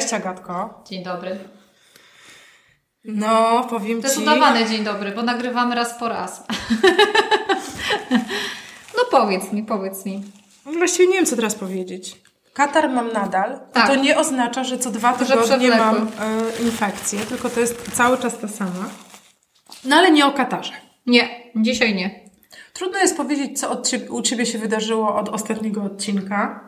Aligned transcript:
Cześć 0.00 0.14
Agatko. 0.14 0.82
Dzień 0.88 1.04
dobry. 1.04 1.38
No, 3.04 3.66
powiem 3.70 4.02
To 4.02 4.08
Ci... 4.08 4.14
jest 4.14 4.22
udawany 4.22 4.66
dzień 4.68 4.84
dobry, 4.84 5.12
bo 5.12 5.22
nagrywamy 5.22 5.74
raz 5.74 5.98
po 5.98 6.08
raz. 6.08 6.44
no 8.96 9.02
powiedz 9.10 9.52
mi, 9.52 9.62
powiedz 9.62 10.04
mi. 10.06 10.22
Właściwie 10.64 11.06
nie 11.06 11.14
wiem, 11.14 11.26
co 11.26 11.36
teraz 11.36 11.54
powiedzieć. 11.54 12.16
Katar 12.54 12.90
mam 12.90 13.12
nadal. 13.12 13.60
Tak. 13.72 13.86
To 13.86 13.94
nie 13.94 14.18
oznacza, 14.18 14.64
że 14.64 14.78
co 14.78 14.90
dwa 14.90 15.12
tygodnie 15.12 15.68
mam 15.68 15.96
e, 15.96 16.62
infekcję, 16.62 17.20
tylko 17.20 17.50
to 17.50 17.60
jest 17.60 17.92
cały 17.92 18.18
czas 18.18 18.38
ta 18.38 18.48
sama. 18.48 18.88
No 19.84 19.96
ale 19.96 20.10
nie 20.10 20.26
o 20.26 20.32
Katarze. 20.32 20.72
Nie, 21.06 21.28
dzisiaj 21.56 21.94
nie. 21.94 22.30
Trudno 22.72 22.98
jest 22.98 23.16
powiedzieć, 23.16 23.60
co 23.60 23.82
ciebie, 23.82 24.10
u 24.10 24.22
Ciebie 24.22 24.46
się 24.46 24.58
wydarzyło 24.58 25.16
od 25.16 25.28
ostatniego 25.28 25.82
odcinka. 25.82 26.65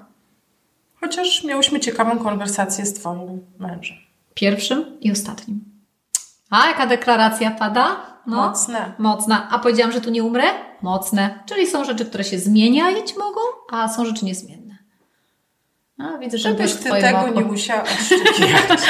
Chociaż 1.01 1.45
miałyśmy 1.45 1.81
ciekawą 1.81 2.19
konwersację 2.19 2.87
z 2.87 2.95
Twoim 2.95 3.47
mężem. 3.59 3.97
Pierwszym 4.35 5.01
i 5.01 5.13
ostatnim. 5.13 5.61
A 6.51 6.67
jaka 6.67 6.87
deklaracja 6.87 7.51
pada? 7.51 7.97
No. 8.27 8.37
Mocne. 8.37 8.93
Mocna. 8.99 9.49
A 9.51 9.59
powiedziałam, 9.59 9.93
że 9.93 10.01
tu 10.01 10.11
nie 10.11 10.25
umrę? 10.25 10.45
Mocne. 10.83 11.43
Czyli 11.47 11.67
są 11.67 11.85
rzeczy, 11.85 12.05
które 12.05 12.25
się 12.25 12.39
zmieniać 12.39 13.17
mogą, 13.17 13.41
a 13.73 13.89
są 13.89 14.05
rzeczy 14.05 14.25
niezmienne. 14.25 14.79
A 15.99 16.19
widzę, 16.19 16.39
że 16.39 16.49
Żebyś 16.49 16.75
Ty 16.75 16.91
tego 16.91 17.29
nie 17.29 17.41
musiała 17.45 17.83
odszczekiwać. 17.83 18.81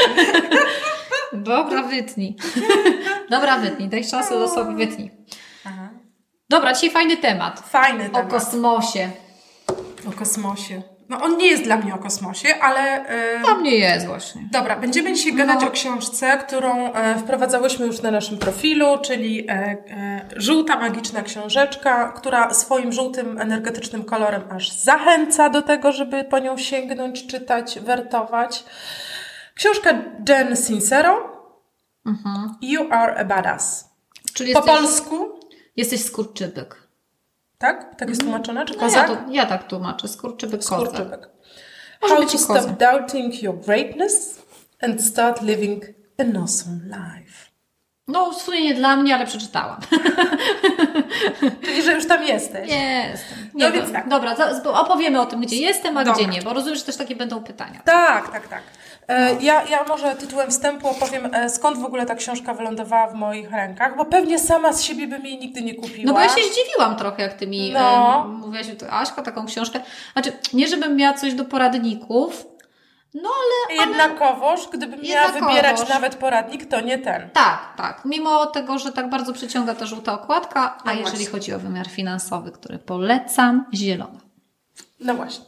Dobra, 1.32 1.82
wytnij. 1.92 2.36
Dobra, 3.30 3.58
wytnij. 3.58 3.88
Daj 3.88 4.04
szansę 4.04 4.34
losowi, 4.34 4.74
wytnij. 4.86 5.10
Aha. 5.64 5.88
Dobra, 6.48 6.72
dzisiaj 6.72 6.90
fajny 6.90 7.16
temat. 7.16 7.60
Fajny 7.60 8.04
O 8.04 8.08
temat. 8.10 8.30
kosmosie. 8.30 9.10
O 10.08 10.12
kosmosie. 10.12 10.82
No 11.08 11.22
on 11.22 11.36
nie 11.36 11.46
jest 11.46 11.62
dla 11.62 11.76
mnie 11.76 11.94
o 11.94 11.98
kosmosie, 11.98 12.48
ale... 12.60 13.08
e, 13.08 13.42
Tam 13.44 13.62
nie 13.62 13.74
jest 13.74 14.06
właśnie. 14.06 14.42
Dobra, 14.52 14.76
będziemy 14.76 15.12
dzisiaj 15.12 15.34
gadać 15.34 15.60
No. 15.60 15.68
o 15.68 15.70
książce, 15.70 16.38
którą 16.46 16.92
e, 16.92 17.18
wprowadzałyśmy 17.18 17.86
już 17.86 18.02
na 18.02 18.10
naszym 18.10 18.38
profilu, 18.38 18.98
czyli 19.02 19.50
e, 19.50 19.52
e, 19.52 20.28
żółta 20.36 20.76
magiczna 20.80 21.22
książeczka, 21.22 22.12
która 22.12 22.54
swoim 22.54 22.92
żółtym 22.92 23.38
energetycznym 23.40 24.04
kolorem 24.04 24.42
aż 24.50 24.72
zachęca 24.72 25.48
do 25.50 25.62
tego, 25.62 25.92
żeby 25.92 26.24
po 26.24 26.38
nią 26.38 26.56
sięgnąć, 26.56 27.26
czytać, 27.26 27.80
wertować. 27.80 28.64
Książka 29.54 29.90
Jen 30.28 30.56
Sincero, 30.56 31.38
You 32.62 32.86
are 32.90 33.14
a 33.16 33.24
badass. 33.24 33.88
Czyli 34.34 34.52
Po 34.52 34.58
jesteś, 34.60 34.76
polsku, 34.76 35.40
jesteś 35.76 36.04
skurczybyk. 36.04 36.87
Tak? 37.58 37.96
Tak 37.98 38.08
jest 38.08 38.20
tłumaczone? 38.20 38.64
Czy 38.64 38.74
No 38.74 38.80
ja, 38.82 38.86
kozak? 38.88 39.06
to, 39.06 39.16
ja 39.32 39.46
tak 39.46 39.66
tłumaczę. 39.68 40.08
Skurczybyk. 40.08 40.64
Skurczybyk. 40.64 41.28
Może 42.02 42.14
How 42.16 42.24
to 42.26 42.38
stop 42.38 42.56
kozak. 42.56 42.76
doubting 42.76 43.42
your 43.42 43.60
greatness 43.60 44.42
and 44.82 45.04
start 45.04 45.42
living 45.42 45.84
an 46.18 46.36
awesome 46.36 46.80
life. 46.84 47.48
No, 48.08 48.32
w 48.32 48.42
sumie 48.42 48.62
nie 48.64 48.74
dla 48.74 48.96
mnie, 48.96 49.14
ale 49.14 49.26
przeczytałam. 49.26 49.80
Czyli, 51.64 51.82
że 51.82 51.92
już 51.92 52.06
tam 52.06 52.24
jesteś. 52.24 52.70
Jestem. 52.70 53.50
No 53.54 53.66
Nie, 53.66 53.72
więc 53.72 53.86
bo- 53.86 53.92
tak. 53.92 54.08
Dobra, 54.08 54.36
opowiemy 54.64 55.20
o 55.20 55.26
tym, 55.26 55.40
gdzie 55.40 55.56
jestem, 55.56 55.96
a 55.96 56.04
Dobra. 56.04 56.22
gdzie 56.22 56.32
nie, 56.32 56.42
bo 56.42 56.52
rozumiem, 56.52 56.76
że 56.78 56.84
też 56.84 56.96
takie 56.96 57.16
będą 57.16 57.44
pytania. 57.44 57.80
Tak, 57.84 58.32
tak, 58.32 58.48
tak. 58.48 58.62
E, 59.08 59.36
Ja, 59.40 59.62
ja 59.68 59.84
może 59.84 60.14
tytułem 60.14 60.50
wstępu 60.50 60.88
opowiem, 60.88 61.34
e, 61.34 61.50
skąd 61.50 61.78
w 61.78 61.84
ogóle 61.84 62.06
ta 62.06 62.14
książka 62.14 62.54
wylądowała 62.54 63.06
w 63.06 63.14
moich 63.14 63.50
rękach, 63.50 63.96
bo 63.96 64.04
pewnie 64.04 64.38
sama 64.38 64.72
z 64.72 64.82
siebie 64.82 65.06
bym 65.06 65.26
jej 65.26 65.38
nigdy 65.38 65.62
nie 65.62 65.74
kupiła. 65.74 66.04
No 66.06 66.12
bo 66.12 66.20
ja 66.20 66.28
się 66.28 66.40
zdziwiłam 66.52 66.96
trochę, 66.96 67.22
jak 67.22 67.34
ty 67.34 67.46
mi 67.46 67.72
No. 67.72 67.80
no. 67.80 68.28
mówiłaś, 68.46 68.66
to 68.78 68.90
Aśka, 68.92 69.22
taką 69.22 69.46
książkę. 69.46 69.80
Znaczy, 70.12 70.32
nie 70.52 70.68
żebym 70.68 70.96
miała 70.96 71.14
coś 71.14 71.34
do 71.34 71.44
poradników, 71.44 72.46
no 73.14 73.28
ale, 73.68 73.80
ale 73.80 73.88
Jednakowoż, 73.90 74.68
gdybym 74.72 75.00
miała 75.02 75.22
Jednakowoż. 75.26 75.48
wybierać 75.56 75.88
nawet 75.88 76.14
poradnik, 76.14 76.66
to 76.66 76.80
nie 76.80 76.98
ten. 76.98 77.30
tak, 77.30 77.58
tak. 77.76 78.02
Mimo 78.04 78.46
tego, 78.46 78.78
że 78.78 78.92
tak 78.92 79.10
bardzo 79.10 79.32
przyciąga 79.32 79.74
ta 79.74 79.86
żółta 79.86 80.12
okładka, 80.22 80.60
a 80.60 80.86
No 80.86 80.92
jeżeli 80.92 81.10
właśnie. 81.16 81.26
chodzi 81.30 81.52
o 81.54 81.58
wymiar 81.58 81.86
finansowy, 81.88 82.52
który 82.52 82.78
polecam, 82.78 83.64
zielona. 83.74 84.20
No 85.00 85.14
właśnie. 85.14 85.44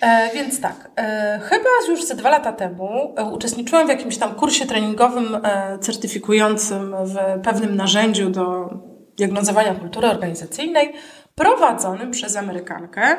E, 0.00 0.30
więc 0.34 0.60
tak, 0.60 0.90
e, 0.96 1.40
chyba 1.42 1.68
już 1.88 2.04
ze 2.04 2.14
dwa 2.14 2.30
lata 2.30 2.52
temu 2.52 3.14
e, 3.16 3.24
uczestniczyłam 3.24 3.86
w 3.86 3.90
jakimś 3.90 4.18
tam 4.18 4.34
kursie 4.34 4.66
treningowym 4.66 5.38
certyfikującym 5.80 6.94
w 7.04 7.42
pewnym 7.42 7.76
narzędziu 7.76 8.30
do 8.30 8.70
diagnozowania 9.16 9.74
kultury 9.74 10.08
organizacyjnej, 10.08 10.92
prowadzonym 11.34 12.10
przez 12.10 12.36
Amerykankę. 12.36 13.16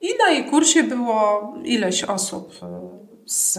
I 0.00 0.08
na 0.24 0.30
jej 0.30 0.44
kursie 0.44 0.82
było 0.82 1.52
ileś 1.64 2.04
osób 2.04 2.54
z 3.26 3.58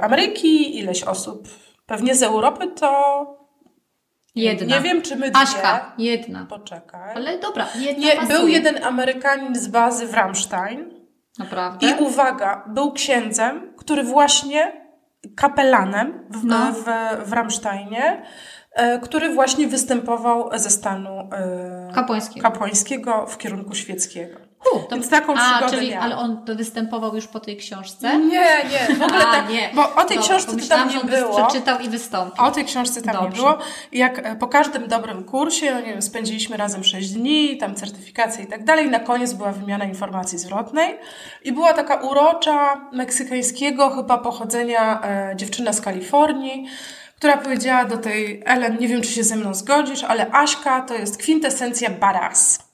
Ameryki, 0.00 0.78
ileś 0.78 1.02
osób 1.02 1.48
pewnie 1.86 2.14
z 2.14 2.22
Europy, 2.22 2.66
to 2.66 3.42
Jedna. 4.34 4.76
nie 4.76 4.82
wiem, 4.82 5.02
czy 5.02 5.16
my 5.16 5.30
dwie... 5.30 5.40
Aśka, 5.40 5.92
jedna. 5.98 6.46
Poczekaj. 6.50 7.14
Ale 7.14 7.38
dobra, 7.38 7.66
jedna 7.78 8.06
Nie, 8.06 8.16
pasuje. 8.16 8.38
był 8.38 8.48
jeden 8.48 8.84
Amerykanin 8.84 9.54
z 9.54 9.68
bazy 9.68 10.06
w 10.06 10.14
Rammstein. 10.14 11.01
Naprawdę? 11.38 11.90
I 11.90 11.94
uwaga, 11.94 12.64
był 12.68 12.92
księdzem, 12.92 13.72
który 13.76 14.02
właśnie 14.02 14.82
kapelanem 15.36 16.26
w, 16.30 16.44
No. 16.44 16.72
w, 16.72 16.84
w 17.28 17.32
Rammsteinie, 17.32 18.22
e, 18.72 18.98
który 18.98 19.34
właśnie 19.34 19.68
występował 19.68 20.50
ze 20.58 20.70
stanu 20.70 21.10
e, 21.32 21.92
Kapłańskiego. 21.94 22.42
kapłańskiego 22.42 23.26
w 23.26 23.38
kierunku 23.38 23.74
świeckiego. 23.74 24.40
U, 24.74 24.78
to, 24.78 24.88
Więc 24.96 25.10
taką 25.10 25.34
a, 25.34 25.52
przygodę 25.58 25.76
czyli, 25.76 25.90
miałam. 25.90 26.04
ale 26.04 26.16
on 26.16 26.44
występował 26.44 27.14
już 27.16 27.26
po 27.26 27.40
tej 27.40 27.56
książce? 27.56 28.18
Nie, 28.18 28.28
nie, 28.70 28.96
w 28.96 29.02
ogóle 29.02 29.26
A, 29.26 29.32
tak, 29.32 29.48
nie. 29.50 29.70
bo 29.74 29.94
o 29.94 30.04
tej 30.04 30.16
Dobra, 30.18 30.22
książce 30.22 30.56
to 30.56 30.66
tam 30.68 30.88
nie 30.88 31.04
było. 31.04 31.46
przeczytał 31.46 31.80
i 31.80 31.88
wystąpił. 31.88 32.44
O 32.44 32.50
tej 32.50 32.64
książce 32.64 33.02
tam 33.02 33.14
nie 33.16 33.20
Dobrze. 33.22 33.42
było. 33.42 33.58
Jak 33.92 34.18
e, 34.18 34.36
po 34.36 34.48
każdym 34.48 34.88
dobrym 34.88 35.24
kursie, 35.24 35.74
no 35.74 35.80
nie 35.80 35.86
wiem, 35.86 36.02
spędziliśmy 36.02 36.56
razem 36.56 36.84
6 36.84 37.10
dni, 37.10 37.56
tam 37.56 37.74
certyfikacje 37.74 38.44
i 38.44 38.46
tak 38.46 38.64
dalej. 38.64 38.90
Na 38.90 39.00
koniec 39.00 39.32
była 39.32 39.52
wymiana 39.52 39.84
informacji 39.84 40.38
zwrotnej 40.38 40.98
i 41.44 41.52
była 41.52 41.72
taka 41.72 41.94
urocza, 41.94 42.80
meksykańskiego 42.92 43.90
chyba 43.90 44.18
pochodzenia 44.18 45.00
e, 45.02 45.36
dziewczyna 45.36 45.72
z 45.72 45.80
Kalifornii, 45.80 46.66
która 47.16 47.36
powiedziała 47.36 47.84
do 47.84 47.96
tej 47.96 48.42
Ellen, 48.46 48.76
nie 48.80 48.88
wiem 48.88 49.02
czy 49.02 49.08
się 49.08 49.24
ze 49.24 49.36
mną 49.36 49.54
zgodzisz, 49.54 50.04
ale 50.04 50.30
Aśka 50.32 50.80
to 50.80 50.94
jest 50.94 51.16
kwintesencja 51.18 51.90
badass. 51.90 52.71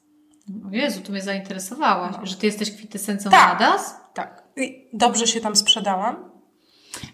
O 0.66 0.74
Jezu, 0.76 1.00
tu 1.00 1.12
mnie 1.12 1.22
zainteresowałaś, 1.22 2.14
że 2.22 2.36
ty 2.36 2.46
jesteś 2.46 2.70
kwintesencją 2.72 3.30
Tak. 3.30 3.58
badass? 3.58 3.94
Tak. 4.14 4.42
I 4.56 4.88
dobrze 4.92 5.26
się 5.26 5.40
tam 5.40 5.56
sprzedałam. 5.56 6.28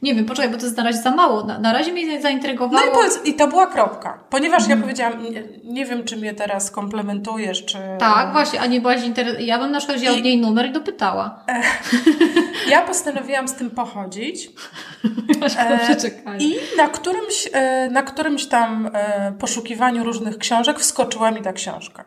Nie 0.03 0.15
wiem, 0.15 0.25
poczekaj, 0.27 0.51
bo 0.53 0.59
to 0.59 0.65
jest 0.65 0.77
na 0.77 0.85
razie 0.85 0.99
za 1.03 1.11
mało. 1.11 1.45
Na, 1.45 1.59
na 1.59 1.73
razie 1.73 1.93
mnie 1.93 2.17
No 2.17 2.23
zaintrygowało. 2.23 2.87
i, 2.91 2.91
powiedz, 2.95 3.21
i 3.25 3.35
to 3.35 3.49
była 3.49 3.67
kropka. 3.67 4.25
Ponieważ 4.31 4.63
Mhm. 4.63 4.79
ja 4.79 4.83
powiedziałam, 4.85 5.23
nie, 5.23 5.43
nie 5.65 5.87
wiem 5.87 6.05
czy 6.05 6.17
mnie 6.17 6.35
teraz 6.35 6.71
komplementujesz, 6.71 7.65
czy... 7.65 7.79
Tak, 7.99 8.33
właśnie, 8.33 8.61
a 8.61 8.67
nie 8.67 8.81
byłaś 8.81 9.03
inter... 9.05 9.41
Ja 9.41 9.59
bym 9.59 9.71
na 9.73 9.79
przykład 9.79 9.99
wzięła 9.99 10.15
I- 10.15 10.19
od 10.19 10.25
niej 10.25 10.41
numer 10.41 10.67
i 10.67 10.73
dopytała. 10.73 11.45
Ja 12.71 12.83
postanowiłam 12.83 13.49
z 13.49 13.55
tym 13.55 13.71
pochodzić 13.71 14.51
E, 15.59 16.39
i 16.39 16.57
na 16.77 16.89
którymś, 16.89 17.49
e, 17.53 17.89
na 17.91 18.03
którymś 18.03 18.47
tam 18.47 18.91
e, 18.95 19.33
poszukiwaniu 19.39 20.05
różnych 20.05 20.39
książek 20.39 20.79
wskoczyła 20.79 21.31
mi 21.31 21.43
ta 21.43 21.53
książka. 21.53 22.05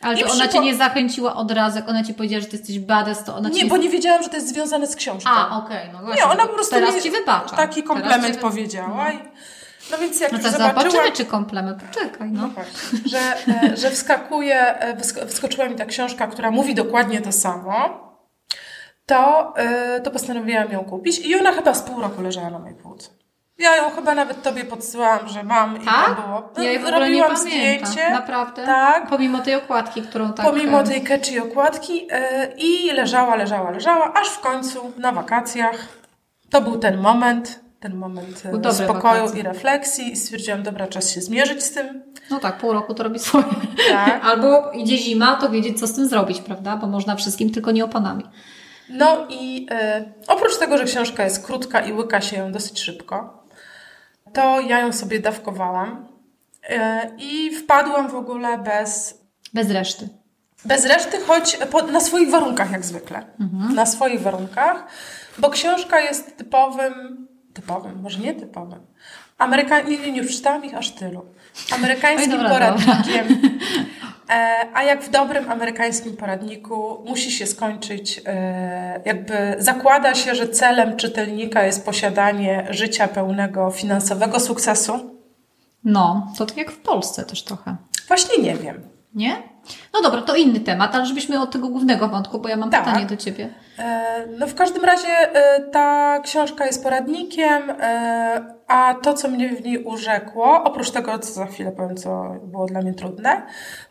Ale 0.00 0.16
to 0.16 0.32
ona 0.32 0.48
cię 0.48 0.60
nie 0.60 0.74
zachęciła 0.76 1.36
od 1.36 1.50
razu, 1.50 1.76
jak 1.76 1.88
ona 1.88 2.04
ci 2.04 2.14
powiedziała, 2.14 2.40
że 2.40 2.46
ty 2.48 2.56
jesteś 2.56 2.78
badass, 2.78 3.24
to 3.24 3.36
ona 3.36 3.48
Nie, 3.48 3.54
ci... 3.60 3.66
bo 3.66 3.76
nie 3.76 3.88
wiedziałam, 3.90 4.22
że 4.22 4.28
to 4.28 4.36
jest 4.36 4.48
związane 4.48 4.86
z 4.86 4.96
książką. 4.96 5.30
A, 5.30 5.58
okej, 5.58 5.90
no 5.92 5.98
właśnie. 5.98 6.22
nie, 6.22 6.30
ona 6.30 6.46
po 6.46 6.52
prostu 6.54 6.74
Teraz 6.74 6.94
mi 6.94 7.02
ci 7.02 7.10
wybacza. 7.10 7.56
taki 7.56 7.82
komplement 7.82 8.26
ci 8.26 8.32
wy- 8.32 8.38
powiedziała. 8.38 9.12
I, 9.12 9.18
no 9.90 9.98
więc 9.98 10.20
jak 10.20 10.32
No 10.32 10.38
to 10.38 10.50
zobaczyłam... 10.50 10.90
zobaczymy, 10.90 11.12
czy 11.16 11.24
komplement. 11.24 11.82
Poczekaj, 11.82 12.30
No 12.30 12.42
no. 12.42 12.48
właśnie, 12.48 12.98
że, 13.10 13.18
e, 13.72 13.76
że 13.76 13.90
wskakuje, 13.90 14.80
e, 14.80 15.26
wskoczyła 15.26 15.68
mi 15.68 15.74
ta 15.76 15.84
książka, 15.84 16.26
która 16.26 16.50
mówi 16.50 16.74
dokładnie 16.74 17.20
to 17.20 17.32
samo, 17.32 18.00
to, 19.06 19.52
e, 19.56 20.00
to 20.00 20.10
postanowiłam 20.10 20.72
ją 20.72 20.84
kupić 20.84 21.18
i 21.18 21.36
ona 21.36 21.52
chyba 21.52 21.74
z 21.74 21.82
pół 21.82 22.00
roku 22.02 22.22
leżała 22.22 22.50
na 22.50 22.58
mojej 22.58 22.76
półce. 22.76 23.10
Ja 23.58 23.76
ją 23.76 23.90
chyba 23.90 24.14
nawet 24.14 24.42
tobie 24.42 24.64
podsyłałam, 24.64 25.28
że 25.28 25.42
mam 25.42 25.82
i 25.82 25.84
Tak? 25.84 26.06
tam 26.06 26.14
było. 26.14 26.52
Ja 26.56 26.62
jej 26.62 26.78
w 26.78 26.86
ogóle 26.86 27.10
nie 27.10 27.22
Robiłam 27.22 27.36
pamiętam. 27.36 27.86
zdjęcie. 27.90 28.10
Naprawdę? 28.10 28.66
Tak. 28.66 29.06
Pomimo 29.08 29.38
tej 29.38 29.54
okładki, 29.54 30.02
którą 30.02 30.32
tak... 30.32 30.46
Pomimo 30.46 30.82
tej 30.82 31.02
catchy 31.04 31.42
okładki 31.42 32.06
e, 32.10 32.52
i 32.58 32.92
leżała, 32.92 33.36
leżała, 33.36 33.70
leżała, 33.70 34.12
aż 34.14 34.28
w 34.28 34.40
końcu 34.40 34.92
na 34.98 35.12
wakacjach 35.12 35.88
to 36.50 36.60
był 36.60 36.78
ten 36.78 36.98
moment, 36.98 37.60
ten 37.80 37.94
moment 37.96 38.42
e, 38.44 38.52
dobre 38.52 38.72
spokoju 38.74 39.20
wakacje. 39.20 39.40
i 39.40 39.42
refleksji 39.42 40.12
i 40.12 40.16
stwierdziłam, 40.16 40.62
dobra, 40.62 40.86
czas 40.86 41.10
się 41.10 41.20
zmierzyć 41.20 41.64
z 41.64 41.70
tym. 41.72 42.02
No 42.30 42.38
tak, 42.38 42.58
pół 42.58 42.72
roku 42.72 42.94
to 42.94 43.02
robi 43.02 43.18
swoje. 43.18 43.44
Tak. 43.92 44.24
Albo 44.30 44.70
idzie 44.72 44.98
zima, 44.98 45.36
to 45.36 45.50
wiedzieć, 45.50 45.80
co 45.80 45.86
z 45.86 45.94
tym 45.94 46.08
zrobić, 46.08 46.40
prawda? 46.40 46.76
Bo 46.76 46.86
można 46.86 47.16
wszystkim, 47.16 47.50
tylko 47.50 47.70
nie 47.70 47.84
oponami. 47.84 48.24
No 48.88 49.26
i 49.28 49.66
e, 49.70 50.04
oprócz 50.28 50.56
tego, 50.58 50.78
że 50.78 50.84
książka 50.84 51.24
jest 51.24 51.46
krótka 51.46 51.80
i 51.80 51.92
łyka 51.92 52.20
się 52.20 52.36
ją 52.36 52.52
dosyć 52.52 52.80
szybko, 52.80 53.35
to 54.32 54.60
ja 54.60 54.80
ją 54.80 54.92
sobie 54.92 55.20
dawkowałam 55.20 56.08
e, 56.68 57.10
i 57.18 57.50
wpadłam 57.56 58.08
w 58.08 58.14
ogóle 58.14 58.58
bez, 58.58 59.20
Bez 59.54 59.70
reszty. 59.70 60.08
bez 60.64 60.84
reszty, 60.86 61.20
choć 61.20 61.56
po, 61.70 61.82
na 61.82 62.00
swoich 62.00 62.30
warunkach 62.30 62.70
jak 62.72 62.84
zwykle. 62.84 63.26
Na 63.74 63.86
swoich 63.86 64.20
warunkach, 64.22 64.86
bo 65.38 65.50
książka 65.50 66.00
jest 66.00 66.36
typowym 66.36 67.26
typowym, 67.54 68.00
może 68.02 68.18
nie 68.18 68.34
typowym. 68.34 68.80
Ameryka... 69.38 69.80
Nie, 69.80 69.98
nie, 69.98 70.12
nie 70.12 70.24
przeczytałam 70.24 70.64
ich 70.64 70.74
aż 70.74 70.90
tylu. 70.90 71.24
Amerykańskim 71.74 72.32
Oj, 72.32 72.38
dobra, 72.38 72.72
poradnikiem. 72.72 73.26
E, 74.30 74.66
a 74.74 74.82
jak 74.82 75.02
w 75.02 75.10
dobrym 75.10 75.50
amerykańskim 75.50 76.16
poradniku 76.16 77.04
musi 77.08 77.30
się 77.32 77.46
skończyć, 77.46 78.20
e, 78.26 79.00
jakby 79.04 79.56
zakłada 79.58 80.14
się, 80.14 80.34
że 80.34 80.48
celem 80.48 80.96
czytelnika 80.96 81.62
jest 81.62 81.84
posiadanie 81.84 82.66
życia 82.70 83.08
pełnego 83.08 83.70
finansowego 83.70 84.40
sukcesu. 84.40 85.16
No, 85.84 86.32
to 86.38 86.46
tak 86.46 86.56
jak 86.56 86.70
w 86.70 86.78
Polsce 86.78 87.24
też 87.24 87.44
trochę. 87.44 87.76
Właśnie 88.08 88.42
nie 88.42 88.54
wiem. 88.56 88.82
Nie? 89.14 89.36
No 89.94 90.02
dobra, 90.02 90.22
to 90.22 90.36
inny 90.36 90.60
temat, 90.60 90.94
ale 90.94 91.06
żebyśmy 91.06 91.40
od 91.40 91.50
tego 91.50 91.68
głównego 91.68 92.08
wątku, 92.08 92.38
bo 92.38 92.48
ja 92.48 92.56
mam 92.56 92.70
Tak. 92.70 92.84
pytanie 92.84 93.06
do 93.06 93.16
Ciebie. 93.16 93.48
E, 93.78 94.26
No 94.38 94.46
w 94.46 94.54
każdym 94.54 94.84
razie 94.84 95.08
e, 95.08 95.60
ta 95.60 96.18
książka 96.24 96.66
jest 96.66 96.82
poradnikiem, 96.82 97.70
e, 97.80 98.55
a 98.66 98.94
to, 99.02 99.14
co 99.14 99.28
mnie 99.28 99.48
w 99.48 99.64
niej 99.64 99.84
urzekło, 99.84 100.64
oprócz 100.64 100.90
tego, 100.90 101.18
co 101.18 101.32
za 101.32 101.46
chwilę 101.46 101.72
powiem, 101.72 101.96
co 101.96 102.34
było 102.42 102.66
dla 102.66 102.82
mnie 102.82 102.94
trudne, 102.94 103.42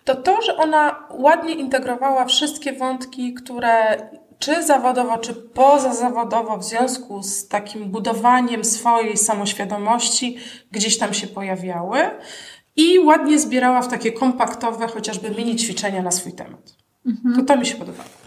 to 0.04 0.16
to, 0.16 0.42
że 0.42 0.57
ona 0.57 1.07
ładnie 1.12 1.54
integrowała 1.54 2.25
wszystkie 2.25 2.74
wątki, 2.74 3.33
które 3.33 3.98
czy 4.39 4.63
zawodowo, 4.63 5.18
czy 5.18 5.33
pozazawodowo 5.33 6.57
w 6.57 6.63
związku 6.63 7.24
z 7.24 7.48
takim 7.48 7.92
budowaniem 7.92 8.63
swojej 8.63 9.18
samoświadomości 9.18 10.38
gdzieś 10.72 10.98
tam 10.98 11.13
się 11.13 11.27
pojawiały 11.27 12.00
i 12.75 13.00
ładnie 13.00 13.39
zbierała 13.39 13.81
w 13.81 13.88
takie 13.88 14.12
kompaktowe, 14.12 14.88
chociażby 14.88 15.30
mini 15.31 15.56
ćwiczenia 15.56 16.01
na 16.01 16.12
swój 16.12 16.33
temat. 16.33 16.75
To 17.36 17.44
to 17.44 17.57
mi 17.57 17.66
się 17.66 17.75
podobało. 17.75 18.25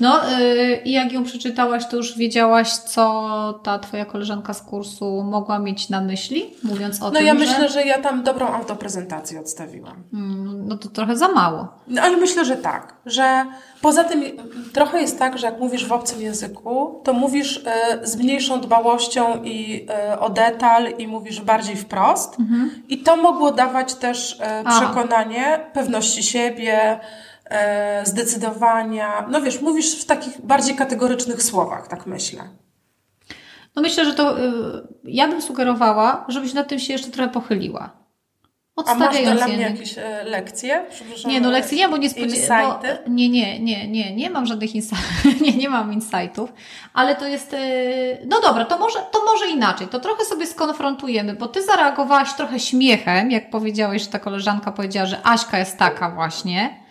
No 0.00 0.20
yy, 0.38 0.76
i 0.84 0.92
jak 0.92 1.12
ją 1.12 1.24
przeczytałaś, 1.24 1.86
to 1.86 1.96
już 1.96 2.18
wiedziałaś, 2.18 2.72
co 2.72 3.60
ta 3.62 3.78
Twoja 3.78 4.04
koleżanka 4.04 4.54
z 4.54 4.62
kursu 4.62 5.22
mogła 5.22 5.58
mieć 5.58 5.88
na 5.88 6.00
myśli, 6.00 6.54
mówiąc 6.62 7.02
o 7.02 7.04
No 7.04 7.10
tym, 7.10 7.26
ja 7.26 7.32
że... 7.34 7.38
myślę, 7.38 7.68
że 7.68 7.82
ja 7.82 7.98
tam 7.98 8.22
dobrą 8.22 8.46
autoprezentację 8.46 9.40
odstawiłam. 9.40 10.02
Mm, 10.14 10.68
No 10.68 10.76
to 10.76 10.88
trochę 10.88 11.16
za 11.16 11.28
mało. 11.28 11.68
No 11.88 12.02
ale 12.02 12.16
myślę, 12.16 12.44
że 12.44 12.56
tak, 12.56 12.94
że 13.06 13.46
poza 13.82 14.04
tym 14.04 14.22
trochę 14.72 15.00
jest 15.00 15.18
tak, 15.18 15.38
że 15.38 15.46
jak 15.46 15.60
mówisz 15.60 15.86
w 15.86 15.92
obcym 15.92 16.20
języku, 16.22 17.00
to 17.04 17.12
mówisz 17.12 17.62
e, 17.66 18.06
z 18.06 18.16
mniejszą 18.16 18.60
dbałością 18.60 19.42
i 19.44 19.86
e, 19.90 20.20
o 20.20 20.30
detal 20.30 20.88
i 20.98 21.08
mówisz 21.08 21.40
bardziej 21.40 21.76
wprost. 21.76 22.36
I 22.88 22.98
to 22.98 23.16
mogło 23.16 23.52
dawać 23.52 23.94
też 23.94 24.38
A. 24.64 24.70
przekonanie 24.80 25.60
pewności 25.72 26.22
siebie, 26.22 27.00
zdecydowania. 28.04 29.26
No 29.30 29.40
wiesz, 29.40 29.60
mówisz 29.60 30.02
w 30.02 30.04
takich 30.04 30.40
bardziej 30.40 30.76
kategorycznych 30.76 31.42
słowach, 31.42 31.88
tak 31.88 32.06
myślę. 32.06 32.42
No 33.76 33.82
myślę, 33.82 34.04
że 34.04 34.14
to 34.14 34.38
yy, 34.38 34.86
ja 35.04 35.28
bym 35.28 35.42
sugerowała, 35.42 36.24
żebyś 36.28 36.52
nad 36.54 36.68
tym 36.68 36.78
się 36.78 36.92
jeszcze 36.92 37.10
trochę 37.10 37.30
pochyliła. 37.30 37.90
A 38.76 38.94
masz 38.94 39.08
Odstawiając 39.08 39.38
dla 39.40 39.48
mnie 39.48 39.60
jakieś 39.60 39.98
e, 39.98 40.24
lekcje? 40.24 40.84
Nie, 41.26 41.40
no 41.40 41.50
lekcji 41.50 41.78
nie, 41.78 41.88
bo 41.88 41.96
nie 41.96 42.10
spodziewałam. 42.10 42.80
Nie, 43.08 43.28
nie, 43.28 43.60
nie, 43.60 43.88
nie, 43.88 44.14
nie 44.16 44.30
mam 44.30 44.46
żadnych 44.46 44.74
insightów. 44.74 45.40
nie, 45.44 45.52
nie 45.52 45.68
mam 45.68 45.92
insightów, 45.92 46.52
ale 46.94 47.14
to 47.14 47.26
jest. 47.26 47.54
e, 47.54 47.58
No 48.26 48.40
dobra, 48.40 48.64
to 48.64 48.78
może, 48.78 48.98
to 49.12 49.24
może 49.24 49.48
inaczej. 49.48 49.88
To 49.88 50.00
trochę 50.00 50.24
sobie 50.24 50.46
skonfrontujemy, 50.46 51.34
bo 51.34 51.48
ty 51.48 51.62
zareagowałaś 51.62 52.34
trochę 52.34 52.60
śmiechem, 52.60 53.30
jak 53.30 53.50
powiedziałeś, 53.50 54.02
że 54.02 54.08
ta 54.08 54.18
koleżanka 54.18 54.72
powiedziała, 54.72 55.06
że 55.06 55.20
Aśka 55.24 55.58
jest 55.58 55.78
taka 55.78 56.10
właśnie. 56.10 56.85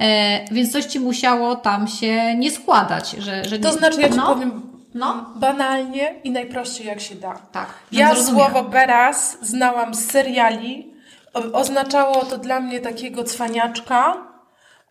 E, 0.00 0.44
więc 0.54 0.72
coś 0.72 0.84
ci 0.84 1.00
musiało 1.00 1.56
tam 1.56 1.88
się 1.88 2.34
nie 2.34 2.50
składać, 2.50 3.10
że, 3.10 3.44
że 3.44 3.58
To 3.58 3.68
nie, 3.72 3.78
znaczy, 3.78 4.00
ja 4.00 4.08
ci 4.08 4.16
no, 4.16 4.34
powiem 4.34 4.62
No, 4.94 5.26
banalnie 5.36 6.14
i 6.24 6.30
najprościej 6.30 6.86
jak 6.86 7.00
się 7.00 7.14
da. 7.14 7.34
tak. 7.52 7.66
Ja 7.92 8.14
zrozumiałam. 8.14 8.52
słowo 8.52 8.68
beraz 8.68 9.38
znałam 9.42 9.94
z 9.94 10.10
seriali. 10.10 10.94
O, 11.34 11.40
oznaczało 11.58 12.24
to 12.24 12.38
dla 12.38 12.60
mnie 12.60 12.80
takiego 12.80 13.24
cwaniaczka. 13.24 14.16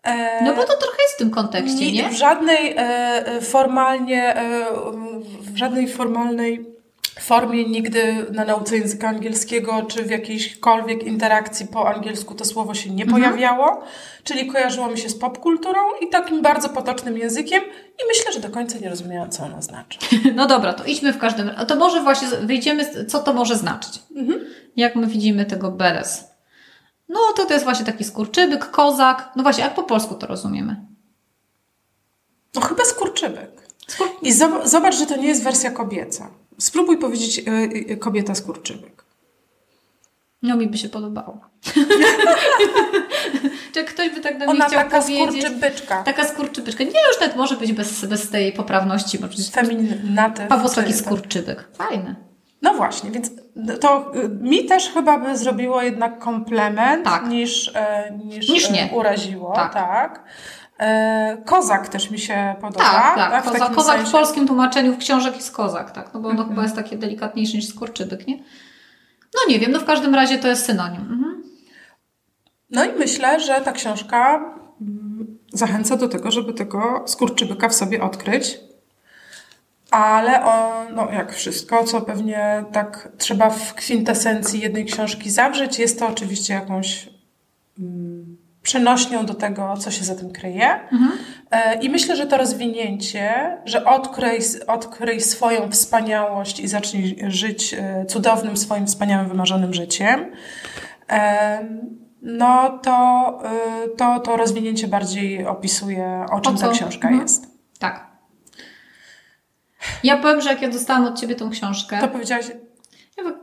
E, 0.02 0.44
No 0.44 0.54
bo 0.54 0.62
to 0.64 0.76
trochę 0.76 1.02
jest 1.02 1.14
w 1.14 1.18
tym 1.18 1.30
kontekście, 1.30 1.86
ni- 1.86 1.92
nie? 1.92 2.08
W 2.08 2.12
żadnej 2.18 2.70
e, 2.76 2.76
e, 3.26 3.40
formalnie, 3.40 4.36
e, 4.36 4.64
w 5.40 5.56
żadnej 5.56 5.88
formalnej 5.88 6.66
formie 7.22 7.64
nigdy 7.64 8.26
na 8.32 8.44
nauce 8.44 8.76
języka 8.78 9.08
angielskiego, 9.08 9.82
czy 9.88 10.02
w 10.02 10.10
jakiejśkolwiek 10.10 11.02
interakcji 11.02 11.66
po 11.66 11.88
angielsku 11.94 12.34
to 12.34 12.44
słowo 12.44 12.74
się 12.74 12.90
nie 12.90 13.04
Mhm. 13.04 13.22
pojawiało, 13.22 13.82
czyli 14.24 14.46
kojarzyło 14.46 14.86
mi 14.90 14.98
się 14.98 15.08
z 15.08 15.18
popkulturą 15.18 15.80
i 16.00 16.08
takim 16.08 16.42
bardzo 16.42 16.68
potocznym 16.68 17.18
językiem 17.18 17.62
i 18.02 18.06
myślę, 18.08 18.32
że 18.32 18.40
do 18.40 18.50
końca 18.50 18.78
nie 18.78 18.88
rozumiałam, 18.88 19.30
co 19.30 19.44
ono 19.44 19.62
znaczy. 19.62 19.98
No 20.34 20.46
dobra, 20.46 20.72
to 20.72 20.84
idźmy 20.84 21.12
w 21.12 21.18
każdym 21.18 21.48
razie. 21.48 21.66
To 21.66 21.76
może 21.76 22.02
właśnie 22.02 22.28
wyjdziemy, 22.28 23.06
co 23.06 23.18
to 23.18 23.32
może 23.32 23.56
znaczyć. 23.56 24.02
Mhm. 24.16 24.40
Jak 24.76 24.96
my 24.96 25.06
widzimy 25.06 25.44
tego 25.46 25.70
beres. 25.70 26.24
No 27.08 27.20
to 27.36 27.44
to 27.46 27.52
jest 27.52 27.64
właśnie 27.64 27.86
taki 27.86 28.04
skurczybyk, 28.04 28.70
kozak. 28.70 29.28
No 29.36 29.42
właśnie, 29.42 29.64
jak 29.64 29.74
po 29.74 29.82
polsku 29.82 30.14
to 30.14 30.26
rozumiemy? 30.26 30.76
No 32.54 32.60
chyba 32.60 32.84
skurczybyk. 32.84 33.50
Skur... 33.86 34.08
I 34.22 34.32
zob- 34.32 34.66
zobacz, 34.66 34.94
że 34.94 35.06
to 35.06 35.16
nie 35.16 35.28
jest 35.28 35.44
wersja 35.44 35.70
kobieca. 35.70 36.30
Spróbuj 36.60 36.98
powiedzieć 36.98 37.38
y, 37.38 37.42
y, 37.92 37.96
kobieta 37.96 38.34
skurczybyk. 38.34 39.04
No 40.42 40.56
mi 40.56 40.66
by 40.66 40.78
się 40.78 40.88
podobało. 40.88 41.40
Czy 43.74 43.84
ktoś 43.84 44.10
by 44.10 44.20
tak 44.20 44.32
do 44.38 44.44
mnie 44.44 44.54
Ona 44.54 44.66
chciał 44.68 44.78
taka 44.84 45.00
powiedzieć? 45.00 45.44
skurczybyczka. 45.44 46.02
Taka 46.02 46.24
skurczybyczka. 46.28 46.84
Nie, 46.84 46.90
już 46.90 47.20
nawet 47.20 47.36
może 47.36 47.56
być 47.56 47.72
bez, 47.72 48.04
bez 48.04 48.30
tej 48.30 48.52
poprawności. 48.52 49.18
Feminatyw. 49.52 50.48
Pawłowski 50.48 50.80
to 50.80 50.86
jest- 50.86 51.04
skurczybyk. 51.04 51.68
Fajny. 51.72 52.14
No 52.62 52.74
właśnie, 52.74 53.10
więc 53.10 53.30
to 53.80 54.12
y, 54.16 54.28
mi 54.28 54.64
też 54.64 54.90
chyba 54.90 55.18
by 55.18 55.36
zrobiło 55.36 55.82
jednak 55.82 56.18
komplement 56.18 57.04
Tak. 57.04 57.28
niż, 57.28 57.70
e, 57.74 58.12
niż, 58.24 58.48
Niż 58.48 58.68
e, 58.70 58.72
nie. 58.72 58.88
uraziło. 58.92 59.52
Tak. 59.54 59.74
Tak. 59.74 60.24
E, 60.80 61.42
kozak 61.46 61.88
też 61.88 62.10
mi 62.10 62.18
się 62.18 62.54
podoba. 62.60 62.84
Tak, 62.84 63.16
tak. 63.16 63.42
w 63.42 63.46
Koza, 63.46 63.58
takim 63.58 63.74
kozak 63.74 64.00
w 64.00 64.12
polskim 64.12 64.46
tłumaczeniu 64.46 64.94
w 64.94 64.98
książek 64.98 65.36
jest 65.36 65.52
kozak, 65.52 65.90
tak? 65.90 66.14
No 66.14 66.20
bo 66.20 66.28
ono 66.28 66.38
Mhm. 66.38 66.48
chyba 66.48 66.62
jest 66.62 66.76
takie 66.76 66.96
delikatniejsze 66.96 67.56
niż 67.56 67.68
skurczybyk, 67.68 68.26
nie? 68.26 68.36
No 69.34 69.40
nie 69.48 69.58
wiem, 69.58 69.72
no 69.72 69.80
w 69.80 69.84
każdym 69.84 70.14
razie 70.14 70.38
to 70.38 70.48
jest 70.48 70.64
synonim. 70.64 71.00
Mhm. 71.00 71.42
No 72.70 72.84
i 72.84 72.92
myślę, 72.98 73.40
że 73.40 73.60
ta 73.60 73.72
książka 73.72 74.36
mm, 74.80 75.38
zachęca 75.52 75.96
do 75.96 76.08
tego, 76.08 76.30
żeby 76.30 76.52
tego 76.52 77.04
skurczybyka 77.06 77.68
w 77.68 77.74
sobie 77.74 78.02
odkryć. 78.02 78.60
Ale 79.90 80.44
o, 80.44 80.84
no 80.94 81.10
jak 81.12 81.32
wszystko, 81.32 81.84
co 81.84 82.00
pewnie 82.00 82.64
tak 82.72 83.08
trzeba 83.18 83.50
w 83.50 83.74
kwintesencji 83.74 84.60
jednej 84.60 84.84
książki 84.84 85.30
zawrzeć, 85.30 85.78
jest 85.78 85.98
to 85.98 86.08
oczywiście 86.08 86.54
jakąś 86.54 87.08
mm, 87.78 88.36
przenośnią 88.62 89.26
do 89.26 89.34
tego, 89.34 89.74
co 89.76 89.90
się 89.90 90.04
za 90.04 90.14
tym 90.14 90.32
kryje. 90.32 90.80
E, 91.50 91.74
I 91.82 91.90
myślę, 91.90 92.16
że 92.16 92.26
to 92.26 92.36
rozwinięcie, 92.36 93.56
że 93.64 93.84
odkryj, 93.84 94.38
odkryj 94.66 95.20
swoją 95.20 95.70
wspaniałość 95.70 96.60
i 96.60 96.68
zacznij 96.68 97.18
żyć 97.28 97.74
e, 97.74 98.04
cudownym, 98.08 98.56
swoim 98.56 98.86
wspaniałym, 98.86 99.28
wymarzonym 99.28 99.74
życiem, 99.74 100.32
e, 101.10 101.68
no 102.22 102.78
to, 102.78 103.38
to, 103.96 104.20
to 104.20 104.36
rozwinięcie 104.36 104.88
bardziej 104.88 105.46
opisuje, 105.46 106.26
o 106.32 106.40
czym 106.40 106.56
co? 106.56 106.66
ta 106.66 106.72
książka 106.72 107.08
Mhm. 107.08 107.22
jest. 107.22 107.46
Tak. 107.78 108.10
Ja 110.04 110.16
powiem, 110.16 110.40
że 110.40 110.50
jak 110.50 110.62
ja 110.62 110.68
dostałam 110.68 111.04
od 111.04 111.20
Ciebie 111.20 111.34
tą 111.34 111.50
książkę, 111.50 111.98
To 112.00 112.08
powiedziałaś, 112.08 112.46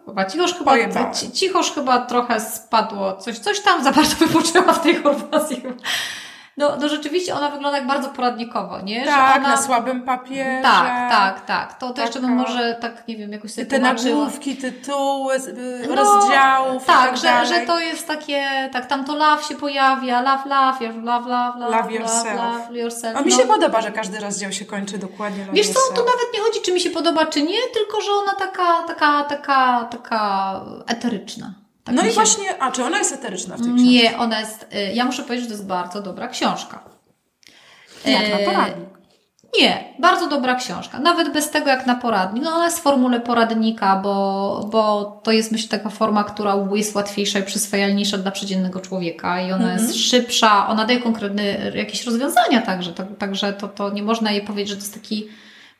chyba 0.06 0.26
cichoż 0.26 0.54
chyba, 0.54 0.72
Pojebałem. 0.72 1.14
ci- 1.14 1.32
cichoż 1.32 1.72
chyba 1.72 2.00
trochę 2.06 2.40
spadło, 2.40 3.16
coś, 3.18 3.40
coś 3.40 3.60
tam 3.60 3.84
za 3.84 3.92
bardzo 3.92 4.16
wypoczęła 4.26 4.74
w 4.74 4.82
tej 4.82 4.96
Chorwacji. 4.96 5.64
No, 6.58 6.76
no 6.82 6.90
rzeczywiście 6.90 7.36
ona 7.36 7.50
wygląda 7.52 7.78
jak 7.78 7.88
bardzo 7.88 8.10
poradnikowo, 8.10 8.82
nie? 8.82 9.00
Że 9.00 9.12
tak, 9.12 9.38
ona... 9.38 9.50
na 9.50 9.58
słabym 9.58 10.02
papierze. 10.02 10.60
Tak, 10.64 11.12
tak, 11.12 11.46
tak. 11.46 11.74
To, 11.80 11.94
to 11.94 12.02
jeszcze 12.02 12.20
bym 12.20 12.32
może 12.36 12.78
tak, 12.82 13.08
nie 13.08 13.18
wiem, 13.18 13.32
jakoś 13.32 13.52
sobie 13.54 13.68
Te 13.68 13.76
tłumaczyła. 13.80 14.16
nagłówki, 14.20 14.58
tytuły, 14.58 15.36
No, 15.90 15.96
rozdziałów. 15.96 16.86
Tak, 16.86 17.06
tak 17.06 17.18
że, 17.18 17.24
dalej. 17.24 17.48
że 17.48 17.60
to 17.60 17.80
jest 17.80 18.08
takie, 18.08 18.70
tak, 18.74 18.86
tam 18.86 19.06
to 19.06 19.16
love 19.16 19.44
się 19.44 19.56
pojawia, 19.56 20.22
love, 20.22 20.50
love, 20.50 20.86
love, 20.86 21.30
love, 21.30 21.60
love, 21.60 21.78
Love 21.78 21.94
yourself. 21.94 22.36
love 22.36 22.74
yourself. 22.80 23.18
A 23.18 23.22
mi 23.22 23.32
no. 23.32 23.38
się 23.38 23.48
podoba, 23.48 23.82
że 23.82 23.92
każdy 23.92 24.20
rozdział 24.20 24.52
się 24.52 24.66
kończy 24.66 24.98
dokładnie 24.98 25.46
na 25.46 25.54
Wiesz 25.54 25.70
co, 25.70 25.80
to 25.96 26.00
nawet 26.02 26.34
nie 26.34 26.40
chodzi, 26.40 26.62
czy 26.62 26.74
mi 26.74 26.80
się 26.80 26.90
podoba, 26.90 27.26
czy 27.26 27.42
nie, 27.42 27.60
tylko 27.74 28.02
że 28.02 28.12
ona 28.12 28.34
taka, 28.34 28.84
taka, 28.88 29.24
taka, 29.24 29.88
taka 29.92 30.62
eteryczna. 30.88 31.54
Tak 31.88 31.96
No 31.96 32.04
i 32.04 32.08
się- 32.08 32.14
właśnie, 32.14 32.62
a 32.64 32.72
czy 32.72 32.84
ona 32.84 32.98
jest 32.98 33.14
eteryczna 33.14 33.56
w 33.56 33.62
tej 33.62 33.68
książce? 33.68 33.86
Nie, 33.86 34.18
ona 34.18 34.40
jest, 34.40 34.68
y, 34.90 34.94
ja 34.94 35.06
muszę 35.06 35.24
powiedzieć, 35.24 35.44
że 35.44 35.50
to 35.50 35.54
jest 35.54 35.68
bardzo 35.68 36.02
dobra 36.02 36.28
książka. 36.28 36.80
Jak 38.06 38.32
na 38.32 38.38
poradnik. 38.52 38.90
Nie, 39.60 39.94
bardzo 40.00 40.28
dobra 40.28 40.56
książka. 40.56 41.00
Nawet 41.00 41.34
bez 41.34 41.50
tego 41.50 41.70
jak 41.70 41.86
na 41.86 41.96
poradnik. 41.96 42.44
No 42.44 42.56
ona 42.56 42.66
jest 42.66 42.80
w 42.80 42.82
formule 42.82 43.20
poradnika, 43.20 43.96
bo, 43.96 44.68
bo 44.72 45.04
to 45.24 45.32
jest 45.32 45.52
myślę 45.52 45.70
taka 45.70 45.90
forma, 45.90 46.24
która 46.24 46.56
jest 46.74 46.96
łatwiejsza 46.96 47.40
i 47.40 47.44
przyswajalniejsza 47.44 48.18
dla 48.18 48.32
przeciętnego 48.32 48.80
człowieka 48.80 49.42
i 49.42 49.52
ona 49.52 49.74
jest 49.74 49.96
szybsza, 49.96 50.68
ona 50.68 50.86
daje 50.86 51.02
konkretne 51.02 51.44
jakieś 51.76 52.06
rozwiązania 52.06 52.62
także. 52.62 52.94
Tak, 52.94 53.08
także 53.20 53.54
to, 53.54 53.68
to 53.68 53.90
nie 53.90 54.04
można 54.04 54.32
jej 54.32 54.42
powiedzieć, 54.42 54.70
że 54.70 54.76
to 54.76 54.82
jest 54.82 54.94
taki 54.94 55.28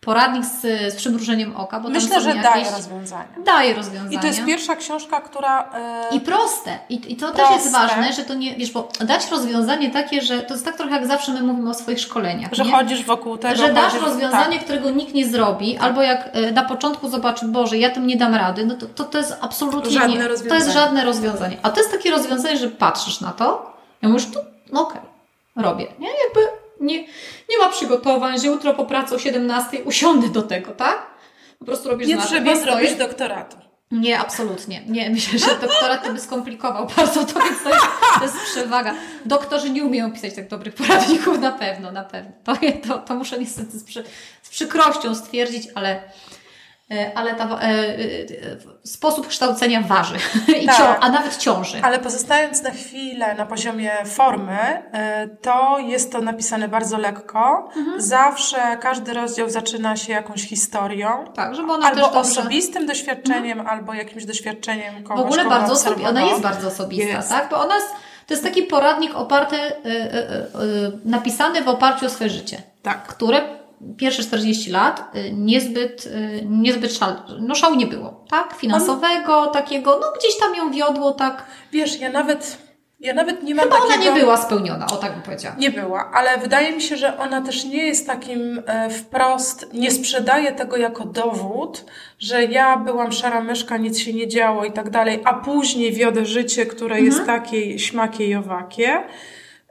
poradnik 0.02 0.46
z, 0.46 0.62
z 0.94 0.96
przymrużeniem 0.96 1.56
oka, 1.56 1.80
bo 1.80 1.90
Myślę, 1.90 2.22
że 2.22 2.30
jakieś... 2.30 2.44
daje 2.44 2.72
rozwiązania. 2.72 3.28
Daje 3.46 3.74
rozwiązania. 3.74 4.18
I 4.18 4.22
to 4.22 4.28
jest 4.28 4.46
pierwsza 4.46 4.76
książka, 4.76 5.22
która... 5.22 5.70
Yy... 6.12 6.18
I 6.18 6.22
proste. 6.22 6.80
I, 6.90 7.14
I 7.14 7.16
to 7.16 7.28
proste. 7.28 7.44
też 7.44 7.56
jest 7.56 7.72
ważne, 7.72 8.14
że 8.14 8.24
to 8.24 8.34
nie, 8.34 8.56
wiesz, 8.56 8.72
bo 8.72 8.90
dać 9.00 9.32
rozwiązanie 9.32 9.92
takie, 9.92 10.22
że 10.22 10.40
to 10.40 10.54
jest 10.54 10.66
tak 10.66 10.78
trochę 10.78 10.96
jak 10.96 11.08
zawsze 11.08 11.34
my 11.34 11.44
mówimy 11.44 11.70
o 11.70 11.74
swoich 11.74 12.00
szkoleniach. 12.00 12.54
Że 12.54 12.64
nie? 12.64 12.72
chodzisz 12.72 13.04
wokół 13.04 13.38
tego. 13.38 13.56
Że 13.56 13.74
dasz 13.74 13.94
rozwiązanie, 13.94 14.56
tak. 14.56 14.64
którego 14.64 14.90
nikt 14.90 15.14
nie 15.14 15.28
zrobi, 15.28 15.74
tak. 15.74 15.84
albo 15.84 16.02
jak 16.02 16.30
na 16.54 16.64
początku 16.64 17.10
zobaczy, 17.10 17.46
Boże, 17.48 17.78
ja 17.78 17.90
tym 17.90 18.08
nie 18.08 18.18
dam 18.18 18.36
rady, 18.36 18.66
no 18.66 18.76
to, 18.76 18.86
to, 18.86 19.04
to 19.04 19.18
jest 19.18 19.38
absolutnie 19.42 19.92
żadne 19.92 20.16
nie, 20.16 20.28
rozwiązanie. 20.28 20.50
to 20.50 20.56
jest 20.56 20.78
żadne 20.78 21.06
rozwiązanie. 21.06 21.58
A 21.64 21.70
to 21.70 21.80
jest 21.80 21.92
takie 21.92 22.12
rozwiązanie, 22.12 22.58
że 22.58 22.70
patrzysz 22.70 23.22
na 23.22 23.32
to, 23.32 23.74
ja 24.02 24.10
mówisz, 24.10 24.26
tu, 24.26 24.40
no 24.72 24.82
okej, 24.82 25.02
okay, 25.02 25.64
robię. 25.64 25.88
Nie, 26.00 26.08
jakby 26.08 26.67
nie, 26.80 26.98
nie 27.50 27.58
ma 27.62 27.70
przygotowań, 27.70 28.40
że 28.40 28.48
jutro 28.48 28.74
po 28.74 28.86
pracy 28.86 29.16
o 29.16 29.20
17 29.20 29.84
usiądę 29.84 30.30
do 30.30 30.42
tego, 30.42 30.72
tak? 30.72 31.08
Po 31.60 31.66
prostu 31.66 31.90
robisz 31.90 32.08
Nie 32.08 32.18
trzeba 32.18 32.56
zrobić 32.56 32.96
doktoratu. 32.96 33.58
Nie, 33.92 34.20
absolutnie. 34.20 34.84
Nie, 34.88 35.10
myślę, 35.16 35.40
że 35.40 35.46
doktorat 35.62 36.04
to 36.04 36.14
by 36.14 36.20
skomplikował 36.20 36.88
bardzo 36.98 37.26
to, 37.26 37.40
więc 37.40 37.64
to 37.64 37.70
jest, 37.70 37.86
to 38.20 38.24
jest 38.24 38.38
przewaga. 38.52 38.96
Doktorzy 39.26 39.70
nie 39.70 39.84
umieją 39.84 40.12
pisać 40.12 40.36
tak 40.36 40.48
dobrych 40.48 40.76
poradników, 40.76 41.40
na 41.40 41.52
pewno, 41.52 41.92
na 41.92 42.04
pewno. 42.04 42.32
To, 42.44 42.56
to, 42.88 43.00
to 43.00 43.16
muszę 43.16 43.40
niestety 43.40 43.80
z, 43.80 43.84
przy, 43.84 44.04
z 44.42 44.50
przykrością 44.50 45.16
stwierdzić, 45.16 45.68
ale 45.76 46.04
ale 47.16 47.36
ta, 47.36 47.44
e, 47.44 47.60
e, 47.60 47.98
sposób 48.84 49.28
kształcenia 49.28 49.82
waży, 49.82 50.16
tak. 50.66 50.98
a 51.02 51.10
nawet 51.10 51.38
ciąży. 51.38 51.82
Ale 51.84 52.00
pozostając 52.00 52.64
na 52.64 52.72
chwilę 52.72 53.36
na 53.36 53.46
poziomie 53.46 53.92
formy, 54.06 54.58
e, 54.92 55.28
to 55.28 55.80
jest 55.80 56.12
to 56.12 56.22
napisane 56.22 56.68
bardzo 56.68 56.98
lekko. 56.98 57.70
Mhm. 57.76 58.02
Zawsze 58.02 58.78
każdy 58.82 59.14
rozdział 59.14 59.50
zaczyna 59.50 59.96
się 59.96 60.14
jakąś 60.14 60.44
historią. 60.44 61.26
Tak, 61.36 61.56
żeby 61.56 61.72
ona 61.72 61.88
albo 61.88 62.02
dobrze... 62.02 62.20
osobistym 62.20 62.86
doświadczeniem, 62.86 63.60
mhm. 63.60 63.78
albo 63.78 63.94
jakimś 63.94 64.26
doświadczeniem 64.26 65.04
kogoś, 65.04 65.24
W 65.24 65.26
ogóle 65.26 65.46
bardzo 65.46 65.74
osobi- 65.74 65.78
obserwował. 65.78 66.10
Ona 66.10 66.22
jest 66.22 66.42
bardzo 66.42 66.68
osobista, 66.68 67.08
Jest. 67.08 67.30
tak? 67.30 67.50
Bo 67.50 67.60
ona 67.60 67.76
jest, 67.76 67.90
to 68.28 68.34
jest 68.34 68.44
taki 68.44 68.64
poradnik 68.64 69.16
oparty, 69.16 69.56
y, 69.56 69.90
y, 69.90 70.92
napisany 71.06 71.64
w 71.64 71.68
oparciu 71.68 72.06
o 72.06 72.10
swoje 72.10 72.30
życie. 72.30 72.62
Tak. 72.82 73.08
Które 73.08 73.57
pierwsze 73.98 74.24
40 74.24 74.72
lat 74.72 75.16
y, 75.16 75.32
niezbyt, 75.34 76.06
y, 76.06 76.46
niezbyt 76.46 76.94
szal, 76.94 77.16
no 77.40 77.56
szału 77.56 77.76
nie 77.76 77.88
było, 77.88 78.26
tak? 78.30 78.56
Finansowego, 78.58 79.48
takiego, 79.48 80.00
no 80.02 80.08
gdzieś 80.20 80.38
tam 80.40 80.56
ją 80.56 80.72
wiodło, 80.72 81.12
tak? 81.12 81.46
Wiesz, 81.72 82.00
ja 82.00 82.12
nawet, 82.12 82.58
ja 83.00 83.14
nawet 83.14 83.44
nie 83.44 83.56
mam 83.56 83.66
Chyba 83.66 83.76
takiego... 83.76 83.94
ona 83.94 84.04
nie 84.04 84.20
była 84.22 84.38
spełniona, 84.38 84.86
o 84.88 84.96
tak 84.96 85.14
bym 85.14 85.22
powiedziała. 85.22 85.56
Nie 85.60 85.72
była, 85.72 86.12
ale 86.14 86.38
wydaje 86.38 86.72
mi 86.76 86.82
się, 86.82 86.98
że 86.98 87.18
ona 87.18 87.42
też 87.42 87.66
nie 87.66 87.86
jest 87.86 88.08
takim 88.08 88.62
e, 88.66 88.90
wprost, 88.90 89.74
nie 89.74 89.92
sprzedaje 89.92 90.52
tego 90.52 90.78
jako 90.78 91.06
dowód, 91.06 91.86
że 92.20 92.44
ja 92.46 92.78
byłam 92.78 93.12
szara 93.12 93.42
myszka, 93.42 93.78
nic 93.78 94.00
się 94.00 94.14
nie 94.14 94.28
działo 94.28 94.66
i 94.66 94.72
tak 94.72 94.90
dalej, 94.90 95.22
a 95.26 95.34
później 95.34 95.94
wiodę 95.94 96.26
życie, 96.26 96.66
które 96.66 96.96
Mhm. 96.96 97.06
jest 97.06 97.26
takie 97.26 97.80
śmakie 97.80 98.26
i 98.28 98.36
owakie. 98.36 99.04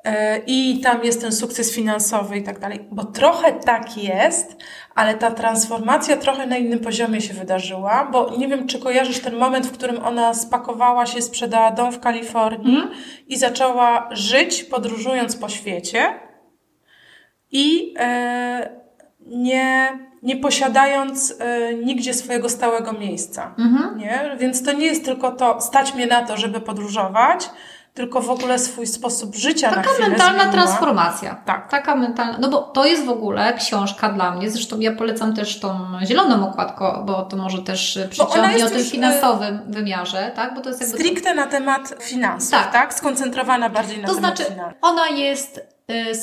E, 0.07 0.39
I 0.47 0.81
tam 0.81 1.05
jest 1.05 1.21
ten 1.21 1.33
sukces 1.33 1.75
finansowy 1.75 2.37
i 2.39 2.43
tak 2.43 2.59
dalej. 2.59 2.81
Bo 2.91 3.05
trochę 3.05 3.53
tak 3.53 3.97
jest, 3.97 4.57
ale 4.95 5.15
ta 5.15 5.31
transformacja 5.31 6.17
trochę 6.17 6.47
na 6.47 6.57
innym 6.57 6.81
poziomie 6.81 7.21
się 7.21 7.35
wydarzyła, 7.35 8.09
bo 8.13 8.37
nie 8.39 8.49
wiem, 8.49 8.67
czy 8.67 8.79
kojarzysz 8.79 9.21
ten 9.21 9.37
moment, 9.37 9.67
w 9.67 9.73
którym 9.73 10.05
ona 10.05 10.35
spakowała 10.35 11.07
się, 11.07 11.23
sprzedała 11.23 11.71
dom 11.71 11.93
w 11.93 12.01
Kalifornii 12.01 12.77
Mhm. 12.77 12.95
i 13.27 13.37
zaczęła 13.37 14.09
żyć, 14.13 14.65
podróżując 14.65 15.37
po 15.37 15.49
świecie 15.49 16.21
i 17.51 17.95
e, 17.99 18.71
nie, 19.27 19.99
nie 20.23 20.37
posiadając 20.37 21.35
e, 21.41 21.75
nigdzie 21.75 22.15
swojego 22.15 22.49
stałego 22.49 22.93
miejsca. 22.93 23.55
Mhm. 23.59 23.99
Nie? 23.99 24.37
Więc 24.39 24.63
to 24.63 24.73
nie 24.73 24.87
jest 24.87 25.05
tylko 25.05 25.31
to, 25.33 25.61
stać 25.61 25.95
mnie 25.95 26.07
na 26.07 26.23
to, 26.27 26.37
żeby 26.37 26.61
podróżować, 26.61 27.51
tylko 27.97 28.21
w 28.21 28.31
ogóle 28.31 28.59
swój 28.59 28.87
sposób 28.87 29.35
życia 29.37 29.71
na 29.71 29.77
Taka 29.77 29.89
chwilę 29.91 30.09
mentalna 30.09 30.43
zmieniła. 30.43 30.53
transformacja. 30.53 31.35
Tak. 31.45 31.71
Taka 31.71 31.95
mentalna, 31.97 32.39
no 32.41 32.49
bo 32.49 32.63
to 32.63 32.85
jest 32.87 33.05
w 33.05 33.09
ogóle 33.11 33.53
książka 33.55 34.09
dla 34.09 34.31
mnie, 34.31 34.51
zresztą 34.51 34.81
ja 34.81 34.93
polecam 34.97 35.35
też 35.35 35.61
tą 35.61 35.79
zieloną 36.05 36.49
okładkę, 36.51 37.03
bo 37.07 37.23
to 37.23 37.37
może 37.37 37.63
też 37.63 37.99
przyciągnie 38.11 38.65
o 38.67 38.69
tym 38.69 38.79
e, 38.81 38.85
finansowym 38.85 39.61
wymiarze, 39.69 40.33
tak? 40.37 40.55
Bo 40.55 40.61
to 40.61 40.69
jest 40.69 40.81
jakby... 40.81 40.97
Stricte 40.99 41.35
na 41.35 41.47
temat 41.47 41.95
finansów, 42.01 42.51
Tak. 42.51 42.73
tak? 42.73 42.95
Skoncentrowana 42.95 43.71
bardziej 43.71 43.99
na 43.99 44.09
To 44.09 44.15
temat 44.15 44.37
znaczy, 44.37 44.53
finansów. 44.53 44.79
ona 44.83 45.09
jest, 45.09 45.61
y, 45.91 46.15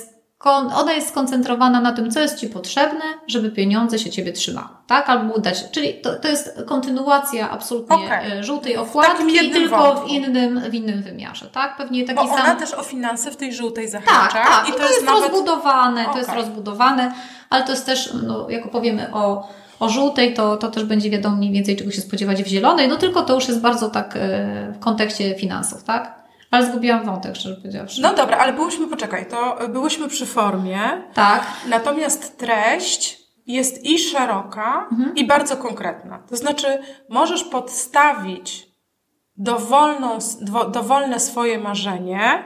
ona 0.52 0.94
jest 0.94 1.10
skoncentrowana 1.10 1.82
na 1.82 1.92
tym, 1.92 2.12
co 2.12 2.20
jest 2.20 2.40
Ci 2.40 2.48
potrzebne, 2.48 3.04
żeby 3.28 3.52
pieniądze 3.52 4.00
się 4.00 4.10
Ciebie 4.10 4.34
trzymały, 4.34 4.68
tak? 4.88 5.10
Albo 5.10 5.34
udać. 5.34 5.72
Czyli 5.72 5.94
to, 5.94 6.16
to 6.16 6.28
jest 6.28 6.64
kontynuacja 6.66 7.50
absolutnie 7.50 7.96
Okej. 7.96 8.40
y, 8.40 8.44
żółtej 8.44 8.78
okładki, 8.78 9.52
tylko 9.52 9.78
wątku. 9.78 10.08
w 10.08 10.10
innym, 10.10 10.62
w 10.70 10.74
innym 10.74 11.02
wymiarze, 11.02 11.46
tak? 11.46 11.78
Pewnie 11.78 12.06
taki 12.06 12.20
Bo 12.20 12.28
sam... 12.28 12.46
ona 12.46 12.56
też 12.56 12.74
o 12.74 12.84
finanse 12.84 13.32
w 13.32 13.38
tej 13.38 13.54
żółtej 13.54 13.90
zahacza. 13.90 14.12
Tak, 14.12 14.48
tak. 14.48 14.70
I 14.70 14.74
to, 14.74 14.88
jest, 14.88 15.06
nawet... 15.06 15.24
rozbudowane, 15.24 16.06
to 16.06 16.18
jest 16.18 16.34
rozbudowane, 16.34 17.14
ale 17.50 17.64
to 17.64 17.72
jest 17.72 17.86
też, 17.86 18.14
no, 18.24 18.50
jak 18.50 18.66
opowiemy 18.66 19.14
o, 19.14 19.50
o 19.80 19.90
żółtej, 19.90 20.34
to, 20.34 20.58
to 20.58 20.72
też 20.72 20.84
będzie 20.84 21.10
wiadomo 21.10 21.36
mniej 21.36 21.52
więcej, 21.52 21.76
czego 21.76 21.92
się 21.92 22.02
spodziewać 22.02 22.44
w 22.44 22.48
zielonej, 22.48 22.88
no 22.88 22.96
tylko 22.96 23.22
to 23.22 23.34
już 23.34 23.48
jest 23.48 23.62
bardzo 23.62 23.90
tak 23.90 24.16
e, 24.16 24.74
w 24.76 24.80
kontekście 24.80 25.36
finansów, 25.36 25.84
tak? 25.84 26.23
Ale 26.54 26.66
zgubiłam 26.66 27.06
wątek, 27.06 27.36
szczerze 27.36 27.56
powiedziawszy. 27.56 28.02
No 28.02 28.14
dobra, 28.14 28.38
ale 28.38 28.54
byłyśmy, 28.54 28.88
poczekaj, 28.88 29.26
to 29.26 29.58
byłyśmy 29.70 30.08
przy 30.08 30.26
formie, 30.26 30.80
Tak. 31.14 31.44
natomiast 31.70 32.38
treść 32.38 33.20
jest 33.48 33.86
i 33.86 34.00
szeroka, 34.00 34.88
Mhm. 34.92 35.16
i 35.16 35.28
bardzo 35.28 35.58
konkretna. 35.58 36.18
To 36.30 36.36
znaczy, 36.36 36.68
możesz 37.10 37.44
podstawić 37.44 38.68
dowolną, 39.38 40.18
dowolne 40.72 41.20
swoje 41.20 41.60
marzenie, 41.60 42.44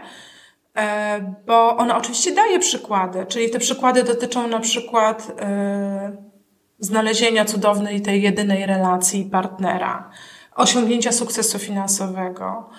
e, 0.77 1.19
bo 1.47 1.77
ona 1.77 1.97
oczywiście 1.97 2.31
daje 2.35 2.59
przykłady, 2.59 3.25
czyli 3.25 3.49
te 3.49 3.59
przykłady 3.59 4.03
dotyczą 4.03 4.47
na 4.47 4.59
przykład 4.59 5.31
e, 5.39 6.17
znalezienia 6.79 7.45
cudownej 7.45 8.01
tej 8.01 8.21
jedynej 8.21 8.65
relacji 8.65 9.25
partnera, 9.25 10.09
osiągnięcia 10.55 11.11
sukcesu 11.11 11.59
finansowego, 11.59 12.69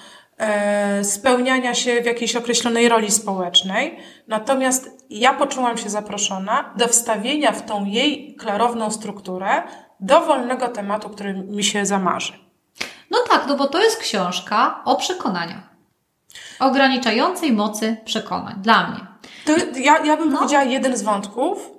spełniania 1.02 1.74
się 1.74 2.00
w 2.02 2.06
jakiejś 2.06 2.36
określonej 2.36 2.88
roli 2.88 3.10
społecznej. 3.10 3.98
Natomiast 4.28 5.06
ja 5.10 5.32
poczułam 5.34 5.78
się 5.78 5.90
zaproszona 5.90 6.74
do 6.76 6.88
wstawienia 6.88 7.52
w 7.52 7.66
tą 7.66 7.84
jej 7.84 8.36
klarowną 8.36 8.90
strukturę 8.90 9.62
dowolnego 10.00 10.68
tematu, 10.68 11.10
który 11.10 11.34
mi 11.34 11.64
się 11.64 11.86
zamarzy. 11.86 12.32
No 13.10 13.18
tak, 13.30 13.44
no 13.48 13.56
bo 13.56 13.66
to 13.66 13.82
jest 13.82 13.96
książka 14.00 14.80
o 14.84 14.96
przekonaniach. 14.96 15.68
Ograniczającej 16.60 17.52
mocy 17.52 17.96
przekonań. 18.04 18.54
Dla 18.62 18.86
mnie. 18.90 19.00
To 19.44 19.52
ja, 19.80 20.04
ja 20.04 20.16
bym 20.16 20.30
No. 20.30 20.36
powiedziała 20.38 20.64
jeden 20.64 20.96
z 20.96 21.02
wątków, 21.02 21.70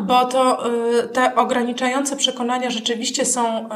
bo 0.00 0.24
to 0.24 0.66
y, 0.70 1.08
te 1.08 1.34
ograniczające 1.34 2.16
przekonania 2.16 2.70
rzeczywiście 2.70 3.24
są, 3.24 3.58
y, 3.66 3.68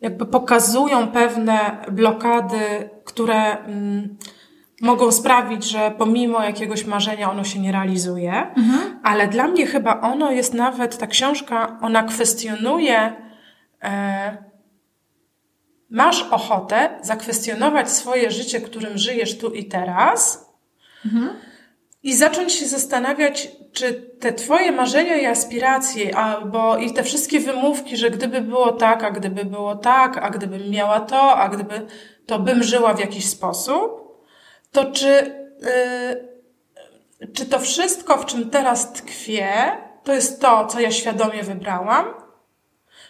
jakby 0.00 0.26
pokazują 0.26 1.08
pewne 1.08 1.76
blokady, 1.90 2.90
które 3.08 3.58
mm, 3.58 4.16
mogą 4.82 5.12
sprawić, 5.12 5.64
że 5.64 5.92
pomimo 5.98 6.44
jakiegoś 6.44 6.84
marzenia 6.84 7.30
ono 7.30 7.44
się 7.44 7.58
nie 7.60 7.72
realizuje, 7.72 8.46
ale 9.02 9.28
dla 9.28 9.48
mnie 9.48 9.66
chyba 9.66 10.00
ono 10.00 10.30
jest 10.30 10.54
nawet, 10.54 10.98
ta 10.98 11.06
książka, 11.06 11.78
ona 11.80 12.02
kwestionuje, 12.02 13.12
e, 13.82 14.36
masz 15.90 16.22
ochotę 16.22 16.98
zakwestionować 17.02 17.90
swoje 17.90 18.30
życie, 18.30 18.60
którym 18.60 18.98
żyjesz 18.98 19.38
tu 19.38 19.50
i 19.50 19.64
teraz, 19.64 20.48
i 22.08 22.16
zacząć 22.16 22.52
się 22.52 22.66
zastanawiać, 22.66 23.48
czy 23.72 23.92
te 24.20 24.32
twoje 24.32 24.72
marzenia 24.72 25.16
i 25.16 25.26
aspiracje, 25.26 26.16
albo 26.16 26.76
i 26.76 26.92
te 26.92 27.02
wszystkie 27.02 27.40
wymówki, 27.40 27.96
że 27.96 28.10
gdyby 28.10 28.40
było 28.40 28.72
tak, 28.72 29.04
a 29.04 29.10
gdyby 29.10 29.44
było 29.44 29.76
tak, 29.76 30.16
a 30.16 30.30
gdybym 30.30 30.70
miała 30.70 31.00
to, 31.00 31.36
a 31.36 31.48
gdyby, 31.48 31.86
to 32.26 32.38
bym 32.38 32.62
żyła 32.62 32.94
w 32.94 33.00
jakiś 33.00 33.28
sposób, 33.28 34.18
to 34.72 34.84
czy, 34.92 35.08
yy, 37.18 37.28
czy 37.34 37.46
to 37.46 37.58
wszystko, 37.58 38.16
w 38.16 38.26
czym 38.26 38.50
teraz 38.50 38.92
tkwię, 38.92 39.52
to 40.04 40.14
jest 40.14 40.40
to, 40.40 40.66
co 40.66 40.80
ja 40.80 40.90
świadomie 40.90 41.42
wybrałam? 41.42 42.04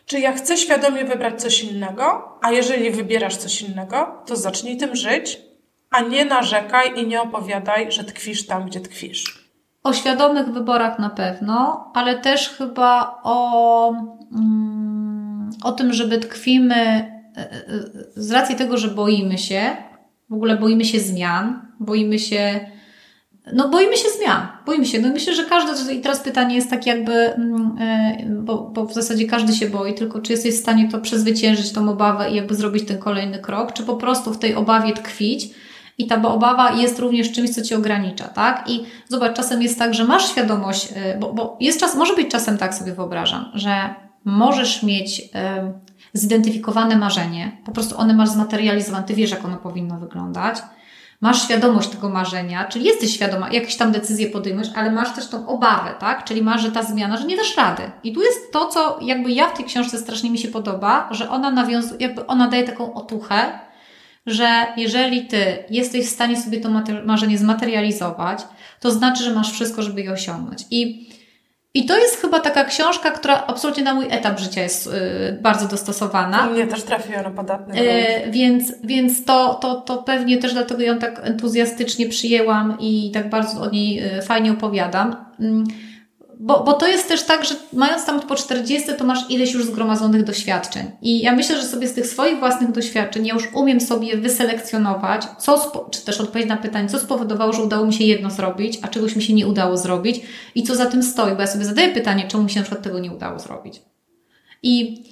Czy 0.06 0.20
ja 0.20 0.32
chcę 0.32 0.56
świadomie 0.56 1.04
wybrać 1.04 1.42
coś 1.42 1.64
innego, 1.64 2.38
a 2.42 2.52
jeżeli 2.52 2.90
wybierasz 2.90 3.36
coś 3.36 3.62
innego, 3.62 4.22
to 4.26 4.36
zacznij 4.36 4.76
tym 4.76 4.96
żyć, 4.96 5.47
a 5.90 6.00
nie 6.00 6.24
narzekaj 6.24 7.00
i 7.00 7.06
nie 7.06 7.22
opowiadaj, 7.22 7.92
że 7.92 8.04
tkwisz 8.04 8.46
tam, 8.46 8.66
gdzie 8.66 8.80
tkwisz. 8.80 9.48
O 9.82 9.92
świadomych 9.92 10.52
wyborach 10.52 10.98
na 10.98 11.10
pewno, 11.10 11.90
ale 11.94 12.18
też 12.18 12.48
chyba 12.48 13.20
o, 13.22 13.92
mm, 14.32 15.50
o 15.64 15.72
tym, 15.72 15.92
żeby 15.92 16.18
tkwimy 16.18 16.74
e, 16.74 17.10
e, 17.36 17.64
z 18.16 18.30
racji 18.30 18.56
tego, 18.56 18.78
że 18.78 18.88
boimy 18.88 19.38
się, 19.38 19.76
w 20.30 20.34
ogóle 20.34 20.56
boimy 20.56 20.84
się 20.84 21.00
zmian, 21.00 21.66
boimy 21.80 22.18
się 22.18 22.60
no 23.52 23.68
boimy 23.68 23.96
się 23.96 24.08
zmian, 24.18 24.48
boimy 24.66 24.86
się. 24.86 25.00
No 25.00 25.08
myślę, 25.08 25.34
że 25.34 25.44
każdy, 25.44 25.94
i 25.94 26.00
teraz 26.00 26.20
pytanie 26.20 26.54
jest 26.54 26.70
tak 26.70 26.86
jakby, 26.86 27.12
mm, 27.12 27.76
e, 27.80 28.16
bo, 28.30 28.58
bo 28.58 28.86
w 28.86 28.94
zasadzie 28.94 29.26
każdy 29.26 29.52
się 29.52 29.68
boi, 29.68 29.94
tylko 29.94 30.20
czy 30.20 30.32
jesteś 30.32 30.54
w 30.54 30.60
stanie 30.60 30.88
to 30.88 30.98
przezwyciężyć, 30.98 31.72
tą 31.72 31.90
obawę 31.90 32.30
i 32.30 32.34
jakby 32.34 32.54
zrobić 32.54 32.88
ten 32.88 32.98
kolejny 32.98 33.38
krok, 33.38 33.72
czy 33.72 33.82
po 33.82 33.96
prostu 33.96 34.32
w 34.32 34.38
tej 34.38 34.54
obawie 34.54 34.92
tkwić 34.92 35.50
i 35.98 36.06
ta 36.06 36.22
obawa 36.22 36.72
jest 36.72 36.98
również 36.98 37.32
czymś, 37.32 37.50
co 37.50 37.62
cię 37.62 37.76
ogranicza, 37.76 38.28
tak? 38.28 38.70
I 38.70 38.84
zobacz, 39.08 39.36
czasem 39.36 39.62
jest 39.62 39.78
tak, 39.78 39.94
że 39.94 40.04
masz 40.04 40.30
świadomość, 40.30 40.88
e, 40.94 41.18
bo, 41.18 41.32
bo 41.32 41.56
jest 41.60 41.80
czas, 41.80 41.96
może 41.96 42.14
być 42.14 42.30
czasem 42.30 42.58
tak 42.58 42.74
sobie 42.74 42.92
wyobrażam, 42.92 43.50
że 43.54 43.94
możesz 44.24 44.82
mieć 44.82 45.30
zidentyfikowane 46.12 46.96
marzenie, 46.96 47.56
po 47.64 47.72
prostu 47.72 47.98
one 47.98 48.14
masz 48.14 48.28
zmaterializowane, 48.28 49.06
ty 49.06 49.14
wiesz, 49.14 49.30
jak 49.30 49.44
ono 49.44 49.56
powinno 49.56 49.98
wyglądać, 49.98 50.58
masz 51.20 51.42
świadomość 51.42 51.88
tego 51.88 52.08
marzenia, 52.08 52.64
czyli 52.64 52.84
jesteś 52.84 53.14
świadoma, 53.14 53.50
jakieś 53.50 53.76
tam 53.76 53.92
decyzje 53.92 54.30
podejmujesz, 54.30 54.68
ale 54.74 54.90
masz 54.90 55.14
też 55.14 55.28
tą 55.28 55.46
obawę, 55.46 55.94
tak? 55.98 56.24
Czyli 56.24 56.42
masz, 56.42 56.62
że 56.62 56.72
ta 56.72 56.82
zmiana, 56.82 57.16
że 57.16 57.26
nie 57.26 57.36
dasz 57.36 57.56
rady. 57.56 57.82
I 58.04 58.12
tu 58.12 58.22
jest 58.22 58.52
to, 58.52 58.66
co 58.66 58.98
jakby 59.02 59.32
ja 59.32 59.48
w 59.48 59.56
tej 59.56 59.64
książce 59.64 59.98
strasznie 59.98 60.30
mi 60.30 60.38
się 60.38 60.48
podoba, 60.48 61.08
że 61.10 61.30
ona 61.30 61.50
nawiązuje, 61.50 62.00
jakby 62.00 62.26
ona 62.26 62.48
daje 62.48 62.64
taką 62.64 62.94
otuchę, 62.94 63.58
że 64.30 64.66
jeżeli 64.76 65.26
ty 65.26 65.64
jesteś 65.70 66.06
w 66.06 66.10
stanie 66.10 66.42
sobie 66.42 66.60
to 66.60 66.68
marzenie 67.04 67.38
zmaterializować, 67.38 68.40
to 68.80 68.90
znaczy, 68.90 69.24
że 69.24 69.34
masz 69.34 69.52
wszystko, 69.52 69.82
żeby 69.82 70.02
je 70.02 70.12
osiągnąć. 70.12 70.64
I 70.70 71.08
i 71.74 71.86
to 71.86 71.98
jest 71.98 72.20
chyba 72.20 72.40
taka 72.40 72.64
książka, 72.64 73.10
która 73.10 73.44
absolutnie 73.46 73.84
na 73.84 73.94
mój 73.94 74.06
etap 74.10 74.38
życia 74.40 74.62
jest 74.62 74.86
y, 74.86 74.90
bardzo 75.42 75.68
dostosowana. 75.68 76.46
mnie 76.46 76.66
też 76.66 76.82
trafiła 76.82 77.22
na 77.22 77.30
podatny 77.30 77.80
y, 77.80 78.30
Więc, 78.30 78.72
więc 78.84 79.24
to, 79.24 79.54
to, 79.54 79.80
to 79.80 79.98
pewnie 80.02 80.38
też 80.38 80.52
dlatego 80.52 80.82
ją 80.82 80.98
tak 80.98 81.20
entuzjastycznie 81.24 82.08
przyjęłam 82.08 82.76
i 82.80 83.10
tak 83.14 83.30
bardzo 83.30 83.60
o 83.60 83.70
niej 83.70 84.18
y, 84.18 84.22
fajnie 84.22 84.52
opowiadam. 84.52 85.16
Mm, 85.40 85.64
bo, 86.40 86.64
bo 86.64 86.72
to 86.72 86.86
jest 86.86 87.08
też 87.08 87.22
tak, 87.22 87.44
że 87.44 87.54
mając 87.72 88.04
tam 88.04 88.20
po 88.20 88.34
40, 88.34 88.88
to 88.98 89.04
masz 89.04 89.30
ileś 89.30 89.52
już 89.52 89.64
zgromadzonych 89.64 90.24
doświadczeń. 90.24 90.90
I 91.02 91.20
ja 91.20 91.32
myślę, 91.32 91.56
że 91.56 91.62
sobie 91.62 91.88
z 91.88 91.94
tych 91.94 92.06
swoich 92.06 92.38
własnych 92.38 92.72
doświadczeń 92.72 93.26
ja 93.26 93.34
już 93.34 93.48
umiem 93.54 93.80
sobie 93.80 94.16
wyselekcjonować, 94.16 95.22
co, 95.38 95.86
czy 95.90 96.04
też 96.04 96.20
odpowiedzieć 96.20 96.48
na 96.48 96.56
pytanie, 96.56 96.88
co 96.88 96.98
spowodowało, 96.98 97.52
że 97.52 97.62
udało 97.62 97.86
mi 97.86 97.94
się 97.94 98.04
jedno 98.04 98.30
zrobić, 98.30 98.78
a 98.82 98.88
czegoś 98.88 99.16
mi 99.16 99.22
się 99.22 99.34
nie 99.34 99.46
udało 99.46 99.76
zrobić 99.76 100.20
i 100.54 100.62
co 100.62 100.74
za 100.74 100.86
tym 100.86 101.02
stoi, 101.02 101.34
bo 101.34 101.40
ja 101.40 101.46
sobie 101.46 101.64
zadaję 101.64 101.88
pytanie, 101.88 102.28
czemu 102.28 102.44
mi 102.44 102.50
się 102.50 102.60
na 102.60 102.64
przykład 102.64 102.84
tego 102.84 102.98
nie 102.98 103.12
udało 103.12 103.38
zrobić. 103.38 103.82
I, 104.62 105.04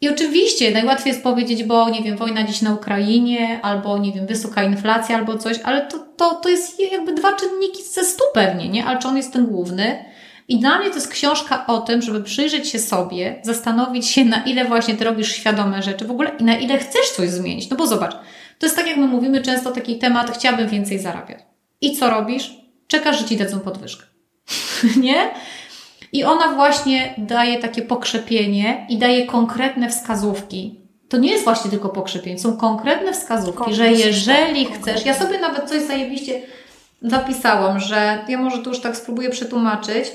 i 0.00 0.08
oczywiście 0.08 0.70
najłatwiej 0.70 1.12
jest 1.12 1.22
powiedzieć, 1.22 1.64
bo 1.64 1.90
nie 1.90 2.02
wiem, 2.02 2.16
wojna 2.16 2.44
dziś 2.44 2.62
na 2.62 2.74
Ukrainie, 2.74 3.60
albo 3.62 3.98
nie 3.98 4.12
wiem, 4.12 4.26
wysoka 4.26 4.62
inflacja, 4.62 5.16
albo 5.16 5.38
coś, 5.38 5.58
ale 5.64 5.86
to, 5.86 5.98
to, 6.16 6.34
to 6.34 6.48
jest 6.48 6.80
jakby 6.92 7.12
dwa 7.12 7.32
czynniki 7.32 7.82
ze 7.82 8.04
stu 8.04 8.24
pewnie, 8.34 8.68
nie? 8.68 8.84
Ale 8.84 8.98
czy 8.98 9.08
on 9.08 9.16
jest 9.16 9.32
ten 9.32 9.46
główny? 9.46 10.07
I 10.48 10.58
dla 10.58 10.78
mnie 10.78 10.88
to 10.88 10.94
jest 10.94 11.08
książka 11.08 11.66
o 11.66 11.78
tym, 11.78 12.02
żeby 12.02 12.22
przyjrzeć 12.22 12.68
się 12.68 12.78
sobie, 12.78 13.40
zastanowić 13.42 14.06
się, 14.06 14.24
na 14.24 14.44
ile 14.44 14.64
właśnie 14.64 14.94
ty 14.94 15.04
robisz 15.04 15.32
świadome 15.32 15.82
rzeczy 15.82 16.04
w 16.04 16.10
ogóle 16.10 16.30
i 16.38 16.44
na 16.44 16.56
ile 16.56 16.78
chcesz 16.78 17.10
coś 17.10 17.30
zmienić. 17.30 17.70
No 17.70 17.76
bo 17.76 17.86
zobacz, 17.86 18.12
to 18.58 18.66
jest 18.66 18.76
tak, 18.76 18.86
jak 18.86 18.96
my 18.96 19.06
mówimy 19.06 19.42
często 19.42 19.70
taki 19.70 19.98
temat, 19.98 20.30
chciałabym 20.30 20.68
więcej 20.68 20.98
zarabiać. 20.98 21.38
I 21.80 21.96
co 21.96 22.10
robisz? 22.10 22.54
Czekasz, 22.86 23.18
że 23.18 23.24
ci 23.24 23.36
dadzą 23.36 23.60
podwyżkę. 23.60 24.04
nie? 25.06 25.30
I 26.12 26.24
ona 26.24 26.52
właśnie 26.52 27.14
daje 27.18 27.58
takie 27.58 27.82
pokrzepienie 27.82 28.86
i 28.88 28.98
daje 28.98 29.26
konkretne 29.26 29.90
wskazówki. 29.90 30.80
To 31.08 31.16
nie 31.16 31.30
jest 31.30 31.44
właśnie 31.44 31.70
tylko 31.70 31.88
pokrzepienie, 31.88 32.38
są 32.38 32.56
konkretne 32.56 33.12
wskazówki, 33.12 33.74
że 33.74 33.90
jeżeli 33.92 34.64
chcesz, 34.64 35.04
ja 35.04 35.14
sobie 35.14 35.38
nawet 35.38 35.68
coś 35.68 35.82
zajebiście 35.82 36.42
zapisałam, 37.02 37.80
że 37.80 38.24
ja 38.28 38.38
może 38.38 38.58
tu 38.58 38.70
już 38.70 38.80
tak 38.80 38.96
spróbuję 38.96 39.30
przetłumaczyć, 39.30 40.12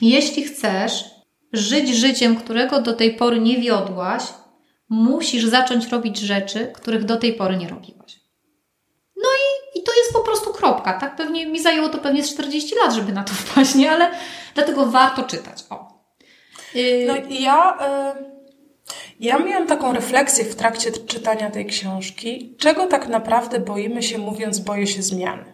jeśli 0.00 0.44
chcesz 0.44 1.04
żyć 1.52 1.88
życiem, 1.88 2.36
którego 2.36 2.82
do 2.82 2.92
tej 2.92 3.14
pory 3.14 3.40
nie 3.40 3.58
wiodłaś, 3.60 4.22
musisz 4.88 5.44
zacząć 5.44 5.88
robić 5.88 6.18
rzeczy, 6.18 6.72
których 6.74 7.04
do 7.04 7.16
tej 7.16 7.32
pory 7.32 7.56
nie 7.56 7.68
robiłaś. 7.68 8.20
No 9.16 9.28
i, 9.28 9.78
i 9.78 9.82
to 9.82 9.92
jest 9.94 10.12
po 10.12 10.20
prostu 10.20 10.52
kropka, 10.52 10.92
tak? 10.92 11.16
Pewnie 11.16 11.46
mi 11.46 11.62
zajęło 11.62 11.88
to 11.88 11.98
pewnie 11.98 12.22
40 12.22 12.74
lat, 12.84 12.94
żeby 12.94 13.12
na 13.12 13.24
to 13.24 13.32
wpaść, 13.34 13.74
nie? 13.74 13.90
Ale 13.90 14.10
dlatego 14.54 14.86
warto 14.86 15.22
czytać. 15.22 15.64
O. 15.70 16.04
Yy... 16.74 17.04
No 17.06 17.16
i 17.16 17.42
ja... 17.42 17.78
Y 18.20 18.34
ja 19.20 19.38
miałam 19.38 19.66
taką 19.66 19.92
refleksję 19.92 20.44
w 20.44 20.54
trakcie 20.54 20.92
czytania 20.92 21.50
tej 21.50 21.66
książki, 21.66 22.54
czego 22.58 22.86
tak 22.86 23.08
naprawdę 23.08 23.60
boimy 23.60 24.02
się, 24.02 24.18
mówiąc, 24.18 24.58
boję 24.58 24.86
się 24.86 25.02
zmiany. 25.02 25.44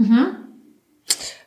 Mhm. 0.00 0.45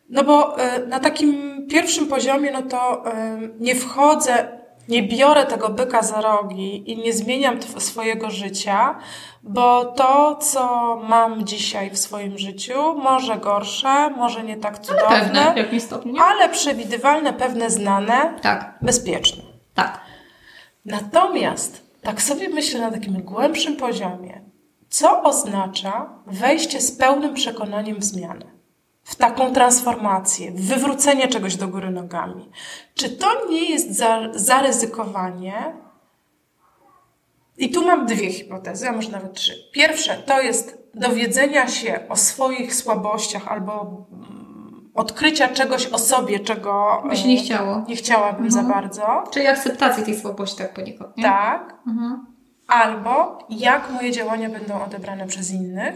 No 0.09 0.23
bo 0.23 0.57
y, 0.59 0.87
na 0.87 0.99
takim 0.99 1.49
pierwszym 1.67 2.07
poziomie, 2.07 2.51
no 2.51 2.61
to 2.61 3.03
y, 3.07 3.11
nie 3.59 3.75
wchodzę, 3.75 4.59
nie 4.89 5.03
biorę 5.03 5.45
tego 5.45 5.69
byka 5.69 6.01
za 6.01 6.21
rogi 6.21 6.91
i 6.91 6.97
nie 6.97 7.13
zmieniam 7.13 7.59
swojego 7.77 8.29
życia, 8.29 8.95
bo 9.43 9.85
to, 9.85 10.35
co 10.35 10.95
mam 11.09 11.45
dzisiaj 11.45 11.89
w 11.89 11.97
swoim 11.97 12.37
życiu, 12.37 12.95
może 13.03 13.37
gorsze, 13.37 14.09
może 14.09 14.43
nie 14.43 14.57
tak 14.57 14.79
cudowne, 14.79 15.07
ale, 15.07 15.19
pewne, 15.21 15.53
w 15.53 15.57
jakimś 15.57 15.83
stopniu, 15.83 16.15
ale 16.21 16.49
przewidywalne, 16.49 17.33
pewne 17.33 17.69
znane, 17.69 18.33
tak. 18.41 18.77
bezpieczne. 18.81 19.43
Tak. 19.73 20.01
Natomiast 20.85 21.89
tak 22.01 22.21
sobie 22.21 22.49
myślę 22.49 22.79
na 22.79 22.91
takim 22.91 23.21
głębszym 23.21 23.75
poziomie, 23.75 24.41
co 24.89 25.23
oznacza 25.23 26.09
wejście 26.27 26.81
z 26.81 26.91
pełnym 26.91 27.33
przekonaniem 27.33 27.99
w 27.99 28.03
zmianę 28.03 28.58
w 29.09 29.15
taką 29.15 29.53
transformację, 29.53 30.51
w 30.51 30.67
wywrócenie 30.67 31.27
czegoś 31.27 31.55
do 31.55 31.67
góry 31.67 31.91
nogami. 31.91 32.49
Czy 32.93 33.09
to 33.09 33.27
nie 33.49 33.69
jest 33.69 33.95
za, 33.97 34.19
zaryzykowanie? 34.33 35.73
I 37.57 37.71
tu 37.71 37.85
mam 37.85 38.05
dwie 38.05 38.31
hipotezy, 38.31 38.89
a 38.89 38.91
może 38.91 39.09
nawet 39.09 39.33
trzy. 39.33 39.53
Pierwsze 39.71 40.15
to 40.15 40.41
jest 40.41 40.77
dowiedzenia 40.93 41.67
się 41.67 41.99
o 42.09 42.15
swoich 42.15 42.75
słabościach 42.75 43.47
albo 43.47 44.05
mm, 44.11 44.91
odkrycia 44.95 45.47
czegoś 45.47 45.87
o 45.87 45.97
sobie, 45.97 46.39
czego 46.39 47.03
by 47.09 47.17
się 47.17 47.27
nie 47.27 47.37
chciało. 47.37 47.85
Nie 47.87 47.95
chciałabym 47.95 48.45
mhm. 48.45 48.51
za 48.51 48.73
bardzo. 48.73 49.23
Czyli 49.31 49.47
akceptacji 49.47 50.03
tej 50.03 50.19
słabości 50.19 50.57
tak 50.57 50.73
poniekąd, 50.73 51.17
nie? 51.17 51.23
Tak. 51.23 51.75
Mhm. 51.87 52.25
Albo 52.67 53.37
jak 53.49 53.91
moje 53.91 54.11
działania 54.11 54.49
będą 54.49 54.83
odebrane 54.83 55.27
przez 55.27 55.51
innych 55.51 55.95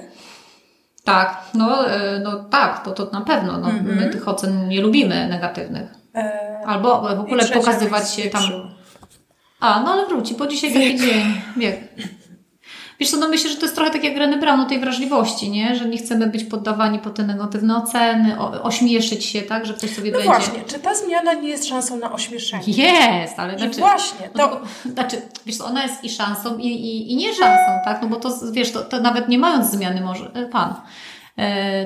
tak, 1.03 1.45
no, 1.53 1.87
e, 1.87 2.19
no 2.19 2.43
tak, 2.43 2.83
to, 2.83 2.91
to 2.91 3.09
na 3.11 3.21
pewno. 3.21 3.57
No, 3.57 3.69
mm 3.69 3.85
-hmm. 3.85 3.95
My 3.95 4.09
tych 4.09 4.27
ocen 4.27 4.67
nie 4.67 4.81
lubimy 4.81 5.27
negatywnych. 5.27 5.91
E, 6.15 6.59
Albo 6.65 7.15
w 7.15 7.19
ogóle 7.19 7.45
pokazywać 7.45 8.13
się 8.13 8.29
tam. 8.29 8.43
A, 9.59 9.79
no 9.79 9.91
ale 9.91 10.05
wróci, 10.05 10.35
bo 10.35 10.47
dzisiaj 10.47 10.73
taki 10.73 10.97
dzień. 10.97 11.41
Wiek. 11.57 11.79
Wiesz 12.99 13.11
co, 13.11 13.17
no 13.17 13.29
myślę, 13.29 13.49
że 13.49 13.55
to 13.55 13.61
jest 13.61 13.75
trochę 13.75 13.91
tak 13.91 14.03
jak 14.03 14.15
René 14.15 14.39
Brown 14.39 14.59
o 14.59 14.65
tej 14.65 14.79
wrażliwości, 14.79 15.49
nie? 15.49 15.75
Że 15.75 15.85
nie 15.85 15.97
chcemy 15.97 16.27
być 16.27 16.43
poddawani 16.43 16.99
pod 16.99 17.15
te 17.15 17.23
negatywne 17.23 17.77
oceny, 17.77 18.39
o, 18.39 18.63
ośmieszyć 18.63 19.25
się, 19.25 19.41
tak? 19.41 19.65
Że 19.65 19.73
ktoś 19.73 19.95
sobie 19.95 20.11
no 20.11 20.17
będzie... 20.17 20.33
właśnie, 20.33 20.59
czy 20.67 20.79
ta 20.79 20.95
zmiana 20.95 21.33
nie 21.33 21.49
jest 21.49 21.67
szansą 21.67 21.97
na 21.97 22.13
ośmieszenie? 22.13 22.63
Jest, 22.67 23.39
ale 23.39 23.57
znaczy... 23.57 23.79
właśnie, 23.79 24.29
to... 24.29 24.61
No, 24.85 24.91
znaczy, 24.91 25.21
wiesz 25.45 25.57
co, 25.57 25.65
ona 25.65 25.83
jest 25.83 26.03
i 26.03 26.09
szansą 26.09 26.57
i, 26.57 26.67
i, 26.67 27.11
i 27.11 27.15
nie 27.15 27.33
szansą, 27.33 27.71
tak? 27.85 28.01
No 28.01 28.07
bo 28.07 28.15
to, 28.15 28.29
wiesz, 28.51 28.71
to, 28.71 28.83
to 28.83 28.99
nawet 28.99 29.29
nie 29.29 29.39
mając 29.39 29.71
zmiany 29.71 30.01
może... 30.01 30.31
Pan 30.51 30.75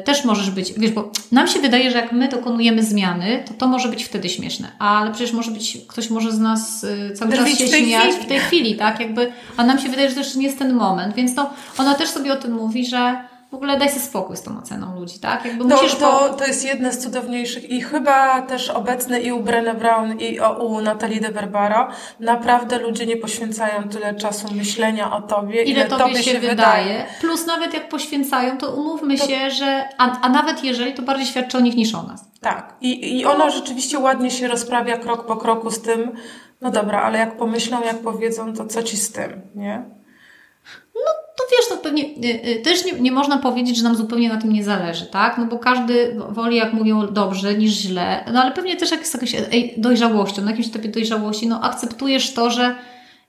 też 0.03 0.25
możesz 0.25 0.51
być, 0.51 0.73
wiesz, 0.73 0.91
bo 0.91 1.12
nam 1.31 1.47
się 1.47 1.60
wydaje, 1.60 1.91
że 1.91 1.97
jak 1.97 2.12
my 2.12 2.27
dokonujemy 2.27 2.83
zmiany, 2.83 3.43
to 3.47 3.53
to 3.53 3.67
może 3.67 3.89
być 3.89 4.03
wtedy 4.03 4.29
śmieszne, 4.29 4.71
ale 4.79 5.12
przecież 5.12 5.33
może 5.33 5.51
być, 5.51 5.77
ktoś 5.88 6.10
może 6.10 6.31
z 6.31 6.39
nas 6.39 6.83
e, 6.83 7.13
cały 7.13 7.33
czas 7.33 7.49
się 7.49 7.67
śmiać 7.67 8.03
chwili. 8.03 8.25
w 8.25 8.27
tej 8.27 8.39
chwili, 8.39 8.75
tak, 8.75 8.99
jakby, 8.99 9.31
a 9.57 9.63
nam 9.63 9.79
się 9.79 9.89
wydaje, 9.89 10.10
że 10.10 10.15
to 10.15 10.21
jeszcze 10.21 10.39
nie 10.39 10.45
jest 10.45 10.60
ten 10.60 10.73
moment, 10.73 11.15
więc 11.15 11.36
to 11.36 11.49
ona 11.77 11.95
też 11.95 12.10
sobie 12.10 12.33
o 12.33 12.36
tym 12.36 12.53
mówi, 12.53 12.86
że 12.86 13.17
w 13.51 13.53
ogóle 13.53 13.77
daj 13.77 13.89
sobie 13.89 14.01
spokój 14.01 14.38
z 14.38 14.41
tą 14.41 14.60
oceną 14.60 14.99
ludzi, 14.99 15.19
tak? 15.19 15.45
Jakby 15.45 15.63
to, 15.63 15.75
musisz 15.75 15.95
to, 15.95 16.33
to 16.33 16.45
jest 16.45 16.65
jedna 16.65 16.91
z 16.91 16.99
cudowniejszych 16.99 17.69
i 17.69 17.81
chyba 17.81 18.41
też 18.41 18.69
obecne 18.69 19.21
i 19.21 19.31
u 19.31 19.43
Brené 19.43 19.75
Brown 19.75 20.19
i 20.19 20.39
u 20.60 20.81
Natalii 20.81 21.21
de 21.21 21.31
Barbaro 21.31 21.88
naprawdę 22.19 22.79
ludzie 22.79 23.05
nie 23.05 23.17
poświęcają 23.17 23.89
tyle 23.89 24.15
czasu 24.15 24.53
myślenia 24.53 25.12
o 25.17 25.21
tobie, 25.21 25.63
ile, 25.63 25.71
ile 25.71 25.86
tobie, 25.86 26.03
tobie 26.03 26.23
się, 26.23 26.31
się 26.31 26.39
wydaje. 26.39 26.83
wydaje. 26.83 27.05
Plus 27.21 27.45
nawet 27.45 27.73
jak 27.73 27.89
poświęcają, 27.89 28.57
to 28.57 28.75
umówmy 28.75 29.17
to... 29.17 29.27
się, 29.27 29.51
że 29.51 29.89
a, 29.97 30.21
a 30.21 30.29
nawet 30.29 30.63
jeżeli, 30.63 30.93
to 30.93 31.01
bardziej 31.01 31.25
świadczy 31.25 31.57
o 31.57 31.62
nich 31.62 31.75
niż 31.75 31.95
o 31.95 32.03
nas. 32.03 32.25
Tak. 32.41 32.75
I, 32.81 33.19
I 33.19 33.25
ona 33.25 33.49
rzeczywiście 33.49 33.99
ładnie 33.99 34.31
się 34.31 34.47
rozprawia 34.47 34.97
krok 34.97 35.25
po 35.25 35.38
kroku 35.38 35.71
z 35.71 35.81
tym, 35.81 36.12
no 36.62 36.71
dobra, 36.71 37.01
ale 37.01 37.19
jak 37.19 37.38
pomyślą, 37.38 37.83
jak 37.83 37.97
powiedzą, 37.97 38.53
to 38.53 38.65
co 38.65 38.83
ci 38.83 38.97
z 38.97 39.12
tym, 39.12 39.41
nie? 39.55 39.83
No 40.95 41.27
to 41.38 41.43
wiesz, 41.52 41.69
to 41.69 41.78
pewnie 41.78 42.04
y, 42.04 42.50
y, 42.50 42.62
też 42.62 42.86
nie, 42.86 42.91
nie 42.91 43.12
można 43.12 43.38
powiedzieć, 43.38 43.78
że 43.78 43.84
nam 43.84 43.95
zupełnie 43.95 44.30
na 44.30 44.41
tym 44.41 44.54
nie 44.54 44.63
zależy, 44.63 45.06
tak? 45.06 45.38
No 45.38 45.45
bo 45.45 45.60
każdy 45.60 46.17
woli, 46.30 46.58
jak 46.58 46.73
mówią, 46.73 47.08
dobrze 47.08 47.58
niż 47.58 47.71
źle, 47.71 48.23
no 48.34 48.41
ale 48.41 48.52
pewnie 48.52 48.76
też 48.76 48.91
jak 48.91 49.00
jest 49.00 49.13
jakaś 49.13 49.36
dojrzałością, 49.78 50.41
na 50.41 50.52
jakimś 50.52 50.67
etapie 50.67 50.89
dojrzałości, 50.89 51.47
no 51.47 51.62
akceptujesz 51.62 52.34
to, 52.34 52.50
że 52.50 52.76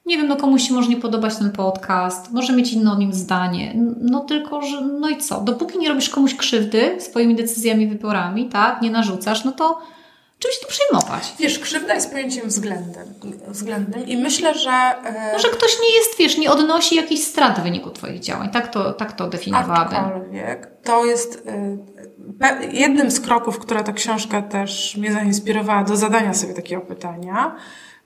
nie 0.07 0.16
wiem, 0.16 0.29
no 0.29 0.37
komuś 0.37 0.68
się 0.68 0.75
może 0.75 0.88
nie 0.88 0.97
podobać 0.97 1.37
ten 1.37 1.53
podcast, 1.53 2.33
może 2.33 2.53
mieć 2.53 2.73
inne 2.73 2.92
o 2.92 2.99
nim 2.99 3.12
zdanie. 3.12 3.75
No 4.01 4.21
tylko, 4.21 4.62
że 4.62 4.81
no 4.81 5.09
i 5.09 5.16
co? 5.16 5.40
Dopóki 5.40 5.79
nie 5.79 5.88
robisz 5.88 6.11
komuś 6.11 6.35
krzywdy 6.35 6.97
swoimi 7.01 7.35
decyzjami, 7.35 7.87
wyborami, 7.87 8.49
tak, 8.49 8.83
nie 8.83 8.90
narzucasz, 8.90 9.44
no 9.44 9.53
to 9.53 9.79
czym 10.38 10.53
się 10.53 10.59
tu 10.61 10.68
przejmować? 10.68 11.33
Wiesz, 11.38 11.59
krzywda 11.59 11.94
jest 11.94 12.12
pojęciem 12.12 12.48
względem, 12.48 13.14
względem 13.48 14.07
i 14.07 14.16
myślę, 14.16 14.55
że... 14.55 14.70
E... 14.70 15.33
No, 15.33 15.38
że 15.38 15.48
ktoś 15.48 15.79
nie 15.83 15.96
jest, 15.96 16.18
wiesz, 16.18 16.38
nie 16.38 16.51
odnosi 16.51 16.96
jakichś 16.96 17.22
strat 17.22 17.61
w 17.61 17.62
wyniku 17.62 17.90
Twoich 17.90 18.20
działań. 18.20 18.51
Tak 18.51 18.68
to, 18.68 18.92
tak 18.92 19.12
to 19.12 19.29
definiowałabym. 19.29 19.98
Aczkolwiek 19.98 20.70
to 20.83 21.05
jest 21.05 21.42
e, 21.46 22.66
jednym 22.72 23.11
z 23.11 23.20
kroków, 23.20 23.59
która 23.59 23.83
ta 23.83 23.92
książka 23.92 24.42
też 24.42 24.96
mnie 24.96 25.12
zainspirowała 25.12 25.85
do 25.85 25.96
zadania 25.96 26.35
sobie 26.35 26.55
takiego 26.55 26.83
pytania, 26.83 27.57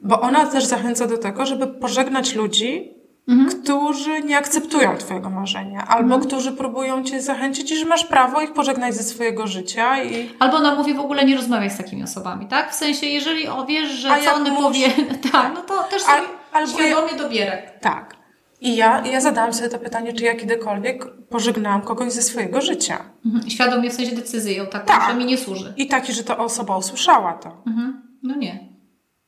bo 0.00 0.20
ona 0.20 0.46
też 0.46 0.64
zachęca 0.64 1.06
do 1.06 1.18
tego, 1.18 1.46
żeby 1.46 1.66
pożegnać 1.66 2.34
ludzi, 2.34 3.01
mhm. 3.28 3.62
którzy 3.62 4.22
nie 4.22 4.38
akceptują 4.38 4.96
Twojego 4.96 5.30
marzenia, 5.30 5.86
albo 5.86 6.14
mhm. 6.14 6.22
którzy 6.22 6.52
próbują 6.52 7.04
Cię 7.04 7.22
zachęcić, 7.22 7.70
że 7.70 7.84
masz 7.84 8.04
prawo 8.04 8.40
ich 8.40 8.52
pożegnać 8.52 8.94
ze 8.94 9.02
swojego 9.02 9.46
życia. 9.46 10.02
I... 10.02 10.30
Albo 10.38 10.56
ona 10.56 10.74
mówi 10.74 10.94
w 10.94 11.00
ogóle 11.00 11.24
nie 11.24 11.36
rozmawiaj 11.36 11.70
z 11.70 11.76
takimi 11.76 12.02
osobami, 12.02 12.46
tak? 12.46 12.72
W 12.72 12.74
sensie, 12.74 13.06
jeżeli 13.06 13.46
wiesz, 13.68 13.90
że 13.90 14.12
A 14.12 14.20
co 14.20 14.34
one 14.34 14.56
powie, 14.56 14.88
tak, 15.32 15.52
no 15.54 15.62
to 15.62 15.82
też 15.82 16.02
sobie 16.02 16.18
Al, 16.52 16.68
świadomie 16.68 17.12
ja... 17.12 17.18
dobieraj. 17.18 17.62
Tak. 17.80 18.22
I 18.60 18.76
ja, 18.76 19.06
ja 19.06 19.20
zadałam 19.20 19.52
sobie 19.52 19.70
to 19.70 19.78
pytanie, 19.78 20.12
czy 20.12 20.24
ja 20.24 20.34
kiedykolwiek 20.34 21.26
pożegnałam 21.28 21.82
kogoś 21.82 22.12
ze 22.12 22.22
swojego 22.22 22.60
życia. 22.60 23.04
Mhm. 23.26 23.50
Świadomie 23.50 23.90
w 23.90 23.92
sensie 23.92 24.16
decyzją 24.16 24.66
taką, 24.66 24.86
tak. 24.86 25.10
że 25.10 25.18
mi 25.18 25.24
nie 25.24 25.38
służy. 25.38 25.74
I 25.76 25.86
taki, 25.86 26.12
że 26.12 26.24
ta 26.24 26.38
osoba 26.38 26.76
usłyszała 26.76 27.32
to. 27.32 27.62
Mhm. 27.66 28.02
No 28.22 28.36
nie, 28.36 28.68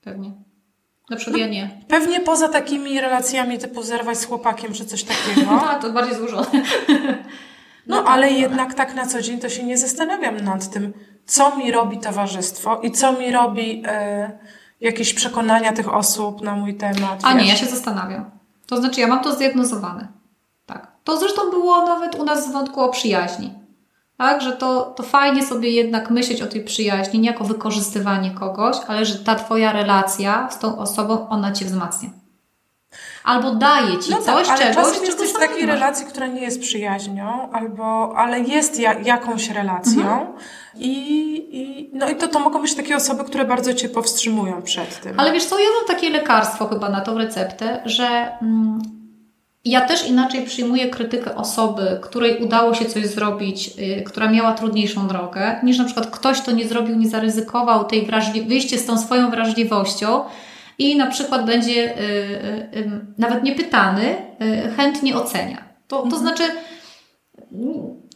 pewnie. 0.00 0.43
Na 1.10 1.16
przykład 1.16 1.36
no, 1.36 1.46
ja 1.46 1.52
nie. 1.52 1.70
Pewnie 1.88 2.20
poza 2.20 2.48
takimi 2.48 3.00
relacjami 3.00 3.58
typu 3.58 3.82
zerwać 3.82 4.18
z 4.18 4.24
chłopakiem 4.24 4.72
czy 4.72 4.84
coś 4.84 5.04
takiego. 5.04 5.50
no, 5.50 5.78
to 5.80 5.90
bardziej 5.90 6.16
złożone. 6.16 6.46
no, 6.48 7.02
no 8.02 8.04
ale 8.04 8.30
jednak 8.30 8.74
tak 8.74 8.94
na 8.94 9.06
co 9.06 9.22
dzień 9.22 9.40
to 9.40 9.48
się 9.48 9.64
nie 9.64 9.78
zastanawiam 9.78 10.36
nad 10.36 10.70
tym, 10.70 10.92
co 11.26 11.56
mi 11.56 11.72
robi 11.72 11.98
towarzystwo 11.98 12.80
i 12.80 12.90
co 12.90 13.12
mi 13.12 13.32
robi 13.32 13.82
e, 13.86 14.38
jakieś 14.80 15.14
przekonania 15.14 15.72
tych 15.72 15.94
osób 15.94 16.42
na 16.42 16.56
mój 16.56 16.74
temat. 16.74 17.20
A 17.22 17.34
wiesz? 17.34 17.42
nie, 17.42 17.48
ja 17.48 17.56
się 17.56 17.66
zastanawiam. 17.66 18.30
To 18.66 18.76
znaczy, 18.76 19.00
ja 19.00 19.06
mam 19.06 19.24
to 19.24 19.32
zdiagnozowane. 19.32 20.08
Tak. 20.66 20.92
To 21.04 21.16
zresztą 21.16 21.50
było 21.50 21.86
nawet 21.86 22.14
u 22.14 22.24
nas 22.24 22.48
w 22.48 22.52
wątku 22.52 22.80
o 22.80 22.88
przyjaźni. 22.88 23.63
Tak, 24.16 24.42
że 24.42 24.52
to, 24.52 24.82
to 24.82 25.02
fajnie 25.02 25.46
sobie 25.46 25.70
jednak 25.70 26.10
myśleć 26.10 26.42
o 26.42 26.46
tej 26.46 26.64
przyjaźni, 26.64 27.20
nie 27.20 27.30
jako 27.30 27.44
wykorzystywanie 27.44 28.30
kogoś, 28.30 28.76
ale 28.88 29.04
że 29.04 29.18
ta 29.18 29.34
Twoja 29.34 29.72
relacja 29.72 30.48
z 30.50 30.58
tą 30.58 30.78
osobą, 30.78 31.28
ona 31.28 31.52
Cię 31.52 31.64
wzmacnia. 31.64 32.10
Albo 33.24 33.54
daje 33.54 33.98
Ci 33.98 34.10
no 34.10 34.16
tak, 34.16 34.24
coś, 34.24 34.46
tak, 34.48 34.60
ale 34.60 34.74
czegoś, 34.74 34.84
czasem 34.84 35.04
jesteś 35.04 35.30
w 35.30 35.38
takiej 35.38 35.66
relacji, 35.66 36.06
która 36.06 36.26
nie 36.26 36.40
jest 36.40 36.60
przyjaźnią, 36.60 37.52
albo, 37.52 38.16
ale 38.16 38.40
jest 38.40 38.80
ja, 38.80 38.98
jakąś 38.98 39.50
relacją 39.50 40.02
mhm. 40.02 40.26
i, 40.74 40.90
i, 41.52 41.90
no 41.92 42.08
i 42.08 42.16
to, 42.16 42.28
to 42.28 42.38
mogą 42.38 42.62
być 42.62 42.74
takie 42.74 42.96
osoby, 42.96 43.24
które 43.24 43.44
bardzo 43.44 43.74
Cię 43.74 43.88
powstrzymują 43.88 44.62
przed 44.62 45.00
tym. 45.00 45.20
Ale 45.20 45.32
wiesz 45.32 45.44
co, 45.44 45.58
ja 45.58 45.66
mam 45.78 45.96
takie 45.96 46.10
lekarstwo 46.10 46.68
chyba 46.68 46.88
na 46.88 47.00
tą 47.00 47.18
receptę, 47.18 47.82
że... 47.84 48.38
Mm, 48.42 48.93
ja 49.64 49.80
też 49.80 50.06
inaczej 50.08 50.44
przyjmuję 50.44 50.88
krytykę 50.88 51.34
osoby, 51.34 51.98
której 52.02 52.44
udało 52.44 52.74
się 52.74 52.84
coś 52.84 53.06
zrobić, 53.06 53.76
yy, 53.76 54.02
która 54.02 54.30
miała 54.30 54.52
trudniejszą 54.52 55.08
drogę, 55.08 55.60
niż 55.62 55.78
na 55.78 55.84
przykład 55.84 56.06
ktoś, 56.06 56.40
kto 56.40 56.52
nie 56.52 56.68
zrobił, 56.68 56.96
nie 56.96 57.08
zaryzykował 57.08 57.84
tej 57.84 58.06
wrażli- 58.06 58.48
wyjście 58.48 58.78
z 58.78 58.86
tą 58.86 58.98
swoją 58.98 59.30
wrażliwością 59.30 60.20
i 60.78 60.96
na 60.96 61.06
przykład 61.06 61.46
będzie 61.46 61.72
yy, 61.72 62.80
yy, 62.80 63.00
nawet 63.18 63.42
niepytany, 63.42 64.16
y, 64.42 64.70
chętnie 64.76 65.16
ocenia. 65.16 65.64
To, 65.88 65.96
to 65.96 66.04
mhm. 66.04 66.22
znaczy, 66.22 66.42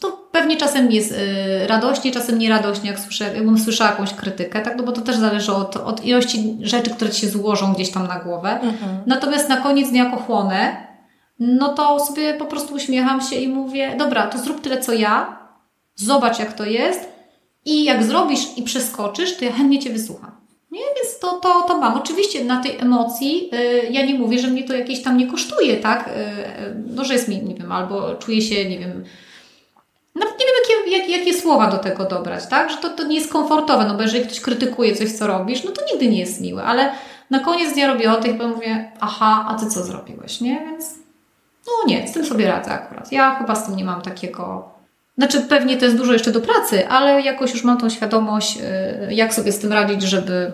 to 0.01 0.29
pewnie 0.33 0.57
czasem 0.57 0.93
jest 0.93 1.13
y, 1.13 1.67
radośnie, 1.67 2.13
czasem 2.13 2.39
nieradośnie, 2.39 2.91
jak 2.91 3.01
słyszę, 3.01 3.25
jakbym 3.35 3.59
słyszała 3.59 3.91
jakąś 3.91 4.15
krytykę, 4.15 4.61
tak? 4.61 4.77
No 4.77 4.83
bo 4.83 4.93
to 4.93 5.01
też 5.01 5.17
zależy 5.17 5.53
od, 5.53 5.77
od 5.77 6.05
ilości 6.05 6.57
rzeczy, 6.63 6.91
które 6.91 7.11
ci 7.11 7.21
się 7.21 7.29
złożą 7.29 7.73
gdzieś 7.73 7.91
tam 7.91 8.07
na 8.07 8.19
głowę. 8.19 8.51
Mhm. 8.51 9.03
Natomiast 9.07 9.49
na 9.49 9.57
koniec 9.57 9.91
dnia 9.91 10.11
chłonę, 10.11 10.88
no 11.39 11.75
to 11.75 12.07
sobie 12.07 12.35
po 12.35 12.47
prostu 12.47 12.75
uśmiecham 12.75 13.21
się 13.21 13.37
i 13.37 13.49
mówię, 13.49 13.95
dobra, 13.99 14.27
to 14.27 14.39
zrób 14.39 14.61
tyle 14.61 14.81
co 14.81 14.93
ja, 14.93 15.39
zobacz 15.95 16.39
jak 16.39 16.53
to 16.53 16.65
jest 16.65 17.09
i 17.65 17.85
jak 17.85 18.05
zrobisz 18.05 18.41
i 18.57 18.63
przeskoczysz, 18.63 19.37
to 19.37 19.45
ja 19.45 19.53
chętnie 19.53 19.79
Cię 19.79 19.91
wysłucham. 19.91 20.31
Nie, 20.71 20.81
więc 20.81 21.19
to, 21.19 21.33
to, 21.33 21.63
to 21.63 21.79
mam. 21.79 21.95
Oczywiście 21.95 22.45
na 22.45 22.63
tej 22.63 22.79
emocji 22.79 23.51
yy, 23.53 23.89
ja 23.91 24.07
nie 24.07 24.15
mówię, 24.15 24.39
że 24.39 24.49
mnie 24.49 24.65
to 24.65 24.75
jakieś 24.75 25.03
tam 25.03 25.17
nie 25.17 25.27
kosztuje, 25.27 25.77
tak? 25.77 26.07
Yy, 26.07 26.83
no, 26.95 27.05
że 27.05 27.13
jest 27.13 27.29
mi, 27.29 27.43
nie 27.43 27.55
wiem, 27.55 27.73
albo 27.73 28.15
czuję 28.15 28.43
się, 28.43 28.69
nie 28.71 28.79
wiem, 28.79 29.05
nawet 30.15 30.35
nie 30.41 30.47
wiem, 30.47 30.55
jakie, 30.63 30.91
jak, 30.99 31.19
jakie 31.19 31.41
słowa 31.41 31.71
do 31.71 31.79
tego 31.79 32.05
dobrać, 32.05 32.47
tak? 32.47 32.71
Że 32.71 32.77
to, 32.77 32.89
to 32.89 33.07
nie 33.07 33.17
jest 33.17 33.33
komfortowe, 33.33 33.85
no 33.89 33.95
bo 33.95 34.03
jeżeli 34.03 34.25
ktoś 34.25 34.41
krytykuje 34.41 34.97
coś, 34.97 35.13
co 35.13 35.27
robisz, 35.27 35.65
no 35.65 35.71
to 35.71 35.83
nigdy 35.93 36.09
nie 36.09 36.19
jest 36.19 36.41
miłe, 36.41 36.63
ale 36.63 36.93
na 37.31 37.41
koniec 37.41 37.73
dnia 37.73 37.93
robię 37.93 38.13
o 38.13 38.17
tych, 38.17 38.39
bo 38.39 38.49
mówię, 38.49 38.93
aha, 39.01 39.47
a 39.49 39.55
Ty 39.55 39.67
co 39.67 39.85
zrobiłeś, 39.85 40.41
nie? 40.41 40.67
Więc 40.71 40.95
no 41.69 41.89
nie, 41.89 42.09
z 42.09 42.13
tym 42.13 42.27
sobie 42.27 42.49
radzę 42.49 42.71
akurat. 42.71 43.13
Ja 43.13 43.35
chyba 43.35 43.55
z 43.55 43.67
tym 43.67 43.77
nie 43.77 43.85
mam 43.85 44.03
takiego. 44.03 44.69
Znaczy, 45.19 45.41
pewnie 45.41 45.77
to 45.77 45.85
jest 45.85 45.97
dużo 45.97 46.13
jeszcze 46.13 46.33
do 46.33 46.41
pracy, 46.41 46.89
ale 46.89 47.23
jakoś 47.23 47.55
już 47.55 47.65
mam 47.65 47.79
tą 47.79 47.91
świadomość, 47.91 48.59
y, 48.59 49.15
jak 49.15 49.35
sobie 49.35 49.53
z 49.53 49.59
tym 49.59 49.73
radzić, 49.73 50.03
żeby 50.03 50.53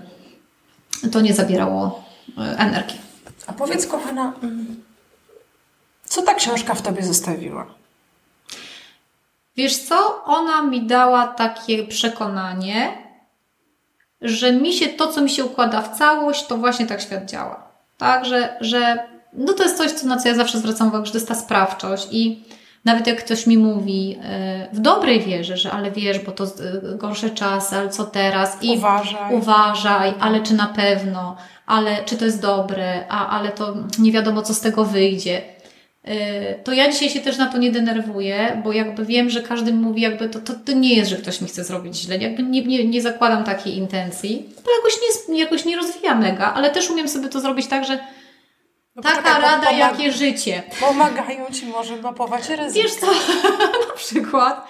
to 1.13 1.21
nie 1.21 1.35
zabierało 1.35 2.05
y, 2.29 2.59
energii. 2.59 3.01
A 3.47 3.53
powiedz, 3.53 3.87
kochana, 3.87 4.33
mm, 4.43 4.83
co 6.05 6.23
ta 6.23 6.35
książka 6.35 6.75
w 6.75 6.83
tobie 6.83 7.03
zostawiła? 7.03 7.67
Wiesz 9.57 9.79
co? 9.79 10.25
Ona 10.25 10.63
mi 10.63 10.87
dała 10.87 11.27
takie 11.27 11.85
przekonanie, 11.85 13.05
że 14.21 14.53
mi 14.53 14.73
się 14.73 14.89
to, 14.89 15.13
co 15.13 15.21
mi 15.21 15.31
się 15.31 15.45
układa 15.45 15.83
w 15.83 15.99
całość, 15.99 16.47
to 16.47 16.57
właśnie 16.57 16.87
tak 16.87 17.03
świat 17.03 17.25
działa. 17.25 17.69
Tak, 17.99 18.25
że, 18.25 18.57
że 18.61 19.09
no 19.35 19.53
to 19.53 19.63
jest 19.63 19.77
coś, 19.77 19.93
co, 19.93 20.07
na 20.07 20.17
co 20.17 20.29
ja 20.29 20.35
zawsze 20.35 20.59
zwracam 20.59 20.89
uwagę, 20.89 21.07
że 21.07 21.13
to 21.13 21.19
jest 21.19 21.29
ta 21.29 21.35
sprawczość 21.35 22.09
i 22.11 22.45
nawet 22.85 23.07
jak 23.07 23.25
ktoś 23.25 23.47
mi 23.47 23.59
mówi 23.59 24.19
e, 24.23 24.69
w 24.73 24.81
dobrej 24.81 25.21
wierze, 25.21 25.57
że 25.57 25.73
ale 25.73 25.91
wiesz, 25.91 26.19
bo 26.19 26.33
to 26.33 26.45
e, 26.45 26.49
gorsze 26.97 27.31
czasy, 27.31 27.77
ale 27.77 27.89
co 27.89 28.05
teraz? 28.05 28.63
I 28.63 28.77
uważaj. 28.77 29.35
Uważaj, 29.35 30.15
ale 30.21 30.43
czy 30.43 30.55
na 30.55 30.67
pewno, 30.67 31.37
ale 31.67 32.05
czy 32.05 32.17
to 32.17 32.25
jest 32.25 32.41
dobre, 32.41 33.05
a 33.09 33.29
ale 33.29 33.53
to 33.53 33.75
nie 33.99 34.13
wiadomo, 34.13 34.43
co 34.43 34.55
z 34.55 34.61
tego 34.61 34.85
wyjdzie. 34.85 35.43
E, 36.05 36.55
to 36.55 36.73
ja 36.73 36.93
dzisiaj 36.93 37.11
się 37.11 37.21
też 37.21 37.39
na 37.39 37.47
to 37.47 37.59
nie 37.59 37.73
denerwuję, 37.73 38.63
bo 38.65 38.73
jakby 38.73 39.05
wiem, 39.05 39.31
że 39.31 39.43
każdy 39.43 39.73
mówi, 39.73 40.03
jakby 40.03 40.29
to, 40.29 40.39
to, 40.39 40.53
to 40.65 40.73
nie 40.73 40.95
jest, 40.95 41.11
że 41.11 41.17
ktoś 41.17 41.41
mi 41.41 41.49
chce 41.49 41.65
zrobić 41.65 41.97
źle. 41.97 42.19
Jakby 42.19 42.43
nie, 42.43 42.65
nie, 42.65 42.85
nie 42.85 43.03
zakładam 43.03 43.45
takiej 43.45 43.77
intencji, 43.77 44.49
bo 44.65 44.71
jakoś 44.77 44.95
nie, 45.29 45.39
jakoś 45.39 45.65
nie 45.65 45.77
rozwijam 45.77 46.21
mega, 46.21 46.53
ale 46.55 46.71
też 46.71 46.91
umiem 46.91 47.09
sobie 47.09 47.29
to 47.29 47.41
zrobić 47.41 47.67
tak, 47.67 47.85
że 47.85 47.99
no 48.97 49.03
Taka 49.03 49.17
poczekaj, 49.17 49.43
rada, 49.43 49.67
pomag- 49.67 49.79
jakie 49.79 50.13
życie. 50.13 50.63
Pomagają 50.81 51.51
Ci 51.51 51.67
może 51.67 51.97
mapować 51.97 52.49
ryzyko. 52.49 52.83
Wiesz 52.83 52.95
co, 52.95 53.07
na 53.89 53.95
przykład. 53.97 54.67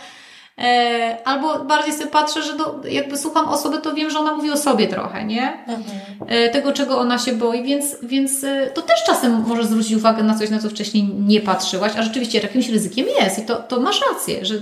E, 0.59 1.19
albo 1.25 1.65
bardziej 1.65 1.93
sobie 1.93 2.07
patrzę, 2.11 2.43
że 2.43 2.57
do, 2.57 2.81
jakby 2.89 3.19
słucham 3.19 3.49
osoby, 3.49 3.79
to 3.79 3.95
wiem, 3.95 4.11
że 4.11 4.19
ona 4.19 4.35
mówi 4.35 4.51
o 4.51 4.57
sobie 4.57 4.89
trochę, 4.89 5.25
nie? 5.25 5.65
Mhm. 5.67 5.85
E, 6.27 6.49
tego, 6.49 6.73
czego 6.73 6.99
ona 6.99 7.19
się 7.19 7.33
boi, 7.33 7.63
więc, 7.63 7.97
więc 8.03 8.45
e, 8.45 8.71
to 8.75 8.83
też 8.83 9.05
czasem 9.07 9.45
może 9.47 9.65
zwrócić 9.65 9.93
uwagę 9.93 10.23
na 10.23 10.39
coś, 10.39 10.51
na 10.51 10.59
co 10.59 10.71
wcześniej 10.71 11.05
nie 11.05 11.41
patrzyłaś, 11.41 11.93
a 11.97 12.03
rzeczywiście 12.03 12.41
jakimś 12.41 12.69
ryzykiem 12.69 13.07
jest 13.21 13.39
i 13.39 13.43
to, 13.43 13.57
to 13.57 13.81
masz 13.81 14.01
rację, 14.13 14.45
że 14.45 14.55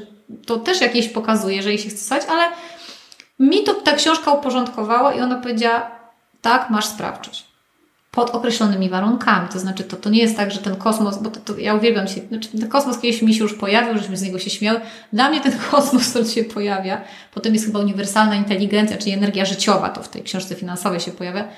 to 0.46 0.56
też 0.56 0.80
jakieś 0.80 1.08
pokazuje, 1.08 1.62
że 1.62 1.68
jej 1.68 1.78
się 1.78 1.88
chce 1.88 1.98
stać, 1.98 2.22
ale 2.30 2.48
mi 3.38 3.62
to 3.62 3.74
ta 3.74 3.92
książka 3.92 4.32
uporządkowała 4.32 5.14
i 5.14 5.20
ona 5.20 5.36
powiedziała, 5.36 5.90
tak, 6.42 6.70
masz 6.70 6.86
sprawczość 6.86 7.51
pod 8.12 8.30
określonymi 8.30 8.88
warunkami. 8.88 9.48
To 9.48 9.58
znaczy, 9.58 9.84
to, 9.84 9.96
to 9.96 10.10
nie 10.10 10.18
jest 10.18 10.36
tak, 10.36 10.50
że 10.50 10.58
ten 10.58 10.76
kosmos, 10.76 11.18
bo 11.18 11.30
to, 11.30 11.40
to 11.40 11.58
ja 11.58 11.74
uwielbiam 11.74 12.08
się, 12.08 12.20
znaczy 12.28 12.48
ten 12.48 12.68
kosmos 12.68 12.98
kiedyś 12.98 13.22
mi 13.22 13.34
się 13.34 13.42
już 13.42 13.54
pojawił, 13.54 13.98
żeśmy 13.98 14.16
z 14.16 14.22
niego 14.22 14.38
się 14.38 14.50
śmiały. 14.50 14.80
Dla 15.12 15.30
mnie 15.30 15.40
ten 15.40 15.52
kosmos, 15.70 16.10
który 16.10 16.24
się 16.24 16.44
pojawia, 16.44 17.00
potem 17.34 17.54
jest 17.54 17.66
chyba 17.66 17.78
uniwersalna 17.78 18.34
inteligencja, 18.34 18.98
czyli 18.98 19.12
energia 19.12 19.44
życiowa, 19.44 19.88
to 19.88 20.02
w 20.02 20.08
tej 20.08 20.22
książce 20.22 20.54
finansowej 20.54 21.00
się 21.00 21.10
pojawia, 21.10 21.48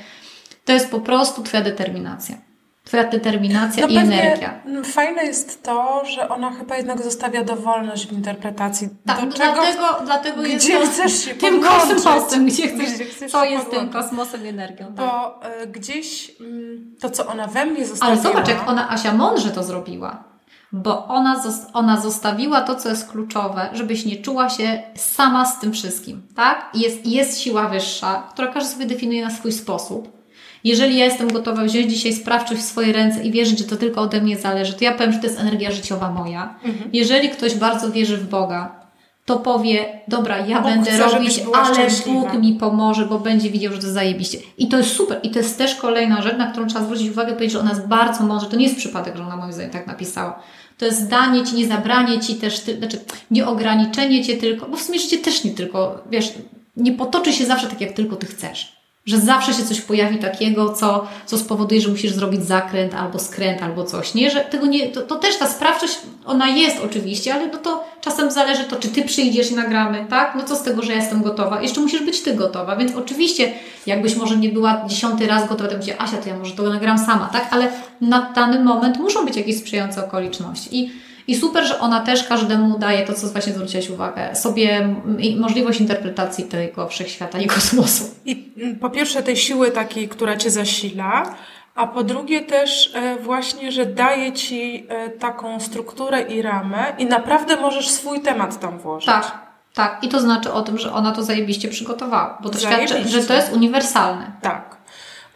to 0.65 0.73
jest 0.73 0.91
po 0.91 1.01
prostu 1.01 1.43
Twoja 1.43 1.63
determinacja. 1.63 2.54
Twoja 2.85 3.05
determinacja 3.05 3.87
no 3.87 3.93
i 3.93 3.97
energia. 3.97 4.61
Fajne 4.85 5.25
jest 5.25 5.63
to, 5.63 6.03
że 6.05 6.29
ona 6.29 6.51
chyba 6.51 6.77
jednak 6.77 7.03
zostawia 7.03 7.45
dowolność 7.45 8.07
w 8.07 8.13
interpretacji. 8.13 8.89
Tak, 9.07 9.29
do 9.29 9.37
czego, 9.37 9.53
dlatego, 9.55 10.05
dlatego 10.05 10.43
gdzie 10.43 10.73
jest 10.73 10.97
to, 10.97 11.03
chcesz 11.03 11.25
się 11.25 11.35
tym 11.45 11.63
kosmosem, 11.63 12.47
gdzie 12.47 12.69
chcesz, 12.69 12.95
gdzie 12.95 13.05
chcesz 13.05 13.33
co 13.33 13.45
jest 13.45 13.71
tym 13.71 13.89
kosmosem 13.89 14.45
i 14.45 14.49
energią. 14.49 14.87
Tak. 14.87 14.95
Bo 14.97 15.41
y, 15.63 15.67
gdzieś 15.67 16.31
y, 16.41 16.81
to, 17.01 17.11
co 17.11 17.27
ona 17.27 17.47
we 17.47 17.67
mnie 17.67 17.87
zostawiła... 17.87 18.13
Ale 18.13 18.23
zobacz, 18.23 18.49
jak 18.49 18.69
ona, 18.69 18.91
Asia, 18.91 19.15
mądrze 19.15 19.51
to 19.51 19.63
zrobiła. 19.63 20.25
Bo 20.73 21.07
ona, 21.07 21.43
ona 21.73 22.01
zostawiła 22.01 22.61
to, 22.61 22.75
co 22.75 22.89
jest 22.89 23.11
kluczowe, 23.11 23.69
żebyś 23.73 24.05
nie 24.05 24.17
czuła 24.17 24.49
się 24.51 24.83
sama 24.97 25.47
z 25.47 25.61
tym 25.61 25.73
wszystkim, 25.73 26.23
tak? 26.37 26.71
Jest, 26.75 27.07
jest 27.07 27.41
siła 27.41 27.69
wyższa, 27.69 28.29
która 28.33 28.49
każdy 28.49 28.71
sobie 28.71 28.87
definiuje 28.87 29.25
na 29.25 29.31
swój 29.31 29.53
sposób 29.53 30.24
Jeżeli 30.65 30.97
ja 30.97 31.05
jestem 31.05 31.33
gotowa 31.33 31.65
wziąć 31.65 31.93
dzisiaj 31.93 32.13
sprawczość 32.13 32.61
w 32.61 32.65
swoje 32.65 32.93
ręce 32.93 33.25
i 33.25 33.31
wierzyć, 33.31 33.59
że 33.59 33.65
to 33.65 33.77
tylko 33.77 34.01
ode 34.01 34.21
mnie 34.21 34.37
zależy, 34.37 34.73
to 34.73 34.85
ja 34.85 34.93
powiem, 34.93 35.13
że 35.13 35.19
to 35.19 35.27
jest 35.27 35.41
energia 35.41 35.71
życiowa 35.71 36.11
moja. 36.11 36.55
Mhm. 36.65 36.91
Jeżeli 36.93 37.29
ktoś 37.29 37.55
bardzo 37.55 37.91
wierzy 37.91 38.17
w 38.17 38.29
Boga, 38.29 38.85
to 39.25 39.39
powie, 39.39 40.01
dobra, 40.09 40.39
ja 40.47 40.61
Bóg 40.61 40.71
będę 40.71 40.91
chce, 40.91 40.99
robić, 40.99 41.43
ale 41.55 41.75
szczęśliwa. 41.75 42.21
Bóg 42.21 42.43
mi 42.43 42.53
pomoże, 42.55 43.07
bo 43.07 43.19
będzie 43.19 43.51
widział, 43.51 43.73
że 43.73 43.79
to 43.79 43.91
zajebiście. 43.91 44.39
I 44.59 44.69
to 44.69 44.77
jest 44.77 44.91
super. 44.91 45.21
I 45.23 45.31
to 45.31 45.39
jest 45.39 45.59
też 45.59 45.75
kolejna 45.75 46.23
rzecz, 46.23 46.39
na 46.39 46.51
którą 46.51 46.67
trzeba 46.67 46.85
zwrócić 46.85 47.11
uwagę, 47.11 47.33
powiedzieć, 47.33 47.53
że 47.53 47.61
ona 47.61 47.71
jest 47.71 47.87
bardzo 47.87 48.25
mądra. 48.25 48.49
To 48.49 48.57
nie 48.57 48.65
jest 48.65 48.77
przypadek, 48.77 49.17
że 49.17 49.23
ona 49.23 49.37
moim 49.37 49.53
zdaniem 49.53 49.71
tak 49.71 49.87
napisała. 49.87 50.43
To 50.79 50.87
jest 50.87 51.09
danie 51.09 51.45
Ci, 51.45 51.55
nie 51.57 51.67
zabranie 51.67 52.21
Ci 52.21 52.35
też, 52.35 52.61
ty, 52.61 52.79
znaczy 52.79 53.01
nie 53.31 53.47
ograniczenie 53.47 54.25
Cię 54.25 54.37
tylko, 54.37 54.67
bo 54.67 54.77
w 54.77 54.83
sumie 54.83 54.99
życie 54.99 55.19
też 55.19 55.45
nie 55.45 55.51
tylko, 55.51 56.05
wiesz, 56.11 56.33
nie 56.77 56.93
potoczy 56.93 57.33
się 57.33 57.47
zawsze 57.47 57.67
tak, 57.67 57.81
jak 57.81 57.93
tylko 57.93 58.17
Ty 58.17 58.27
chcesz. 58.27 58.84
Że 59.07 59.19
zawsze 59.19 59.55
się 59.55 59.63
coś 59.63 59.81
pojawi 59.81 60.19
takiego, 60.19 60.73
co, 60.73 61.07
co 61.27 61.39
spowoduje, 61.39 61.81
że 61.81 61.89
musisz 61.89 62.13
zrobić 62.13 62.45
zakręt 62.45 62.95
albo 62.95 63.19
skręt 63.19 63.63
albo 63.63 63.85
coś, 63.85 64.15
nie? 64.15 64.31
Że 64.31 64.41
tego 64.41 64.67
nie, 64.67 64.89
to, 64.89 65.03
to 65.03 65.17
też 65.17 65.37
ta 65.37 65.47
sprawczość, 65.47 65.99
ona 66.25 66.49
jest 66.49 66.77
oczywiście, 66.85 67.35
ale 67.35 67.47
no 67.47 67.59
to 67.59 67.85
czasem 68.01 68.31
zależy 68.31 68.65
to, 68.65 68.77
czy 68.77 68.89
Ty 68.89 69.03
przyjdziesz 69.03 69.51
i 69.51 69.55
nagramy, 69.55 70.07
tak? 70.11 70.35
No 70.37 70.45
co 70.45 70.57
z 70.57 70.63
tego, 70.63 70.83
że 70.83 70.93
ja 70.93 70.99
jestem 70.99 71.23
gotowa? 71.23 71.63
Jeszcze 71.63 71.81
musisz 71.81 72.03
być 72.03 72.23
Ty 72.23 72.35
gotowa, 72.35 72.77
więc 72.77 72.95
oczywiście, 72.95 73.53
jakbyś 73.87 74.17
może 74.17 74.37
nie 74.37 74.49
była 74.49 74.85
dziesiąty 74.87 75.27
raz 75.27 75.49
gotowa, 75.49 75.69
to 75.69 75.77
będzie 75.77 76.01
Asia, 76.01 76.17
to 76.17 76.29
ja 76.29 76.39
może 76.39 76.55
to 76.55 76.63
nagram 76.63 76.99
sama, 76.99 77.29
tak? 77.33 77.49
Ale 77.51 77.69
na 78.01 78.33
dany 78.35 78.65
moment 78.65 78.99
muszą 78.99 79.25
być 79.25 79.37
jakieś 79.37 79.59
sprzyjające 79.59 80.07
okoliczności 80.07 80.79
i 80.79 80.91
i 81.27 81.35
super, 81.37 81.65
że 81.65 81.81
ona 81.81 82.01
też 82.01 82.25
każdemu 82.25 82.79
daje 82.79 83.07
to, 83.07 83.15
co 83.15 83.27
właśnie 83.29 83.53
zwróciłaś 83.53 83.91
uwagę, 83.91 84.35
sobie 84.37 84.89
możliwość 85.37 85.81
interpretacji 85.81 86.45
tego 86.45 86.89
wszechświata 86.89 87.39
i 87.39 87.47
kosmosu. 87.47 88.05
I 88.25 88.53
mm, 88.59 88.79
po 88.79 88.91
pierwsze 88.91 89.23
tej 89.23 89.37
siły 89.37 89.71
takiej, 89.71 90.09
która 90.09 90.37
cię 90.37 90.51
zasila, 90.51 91.35
a 91.75 91.87
po 91.87 92.05
drugie 92.05 92.41
też 92.41 92.91
e, 92.95 93.17
właśnie, 93.17 93.73
że 93.73 93.87
daje 93.87 94.33
ci 94.33 94.87
e, 94.89 95.11
taką 95.11 95.61
strukturę 95.61 96.23
i 96.23 96.43
ramę 96.43 96.85
i 96.99 97.07
naprawdę 97.07 97.57
możesz 97.57 97.91
swój 97.91 98.21
temat 98.21 98.61
tam 98.61 98.79
włożyć. 98.79 99.07
Tak, 99.07 99.39
tak. 99.75 99.99
I 100.05 100.09
to 100.09 100.21
znaczy 100.21 100.53
o 100.53 100.63
tym, 100.63 100.79
że 100.79 100.93
ona 100.93 101.13
to 101.13 101.23
zajebiście 101.23 101.69
przygotowała, 101.69 102.39
bo 102.43 102.51
to 102.51 102.59
świadczy, 102.59 102.89
Zajebiście. 102.89 103.21
że 103.21 103.27
to 103.27 103.35
jest 103.35 103.53
uniwersalne. 103.53 104.33
Tak. 104.43 104.77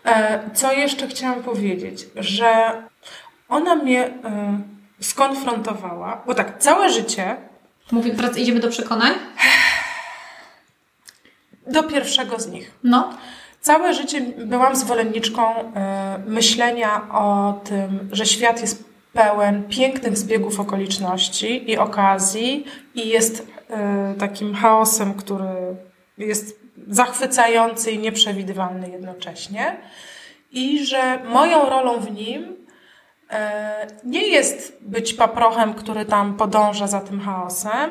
E, 0.04 0.40
Co 0.54 0.72
jeszcze 0.72 1.06
chciałam 1.06 1.42
powiedzieć, 1.42 2.06
że 2.16 2.72
ona 3.48 3.74
mnie 3.74 4.10
skonfrontowała, 5.00 6.22
bo 6.26 6.34
tak, 6.34 6.58
całe 6.58 6.90
życie 6.90 7.36
Mówi, 7.92 8.12
idziemy 8.36 8.60
do 8.60 8.68
przekonań? 8.68 9.12
do 11.66 11.82
pierwszego 11.82 12.40
z 12.40 12.46
nich. 12.46 12.72
No. 12.84 13.10
Całe 13.60 13.94
życie 13.94 14.20
byłam 14.20 14.76
zwolenniczką 14.76 15.54
e, 15.74 16.18
myślenia 16.26 17.08
o 17.12 17.60
tym, 17.64 18.08
że 18.12 18.26
świat 18.26 18.60
jest 18.60 18.84
pełen 19.12 19.64
pięknych 19.64 20.18
zbiegów 20.18 20.60
okoliczności 20.60 21.70
i 21.70 21.78
okazji 21.78 22.64
i 22.94 23.08
jest 23.08 23.46
e, 23.70 24.14
takim 24.18 24.54
chaosem, 24.54 25.14
który 25.14 25.76
jest 26.18 26.60
zachwycający 26.88 27.90
i 27.90 27.98
nieprzewidywalny 27.98 28.90
jednocześnie. 28.90 29.76
I 30.52 30.86
że 30.86 31.18
moją 31.24 31.70
rolą 31.70 32.00
w 32.00 32.10
nim 32.10 32.56
nie 34.04 34.26
jest 34.26 34.78
być 34.80 35.14
paprochem, 35.14 35.74
który 35.74 36.04
tam 36.04 36.36
podąża 36.36 36.86
za 36.86 37.00
tym 37.00 37.20
chaosem, 37.20 37.90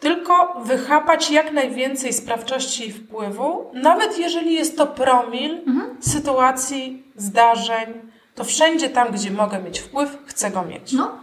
tylko 0.00 0.60
wychapać 0.64 1.30
jak 1.30 1.52
najwięcej 1.52 2.12
sprawczości 2.12 2.88
i 2.88 2.92
wpływu, 2.92 3.70
nawet 3.74 4.18
jeżeli 4.18 4.54
jest 4.54 4.76
to 4.76 4.86
promil 4.86 5.60
sytuacji, 6.00 7.04
zdarzeń, 7.16 8.10
to 8.34 8.44
wszędzie 8.44 8.90
tam, 8.90 9.12
gdzie 9.12 9.30
mogę 9.30 9.62
mieć 9.62 9.80
wpływ, 9.80 10.18
chcę 10.26 10.50
go 10.50 10.62
mieć. 10.62 10.92
No. 10.92 11.18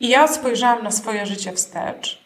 I 0.00 0.08
ja 0.08 0.28
spojrzałam 0.28 0.82
na 0.82 0.90
swoje 0.90 1.26
życie 1.26 1.52
wstecz 1.52 2.24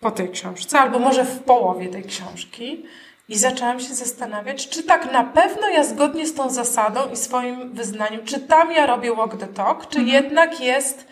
po 0.00 0.10
tej 0.10 0.28
książce, 0.30 0.80
albo 0.80 0.98
może 0.98 1.24
w 1.24 1.38
połowie 1.38 1.88
tej 1.88 2.02
książki 2.02 2.84
i 3.30 3.38
zaczęłam 3.38 3.80
się 3.80 3.94
zastanawiać, 3.94 4.68
czy 4.68 4.82
tak 4.82 5.12
na 5.12 5.24
pewno 5.24 5.68
ja 5.68 5.84
zgodnie 5.84 6.26
z 6.26 6.34
tą 6.34 6.50
zasadą 6.50 7.00
i 7.12 7.16
swoim 7.16 7.72
wyznaniem, 7.72 8.24
czy 8.24 8.40
tam 8.40 8.72
ja 8.72 8.86
robię 8.86 9.14
walk 9.14 9.36
the 9.36 9.46
talk, 9.46 9.88
czy 9.88 10.02
jednak 10.02 10.60
jest 10.60 11.06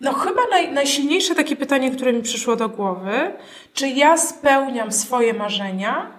no 0.00 0.12
chyba 0.12 0.40
naj, 0.50 0.72
najsilniejsze 0.72 1.34
takie 1.34 1.56
pytanie, 1.56 1.90
które 1.90 2.12
mi 2.12 2.22
przyszło 2.22 2.56
do 2.56 2.68
głowy, 2.68 3.32
czy 3.74 3.88
ja 3.88 4.16
spełniam 4.16 4.92
swoje 4.92 5.34
marzenia, 5.34 6.10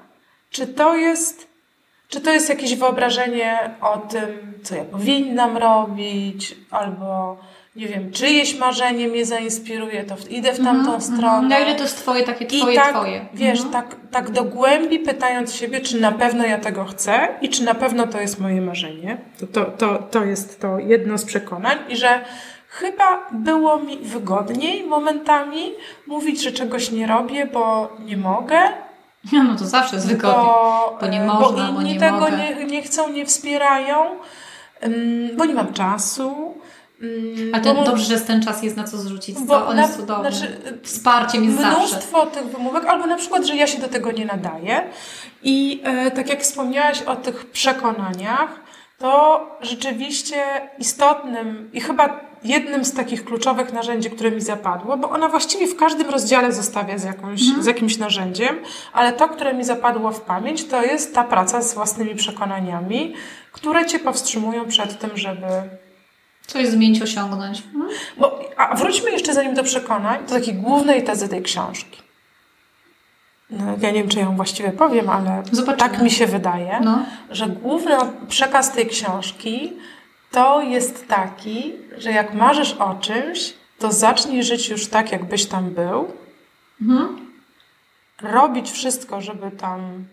czy 0.49 0.67
to 0.67 0.95
jest, 0.95 1.47
czy 2.07 2.21
to 2.21 2.31
jest 2.31 2.49
jakieś 2.49 2.75
wyobrażenie 2.75 3.75
o 3.81 3.97
tym, 3.97 4.53
co 4.63 4.75
ja 4.75 4.83
powinnam 4.83 5.57
robić, 5.57 6.55
albo 6.71 7.37
nie 7.75 7.87
wiem, 7.87 8.11
czyjeś 8.11 8.57
marzenie 8.59 9.07
mnie 9.07 9.25
zainspiruje, 9.25 10.03
to 10.03 10.15
idę 10.29 10.53
w 10.53 10.63
tamtą 10.63 11.01
stronę. 11.01 11.47
Na 11.47 11.59
ile 11.59 11.75
to 11.75 11.83
jest 11.83 11.97
Twoje, 11.97 12.23
takie 12.23 12.45
Twoje, 12.45 12.73
I 12.73 12.77
tak, 12.77 12.95
Twoje. 12.95 13.25
wiesz, 13.33 13.59
Mhm. 13.61 13.73
tak, 13.73 13.95
tak 14.11 14.31
do 14.31 14.43
głębi 14.43 14.99
pytając 14.99 15.53
siebie, 15.55 15.81
czy 15.81 16.01
na 16.01 16.11
pewno 16.11 16.45
ja 16.45 16.57
tego 16.57 16.85
chcę 16.85 17.27
i 17.41 17.49
czy 17.49 17.63
na 17.63 17.73
pewno 17.75 18.07
to 18.07 18.21
jest 18.21 18.39
moje 18.39 18.61
marzenie. 18.61 19.17
To, 19.39 19.47
to, 19.47 19.65
to, 19.65 19.97
to 20.11 20.23
jest 20.25 20.59
to 20.61 20.79
jedno 20.79 21.17
z 21.17 21.25
przekonań 21.25 21.77
i 21.89 21.95
że 21.97 22.21
chyba 22.67 23.27
było 23.31 23.77
mi 23.79 23.97
wygodniej 23.97 24.83
momentami 24.83 25.71
mówić, 26.07 26.41
że 26.43 26.51
czegoś 26.51 26.91
nie 26.91 27.07
robię, 27.07 27.45
bo 27.45 27.89
nie 28.05 28.17
mogę, 28.17 28.59
No 29.33 29.55
to 29.55 29.65
zawsze 29.65 29.95
jest 29.95 30.07
wygodnie. 30.07 30.35
bo, 30.43 30.97
Bo 31.01 31.07
nie 31.07 31.21
e, 31.21 31.25
można, 31.25 31.67
bo 31.67 31.73
bo 31.73 31.81
inni 31.81 31.93
nie 31.93 31.99
tego 31.99 32.19
mogę. 32.19 32.37
nie, 32.37 32.65
nie 32.65 32.81
chcą, 32.81 33.09
nie 33.09 33.25
wspierają, 33.25 33.95
bo 35.37 35.45
nie 35.45 35.53
mam 35.53 35.73
czasu. 35.73 36.53
Ym, 37.03 37.51
A 37.55 37.59
ten, 37.59 37.75
bo- 37.75 37.83
dobrze, 37.83 38.03
że 38.05 38.13
jest 38.13 38.27
ten 38.27 38.41
czas 38.43 38.63
jest 38.63 38.77
na 38.77 38.83
co 38.83 38.97
zrzucić. 38.97 39.39
bo 39.39 39.67
on 39.67 39.75
na- 39.75 39.81
jest 39.81 39.95
cudowny. 39.99 40.31
znaczy, 40.31 40.57
Wsparciem 40.83 41.43
jest 41.43 41.57
zawsze. 41.57 41.77
mnóstwo 41.79 42.25
tych 42.25 42.43
wymówek, 42.43 42.85
albo 42.85 43.05
na 43.07 43.15
przykład, 43.15 43.45
że 43.45 43.55
ja 43.55 43.67
się 43.67 43.79
do 43.81 43.87
tego 43.87 44.11
nie 44.11 44.25
nadaję. 44.25 44.83
I 45.43 45.81
e, 45.83 46.11
tak 46.11 46.29
jak 46.29 46.41
wspomniałaś 46.41 47.01
o 47.01 47.15
tych 47.15 47.45
przekonaniach, 47.45 48.59
to 48.99 49.41
rzeczywiście 49.61 50.43
istotnym 50.79 51.69
i 51.73 51.81
chyba 51.81 52.19
jednym 52.43 52.85
z 52.85 52.93
takich 52.93 53.25
kluczowych 53.25 53.73
narzędzi, 53.73 54.09
które 54.11 54.31
mi 54.31 54.41
zapadło, 54.41 54.97
bo 54.97 55.09
ona 55.09 55.27
właściwie 55.29 55.67
w 55.67 55.75
każdym 55.75 56.09
rozdziale 56.09 56.51
zostawia 56.53 56.97
z, 56.97 57.03
jakąś, 57.03 57.41
z 57.59 57.65
jakimś 57.65 57.97
narzędziem, 57.97 58.55
ale 58.93 59.13
to, 59.13 59.29
które 59.29 59.53
mi 59.53 59.63
zapadło 59.63 60.11
w 60.11 60.21
pamięć, 60.21 60.65
to 60.67 60.83
jest 60.83 61.15
ta 61.15 61.23
praca 61.23 61.61
z 61.61 61.73
własnymi 61.73 62.15
przekonaniami, 62.15 63.13
które 63.51 63.85
cię 63.85 63.99
powstrzymują 63.99 64.65
przed 64.67 64.99
tym, 64.99 65.09
żeby 65.15 65.45
Coś 66.51 66.67
zmienić, 66.67 67.01
osiągnąć. 67.01 67.63
Mhm. 67.75 67.89
bo, 68.17 68.39
a 68.57 68.75
wróćmy 68.75 69.11
jeszcze 69.11 69.33
zanim 69.33 69.53
do 69.53 69.63
przekonań, 69.63 70.25
do 70.25 70.33
takiej 70.35 70.53
głównej 70.53 71.03
tezy 71.03 71.29
tej 71.29 71.41
książki. 71.41 72.01
No, 73.49 73.65
ja 73.81 73.91
nie 73.91 73.99
wiem, 74.01 74.09
czy 74.09 74.19
ją 74.19 74.35
właściwie 74.35 74.71
powiem, 74.71 75.09
ale 75.09 75.43
Zobaczymy. 75.51 75.77
tak 75.77 76.01
mi 76.01 76.11
się 76.11 76.27
wydaje, 76.27 76.79
No. 76.83 77.05
że 77.29 77.47
główny 77.47 77.95
przekaz 78.27 78.71
tej 78.71 78.87
książki 78.87 79.73
to 80.31 80.61
jest 80.61 81.07
taki, 81.07 81.73
że 81.97 82.11
jak 82.11 82.33
marzysz 82.33 82.73
o 82.73 82.95
czymś, 82.95 83.53
to 83.79 83.91
zacznij 83.91 84.43
żyć 84.43 84.69
już 84.69 84.87
tak, 84.87 85.11
jakbyś 85.11 85.45
tam 85.45 85.69
był. 85.69 86.11
Mhm. 86.81 87.31
Robić 88.21 88.71
wszystko, 88.71 89.21
żeby 89.21 89.51
tam... 89.51 90.05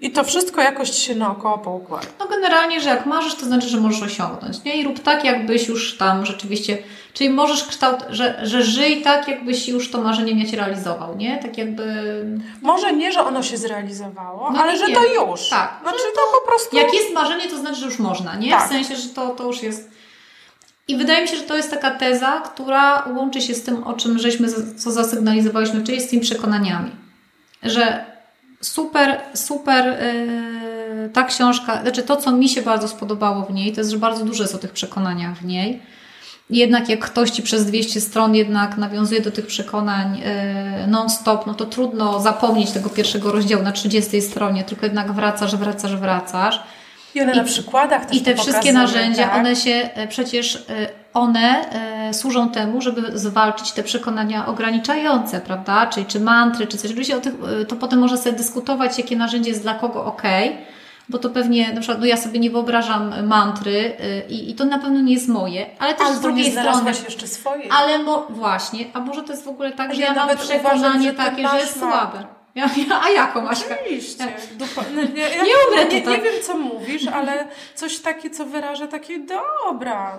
I 0.00 0.10
to 0.10 0.24
wszystko 0.24 0.60
jakoś 0.60 0.90
się 0.90 1.14
naokoło 1.14 1.58
poukłada. 1.58 2.06
No 2.18 2.26
generalnie, 2.28 2.80
że 2.80 2.88
jak 2.88 3.06
marzysz, 3.06 3.34
to 3.34 3.46
znaczy, 3.46 3.68
że 3.68 3.80
możesz 3.80 4.02
osiągnąć, 4.02 4.64
nie? 4.64 4.76
I 4.76 4.84
rób 4.84 5.00
tak, 5.00 5.24
jakbyś 5.24 5.68
już 5.68 5.96
tam 5.96 6.26
rzeczywiście, 6.26 6.78
czyli 7.12 7.30
możesz 7.30 7.64
kształt, 7.64 8.04
że, 8.10 8.40
że 8.42 8.62
żyj 8.62 9.02
tak, 9.02 9.28
jakbyś 9.28 9.68
już 9.68 9.90
to 9.90 10.00
marzenie 10.00 10.34
mieć 10.34 10.52
realizował, 10.52 11.16
nie? 11.16 11.38
Tak 11.38 11.58
jakby, 11.58 11.84
Może 12.62 12.92
nie, 12.92 13.12
że 13.12 13.24
ono 13.24 13.42
się 13.42 13.56
zrealizowało, 13.56 14.50
No 14.50 14.62
ale 14.62 14.72
nie, 14.72 14.78
że 14.78 14.86
to 14.86 15.04
już. 15.04 15.48
Tak, 15.48 15.78
Znaczy 15.82 15.98
to 16.14 16.40
po 16.40 16.46
prostu... 16.48 16.76
jak 16.76 16.94
jest 16.94 17.12
marzenie, 17.14 17.48
to 17.48 17.56
znaczy, 17.58 17.76
że 17.76 17.86
już 17.86 17.98
można, 17.98 18.36
nie? 18.36 18.50
Tak. 18.50 18.66
W 18.66 18.68
sensie, 18.68 18.96
że 18.96 19.08
to, 19.08 19.28
to 19.28 19.44
już 19.44 19.62
jest... 19.62 19.90
I 20.88 20.96
wydaje 20.96 21.22
mi 21.22 21.28
się, 21.28 21.36
że 21.36 21.42
to 21.42 21.56
jest 21.56 21.70
taka 21.70 21.90
teza, 21.90 22.40
która 22.40 23.04
łączy 23.16 23.40
się 23.40 23.54
z 23.54 23.62
tym, 23.62 23.84
o 23.84 23.94
czym 23.94 24.18
żeśmy, 24.18 24.48
co 24.76 24.90
zasygnalizowaliśmy, 24.90 25.82
czyli 25.82 26.00
z 26.00 26.08
tymi 26.08 26.22
przekonaniami. 26.22 26.90
Że 27.62 28.15
super, 28.60 29.20
super 29.34 29.84
yy, 29.86 31.08
ta 31.08 31.24
książka, 31.24 31.82
znaczy 31.82 32.02
to, 32.02 32.16
co 32.16 32.32
mi 32.32 32.48
się 32.48 32.62
bardzo 32.62 32.88
spodobało 32.88 33.42
w 33.42 33.54
niej, 33.54 33.72
to 33.72 33.80
jest, 33.80 33.90
że 33.90 33.98
bardzo 33.98 34.24
dużo 34.24 34.42
jest 34.42 34.54
o 34.54 34.58
tych 34.58 34.72
przekonaniach 34.72 35.38
w 35.38 35.44
niej. 35.44 35.82
Jednak 36.50 36.88
jak 36.88 37.00
ktoś 37.00 37.30
Ci 37.30 37.42
przez 37.42 37.66
200 37.66 38.00
stron 38.00 38.34
jednak 38.34 38.76
nawiązuje 38.76 39.20
do 39.20 39.30
tych 39.30 39.46
przekonań 39.46 40.18
yy, 40.18 40.86
non-stop, 40.86 41.46
no 41.46 41.54
to 41.54 41.64
trudno 41.64 42.20
zapomnieć 42.20 42.70
tego 42.70 42.90
pierwszego 42.90 43.32
rozdziału 43.32 43.62
na 43.62 43.72
30 43.72 44.22
stronie, 44.22 44.64
tylko 44.64 44.86
jednak 44.86 45.12
wracasz, 45.12 45.56
wracasz, 45.56 45.96
wracasz. 45.96 46.60
I 47.14 47.20
one 47.20 47.32
I- 47.32 47.36
na 47.36 47.44
przykładach 47.44 48.06
też 48.06 48.16
I 48.16 48.20
te 48.20 48.34
wszystkie 48.34 48.72
narzędzia, 48.72 49.28
tak? 49.28 49.34
one 49.36 49.56
się 49.56 49.90
e, 49.94 50.08
przecież, 50.08 50.56
e, 50.56 50.88
one 51.16 51.70
e, 51.70 52.14
służą 52.14 52.50
temu, 52.50 52.80
żeby 52.80 53.18
zwalczyć 53.18 53.72
te 53.72 53.82
przekonania 53.82 54.46
ograniczające, 54.46 55.40
prawda? 55.40 55.86
Czyli 55.86 56.06
czy 56.06 56.20
mantry, 56.20 56.66
czy 56.66 56.78
coś. 56.78 56.90
Oczywiście 56.90 57.16
o 57.16 57.20
tych, 57.20 57.34
e, 57.62 57.64
to 57.64 57.76
potem 57.76 57.98
można 57.98 58.16
sobie 58.16 58.36
dyskutować, 58.36 58.98
jakie 58.98 59.16
narzędzie 59.16 59.50
jest 59.50 59.62
dla 59.62 59.74
kogo 59.74 60.04
ok, 60.04 60.22
bo 61.08 61.18
to 61.18 61.30
pewnie, 61.30 61.72
na 61.72 61.80
przykład, 61.80 62.00
no 62.00 62.06
ja 62.06 62.16
sobie 62.16 62.40
nie 62.40 62.50
wyobrażam 62.50 63.26
mantry 63.26 63.96
y, 64.00 64.28
i, 64.28 64.50
i 64.50 64.54
to 64.54 64.64
na 64.64 64.78
pewno 64.78 65.00
nie 65.00 65.14
jest 65.14 65.28
moje, 65.28 65.66
ale 65.78 65.94
też 65.94 66.06
Albo 66.06 66.18
z 66.18 66.22
drugiej 66.22 66.44
nie 66.44 66.50
strony... 66.50 66.90
jeszcze 66.90 67.26
swojej. 67.26 67.70
Ale 67.70 67.98
mo, 67.98 68.26
właśnie, 68.30 68.84
a 68.94 69.00
może 69.00 69.22
to 69.22 69.32
jest 69.32 69.44
w 69.44 69.48
ogóle 69.48 69.72
tak, 69.72 69.94
że 69.94 70.00
Ja 70.00 70.14
ja, 70.14 70.26
mam 70.26 70.36
przekonanie 70.36 71.12
uważam, 71.12 71.16
takie, 71.16 71.48
że 71.48 71.58
jest 71.58 71.80
ma- 71.80 71.90
słabe. 71.90 72.26
Ja, 72.54 72.70
ja, 72.88 73.00
a 73.04 73.10
jaką 73.10 73.40
masz? 73.40 73.58
Oczywiście. 73.62 74.24
Dupa, 74.52 74.82
nie, 75.14 75.20
ja, 75.20 75.28
Nie 75.28 75.52
umrę 75.68 75.84
nie, 75.90 76.00
nie 76.00 76.22
wiem, 76.22 76.34
co 76.42 76.58
mówisz, 76.58 77.06
ale 77.08 77.48
coś 77.74 77.98
takie, 77.98 78.30
co 78.30 78.44
wyraża 78.44 78.86
takie 78.86 79.18
dobra. 79.18 80.18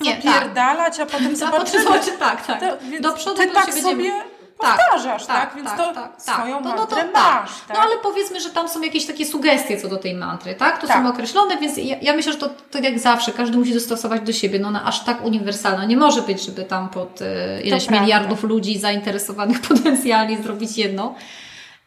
Nie, 0.00 0.16
Zapierdalać, 0.22 1.00
a 1.00 1.06
potem 1.12 1.32
A 1.32 1.36
zobaczymy. 1.36 1.64
potem 1.66 1.82
zobaczy, 1.86 2.10
tak, 2.18 2.46
tak. 2.46 2.60
To, 2.60 2.66
więc 2.90 3.02
Do 3.02 3.12
przodu 3.12 3.36
ty 3.42 3.50
tak 3.50 3.66
się 3.66 3.72
sobie 3.72 3.94
będziemy- 3.96 4.36
powtarzasz, 4.58 5.26
tak? 5.26 5.52
Więc 5.56 5.68
to 5.76 5.92
swoją 6.18 6.58
To, 6.58 6.64
mantrę 6.64 6.76
no 6.76 6.86
to, 6.86 6.96
masz, 6.96 7.50
tak. 7.50 7.66
tak? 7.68 7.76
No 7.76 7.82
ale 7.82 7.96
powiedzmy, 8.02 8.40
że 8.40 8.50
tam 8.50 8.68
są 8.68 8.80
jakieś 8.80 9.06
takie 9.06 9.26
sugestie 9.26 9.76
co 9.80 9.88
do 9.88 9.96
tej 9.96 10.14
mantry, 10.14 10.54
tak? 10.54 10.80
To 10.80 10.86
Tak. 10.86 10.96
są 11.02 11.08
określone, 11.08 11.56
więc 11.56 11.76
ja, 11.76 11.96
ja 12.02 12.12
myślę, 12.16 12.32
że 12.32 12.38
to 12.38 12.48
tak 12.70 12.84
jak 12.84 12.98
zawsze, 12.98 13.32
każdy 13.32 13.58
musi 13.58 13.74
dostosować 13.74 14.22
do 14.22 14.32
siebie. 14.32 14.58
No 14.58 14.68
ona 14.68 14.84
aż 14.84 15.04
tak 15.04 15.24
uniwersalna 15.24 15.84
nie 15.84 15.96
może 15.96 16.22
być, 16.22 16.42
żeby 16.46 16.64
tam 16.64 16.88
pod 16.88 17.22
e, 17.22 17.60
ileś 17.62 17.90
miliardów 17.90 18.42
ludzi 18.42 18.78
zainteresowanych 18.78 19.60
potencjalnie 19.68 20.42
zrobić 20.42 20.78
jedną. 20.78 21.14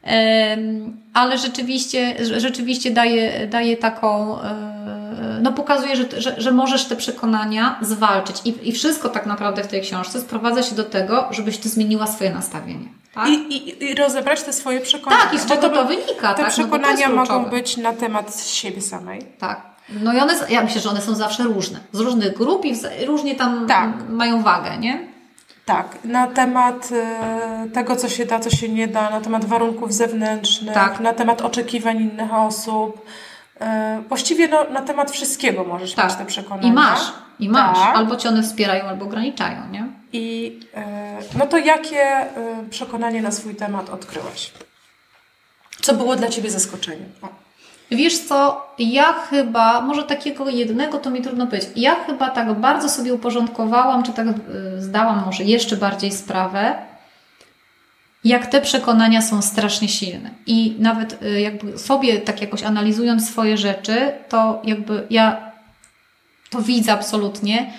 Em, 0.04 0.98
ale 1.14 1.38
rzeczywiście, 1.38 2.16
rzeczywiście 2.38 2.92
daje, 2.92 3.48
daje 3.48 3.78
taką, 3.78 4.42
e, 4.42 4.79
no 5.42 5.52
pokazuje, 5.52 5.96
że, 5.96 6.04
że, 6.22 6.36
że 6.42 6.52
możesz 6.52 6.86
te 6.86 6.96
przekonania 6.96 7.80
zwalczyć. 7.82 8.42
I, 8.46 8.70
I 8.70 8.72
wszystko 8.72 9.10
tak 9.10 9.26
naprawdę 9.26 9.64
w 9.64 9.68
tej 9.68 9.82
książce 9.82 10.20
sprowadza 10.22 10.64
się 10.64 10.76
do 10.76 10.84
tego, 10.84 11.28
żebyś 11.32 11.58
ty 11.58 11.70
zmieniła 11.70 12.08
swoje 12.08 12.34
nastawienie. 12.34 12.86
Tak? 13.14 13.28
I, 13.30 13.34
i, 13.34 13.84
I 13.84 13.96
rozebrać 13.96 14.44
te 14.44 14.54
swoje 14.54 14.82
przekonania. 14.82 15.24
Tak, 15.24 15.34
i 15.34 15.40
z 15.40 15.46
czego 15.46 15.70
to 15.70 15.86
wynika, 15.86 16.14
Te 16.14 16.22
tak? 16.22 16.38
No 16.38 16.44
to 16.46 16.50
przekonania 16.52 17.10
mogą 17.10 17.26
kluczowe. 17.26 17.50
być 17.50 17.78
na 17.78 17.94
temat 17.94 18.44
siebie 18.46 18.82
samej. 18.82 19.22
Tak. 19.40 19.62
No 20.04 20.14
i 20.14 20.18
one, 20.20 20.34
ja 20.50 20.64
myślę, 20.64 20.82
że 20.82 20.90
one 20.90 21.02
są 21.02 21.16
zawsze 21.16 21.44
różne. 21.44 21.80
Z 21.92 22.00
różnych 22.00 22.38
grup 22.38 22.66
i 22.66 22.74
wza- 22.76 22.90
różnie 23.08 23.36
tam 23.36 23.68
Tak. 23.68 23.90
mają 24.10 24.44
wagę, 24.44 24.78
nie? 24.78 25.08
Tak, 25.66 25.98
na 26.04 26.28
temat 26.28 26.90
e, 26.92 27.68
tego, 27.74 27.96
co 27.96 28.10
się 28.10 28.26
da, 28.26 28.40
co 28.40 28.50
się 28.50 28.70
nie 28.70 28.88
da, 28.88 29.10
na 29.10 29.22
temat 29.22 29.46
warunków 29.46 29.94
zewnętrznych, 29.94 30.74
Tak. 30.74 31.00
na 31.00 31.14
temat 31.14 31.42
oczekiwań 31.42 31.98
innych 32.02 32.34
osób. 32.34 33.06
E, 33.62 34.02
właściwie 34.10 34.48
no, 34.48 34.64
na 34.64 34.82
temat 34.82 35.12
wszystkiego 35.12 35.64
możesz 35.64 35.98
mieć 35.98 36.16
te 36.16 36.26
przekonania. 36.26 36.62
Tak. 36.62 36.72
I 36.72 36.74
masz, 36.74 37.14
i 37.40 37.50
masz. 37.50 37.78
Tak. 37.78 37.96
Albo 37.96 38.16
cię 38.16 38.30
one 38.30 38.44
wspierają, 38.44 38.86
albo 38.86 39.06
ograniczają, 39.06 39.68
nie? 39.72 39.88
I 40.14 40.60
e, 40.76 41.18
no 41.38 41.48
to 41.48 41.58
jakie 41.58 42.02
e, 42.02 42.30
przekonanie 42.70 43.22
na 43.22 43.32
swój 43.32 43.56
temat 43.56 43.90
odkryłaś? 43.90 44.52
Co 45.82 45.94
było 45.94 46.16
dla 46.16 46.28
Ciebie 46.28 46.52
zaskoczeniem? 46.52 47.10
O. 47.22 47.28
Wiesz 47.92 48.20
co, 48.20 48.68
ja 48.80 49.14
chyba, 49.14 49.82
może 49.82 50.04
takiego 50.04 50.50
jednego 50.50 50.98
to 50.98 51.10
mi 51.10 51.22
trudno 51.22 51.46
być. 51.46 51.64
Ja 51.76 51.96
chyba 51.96 52.30
tak 52.30 52.54
bardzo 52.54 52.90
sobie 52.90 53.14
uporządkowałam, 53.14 54.04
czy 54.04 54.14
tak 54.14 54.28
zdałam 54.78 55.26
może 55.26 55.44
jeszcze 55.44 55.78
bardziej 55.78 56.12
sprawę, 56.12 56.76
jak 58.24 58.48
te 58.48 58.62
przekonania 58.62 59.22
są 59.22 59.42
strasznie 59.42 59.88
silne. 59.88 60.30
I 60.46 60.76
nawet 60.80 61.24
y, 61.24 61.42
jakby 61.42 61.78
sobie 61.78 62.20
tak 62.20 62.42
jakoś 62.42 62.64
analizując 62.64 63.30
swoje 63.30 63.58
rzeczy, 63.58 64.12
to 64.30 64.62
jakby 64.64 65.08
ja 65.10 65.52
to 66.50 66.62
widzę 66.62 66.94
absolutnie, 66.94 67.74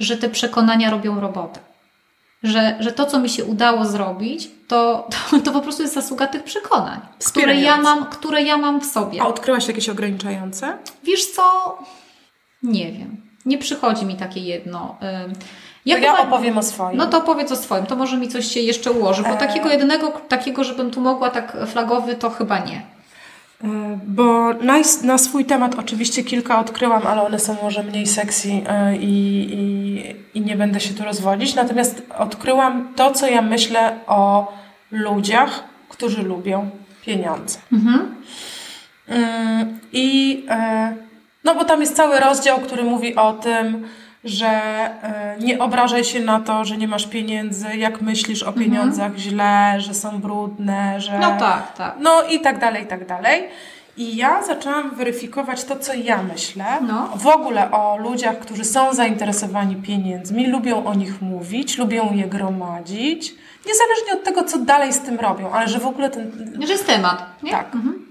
że 0.00 0.16
te 0.16 0.28
przekonania 0.28 0.90
robią 0.90 1.20
robotę. 1.20 1.60
Że, 2.42 2.76
że 2.80 2.92
to, 2.92 3.06
co 3.06 3.20
mi 3.20 3.28
się 3.28 3.44
udało 3.44 3.84
zrobić, 3.84 4.50
to, 4.68 5.08
to, 5.30 5.40
to 5.40 5.52
po 5.52 5.60
prostu 5.60 5.82
jest 5.82 5.94
zasługa 5.94 6.26
tych 6.26 6.44
przekonań, 6.44 7.00
które 7.26 7.60
ja, 7.60 7.76
mam, 7.76 8.06
które 8.06 8.42
ja 8.42 8.56
mam 8.56 8.80
w 8.80 8.86
sobie. 8.86 9.22
A 9.22 9.26
odkryłaś 9.26 9.68
jakieś 9.68 9.88
ograniczające? 9.88 10.78
Wiesz 11.04 11.26
co? 11.26 11.78
Nie 12.62 12.92
wiem. 12.92 13.22
Nie 13.46 13.58
przychodzi 13.58 14.06
mi 14.06 14.16
takie 14.16 14.40
jedno. 14.40 14.98
Ja, 15.86 15.96
chyba- 15.96 16.18
opowiem 16.18 16.58
o 16.58 16.62
swoim. 16.62 16.96
No 16.96 17.06
to 17.06 17.20
powiedz 17.20 17.52
o 17.52 17.56
swoim, 17.56 17.86
to 17.86 17.96
może 17.96 18.16
mi 18.16 18.28
coś 18.28 18.46
się 18.46 18.60
jeszcze 18.60 18.90
ułoży, 18.92 19.22
bo 19.22 19.28
E. 19.28 19.36
takiego 19.36 19.70
jednego, 19.70 20.08
takiego, 20.28 20.64
żebym 20.64 20.90
tu 20.90 21.00
mogła 21.00 21.30
tak 21.30 21.56
flagowy, 21.66 22.14
to 22.14 22.30
chyba 22.30 22.58
nie. 22.58 22.82
E, 23.64 23.98
Bo 24.06 24.54
na, 24.54 24.74
na 25.02 25.18
swój 25.18 25.44
temat 25.44 25.74
oczywiście 25.74 26.24
kilka 26.24 26.58
odkryłam, 26.60 27.06
ale 27.06 27.22
one 27.22 27.38
są 27.38 27.56
może 27.62 27.82
mniej 27.82 28.06
sexy 28.06 28.48
e, 28.68 28.96
i, 28.96 29.48
i, 29.54 30.38
i 30.38 30.40
nie 30.40 30.56
będę 30.56 30.80
się 30.80 30.94
tu 30.94 31.04
rozwodzić. 31.04 31.54
Natomiast 31.54 32.02
odkryłam 32.18 32.88
to, 32.96 33.10
co 33.10 33.26
ja 33.26 33.42
myślę 33.42 33.98
o 34.06 34.52
ludziach, 34.90 35.64
którzy 35.88 36.22
lubią 36.22 36.70
pieniądze. 37.04 37.58
Mhm. 37.72 38.14
Mm, 39.08 39.78
I 39.92 40.44
e, 40.50 40.94
no 41.44 41.54
bo 41.54 41.64
tam 41.64 41.80
jest 41.80 41.96
cały 41.96 42.20
rozdział, 42.20 42.58
który 42.58 42.82
mówi 42.84 43.14
o 43.16 43.32
tym, 43.32 43.86
że 44.26 44.46
e, 44.46 45.36
nie 45.40 45.58
obrażaj 45.58 46.04
się 46.04 46.20
na 46.20 46.40
to, 46.40 46.64
że 46.64 46.76
nie 46.76 46.88
masz 46.88 47.06
pieniędzy, 47.06 47.76
jak 47.76 48.00
myślisz 48.00 48.42
o 48.42 48.52
pieniądzach 48.52 49.16
źle, 49.16 49.74
że 49.78 49.94
są 49.94 50.18
brudne, 50.20 51.00
że... 51.00 51.18
No 51.18 51.36
tak, 51.38 51.76
tak. 51.76 51.94
No 52.00 52.22
i 52.22 52.40
tak 52.40 52.58
dalej, 52.58 52.82
i 52.82 52.86
tak 52.86 53.06
dalej. 53.06 53.48
I 53.96 54.16
ja 54.16 54.42
zaczęłam 54.42 54.94
weryfikować 54.94 55.64
to, 55.64 55.76
co 55.76 55.94
ja 55.94 56.22
myślę. 56.22 56.64
No. 56.86 57.08
W 57.16 57.26
ogóle 57.26 57.70
o 57.70 57.96
ludziach, 57.96 58.38
którzy 58.38 58.64
są 58.64 58.94
zainteresowani 58.94 59.76
pieniędzmi, 59.76 60.46
lubią 60.46 60.84
o 60.84 60.94
nich 60.94 61.22
mówić, 61.22 61.78
lubią 61.78 62.14
je 62.14 62.24
gromadzić. 62.24 63.34
Niezależnie 63.66 64.12
od 64.12 64.24
tego, 64.24 64.44
co 64.44 64.58
dalej 64.58 64.92
z 64.92 64.98
tym 64.98 65.20
robią, 65.20 65.50
ale 65.52 65.68
że 65.68 65.78
w 65.78 65.86
ogóle 65.86 66.10
ten, 66.10 66.30
Że 66.66 66.72
jest 66.72 66.86
temat, 66.86 67.26
nie? 67.42 67.50
tak. 67.50 67.74
Mhm. 67.74 68.06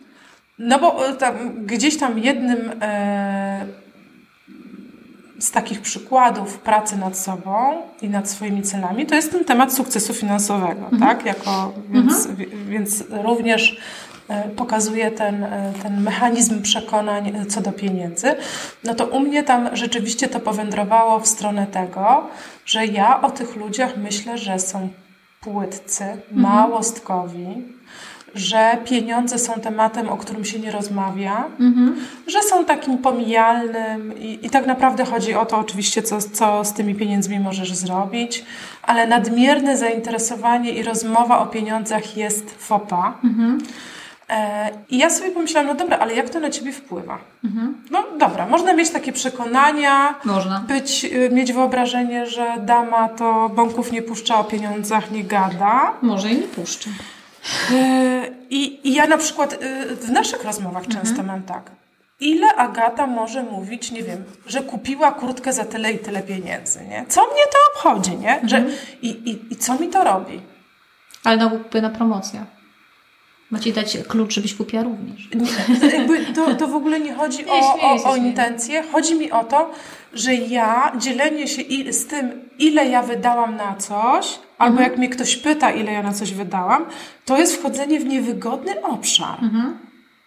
No 0.60 0.80
bo 0.80 1.08
e, 1.08 1.13
tam, 1.13 1.65
gdzieś 1.65 1.97
tam 1.97 2.19
jednym 2.19 2.71
e, 2.82 3.65
z 5.39 5.51
takich 5.51 5.81
przykładów 5.81 6.57
pracy 6.57 6.97
nad 6.97 7.17
sobą 7.17 7.81
i 8.01 8.09
nad 8.09 8.29
swoimi 8.29 8.61
celami 8.61 9.05
to 9.05 9.15
jest 9.15 9.31
ten 9.31 9.45
temat 9.45 9.73
sukcesu 9.73 10.13
finansowego, 10.13 10.89
tak? 10.99 11.25
Jako, 11.25 11.73
więc, 11.89 12.27
wi- 12.27 12.47
więc 12.69 13.03
również 13.23 13.77
e, 14.29 14.49
pokazuje 14.49 15.11
ten, 15.11 15.43
e, 15.43 15.73
ten 15.83 16.01
mechanizm 16.01 16.61
przekonań 16.61 17.27
e, 17.35 17.45
co 17.45 17.61
do 17.61 17.71
pieniędzy. 17.71 18.35
No 18.83 18.95
to 18.95 19.05
u 19.07 19.19
mnie 19.19 19.43
tam 19.43 19.69
rzeczywiście 19.75 20.27
to 20.27 20.39
powędrowało 20.39 21.19
w 21.19 21.27
stronę 21.27 21.67
tego, 21.67 22.27
że 22.65 22.85
ja 22.85 23.21
o 23.21 23.31
tych 23.31 23.55
ludziach 23.55 23.97
myślę, 23.97 24.37
że 24.37 24.59
są 24.59 24.89
płytcy, 25.41 26.03
małostkowi, 26.31 27.47
że 28.35 28.77
pieniądze 28.85 29.39
są 29.39 29.53
tematem, 29.53 30.09
o 30.09 30.17
którym 30.17 30.45
się 30.45 30.59
nie 30.59 30.71
rozmawia, 30.71 31.43
że 32.27 32.41
są 32.43 32.65
takim 32.65 32.97
pomijalnym 32.97 34.19
i, 34.19 34.39
i 34.45 34.49
tak 34.49 34.65
naprawdę 34.65 35.05
chodzi 35.05 35.33
o 35.35 35.45
to 35.45 35.57
oczywiście, 35.57 36.03
co, 36.03 36.17
co 36.21 36.65
z 36.65 36.73
tymi 36.73 36.95
pieniędzmi 36.95 37.39
możesz 37.39 37.73
zrobić, 37.73 38.45
ale 38.83 39.07
nadmierne 39.07 39.77
zainteresowanie 39.77 40.71
i 40.71 40.83
rozmowa 40.83 41.39
o 41.39 41.45
pieniądzach 41.45 42.17
jest 42.17 42.51
fopa. 42.57 43.13
E, 44.29 44.69
I 44.89 44.97
ja 44.97 45.09
sobie 45.09 45.31
pomyślałam, 45.31 45.67
no 45.67 45.75
dobra, 45.75 45.97
ale 45.97 46.13
jak 46.15 46.29
to 46.29 46.39
na 46.39 46.49
ciebie 46.49 46.71
wpływa? 46.71 47.17
No 47.91 48.03
dobra, 48.19 48.47
można 48.47 48.73
mieć 48.73 48.89
takie 48.89 49.13
przekonania, 49.13 50.15
Można. 50.25 50.59
być, 50.67 51.05
y, 51.05 51.29
mieć 51.29 51.53
wyobrażenie, 51.53 52.25
że 52.27 52.45
dama 52.59 53.09
to 53.09 53.49
bąków 53.55 53.91
nie 53.91 54.01
puszcza, 54.01 54.39
o 54.39 54.43
pieniądzach 54.43 55.11
nie 55.11 55.23
gada. 55.23 55.93
Może 56.01 56.29
i 56.29 56.35
nie 56.35 56.47
puszczę. 56.47 56.89
E, 57.71 58.27
I, 58.49 58.89
I 58.89 58.93
ja 58.93 59.08
na 59.08 59.17
przykład 59.17 59.53
y, 59.53 59.95
w 59.95 60.12
naszych 60.12 60.43
rozmowach 60.43 60.88
często 60.88 61.23
mam 61.23 61.43
tak. 61.43 61.71
Ile 62.19 62.55
Agata 62.55 63.08
może 63.08 63.43
mówić, 63.43 63.91
nie 63.91 64.03
wiem, 64.03 64.23
że 64.47 64.62
kupiła 64.62 65.12
kurtkę 65.12 65.53
za 65.53 65.65
tyle 65.65 65.91
i 65.91 65.99
tyle 65.99 66.23
pieniędzy, 66.23 66.86
nie? 66.86 67.05
Co 67.10 67.21
mnie 67.21 67.43
to 67.51 67.58
obchodzi, 67.73 68.17
nie? 68.17 68.41
Że, 68.43 68.63
i, 69.01 69.10
i, 69.10 69.53
I 69.53 69.55
co 69.55 69.79
mi 69.79 69.88
to 69.88 70.03
robi? 70.03 70.41
Ale 71.23 71.38
na 71.38 71.49
kupy 71.49 71.81
promocja. 71.97 72.45
Ma 73.55 73.59
ci 73.61 73.73
dać 73.73 73.97
klucz, 74.07 74.33
żebyś 74.33 74.53
kupiła 74.55 74.84
również. 74.84 75.30
To, 76.36 76.55
to 76.55 76.67
w 76.67 76.75
ogóle 76.75 76.99
nie 76.99 77.13
chodzi 77.13 77.45
o, 77.45 77.80
o, 77.82 78.03
o 78.11 78.15
intencje. 78.15 78.84
Chodzi 78.91 79.15
mi 79.15 79.32
o 79.32 79.43
to, 79.43 79.71
że 80.13 80.34
ja 80.36 80.91
dzielenie 80.97 81.47
się 81.47 81.61
i, 81.61 81.93
z 81.93 82.07
tym, 82.07 82.49
ile 82.59 82.86
ja 82.86 83.01
wydałam 83.03 83.55
na 83.55 83.75
coś, 83.75 84.39
albo 84.57 84.71
Mhm. 84.77 84.89
jak 84.91 84.97
mnie 84.97 85.09
ktoś 85.09 85.36
pyta, 85.38 85.71
ile 85.71 85.91
ja 85.93 86.03
na 86.03 86.13
coś 86.13 86.34
wydałam, 86.34 86.86
to 87.25 87.38
jest 87.38 87.55
wchodzenie 87.55 87.99
w 87.99 88.05
niewygodny 88.05 88.82
obszar. 88.82 89.39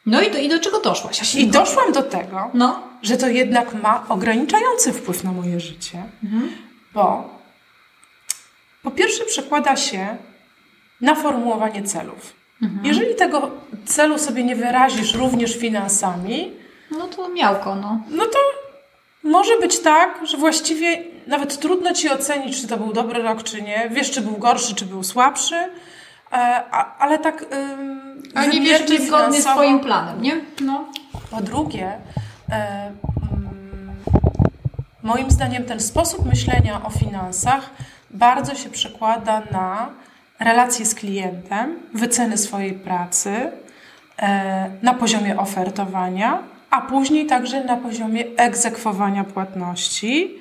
No 0.06 0.22
i 0.22 0.30
do, 0.30 0.38
i 0.38 0.48
do 0.48 0.58
czego 0.58 0.80
doszłaś? 0.80 1.34
I 1.34 1.46
doszłam 1.46 1.92
do 1.92 2.02
tego, 2.02 2.50
No. 2.54 2.82
że 3.02 3.16
to 3.16 3.28
jednak 3.28 3.82
ma 3.82 4.04
ograniczający 4.08 4.92
wpływ 4.92 5.24
na 5.24 5.32
moje 5.32 5.60
życie, 5.60 6.02
bo 6.94 7.30
po 8.82 8.90
pierwsze 8.90 9.24
przekłada 9.24 9.76
się 9.76 10.16
na 11.00 11.14
formułowanie 11.14 11.82
celów. 11.82 12.37
Jeżeli 12.82 13.14
tego 13.14 13.50
celu 13.86 14.18
sobie 14.18 14.44
nie 14.44 14.56
wyrazisz 14.56 15.14
również 15.14 15.56
finansami, 15.56 16.52
No 16.90 17.06
to 17.06 17.28
miałko, 17.28 17.74
no. 17.74 18.00
no 18.10 18.24
to 18.24 18.38
może 19.22 19.58
być 19.60 19.78
tak, 19.80 20.26
że 20.26 20.36
właściwie 20.36 21.04
nawet 21.26 21.58
trudno 21.60 21.92
ci 21.92 22.10
ocenić, 22.10 22.60
czy 22.60 22.68
to 22.68 22.76
był 22.76 22.92
dobry 22.92 23.22
rok, 23.22 23.42
czy 23.42 23.62
nie. 23.62 23.88
Wiesz, 23.90 24.10
czy 24.10 24.20
był 24.20 24.36
gorszy, 24.36 24.74
czy 24.74 24.86
był 24.86 25.02
słabszy, 25.04 25.54
e, 25.56 25.68
a, 26.70 26.98
ale 26.98 27.18
tak. 27.18 27.42
ym, 27.42 28.22
A 28.34 28.46
nie 28.46 28.60
wiesz, 28.60 28.84
czy 28.84 29.06
zgodnie 29.06 29.42
z 29.42 29.44
twoim 29.44 29.80
planem, 29.80 30.22
nie? 30.22 30.40
No. 30.60 30.84
Po 31.30 31.40
drugie, 31.40 31.92
e, 32.52 32.92
moim 35.02 35.30
zdaniem 35.30 35.64
ten 35.64 35.80
sposób 35.80 36.26
myślenia 36.26 36.80
o 36.84 36.90
finansach 36.90 37.70
bardzo 38.10 38.54
się 38.54 38.70
przekłada 38.70 39.42
na 39.50 39.90
relacje 40.40 40.86
z 40.86 40.94
klientem, 40.94 41.78
wyceny 41.94 42.38
swojej 42.38 42.72
pracy 42.72 43.30
e, 44.18 44.70
na 44.82 44.94
poziomie 44.94 45.36
ofertowania, 45.36 46.42
a 46.70 46.80
później 46.80 47.26
także 47.26 47.64
na 47.64 47.76
poziomie 47.76 48.24
egzekwowania 48.36 49.24
płatności. 49.24 50.38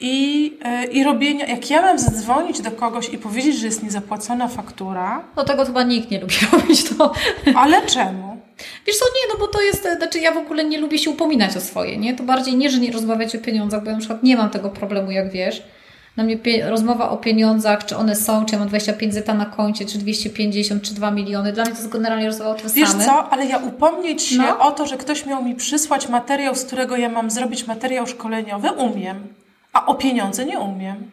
I, 0.00 0.56
e, 0.64 0.84
I 0.84 1.04
robienia, 1.04 1.46
jak 1.46 1.70
ja 1.70 1.82
mam 1.82 1.98
zadzwonić 1.98 2.60
do 2.60 2.70
kogoś 2.70 3.08
i 3.08 3.18
powiedzieć, 3.18 3.58
że 3.58 3.66
jest 3.66 3.82
niezapłacona 3.82 4.48
faktura. 4.48 5.24
No 5.36 5.44
tego 5.44 5.64
chyba 5.64 5.82
nikt 5.82 6.10
nie 6.10 6.20
lubi 6.20 6.34
robić 6.52 6.84
to. 6.84 7.12
Ale 7.54 7.82
czemu? 7.82 8.38
Wiesz 8.86 8.96
co, 8.96 9.04
nie, 9.04 9.34
no 9.34 9.40
bo 9.40 9.46
to 9.46 9.62
jest, 9.62 9.88
znaczy 9.96 10.18
ja 10.18 10.32
w 10.32 10.36
ogóle 10.36 10.64
nie 10.64 10.78
lubię 10.78 10.98
się 10.98 11.10
upominać 11.10 11.56
o 11.56 11.60
swoje, 11.60 11.96
nie? 11.96 12.14
To 12.14 12.22
bardziej 12.22 12.56
nie, 12.56 12.70
że 12.70 12.78
nie 12.78 12.92
rozmawiać 12.92 13.36
o 13.36 13.38
pieniądzach, 13.38 13.82
bo 13.82 13.86
ja 13.86 13.92
na 13.92 13.98
przykład 13.98 14.22
nie 14.22 14.36
mam 14.36 14.50
tego 14.50 14.70
problemu, 14.70 15.10
jak 15.10 15.30
wiesz. 15.30 15.62
Na 16.18 16.24
mnie 16.24 16.38
rozmowa 16.68 17.10
o 17.10 17.16
pieniądzach, 17.16 17.86
czy 17.86 17.96
one 17.96 18.16
są, 18.16 18.44
czy 18.44 18.52
ja 18.52 18.58
mam 18.58 18.68
25 18.68 19.14
zeta 19.14 19.34
na 19.34 19.46
koncie, 19.46 19.86
czy 19.86 19.98
250, 19.98 20.82
czy 20.82 20.94
2 20.94 21.10
miliony. 21.10 21.52
Dla 21.52 21.64
mnie 21.64 21.72
to 21.72 21.78
jest 21.78 21.92
generalnie 21.92 22.26
rozmowa 22.26 22.50
o 22.50 22.54
tym 22.54 22.70
Wiesz 22.70 22.88
samym. 22.88 23.06
co, 23.06 23.28
ale 23.28 23.46
ja 23.46 23.58
upomnieć 23.58 24.22
się 24.22 24.36
no. 24.36 24.58
o 24.58 24.70
to, 24.70 24.86
że 24.86 24.96
ktoś 24.96 25.26
miał 25.26 25.44
mi 25.44 25.54
przysłać 25.54 26.08
materiał, 26.08 26.54
z 26.54 26.64
którego 26.64 26.96
ja 26.96 27.08
mam 27.08 27.30
zrobić 27.30 27.66
materiał 27.66 28.06
szkoleniowy, 28.06 28.70
umiem. 28.70 29.26
A 29.72 29.86
o 29.86 29.94
pieniądze 29.94 30.44
nie 30.44 30.58
umiem. 30.58 31.10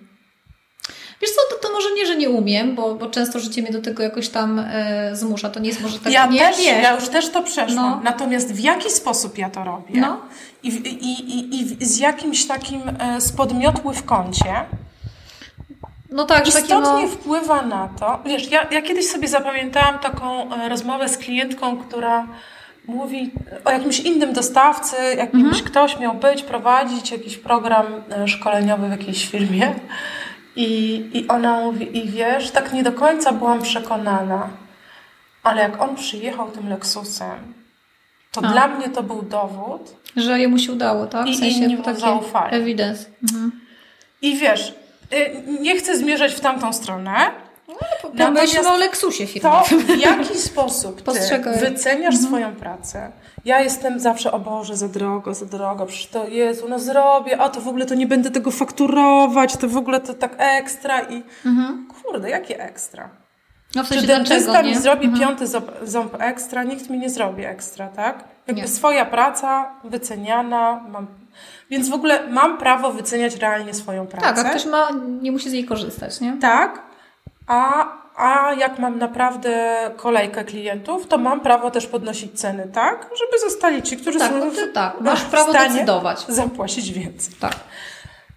Wiesz 1.21 1.31
co, 1.31 1.55
to, 1.55 1.67
to 1.67 1.73
może 1.73 1.91
nie, 1.91 2.05
że 2.05 2.15
nie 2.15 2.29
umiem, 2.29 2.75
bo, 2.75 2.95
bo 2.95 3.09
często 3.09 3.39
życie 3.39 3.61
mnie 3.61 3.71
do 3.71 3.81
tego 3.81 4.03
jakoś 4.03 4.29
tam 4.29 4.59
e, 4.59 5.15
zmusza. 5.15 5.49
To 5.49 5.59
nie 5.59 5.69
jest 5.69 5.81
może 5.81 5.99
tak, 5.99 6.13
ja 6.13 6.27
nie 6.27 6.39
też, 6.39 6.57
wiesz. 6.57 6.83
Ja 6.83 6.95
już 6.95 7.09
też 7.09 7.29
to 7.29 7.43
przeszłam. 7.43 7.75
No. 7.75 8.01
Natomiast 8.03 8.53
w 8.53 8.59
jaki 8.59 8.91
sposób 8.91 9.37
ja 9.37 9.49
to 9.49 9.63
robię 9.63 10.01
no. 10.01 10.21
i, 10.63 10.67
i, 10.67 11.39
i, 11.39 11.83
i 11.83 11.85
z 11.85 11.97
jakimś 11.97 12.47
takim 12.47 12.81
e, 12.99 13.21
spodmiotły 13.21 13.93
w 13.93 14.05
kącie, 14.05 14.65
no 16.16 16.26
tak, 16.26 16.47
istotnie 16.47 16.80
no... 16.82 17.07
wpływa 17.07 17.61
na 17.61 17.89
to. 17.99 18.20
Wiesz, 18.26 18.51
ja, 18.51 18.68
ja 18.72 18.82
kiedyś 18.82 19.07
sobie 19.07 19.28
zapamiętałam 19.28 19.99
taką 19.99 20.53
e, 20.53 20.70
rozmowę 20.70 21.09
z 21.09 21.18
klientką, 21.18 21.78
która 21.78 22.28
mówi 22.88 23.32
o 23.66 23.72
jakimś 23.72 23.99
innym 23.99 24.34
dostawcy, 24.34 24.95
jakimś 25.18 25.43
mhm. 25.43 25.63
ktoś 25.66 25.99
miał 25.99 26.13
być, 26.13 26.43
prowadzić 26.43 27.11
jakiś 27.11 27.38
program 27.38 27.86
e, 28.11 28.28
szkoleniowy 28.28 28.88
w 28.88 28.91
jakiejś 28.91 29.30
firmie. 29.30 29.76
I, 30.55 31.03
I 31.13 31.28
ona 31.28 31.59
mówi, 31.59 31.97
i 31.97 32.09
wiesz, 32.09 32.51
tak 32.51 32.74
nie 32.74 32.84
do 32.84 32.91
końca 32.91 33.32
byłam 33.32 33.61
przekonana, 33.61 34.49
ale 35.43 35.61
jak 35.61 35.82
on 35.82 35.95
przyjechał 35.95 36.51
tym 36.51 36.70
Lexusem, 36.70 37.53
to 38.32 38.41
A. 38.43 38.51
dla 38.51 38.68
mnie 38.68 38.89
to 38.89 39.03
był 39.03 39.22
dowód. 39.22 39.95
Że 40.16 40.39
jemu 40.39 40.59
się 40.59 40.72
udało, 40.72 41.05
tak? 41.05 41.26
W 41.26 41.30
I 41.30 41.38
sensie 41.38 41.57
inni 41.57 41.78
mu 41.78 41.84
zaufali. 41.95 42.76
Mhm. 43.24 43.51
I 44.22 44.38
wiesz, 44.38 44.74
nie 45.59 45.75
chcę 45.75 45.97
zmierzać 45.97 46.33
w 46.33 46.39
tamtą 46.39 46.73
stronę, 46.73 47.31
no, 47.67 47.75
Natomiast 48.13 48.67
o 48.67 48.77
Lexusie 48.77 49.27
firmowym. 49.27 49.87
To 49.87 49.93
w 49.93 49.99
jaki 49.99 50.37
sposób 50.49 51.01
ty 51.01 51.39
wyceniasz 51.59 52.15
mhm. 52.15 52.23
swoją 52.23 52.55
pracę? 52.55 53.11
Ja 53.45 53.61
jestem 53.61 53.99
zawsze, 53.99 54.31
o 54.31 54.39
Boże, 54.39 54.77
za 54.77 54.87
drogo, 54.87 55.33
za 55.33 55.45
drogo, 55.45 55.85
przecież 55.85 56.07
to 56.07 56.27
Jezu, 56.27 56.69
no 56.69 56.79
zrobię, 56.79 57.37
a 57.37 57.49
to 57.49 57.61
w 57.61 57.67
ogóle 57.67 57.85
to 57.85 57.95
nie 57.95 58.07
będę 58.07 58.31
tego 58.31 58.51
fakturować, 58.51 59.57
to 59.57 59.67
w 59.67 59.77
ogóle 59.77 59.99
to 59.99 60.13
tak 60.13 60.35
ekstra 60.37 61.01
i 61.01 61.23
mhm. 61.45 61.87
kurde, 61.87 62.29
jakie 62.29 62.59
ekstra? 62.59 63.09
No 63.75 63.83
w 63.83 63.87
sensie 63.87 64.01
Czy 64.01 64.07
dentysta 64.07 64.63
mi 64.63 64.75
zrobi 64.75 65.05
mhm. 65.05 65.21
piąty 65.23 65.47
ząb, 65.47 65.71
ząb, 65.83 66.15
ekstra, 66.19 66.63
nikt 66.63 66.89
mi 66.89 66.97
nie 66.97 67.09
zrobi 67.09 67.45
ekstra, 67.45 67.87
tak? 67.87 68.23
Jakby 68.47 68.61
nie. 68.61 68.67
swoja 68.67 69.05
praca 69.05 69.71
wyceniana, 69.83 70.83
mam 70.89 71.07
więc 71.69 71.89
w 71.89 71.93
ogóle 71.93 72.27
mam 72.27 72.57
prawo 72.57 72.91
wyceniać 72.91 73.36
realnie 73.36 73.73
swoją 73.73 74.07
pracę. 74.07 74.25
Tak, 74.25 74.45
a 74.45 74.49
ktoś 74.49 74.65
ma, 74.65 74.89
nie 75.21 75.31
musi 75.31 75.49
z 75.49 75.53
niej 75.53 75.65
korzystać, 75.65 76.21
nie? 76.21 76.38
Tak, 76.41 76.81
a, 77.47 77.88
a 78.15 78.53
jak 78.53 78.79
mam 78.79 78.99
naprawdę 78.99 79.75
kolejkę 79.95 80.43
klientów, 80.43 81.07
to 81.07 81.17
mam 81.17 81.41
prawo 81.41 81.71
też 81.71 81.88
podnosić 81.88 82.39
ceny, 82.39 82.67
tak? 82.73 83.09
Żeby 83.19 83.39
zostali 83.49 83.81
ci, 83.81 83.97
którzy 83.97 84.19
tak, 84.19 84.31
są 84.31 84.39
no 84.39 84.51
ty, 84.51 84.67
tak. 84.67 85.01
Masz 85.01 85.23
prawo 85.23 85.53
decydować. 85.53 86.25
zapłacić 86.27 86.91
więcej. 86.91 87.33
Tak. 87.39 87.55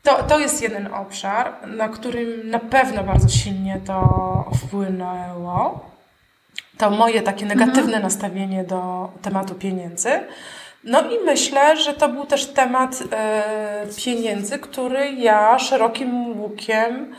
To, 0.03 0.23
to 0.23 0.39
jest 0.39 0.63
jeden 0.63 0.95
obszar, 0.95 1.53
na 1.67 1.89
którym 1.89 2.51
na 2.51 2.59
pewno 2.59 3.05
bardzo 3.05 3.29
silnie 3.29 3.81
to 3.87 4.05
wpłynęło. 4.65 5.89
To 6.79 6.91
moje 6.91 7.23
takie 7.23 7.47
negatywne 7.47 7.83
mhm. 7.83 8.03
nastawienie 8.03 8.65
do 8.65 9.11
tematu 9.23 9.55
pieniędzy. 9.55 10.11
No 10.85 11.11
i 11.11 11.25
myślę, 11.25 11.77
że 11.77 11.95
to 11.95 12.09
był 12.09 12.27
też 12.27 12.47
temat 12.47 13.03
e, 13.13 13.87
pieniędzy, 14.05 14.59
który 14.59 15.13
ja 15.13 15.59
szerokim 15.59 16.41
łukiem 16.41 17.15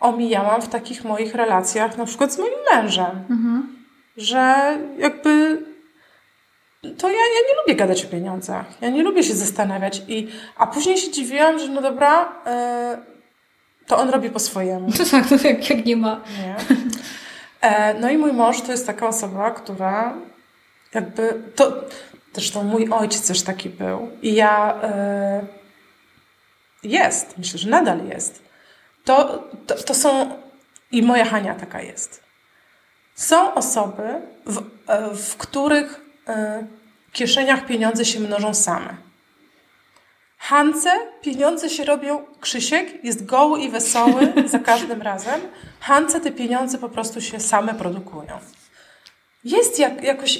omijałam 0.00 0.62
w 0.62 0.68
takich 0.68 1.04
moich 1.04 1.34
relacjach, 1.34 1.98
na 1.98 2.04
przykład 2.04 2.32
z 2.32 2.38
moim 2.38 2.54
mężem. 2.72 3.24
Mhm. 3.30 3.76
Że 4.16 4.78
jakby 4.98 5.62
to 6.98 7.08
ja, 7.08 7.14
ja 7.14 7.40
nie 7.48 7.60
lubię 7.60 7.74
gadać 7.74 8.04
o 8.04 8.08
pieniądzach. 8.08 8.66
Ja 8.80 8.90
nie 8.90 9.02
lubię 9.02 9.22
się 9.22 9.34
zastanawiać. 9.34 10.02
I, 10.08 10.28
a 10.56 10.66
później 10.66 10.98
się 10.98 11.10
dziwiłam, 11.10 11.58
że 11.58 11.68
no 11.68 11.82
dobra, 11.82 12.42
e, 12.46 12.98
to 13.86 13.98
on 13.98 14.10
robi 14.10 14.30
po 14.30 14.38
swojemu. 14.38 14.92
To 14.92 15.04
tak, 15.10 15.28
to 15.28 15.48
jak, 15.48 15.70
jak 15.70 15.86
nie 15.86 15.96
ma. 15.96 16.20
Nie. 16.42 16.56
E, 17.60 17.94
no 17.94 18.10
i 18.10 18.18
mój 18.18 18.32
mąż 18.32 18.60
to 18.60 18.72
jest 18.72 18.86
taka 18.86 19.08
osoba, 19.08 19.50
która 19.50 20.14
jakby 20.94 21.42
to. 21.54 21.72
Zresztą 22.34 22.62
mój 22.62 22.88
ojciec 22.90 23.28
też 23.28 23.42
taki 23.42 23.70
był. 23.70 24.10
I 24.22 24.34
ja. 24.34 24.80
E, 24.82 25.46
jest, 26.82 27.38
myślę, 27.38 27.58
że 27.58 27.70
nadal 27.70 28.06
jest 28.06 28.44
to, 29.04 29.44
to, 29.66 29.74
to 29.74 29.94
są, 29.94 30.38
i 30.92 31.02
moja 31.02 31.24
Hania 31.24 31.54
taka 31.54 31.82
jest. 31.82 32.24
Są 33.14 33.54
osoby, 33.54 34.02
w, 34.46 34.62
e, 34.86 35.14
w 35.14 35.36
których 35.36 36.00
e, 36.28 36.66
kieszeniach 37.12 37.66
pieniądze 37.66 38.04
się 38.04 38.20
mnożą 38.20 38.54
same. 38.54 38.96
Hance 40.38 40.90
pieniądze 41.22 41.70
się 41.70 41.84
robią, 41.84 42.24
Krzysiek 42.40 43.04
jest 43.04 43.26
goły 43.26 43.60
i 43.60 43.70
wesoły 43.70 44.32
za 44.46 44.58
każdym 44.58 45.02
razem. 45.12 45.40
Hance 45.80 46.20
te 46.20 46.32
pieniądze 46.32 46.78
po 46.78 46.88
prostu 46.88 47.20
się 47.20 47.40
same 47.40 47.74
produkują. 47.74 48.38
Jest 49.44 49.78
jak, 49.78 50.02
jakoś, 50.02 50.38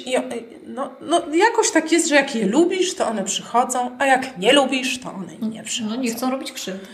no, 0.67 0.89
no, 1.01 1.21
jakoś 1.33 1.71
tak 1.71 1.91
jest, 1.91 2.07
że 2.07 2.15
jak 2.15 2.35
je 2.35 2.47
lubisz, 2.47 2.95
to 2.95 3.07
one 3.07 3.23
przychodzą, 3.23 3.97
a 3.99 4.05
jak 4.05 4.37
nie 4.37 4.53
lubisz, 4.53 4.99
to 4.99 5.13
one 5.13 5.49
nie 5.49 5.63
przychodzą. 5.63 5.95
No 5.95 6.01
nie 6.01 6.11
chcą 6.11 6.31
robić 6.31 6.51
krzywdy. 6.51 6.87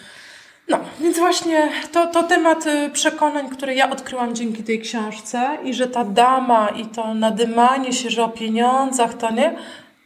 No, 0.68 0.80
więc 1.00 1.18
właśnie 1.18 1.70
to, 1.92 2.08
to 2.08 2.24
temat 2.24 2.68
y, 2.68 2.90
przekonań, 2.90 3.50
które 3.50 3.76
ja 3.76 3.90
odkryłam 3.90 4.36
dzięki 4.36 4.64
tej 4.64 4.82
książce 4.82 5.58
i 5.64 5.74
że 5.74 5.88
ta 5.88 6.06
dama 6.06 6.70
i 6.70 6.86
to 6.86 7.14
nadymanie 7.14 7.94
się, 7.94 8.10
że 8.10 8.24
o 8.24 8.30
pieniądzach 8.30 9.14
to 9.14 9.32
nie, 9.32 9.56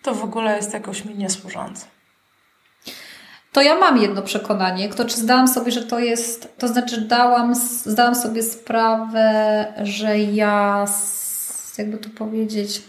to 0.03 0.15
w 0.15 0.23
ogóle 0.23 0.55
jest 0.57 0.73
jakoś 0.73 1.05
mi 1.05 1.15
niesłużące. 1.15 1.85
To 3.51 3.61
ja 3.61 3.75
mam 3.75 3.97
jedno 3.97 4.21
przekonanie, 4.21 4.89
to 4.89 5.05
czy 5.05 5.17
zdałam 5.17 5.47
sobie, 5.47 5.71
że 5.71 5.83
to 5.83 5.99
jest, 5.99 6.57
to 6.57 6.67
znaczy 6.67 7.01
dałam, 7.01 7.55
zdałam 7.55 8.15
sobie 8.15 8.43
sprawę, 8.43 9.65
że 9.83 10.19
ja, 10.19 10.85
jakby 11.77 11.97
to 11.97 12.09
powiedzieć, 12.09 12.81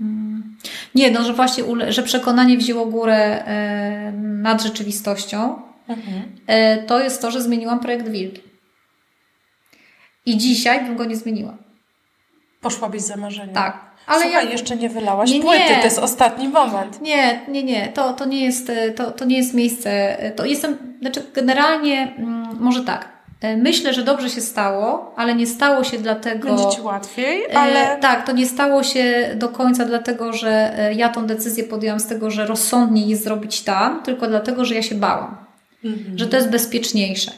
mm, 0.00 0.56
nie, 0.94 1.10
no, 1.10 1.24
że 1.24 1.32
właśnie, 1.32 1.64
że 1.88 2.02
przekonanie 2.02 2.58
wzięło 2.58 2.86
górę 2.86 3.44
e, 3.46 4.12
nad 4.16 4.62
rzeczywistością, 4.62 5.62
mhm. 5.88 6.22
E, 6.46 6.82
to 6.82 7.00
jest 7.00 7.22
to, 7.22 7.30
że 7.30 7.42
zmieniłam 7.42 7.80
projekt 7.80 8.08
Wilki. 8.08 8.42
I 10.26 10.36
dzisiaj 10.36 10.84
bym 10.84 10.96
go 10.96 11.04
nie 11.04 11.16
zmieniła. 11.16 11.56
Poszłabyś 12.60 13.02
za 13.02 13.16
marzeniem. 13.16 13.54
Tak. 13.54 13.86
Ale 14.06 14.22
Słuchaj, 14.22 14.44
ja... 14.44 14.50
jeszcze 14.50 14.76
nie 14.76 14.88
wylałaś 14.88 15.30
nie, 15.30 15.40
płyty, 15.40 15.68
nie. 15.70 15.76
to 15.76 15.84
jest 15.84 15.98
ostatni 15.98 16.48
moment. 16.48 17.02
Nie, 17.02 17.40
nie, 17.48 17.62
nie, 17.62 17.88
to, 17.88 18.12
to, 18.12 18.24
nie, 18.24 18.44
jest, 18.44 18.72
to, 18.96 19.10
to 19.10 19.24
nie 19.24 19.36
jest 19.36 19.54
miejsce. 19.54 20.16
To 20.36 20.44
jestem, 20.44 20.96
znaczy 21.00 21.22
generalnie, 21.34 22.14
mm, 22.18 22.56
może 22.60 22.84
tak, 22.84 23.04
e, 23.04 23.15
Myślę, 23.56 23.94
że 23.94 24.02
dobrze 24.02 24.30
się 24.30 24.40
stało, 24.40 25.14
ale 25.16 25.34
nie 25.34 25.46
stało 25.46 25.84
się 25.84 25.98
dlatego. 25.98 26.48
Będzie 26.48 26.76
ci 26.76 26.80
łatwiej, 26.80 27.44
e, 27.44 27.58
ale. 27.58 27.96
E, 27.96 28.00
tak, 28.00 28.26
to 28.26 28.32
nie 28.32 28.46
stało 28.46 28.82
się 28.82 29.30
do 29.34 29.48
końca 29.48 29.84
dlatego, 29.84 30.32
że 30.32 30.76
ja 30.96 31.08
tą 31.08 31.26
decyzję 31.26 31.64
podjęłam 31.64 32.00
z 32.00 32.06
tego, 32.06 32.30
że 32.30 32.46
rozsądniej 32.46 33.08
jest 33.08 33.24
zrobić 33.24 33.62
tam, 33.62 34.02
tylko 34.02 34.26
dlatego, 34.26 34.64
że 34.64 34.74
ja 34.74 34.82
się 34.82 34.94
bałam 34.94 35.46
mhm. 35.84 36.18
że 36.18 36.26
to 36.26 36.36
jest 36.36 36.50
bezpieczniejsze. 36.50 37.32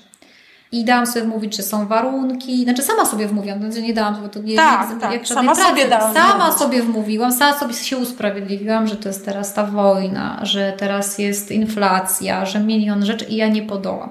I 0.73 0.85
dałam 0.85 1.07
sobie 1.07 1.27
mówić, 1.27 1.57
że 1.57 1.63
są 1.63 1.87
warunki. 1.87 2.65
Znaczy 2.65 2.83
sama 2.83 3.05
sobie 3.05 3.29
wmówiłam, 3.29 3.59
znaczy 3.59 3.83
nie 3.83 3.95
dałam, 3.95 4.23
bo 4.23 4.29
to 4.29 4.43
nie 4.43 4.57
tak, 4.57 5.01
tak. 5.01 5.13
jak 5.13 5.29
sama 5.29 5.55
pracy. 5.55 5.69
sobie 5.69 5.89
dałam. 5.89 6.15
Sama 6.15 6.45
mówić. 6.45 6.59
sobie 6.59 6.83
wmówiłam, 6.83 7.33
sama 7.33 7.59
sobie 7.59 7.75
się 7.75 7.97
usprawiedliwiłam, 7.97 8.87
że 8.87 8.97
to 8.97 9.09
jest 9.09 9.25
teraz 9.25 9.55
ta 9.55 9.65
wojna, 9.65 10.41
że 10.43 10.73
teraz 10.77 11.19
jest 11.19 11.51
inflacja, 11.51 12.47
że 12.47 12.61
milion 12.61 13.07
rzeczy 13.07 13.25
i 13.25 13.37
ja 13.37 13.49
nie 13.49 13.63
podołam. 13.63 14.11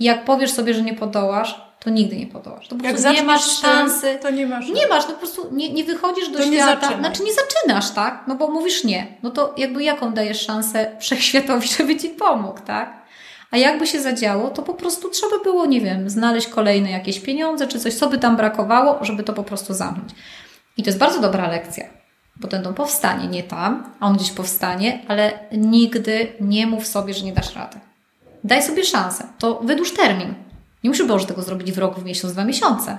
Jak 0.00 0.24
powiesz 0.24 0.50
sobie, 0.52 0.74
że 0.74 0.82
nie 0.82 0.94
podołasz, 0.94 1.60
to 1.80 1.90
nigdy 1.90 2.16
nie 2.16 2.26
podołasz. 2.26 2.68
To 2.68 2.76
po 2.76 2.82
prostu 2.84 3.12
nie 3.12 3.22
masz 3.22 3.60
szansy. 3.60 4.18
to 4.22 4.30
nie 4.30 4.46
masz. 4.46 4.68
Nie 4.68 4.86
masz, 4.86 5.04
no 5.08 5.12
po 5.12 5.18
prostu 5.18 5.48
nie, 5.52 5.72
nie 5.72 5.84
wychodzisz 5.84 6.28
do 6.28 6.38
To 6.38 6.44
nie 6.44 6.56
świata. 6.56 6.80
zaczynaj. 6.80 6.98
znaczy 7.00 7.22
nie 7.22 7.32
zaczynasz, 7.32 7.90
tak? 7.90 8.24
No 8.26 8.34
bo 8.34 8.48
mówisz 8.48 8.84
nie. 8.84 9.06
No 9.22 9.30
to 9.30 9.54
jakby 9.56 9.82
jaką 9.84 10.12
dajesz 10.12 10.46
szansę 10.46 10.90
wszechświatowi, 11.00 11.68
żeby 11.68 11.96
ci 11.96 12.08
pomógł, 12.08 12.60
tak? 12.66 13.02
A 13.50 13.56
jakby 13.56 13.86
się 13.86 14.00
zadziało, 14.00 14.50
to 14.50 14.62
po 14.62 14.74
prostu 14.74 15.10
trzeba 15.10 15.38
było, 15.44 15.66
nie 15.66 15.80
wiem, 15.80 16.10
znaleźć 16.10 16.46
kolejne 16.48 16.90
jakieś 16.90 17.20
pieniądze, 17.20 17.66
czy 17.66 17.78
coś, 17.80 17.94
co 17.94 18.08
by 18.08 18.18
tam 18.18 18.36
brakowało, 18.36 19.04
żeby 19.04 19.22
to 19.22 19.32
po 19.32 19.44
prostu 19.44 19.74
zamknąć. 19.74 20.10
I 20.76 20.82
to 20.82 20.88
jest 20.88 20.98
bardzo 20.98 21.20
dobra 21.20 21.48
lekcja, 21.48 21.84
bo 22.36 22.48
ten 22.48 22.62
dom 22.62 22.74
powstanie, 22.74 23.26
nie 23.28 23.42
tam, 23.42 23.92
a 24.00 24.06
on 24.06 24.16
gdzieś 24.16 24.30
powstanie, 24.30 25.02
ale 25.08 25.32
nigdy 25.52 26.32
nie 26.40 26.66
mów 26.66 26.86
sobie, 26.86 27.14
że 27.14 27.24
nie 27.24 27.32
dasz 27.32 27.54
rady. 27.56 27.80
Daj 28.44 28.62
sobie 28.62 28.84
szansę. 28.84 29.24
To 29.38 29.60
wydłuż 29.64 29.92
termin. 29.94 30.34
Nie 30.84 30.90
musisz 30.90 31.06
było 31.06 31.18
tego 31.18 31.42
zrobić 31.42 31.72
w 31.72 31.78
rok, 31.78 31.98
w 31.98 32.04
miesiąc, 32.04 32.32
dwa 32.32 32.44
miesiące. 32.44 32.98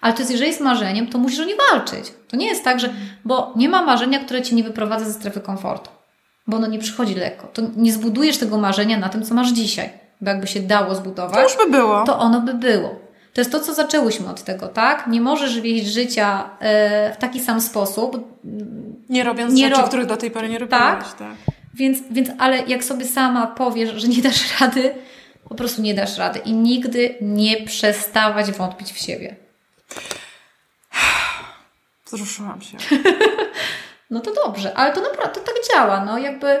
Ale 0.00 0.12
to 0.12 0.18
jest, 0.18 0.30
jeżeli 0.32 0.48
jest 0.50 0.60
marzeniem, 0.60 1.06
to 1.06 1.18
musisz 1.18 1.40
o 1.40 1.44
nie 1.44 1.54
walczyć. 1.56 2.12
To 2.28 2.36
nie 2.36 2.46
jest 2.46 2.64
tak, 2.64 2.80
że. 2.80 2.88
Bo 3.24 3.52
nie 3.56 3.68
ma 3.68 3.82
marzenia, 3.82 4.18
które 4.18 4.42
cię 4.42 4.56
nie 4.56 4.64
wyprowadza 4.64 5.04
ze 5.04 5.12
strefy 5.12 5.40
komfortu. 5.40 5.90
Bo 6.46 6.56
ono 6.56 6.66
nie 6.66 6.78
przychodzi 6.78 7.14
lekko. 7.14 7.46
To 7.46 7.62
nie 7.76 7.92
zbudujesz 7.92 8.38
tego 8.38 8.58
marzenia 8.58 8.98
na 8.98 9.08
tym, 9.08 9.22
co 9.22 9.34
masz 9.34 9.48
dzisiaj. 9.52 9.90
Bo 10.20 10.30
jakby 10.30 10.46
się 10.46 10.60
dało 10.60 10.94
zbudować, 10.94 11.34
To 11.34 11.42
już 11.42 11.56
by 11.56 11.70
było. 11.70 12.04
to 12.04 12.18
ono 12.18 12.40
by 12.40 12.54
było. 12.54 12.88
To 13.34 13.40
jest 13.40 13.52
to, 13.52 13.60
co 13.60 13.74
zaczęłyśmy 13.74 14.28
od 14.30 14.42
tego, 14.42 14.68
tak? 14.68 15.06
Nie 15.06 15.20
możesz 15.20 15.60
wieść 15.60 15.86
życia 15.86 16.50
e, 16.60 17.12
w 17.14 17.16
taki 17.16 17.40
sam 17.40 17.60
sposób, 17.60 18.38
Nie 19.08 19.24
robiąc 19.24 19.54
Nie 19.54 19.68
rzeczy, 19.68 19.80
rob- 19.80 19.88
których 19.88 20.06
do 20.06 20.16
tej 20.16 20.30
pory 20.30 20.48
nie 20.48 20.58
robiłaś. 20.58 20.82
Tak. 21.04 21.12
tak. 21.18 21.51
Więc, 21.74 21.98
więc, 22.10 22.28
ale 22.38 22.62
jak 22.66 22.84
sobie 22.84 23.04
sama 23.04 23.46
powiesz, 23.46 23.90
że 23.94 24.08
nie 24.08 24.22
dasz 24.22 24.60
rady, 24.60 24.94
po 25.48 25.54
prostu 25.54 25.82
nie 25.82 25.94
dasz 25.94 26.18
rady. 26.18 26.38
I 26.38 26.52
nigdy 26.52 27.14
nie 27.20 27.62
przestawać 27.62 28.52
wątpić 28.52 28.92
w 28.92 28.98
siebie. 28.98 29.36
Wzruszyłam 32.06 32.60
się. 32.60 32.76
No 34.12 34.20
to 34.20 34.34
dobrze, 34.34 34.74
ale 34.76 34.92
to 34.92 35.00
naprawdę 35.00 35.40
to 35.40 35.46
tak 35.46 35.54
działa, 35.72 36.04
no 36.04 36.18
jakby. 36.18 36.60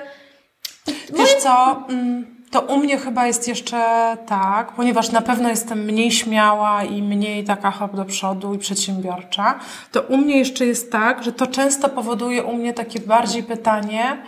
Wiesz 1.14 1.34
co, 1.34 1.84
mm, 1.88 2.42
to 2.50 2.60
u 2.60 2.78
mnie 2.78 2.98
chyba 2.98 3.26
jest 3.26 3.48
jeszcze 3.48 4.16
tak, 4.26 4.72
ponieważ 4.72 5.10
na 5.10 5.20
pewno 5.20 5.48
jestem 5.48 5.78
mniej 5.78 6.10
śmiała 6.10 6.84
i 6.84 7.02
mniej 7.02 7.44
taka 7.44 7.70
hop 7.70 7.96
do 7.96 8.04
przodu 8.04 8.54
i 8.54 8.58
przedsiębiorcza, 8.58 9.58
to 9.92 10.02
u 10.02 10.16
mnie 10.16 10.38
jeszcze 10.38 10.66
jest 10.66 10.92
tak, 10.92 11.24
że 11.24 11.32
to 11.32 11.46
często 11.46 11.88
powoduje 11.88 12.44
u 12.44 12.56
mnie 12.56 12.74
takie 12.74 13.00
bardziej 13.00 13.42
pytanie, 13.42 14.22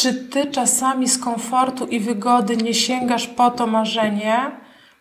czy 0.00 0.14
ty 0.14 0.46
czasami 0.46 1.08
z 1.08 1.18
komfortu 1.18 1.86
i 1.86 2.00
wygody 2.00 2.56
nie 2.56 2.74
sięgasz 2.74 3.26
po 3.26 3.50
to 3.50 3.66
marzenie, 3.66 4.50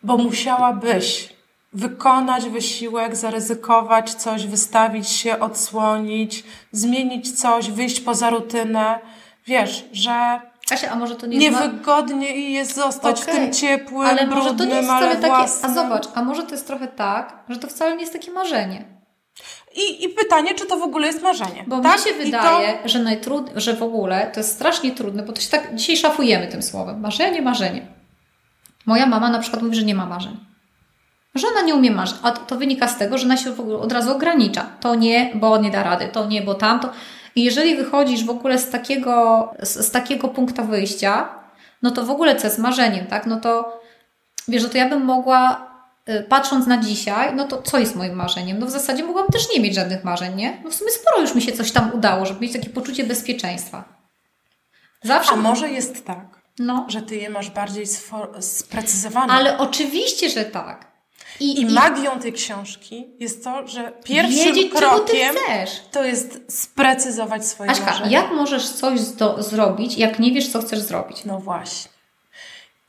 bo 0.04 0.18
musiałabyś 0.18 1.34
wykonać 1.74 2.50
wysiłek, 2.50 3.16
zaryzykować 3.16 4.14
coś, 4.14 4.48
wystawić 4.48 5.10
się, 5.10 5.40
odsłonić, 5.40 6.44
zmienić 6.72 7.40
coś, 7.40 7.72
wyjść 7.72 8.00
poza 8.00 8.30
rutynę. 8.30 9.00
Wiesz, 9.48 9.86
że 9.92 10.42
Kasia, 10.70 10.92
a 10.92 10.96
może 10.96 11.16
to 11.16 11.28
nie 11.28 11.38
Niewygodnie 11.38 12.52
jest 12.52 12.76
zostać 12.76 13.20
w 13.20 13.24
Okej, 13.24 13.36
tym 13.36 13.54
ciepłym, 13.54 14.08
Ale 14.08 14.28
może 14.28 14.42
to 14.42 14.50
nie 14.50 14.56
brudnym, 14.56 14.78
jest 14.78 14.90
ale 14.90 15.06
wcale 15.06 15.22
takie. 15.22 15.36
własnym. 15.36 15.72
A 15.72 15.74
zobacz, 15.74 16.08
a 16.16 16.24
może 16.24 16.44
to 16.44 16.52
jest 16.52 16.68
trochę 16.68 16.88
tak, 16.88 17.44
że 17.50 17.58
to 17.60 17.68
wcale 17.68 17.96
nie 17.96 18.02
jest 18.02 18.14
takie 18.14 18.32
marzenie. 18.32 18.99
I, 19.80 20.04
I 20.06 20.10
pytanie, 20.10 20.56
czy 20.56 20.66
to 20.66 20.78
w 20.78 20.84
ogóle 20.84 21.08
jest 21.08 21.22
marzenie? 21.22 21.64
Bo 21.68 21.80
tak? 21.80 21.98
mi 21.98 22.04
się 22.04 22.14
wydaje, 22.14 22.80
że, 22.86 23.00
najtrud... 23.00 23.52
że 23.56 23.74
w 23.74 23.84
ogóle 23.84 24.32
to 24.34 24.40
jest 24.40 24.54
strasznie 24.54 24.92
trudne, 24.92 25.24
bo 25.24 25.34
to 25.34 25.42
się 25.42 25.50
tak 25.50 25.76
dzisiaj 25.76 25.98
szafujemy 25.98 26.48
tym 26.48 26.64
słowem. 26.64 27.00
Marzenie, 27.00 27.42
marzenie. 27.42 27.88
Moja 28.86 29.06
mama 29.06 29.30
na 29.30 29.40
przykład 29.40 29.64
mówi, 29.64 29.76
że 29.76 29.84
nie 29.84 29.96
ma 29.96 30.06
marzeń. 30.06 30.38
Że 31.36 31.48
ona 31.48 31.62
nie 31.62 31.76
umie 31.76 31.92
marzyć. 31.92 32.18
A 32.24 32.32
to, 32.32 32.46
to 32.46 32.56
wynika 32.56 32.88
z 32.88 32.98
tego, 32.98 33.18
że 33.18 33.26
ona 33.26 33.38
się 33.38 33.52
w 33.52 33.60
ogóle 33.60 33.78
od 33.78 33.92
razu 33.92 34.12
ogranicza. 34.12 34.66
To 34.80 34.96
nie, 34.96 35.32
bo 35.36 35.58
nie 35.58 35.72
da 35.72 35.84
rady. 35.84 36.08
To 36.08 36.28
nie, 36.28 36.42
bo 36.42 36.54
tamto. 36.54 36.90
I 37.36 37.44
jeżeli 37.44 37.76
wychodzisz 37.76 38.26
w 38.26 38.30
ogóle 38.30 38.58
z 38.58 38.70
takiego, 38.70 39.54
z, 39.64 39.88
z 39.88 39.92
takiego 39.92 40.28
punktu 40.28 40.66
wyjścia, 40.66 41.30
no 41.82 41.92
to 41.92 42.06
w 42.06 42.10
ogóle 42.10 42.36
co 42.36 42.48
jest 42.48 42.60
marzeniem, 42.60 43.08
tak? 43.08 43.26
No 43.26 43.40
to 43.40 43.82
wiesz, 44.48 44.62
że 44.62 44.70
to 44.70 44.78
ja 44.78 44.90
bym 44.90 45.06
mogła, 45.06 45.69
patrząc 46.30 46.68
na 46.68 46.78
dzisiaj, 46.78 47.36
no 47.36 47.48
to 47.48 47.62
co 47.62 47.80
jest 47.80 47.96
moim 47.96 48.14
marzeniem? 48.14 48.60
No 48.60 48.66
w 48.66 48.70
zasadzie 48.70 49.04
mogłam 49.04 49.28
też 49.28 49.44
nie 49.54 49.60
mieć 49.62 49.76
żadnych 49.76 50.04
marzeń, 50.04 50.36
nie? 50.36 50.62
No 50.64 50.70
w 50.70 50.76
sumie 50.76 50.92
sporo 50.92 51.22
już 51.22 51.36
mi 51.36 51.42
się 51.42 51.52
coś 51.52 51.72
tam 51.72 51.92
udało, 51.94 52.26
żeby 52.26 52.40
mieć 52.42 52.54
takie 52.54 52.70
poczucie 52.70 53.04
bezpieczeństwa. 53.04 53.84
Zawsze. 55.04 55.32
A 55.32 55.36
może 55.36 55.70
jest 55.70 56.06
tak, 56.06 56.42
No. 56.60 56.86
że 56.90 57.02
ty 57.02 57.16
je 57.16 57.30
masz 57.30 57.50
bardziej 57.50 57.86
sprecyzowane. 58.40 59.34
Ale 59.34 59.58
oczywiście, 59.58 60.30
że 60.30 60.46
tak. 60.46 60.90
I 61.40 61.66
magią 61.66 62.20
tej 62.20 62.34
książki 62.34 63.08
jest 63.20 63.44
to, 63.44 63.68
że 63.68 63.92
pierwszym 64.04 64.36
wiedzieć, 64.56 64.74
krokiem 64.74 65.36
chcesz. 65.46 65.70
to 65.92 66.04
jest 66.04 66.40
sprecyzować 66.50 67.46
swoje 67.48 67.70
Aśka, 67.72 67.86
marzenia. 67.86 68.10
jak 68.10 68.32
możesz 68.32 68.70
coś 68.70 69.00
zdo- 69.00 69.44
zrobić, 69.44 69.98
jak 69.98 70.20
nie 70.20 70.32
wiesz, 70.32 70.48
co 70.52 70.62
chcesz 70.62 70.80
zrobić? 70.80 71.26
No 71.26 71.40
właśnie. 71.40 71.92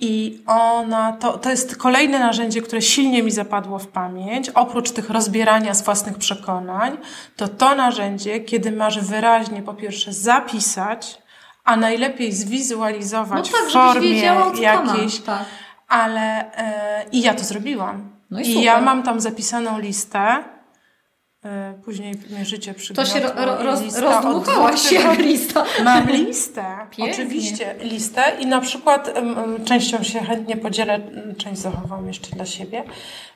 I 0.02 0.42
ona, 0.46 1.12
to, 1.12 1.38
to 1.38 1.50
jest 1.50 1.76
kolejne 1.76 2.18
narzędzie, 2.18 2.62
które 2.62 2.82
silnie 2.82 3.22
mi 3.22 3.30
zapadło 3.30 3.78
w 3.78 3.86
pamięć, 3.86 4.48
oprócz 4.50 4.90
tych 4.90 5.10
rozbierania 5.10 5.74
z 5.74 5.82
własnych 5.82 6.18
przekonań, 6.18 6.98
to 7.36 7.48
to 7.48 7.74
narzędzie, 7.74 8.40
kiedy 8.40 8.72
masz 8.72 9.00
wyraźnie 9.00 9.62
po 9.62 9.74
pierwsze 9.74 10.12
zapisać, 10.12 11.18
a 11.64 11.76
najlepiej 11.76 12.28
No 12.28 12.34
zwizualizować 12.36 13.50
tak, 13.50 13.60
w 13.68 13.72
formie 13.72 14.20
jakiejś, 14.60 15.18
to. 15.20 15.26
Tak. 15.26 15.44
ale 15.88 16.52
e, 16.56 17.04
i 17.12 17.20
ja 17.22 17.34
to 17.34 17.44
zrobiłam. 17.44 18.10
No 18.30 18.40
i 18.40 18.48
I 18.48 18.62
ja 18.62 18.80
mam 18.80 19.02
tam 19.02 19.20
zapisaną 19.20 19.78
listę. 19.78 20.44
E, 21.44 21.74
później 21.84 22.14
mnie 22.30 22.44
życie 22.44 22.74
To 22.74 22.80
przygniotło. 22.80 23.14
się 23.14 23.20
ro- 23.20 23.32
ro- 23.46 23.62
roz- 23.62 24.42
dwóch 24.44 24.78
się 24.78 25.14
lista. 25.28 25.64
Mam 25.84 26.06
listę, 26.10 26.69
Oczywiście 27.12 27.74
listę 27.82 28.22
i 28.40 28.46
na 28.46 28.60
przykład 28.60 29.14
częścią 29.64 30.02
się 30.02 30.20
chętnie 30.20 30.56
podzielę, 30.56 31.00
część 31.38 31.60
zachowam 31.60 32.06
jeszcze 32.06 32.30
dla 32.36 32.46
siebie, 32.46 32.84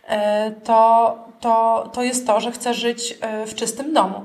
e, 0.08 0.50
to, 0.50 1.18
to, 1.40 1.90
to 1.92 2.02
jest 2.02 2.26
to, 2.26 2.40
że 2.40 2.52
chcę 2.52 2.74
żyć 2.74 3.18
e, 3.20 3.46
w 3.46 3.54
czystym 3.54 3.92
domu. 3.92 4.20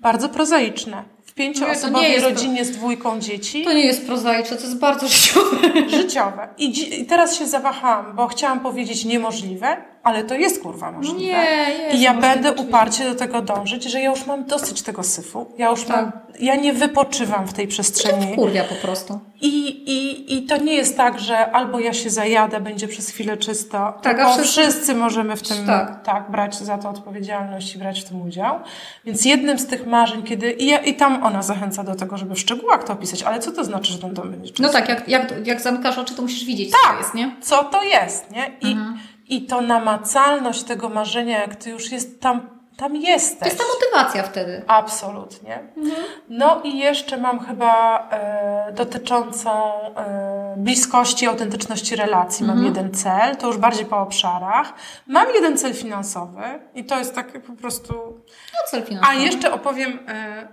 Bardzo 0.00 0.28
prozaiczne. 0.28 1.04
W 1.24 1.34
pięcioosobowej 1.34 2.10
nie 2.10 2.20
rodzinie 2.20 2.64
z 2.64 2.70
dwójką 2.70 3.20
dzieci. 3.20 3.64
To 3.64 3.72
nie 3.72 3.86
jest 3.86 4.06
prozaiczne, 4.06 4.56
to 4.56 4.62
jest 4.62 4.78
bardzo 4.78 5.08
życiowe. 5.08 5.56
Życiowe. 5.88 6.48
I, 6.58 6.72
dzi- 6.72 7.00
I 7.00 7.06
teraz 7.06 7.36
się 7.38 7.46
zawahałam, 7.46 8.16
bo 8.16 8.26
chciałam 8.26 8.60
powiedzieć 8.60 9.04
niemożliwe, 9.04 9.76
ale 10.04 10.24
to 10.24 10.34
jest 10.34 10.62
kurwa 10.62 10.92
możliwe. 10.92 11.20
Nie, 11.20 11.66
jest 11.82 11.94
I 11.96 12.00
ja 12.00 12.14
będę 12.14 12.48
oczywiście. 12.48 12.68
uparcie 12.68 13.04
do 13.04 13.14
tego 13.14 13.42
dążyć, 13.42 13.84
że 13.84 14.00
ja 14.00 14.10
już 14.10 14.26
mam 14.26 14.44
dosyć 14.44 14.82
tego 14.82 15.02
syfu. 15.02 15.46
Ja 15.58 15.70
już 15.70 15.84
Tak. 15.84 15.96
mam, 15.96 16.12
ja 16.40 16.56
nie 16.56 16.72
wypoczywam 16.72 17.46
w 17.46 17.52
tej 17.52 17.68
przestrzeni. 17.68 18.34
Kurwia 18.34 18.64
po 18.64 18.74
prostu. 18.74 19.20
I, 19.40 19.68
i, 19.68 20.34
I 20.38 20.42
to 20.46 20.56
nie 20.56 20.74
jest 20.74 20.96
tak, 20.96 21.18
że 21.20 21.50
albo 21.52 21.80
ja 21.80 21.92
się 21.92 22.10
zajadę, 22.10 22.60
będzie 22.60 22.88
przez 22.88 23.08
chwilę 23.08 23.36
czysto, 23.36 23.94
Tak, 24.02 24.20
a 24.20 24.32
wszyscy- 24.32 24.62
wszyscy, 24.62 24.94
możemy 24.94 25.36
w 25.36 25.42
tym 25.48 25.66
Tak. 25.66 26.04
tak. 26.04 26.30
brać 26.30 26.56
za 26.58 26.78
to 26.78 26.88
odpowiedzialność 26.90 27.74
i 27.74 27.78
brać 27.78 28.00
w 28.00 28.04
tym 28.08 28.22
udział. 28.22 28.60
Więc 29.04 29.24
jednym 29.24 29.58
z 29.58 29.66
tych 29.66 29.86
marzeń, 29.86 30.22
kiedy 30.22 30.50
i, 30.52 30.66
ja, 30.66 30.78
i 30.78 30.94
tam 30.94 31.24
ona 31.24 31.42
zachęca 31.42 31.84
do 31.84 31.94
tego, 31.94 32.16
żeby 32.18 32.34
w 32.34 32.38
szczegółach 32.40 32.84
to 32.84 32.92
opisać, 32.92 33.22
ale 33.22 33.38
co 33.38 33.52
to 33.52 33.64
znaczy, 33.64 33.92
że 33.92 33.98
ten 33.98 34.14
dom 34.14 34.30
będzie 34.30 34.48
czysty? 34.48 34.62
No 34.62 34.68
tak, 34.68 34.88
jak, 34.88 35.08
jak, 35.08 35.46
jak 35.46 35.60
zamykasz 35.60 35.98
oczy, 35.98 36.14
to 36.14 36.22
musisz 36.22 36.44
widzieć, 36.44 36.70
co 36.70 36.76
to 36.92 36.98
jest, 36.98 37.14
nie? 37.14 37.36
co 37.42 37.64
to 37.64 37.82
jest, 37.82 38.30
nie? 38.30 38.50
I, 38.60 38.72
Mhm. 38.72 38.98
I 39.28 39.46
to 39.46 39.60
namacalność 39.60 40.62
tego 40.62 40.88
marzenia, 40.88 41.40
jak 41.40 41.56
ty 41.56 41.70
już 41.70 41.92
jest 41.92 42.20
tam, 42.20 42.48
tam 42.76 42.96
jesteś. 42.96 43.38
To 43.38 43.44
jest 43.44 43.58
ta 43.58 43.64
motywacja 43.74 44.22
wtedy. 44.22 44.62
Absolutnie. 44.66 45.58
No 46.28 46.60
i 46.64 46.78
jeszcze 46.78 47.16
mam 47.16 47.46
chyba 47.46 47.98
e, 48.10 48.72
dotyczącą 48.72 49.72
e, 49.96 50.54
bliskości, 50.56 51.26
autentyczności 51.26 51.96
relacji. 51.96 52.46
Mam 52.46 52.64
jeden 52.64 52.94
cel, 52.94 53.36
to 53.36 53.46
już 53.46 53.58
bardziej 53.58 53.86
po 53.86 53.98
obszarach. 53.98 54.72
Mam 55.06 55.26
jeden 55.34 55.58
cel 55.58 55.74
finansowy 55.74 56.42
i 56.74 56.84
to 56.84 56.98
jest 56.98 57.14
tak 57.14 57.42
po 57.42 57.52
prostu... 57.52 57.94
No 58.52 58.58
cel 58.70 58.82
finansowy. 58.82 59.16
A 59.16 59.20
jeszcze 59.20 59.52
opowiem 59.52 59.98
e, 60.08 60.48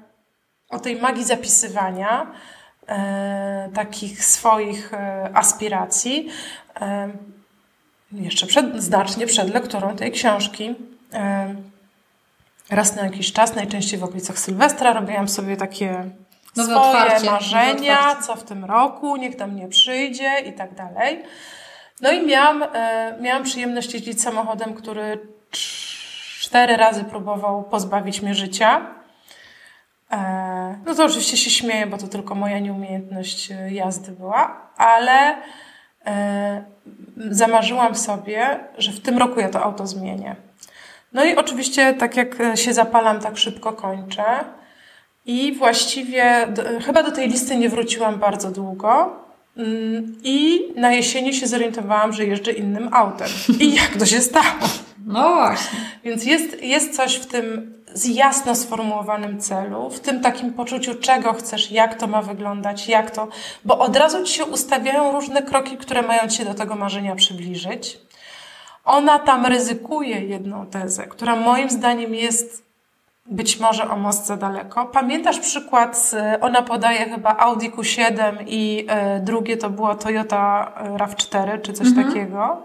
o 0.69 0.79
tej 0.79 1.01
magii 1.01 1.23
zapisywania 1.23 2.31
e, 2.87 3.69
takich 3.73 4.25
swoich 4.25 4.93
e, 4.93 5.29
aspiracji. 5.33 6.29
Jeszcze 8.13 8.47
przed, 8.47 8.83
znacznie 8.83 9.27
przed 9.27 9.53
lekturą 9.53 9.95
tej 9.95 10.11
książki. 10.11 10.75
E, 11.13 11.55
raz 12.69 12.95
na 12.95 13.03
jakiś 13.03 13.33
czas, 13.33 13.55
najczęściej 13.55 13.99
w 13.99 14.03
okolicach 14.03 14.39
Sylwestra, 14.39 14.93
robiłam 14.93 15.27
sobie 15.27 15.57
takie 15.57 16.09
Nowe 16.55 16.71
swoje 16.71 17.01
otwarcie, 17.01 17.31
marzenia, 17.31 18.15
co 18.15 18.35
w 18.35 18.43
tym 18.43 18.65
roku, 18.65 19.15
niech 19.15 19.35
tam 19.35 19.55
nie 19.55 19.67
przyjdzie 19.67 20.39
i 20.39 20.53
tak 20.53 20.75
dalej. 20.75 21.23
No 22.01 22.11
i 22.11 22.27
miałam, 22.27 22.63
e, 22.63 23.17
miałam 23.21 23.43
przyjemność 23.43 23.93
jeździć 23.93 24.21
samochodem, 24.21 24.73
który 24.73 25.19
cz- 25.51 26.41
cztery 26.41 26.77
razy 26.77 27.03
próbował 27.03 27.63
pozbawić 27.63 28.21
mnie 28.21 28.35
życia. 28.35 28.81
E, 30.11 30.79
no 30.85 30.95
to 30.95 31.05
oczywiście 31.05 31.37
się 31.37 31.49
śmieję, 31.49 31.87
bo 31.87 31.97
to 31.97 32.07
tylko 32.07 32.35
moja 32.35 32.59
nieumiejętność 32.59 33.49
jazdy 33.69 34.11
była, 34.11 34.61
ale 34.77 35.35
zamarzyłam 37.29 37.95
sobie, 37.95 38.59
że 38.77 38.91
w 38.91 39.01
tym 39.01 39.17
roku 39.17 39.39
ja 39.39 39.49
to 39.49 39.63
auto 39.63 39.87
zmienię. 39.87 40.35
No 41.13 41.25
i 41.25 41.35
oczywiście, 41.35 41.93
tak 41.93 42.17
jak 42.17 42.37
się 42.55 42.73
zapalam, 42.73 43.19
tak 43.19 43.37
szybko 43.37 43.73
kończę. 43.73 44.23
I 45.25 45.53
właściwie 45.53 46.47
do, 46.47 46.63
chyba 46.85 47.03
do 47.03 47.11
tej 47.11 47.29
listy 47.29 47.55
nie 47.55 47.69
wróciłam 47.69 48.19
bardzo 48.19 48.51
długo. 48.51 49.15
Mm, 49.57 50.15
I 50.23 50.61
na 50.75 50.93
jesieni 50.93 51.33
się 51.33 51.47
zorientowałam, 51.47 52.13
że 52.13 52.25
jeżdżę 52.25 52.51
innym 52.51 52.89
autem. 52.93 53.27
I 53.59 53.75
jak 53.75 53.97
to 53.99 54.05
się 54.05 54.21
stało? 54.21 54.45
No 55.05 55.29
właśnie. 55.29 55.79
Więc 56.03 56.25
jest, 56.25 56.63
jest 56.63 56.95
coś 56.95 57.15
w 57.15 57.25
tym 57.25 57.73
z 57.93 58.05
jasno 58.05 58.55
sformułowanym 58.55 59.39
celu, 59.39 59.89
w 59.89 59.99
tym 59.99 60.21
takim 60.21 60.53
poczuciu, 60.53 60.95
czego 60.95 61.33
chcesz, 61.33 61.71
jak 61.71 61.95
to 61.95 62.07
ma 62.07 62.21
wyglądać, 62.21 62.87
jak 62.87 63.11
to, 63.11 63.27
bo 63.65 63.79
od 63.79 63.95
razu 63.95 64.23
ci 64.23 64.33
się 64.33 64.45
ustawiają 64.45 65.11
różne 65.11 65.41
kroki, 65.41 65.77
które 65.77 66.01
mają 66.01 66.27
cię 66.27 66.45
do 66.45 66.53
tego 66.53 66.75
marzenia 66.75 67.15
przybliżyć. 67.15 67.97
Ona 68.85 69.19
tam 69.19 69.45
ryzykuje 69.45 70.19
jedną 70.19 70.65
tezę, 70.65 71.07
która 71.07 71.35
moim 71.35 71.69
zdaniem 71.69 72.15
jest 72.15 72.71
być 73.25 73.59
może 73.59 73.89
o 73.89 73.97
most 73.97 74.25
za 74.25 74.37
daleko. 74.37 74.85
Pamiętasz 74.85 75.39
przykład, 75.39 76.11
ona 76.41 76.61
podaje 76.61 77.09
chyba 77.09 77.37
Audi 77.37 77.69
Q7 77.69 78.43
i 78.47 78.87
y, 79.17 79.19
drugie 79.19 79.57
to 79.57 79.69
było 79.69 79.95
Toyota 79.95 80.71
e, 80.77 80.89
RAV4 80.89 81.61
czy 81.61 81.73
coś 81.73 81.87
mhm. 81.87 82.07
takiego, 82.07 82.61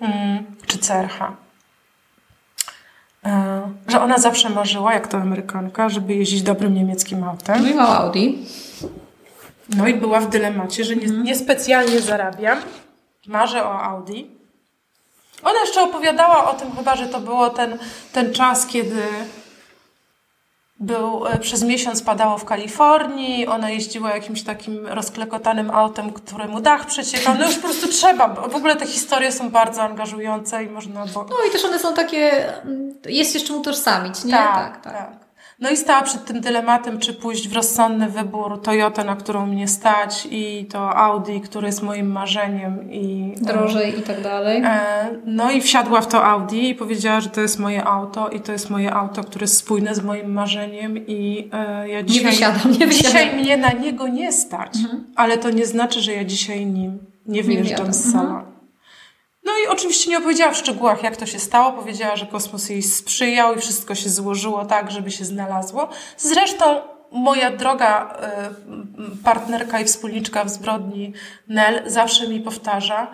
mm, 0.00 0.44
czy 0.66 0.78
CRH. 0.78 1.47
E, 3.28 3.62
że 3.88 4.00
ona 4.00 4.18
zawsze 4.18 4.50
marzyła, 4.50 4.94
jak 4.94 5.08
to 5.08 5.18
Amerykanka, 5.18 5.88
żeby 5.88 6.14
jeździć 6.14 6.42
dobrym 6.42 6.74
niemieckim 6.74 7.24
autem. 7.24 7.62
No 7.62 7.68
i 7.68 7.74
mała 7.74 7.98
Audi. 7.98 8.38
No 9.76 9.88
i 9.88 9.94
była 9.94 10.20
w 10.20 10.28
dylemacie, 10.28 10.84
że 10.84 10.96
nie, 10.96 11.06
niespecjalnie 11.06 12.00
zarabiam. 12.00 12.58
Marzę 13.26 13.64
o 13.64 13.82
Audi. 13.82 14.26
Ona 15.42 15.60
jeszcze 15.60 15.82
opowiadała 15.82 16.50
o 16.50 16.54
tym 16.54 16.72
chyba, 16.76 16.96
że 16.96 17.06
to 17.06 17.20
było 17.20 17.50
ten, 17.50 17.78
ten 18.12 18.34
czas, 18.34 18.66
kiedy 18.66 19.02
był, 20.80 21.26
e, 21.26 21.38
przez 21.38 21.62
miesiąc 21.62 22.02
padało 22.02 22.38
w 22.38 22.44
Kalifornii, 22.44 23.46
ona 23.46 23.70
jeździła 23.70 24.10
jakimś 24.14 24.42
takim 24.42 24.86
rozklekotanym 24.86 25.70
autem, 25.70 26.12
któremu 26.12 26.60
dach 26.60 26.86
przeciekał. 26.86 27.34
No 27.38 27.46
już 27.46 27.56
po 27.56 27.62
prostu 27.62 27.88
trzeba. 27.88 28.28
W 28.28 28.56
ogóle 28.56 28.76
te 28.76 28.86
historie 28.86 29.32
są 29.32 29.50
bardzo 29.50 29.82
angażujące 29.82 30.64
i 30.64 30.68
można... 30.68 31.06
Bo... 31.06 31.24
No 31.24 31.36
i 31.48 31.52
też 31.52 31.64
one 31.64 31.78
są 31.78 31.94
takie... 31.94 32.52
Mm, 32.62 32.94
jest 33.06 33.34
jeszcze 33.34 33.54
utożsamić, 33.54 34.24
nie? 34.24 34.32
tak. 34.32 34.54
tak. 34.54 34.84
tak. 34.84 34.92
tak. 34.92 35.27
No 35.60 35.70
i 35.70 35.76
stała 35.76 36.02
przed 36.02 36.24
tym 36.24 36.40
dylematem, 36.40 36.98
czy 36.98 37.14
pójść 37.14 37.48
w 37.48 37.52
rozsądny 37.52 38.08
wybór 38.08 38.62
Toyota, 38.62 39.04
na 39.04 39.16
którą 39.16 39.46
mnie 39.46 39.68
stać 39.68 40.28
i 40.30 40.66
to 40.70 40.96
Audi, 40.96 41.40
które 41.40 41.66
jest 41.66 41.82
moim 41.82 42.12
marzeniem 42.12 42.92
i... 42.92 43.34
Drożej 43.40 43.98
i 43.98 44.02
tak 44.02 44.22
dalej. 44.22 44.62
E, 44.64 44.80
no 45.24 45.50
i 45.50 45.60
wsiadła 45.60 46.00
w 46.00 46.06
to 46.06 46.24
Audi 46.24 46.68
i 46.68 46.74
powiedziała, 46.74 47.20
że 47.20 47.30
to 47.30 47.40
jest 47.40 47.58
moje 47.58 47.84
auto 47.84 48.28
i 48.28 48.40
to 48.40 48.52
jest 48.52 48.70
moje 48.70 48.94
auto, 48.94 49.24
które 49.24 49.44
jest 49.44 49.56
spójne 49.56 49.94
z 49.94 50.04
moim 50.04 50.32
marzeniem 50.32 51.06
i 51.06 51.50
e, 51.52 51.88
ja 51.88 52.02
dzisiaj... 52.02 52.24
Nie 52.24 52.30
wysiadam, 52.30 52.72
nie 52.80 52.86
wysiadam. 52.86 53.12
Dzisiaj 53.12 53.36
mnie 53.36 53.56
na 53.56 53.72
niego 53.72 54.08
nie 54.08 54.32
stać, 54.32 54.76
mhm. 54.76 55.04
ale 55.16 55.38
to 55.38 55.50
nie 55.50 55.66
znaczy, 55.66 56.00
że 56.00 56.12
ja 56.12 56.24
dzisiaj 56.24 56.66
nim 56.66 56.98
nie 57.26 57.42
wyjeżdżam 57.42 57.86
nie 57.86 57.92
z 57.92 58.12
salonu. 58.12 58.38
Mhm. 58.38 58.57
No 59.48 59.54
i 59.64 59.66
oczywiście 59.68 60.10
nie 60.10 60.18
opowiedziała 60.18 60.52
w 60.52 60.56
szczegółach, 60.56 61.02
jak 61.02 61.16
to 61.16 61.26
się 61.26 61.38
stało. 61.38 61.72
Powiedziała, 61.72 62.16
że 62.16 62.26
kosmos 62.26 62.68
jej 62.68 62.82
sprzyjał 62.82 63.54
i 63.54 63.58
wszystko 63.58 63.94
się 63.94 64.10
złożyło 64.10 64.64
tak, 64.64 64.90
żeby 64.90 65.10
się 65.10 65.24
znalazło. 65.24 65.88
Zresztą 66.16 66.80
moja 67.12 67.50
droga 67.50 68.16
y, 69.20 69.24
partnerka 69.24 69.80
i 69.80 69.84
wspólniczka 69.84 70.44
w 70.44 70.50
zbrodni 70.50 71.12
Nel 71.48 71.82
zawsze 71.86 72.28
mi 72.28 72.40
powtarza, 72.40 73.10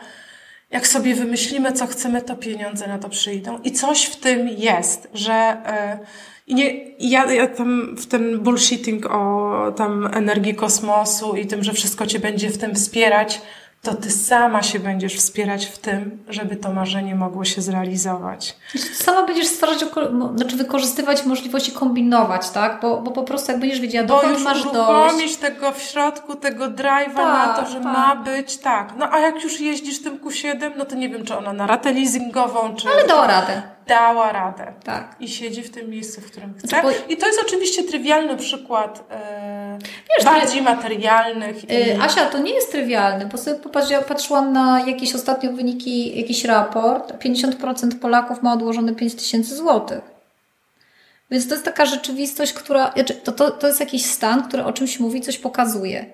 jak 0.71 0.89
sobie 0.89 1.15
wymyślimy, 1.15 1.73
co 1.73 1.87
chcemy, 1.87 2.23
to 2.23 2.37
pieniądze 2.37 2.87
na 2.87 2.99
to 2.99 3.09
przyjdą. 3.09 3.59
I 3.65 3.73
coś 3.73 4.05
w 4.05 4.17
tym 4.17 4.49
jest, 4.49 5.09
że 5.15 5.57
i 6.47 6.55
nie, 6.55 6.95
ja, 6.99 7.33
ja 7.33 7.47
tam 7.47 7.97
w 7.97 8.07
ten 8.07 8.41
bullshitting 8.41 9.07
o 9.07 9.73
tam 9.77 10.11
energii 10.15 10.55
kosmosu 10.55 11.37
i 11.37 11.47
tym, 11.47 11.65
że 11.65 11.73
wszystko 11.73 12.07
cię 12.07 12.19
będzie 12.19 12.51
w 12.51 12.59
tym 12.59 12.75
wspierać, 12.75 13.41
to 13.85 13.95
ty 13.95 14.11
sama 14.11 14.63
się 14.63 14.79
będziesz 14.79 15.17
wspierać 15.17 15.67
w 15.67 15.79
tym, 15.79 16.25
żeby 16.29 16.57
to 16.57 16.73
marzenie 16.73 17.15
mogło 17.15 17.45
się 17.45 17.63
zrealizować. 17.63 18.57
Sama 18.95 19.27
będziesz 19.27 19.47
stwarzać, 19.47 19.85
znaczy 20.37 20.57
wykorzystywać 20.57 21.27
możliwości 21.27 21.73
kombinować, 21.73 22.51
tak? 22.51 22.81
Bo, 22.83 22.97
bo 22.97 23.11
po 23.11 23.23
prostu 23.23 23.53
jak 23.53 23.61
będziesz 23.61 23.81
wiedziała, 23.81 24.07
dokąd 24.07 24.33
już 24.33 24.45
masz 24.45 24.73
dojść. 24.73 25.37
tego 25.37 25.73
w 25.73 25.83
środku, 25.83 26.35
tego 26.35 26.65
drive'a 26.65 27.15
tak, 27.15 27.49
na 27.49 27.63
to, 27.63 27.71
że 27.71 27.81
tak. 27.81 27.85
ma 27.85 28.17
być 28.17 28.57
tak. 28.57 28.93
No 28.99 29.13
a 29.13 29.19
jak 29.19 29.45
już 29.45 29.61
jeździsz 29.61 30.03
tym 30.03 30.19
Q7, 30.19 30.71
no 30.77 30.85
to 30.85 30.95
nie 30.95 31.09
wiem, 31.09 31.25
czy 31.25 31.37
ona 31.37 31.53
na 31.53 31.67
ratę 31.67 31.93
leasingową, 31.93 32.75
czy... 32.77 32.89
Ale 32.89 33.07
dała 33.07 33.27
radę 33.27 33.74
dała 33.87 34.33
radę. 34.33 34.73
Tak. 34.85 35.17
I 35.21 35.29
siedzi 35.29 35.63
w 35.63 35.71
tym 35.71 35.91
miejscu, 35.91 36.21
w 36.21 36.31
którym 36.31 36.55
chce. 36.55 36.69
Znaczy, 36.69 36.89
I 37.09 37.17
to 37.17 37.27
jest 37.27 37.41
oczywiście 37.47 37.83
trywialny 37.83 38.37
przykład 38.37 39.05
e, 39.11 39.79
Wiesz, 40.19 40.25
bardziej 40.25 40.65
to... 40.65 40.75
materialnych. 40.75 41.71
I... 41.71 41.73
E, 41.73 42.03
Asia, 42.03 42.27
to 42.27 42.39
nie 42.39 42.55
jest 42.55 42.73
trywialny, 42.73 43.27
bo 43.27 43.39
sobie 43.39 43.59
patrzyłam 44.09 44.53
na 44.53 44.81
jakieś 44.87 45.15
ostatnio 45.15 45.53
wyniki, 45.53 46.21
jakiś 46.21 46.45
raport. 46.45 47.13
50% 47.25 47.99
Polaków 48.01 48.43
ma 48.43 48.53
odłożone 48.53 48.95
5 48.95 49.15
tysięcy 49.15 49.57
złotych. 49.57 50.15
Więc 51.31 51.49
to 51.49 51.55
jest 51.55 51.65
taka 51.65 51.87
rzeczywistość, 51.87 52.53
która. 52.53 52.93
Znaczy, 52.93 53.15
to, 53.15 53.33
to, 53.33 53.51
to 53.51 53.67
jest 53.67 53.81
jakiś 53.81 54.07
stan, 54.07 54.49
który 54.49 54.65
o 54.65 54.73
czymś 54.73 55.01
mówi, 55.01 55.21
coś 55.21 55.39
pokazuje. 55.39 56.07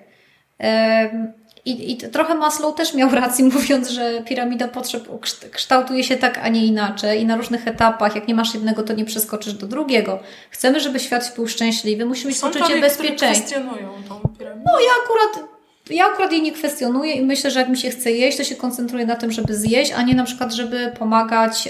I, 1.65 1.91
I 1.91 1.97
trochę 1.97 2.35
Maslow 2.35 2.75
też 2.75 2.93
miał 2.93 3.09
rację, 3.09 3.45
mówiąc, 3.53 3.89
że 3.89 4.21
piramida 4.21 4.67
potrzeb 4.67 5.07
kształtuje 5.51 6.03
się 6.03 6.17
tak, 6.17 6.39
a 6.43 6.47
nie 6.47 6.65
inaczej 6.65 7.21
i 7.21 7.25
na 7.25 7.37
różnych 7.37 7.67
etapach. 7.67 8.15
Jak 8.15 8.27
nie 8.27 8.35
masz 8.35 8.53
jednego, 8.53 8.83
to 8.83 8.93
nie 8.93 9.05
przeskoczysz 9.05 9.53
do 9.53 9.67
drugiego. 9.67 10.19
Chcemy, 10.49 10.79
żeby 10.79 10.99
świat 10.99 11.33
był 11.35 11.47
szczęśliwy, 11.47 12.05
musimy 12.05 12.29
mieć 12.29 12.39
poczucie 12.39 12.81
bezpieczeństwa. 12.81 13.47
kwestionują 13.47 13.89
tą 14.09 14.19
piramidę. 14.37 14.65
No 14.65 14.79
ja 14.79 14.91
akurat 15.03 15.51
ja 15.89 16.05
akurat 16.05 16.31
jej 16.31 16.41
nie 16.41 16.51
kwestionuję 16.51 17.13
i 17.13 17.25
myślę, 17.25 17.51
że 17.51 17.59
jak 17.59 17.69
mi 17.69 17.77
się 17.77 17.89
chce 17.89 18.11
jeść, 18.11 18.37
to 18.37 18.43
się 18.43 18.55
koncentruję 18.55 19.05
na 19.05 19.15
tym, 19.15 19.31
żeby 19.31 19.55
zjeść, 19.55 19.91
a 19.91 20.01
nie 20.01 20.15
na 20.15 20.23
przykład, 20.23 20.53
żeby 20.53 20.91
pomagać 20.99 21.69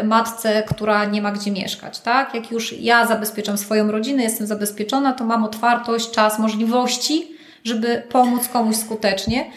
y, 0.00 0.04
matce, 0.04 0.62
która 0.62 1.04
nie 1.04 1.22
ma 1.22 1.32
gdzie 1.32 1.50
mieszkać, 1.50 2.00
tak? 2.00 2.34
Jak 2.34 2.50
już 2.50 2.72
ja 2.72 3.06
zabezpieczam 3.06 3.58
swoją 3.58 3.90
rodzinę, 3.90 4.22
jestem 4.22 4.46
zabezpieczona, 4.46 5.12
to 5.12 5.24
mam 5.24 5.44
otwartość, 5.44 6.10
czas, 6.10 6.38
możliwości, 6.38 7.36
żeby 7.64 8.02
pomóc 8.08 8.48
komuś 8.48 8.76
skutecznie. 8.76 9.50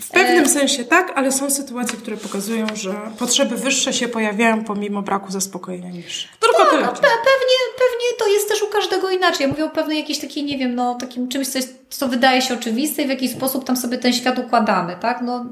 W 0.00 0.10
pewnym 0.10 0.44
e... 0.44 0.48
sensie 0.48 0.84
tak, 0.84 1.12
ale 1.14 1.32
są 1.32 1.50
sytuacje, 1.50 1.98
które 1.98 2.16
pokazują, 2.16 2.66
że 2.74 2.94
potrzeby 3.18 3.56
wyższe 3.56 3.92
się 3.92 4.08
pojawiają 4.08 4.64
pomimo 4.64 5.02
braku 5.02 5.32
zaspokojenia 5.32 5.90
niższych. 5.90 6.30
Tylko 6.40 6.62
tak, 6.62 6.70
tyle. 6.70 6.82
Pe 6.82 6.94
pewnie, 6.94 7.58
pewnie 7.78 8.18
to 8.18 8.28
jest 8.28 8.48
też 8.48 8.62
u 8.62 8.66
każdego 8.66 9.10
inaczej. 9.10 9.46
Ja 9.46 9.48
mówię 9.48 9.64
o 9.64 9.70
pewnej 9.70 9.98
jakiejś 9.98 10.18
takiej, 10.18 10.44
nie 10.44 10.58
wiem, 10.58 10.74
no 10.74 10.94
takim 10.94 11.28
czymś, 11.28 11.48
co, 11.48 11.58
jest, 11.58 11.84
co 11.88 12.08
wydaje 12.08 12.42
się 12.42 12.54
oczywiste 12.54 13.02
i 13.02 13.06
w 13.06 13.08
jakiś 13.08 13.30
sposób 13.30 13.64
tam 13.64 13.76
sobie 13.76 13.98
ten 13.98 14.12
świat 14.12 14.38
układamy, 14.38 14.96
tak? 15.00 15.20
No, 15.22 15.44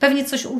pewnie 0.00 0.24
coś 0.24 0.46
e, 0.46 0.50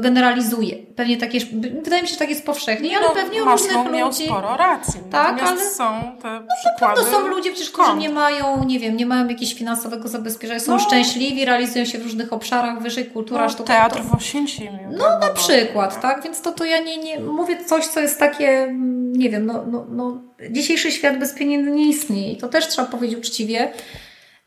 generalizuje. 0.00 0.76
Pewnie 0.76 1.16
tak 1.16 1.34
jest, 1.34 1.46
wydaje 1.82 2.02
mi 2.02 2.08
się, 2.08 2.12
że 2.12 2.18
tak 2.18 2.30
jest 2.30 2.46
powszechnie, 2.46 2.96
ale 2.96 3.08
no, 3.08 3.14
pewnie 3.14 3.42
u 3.42 3.46
różnych 3.46 3.76
ludzi... 3.76 3.90
miał 3.90 4.12
sporo 4.12 4.56
racji. 4.56 5.00
Tak, 5.10 5.42
ale 5.42 5.70
są 5.70 6.00
te 6.22 6.40
no, 6.40 6.46
przykłady. 6.60 7.00
No 7.00 7.06
są 7.06 7.26
ludzie 7.26 7.50
przecież, 7.50 7.70
którzy 7.70 7.96
nie 7.96 8.08
mają, 8.08 8.64
nie 8.64 8.78
wiem, 8.78 8.96
nie 8.96 9.06
mają 9.06 9.28
jakiegoś 9.28 9.54
finansowego 9.54 10.08
zabezpieczenia, 10.08 10.60
są 10.60 10.72
no. 10.72 10.78
szczęśliwi, 10.78 11.44
realizują 11.44 11.84
się 11.84 11.98
w 11.98 12.02
różnych 12.02 12.32
obszarach, 12.32 12.82
wyżej 12.82 13.06
kultura, 13.06 13.42
no, 13.42 13.48
sztuka. 13.48 13.74
Teatr 13.74 14.02
w 14.02 14.14
Oświęcimiu. 14.14 14.88
No 14.90 15.18
na 15.18 15.28
przykład, 15.28 16.00
tak? 16.00 16.22
Więc 16.22 16.42
to, 16.42 16.52
to 16.52 16.64
ja 16.64 16.78
nie, 16.78 16.96
nie 16.96 17.20
mówię 17.20 17.64
coś, 17.64 17.86
co 17.86 18.00
jest 18.00 18.18
takie, 18.18 18.74
nie 19.12 19.30
wiem, 19.30 19.46
no, 19.46 19.64
no, 19.66 19.86
no 19.88 20.22
dzisiejszy 20.50 20.92
świat 20.92 21.18
bez 21.18 21.32
pieniędzy 21.32 21.70
nie 21.70 21.88
istnieje 21.88 22.32
i 22.32 22.36
to 22.36 22.48
też 22.48 22.68
trzeba 22.68 22.88
powiedzieć 22.88 23.18
uczciwie. 23.18 23.72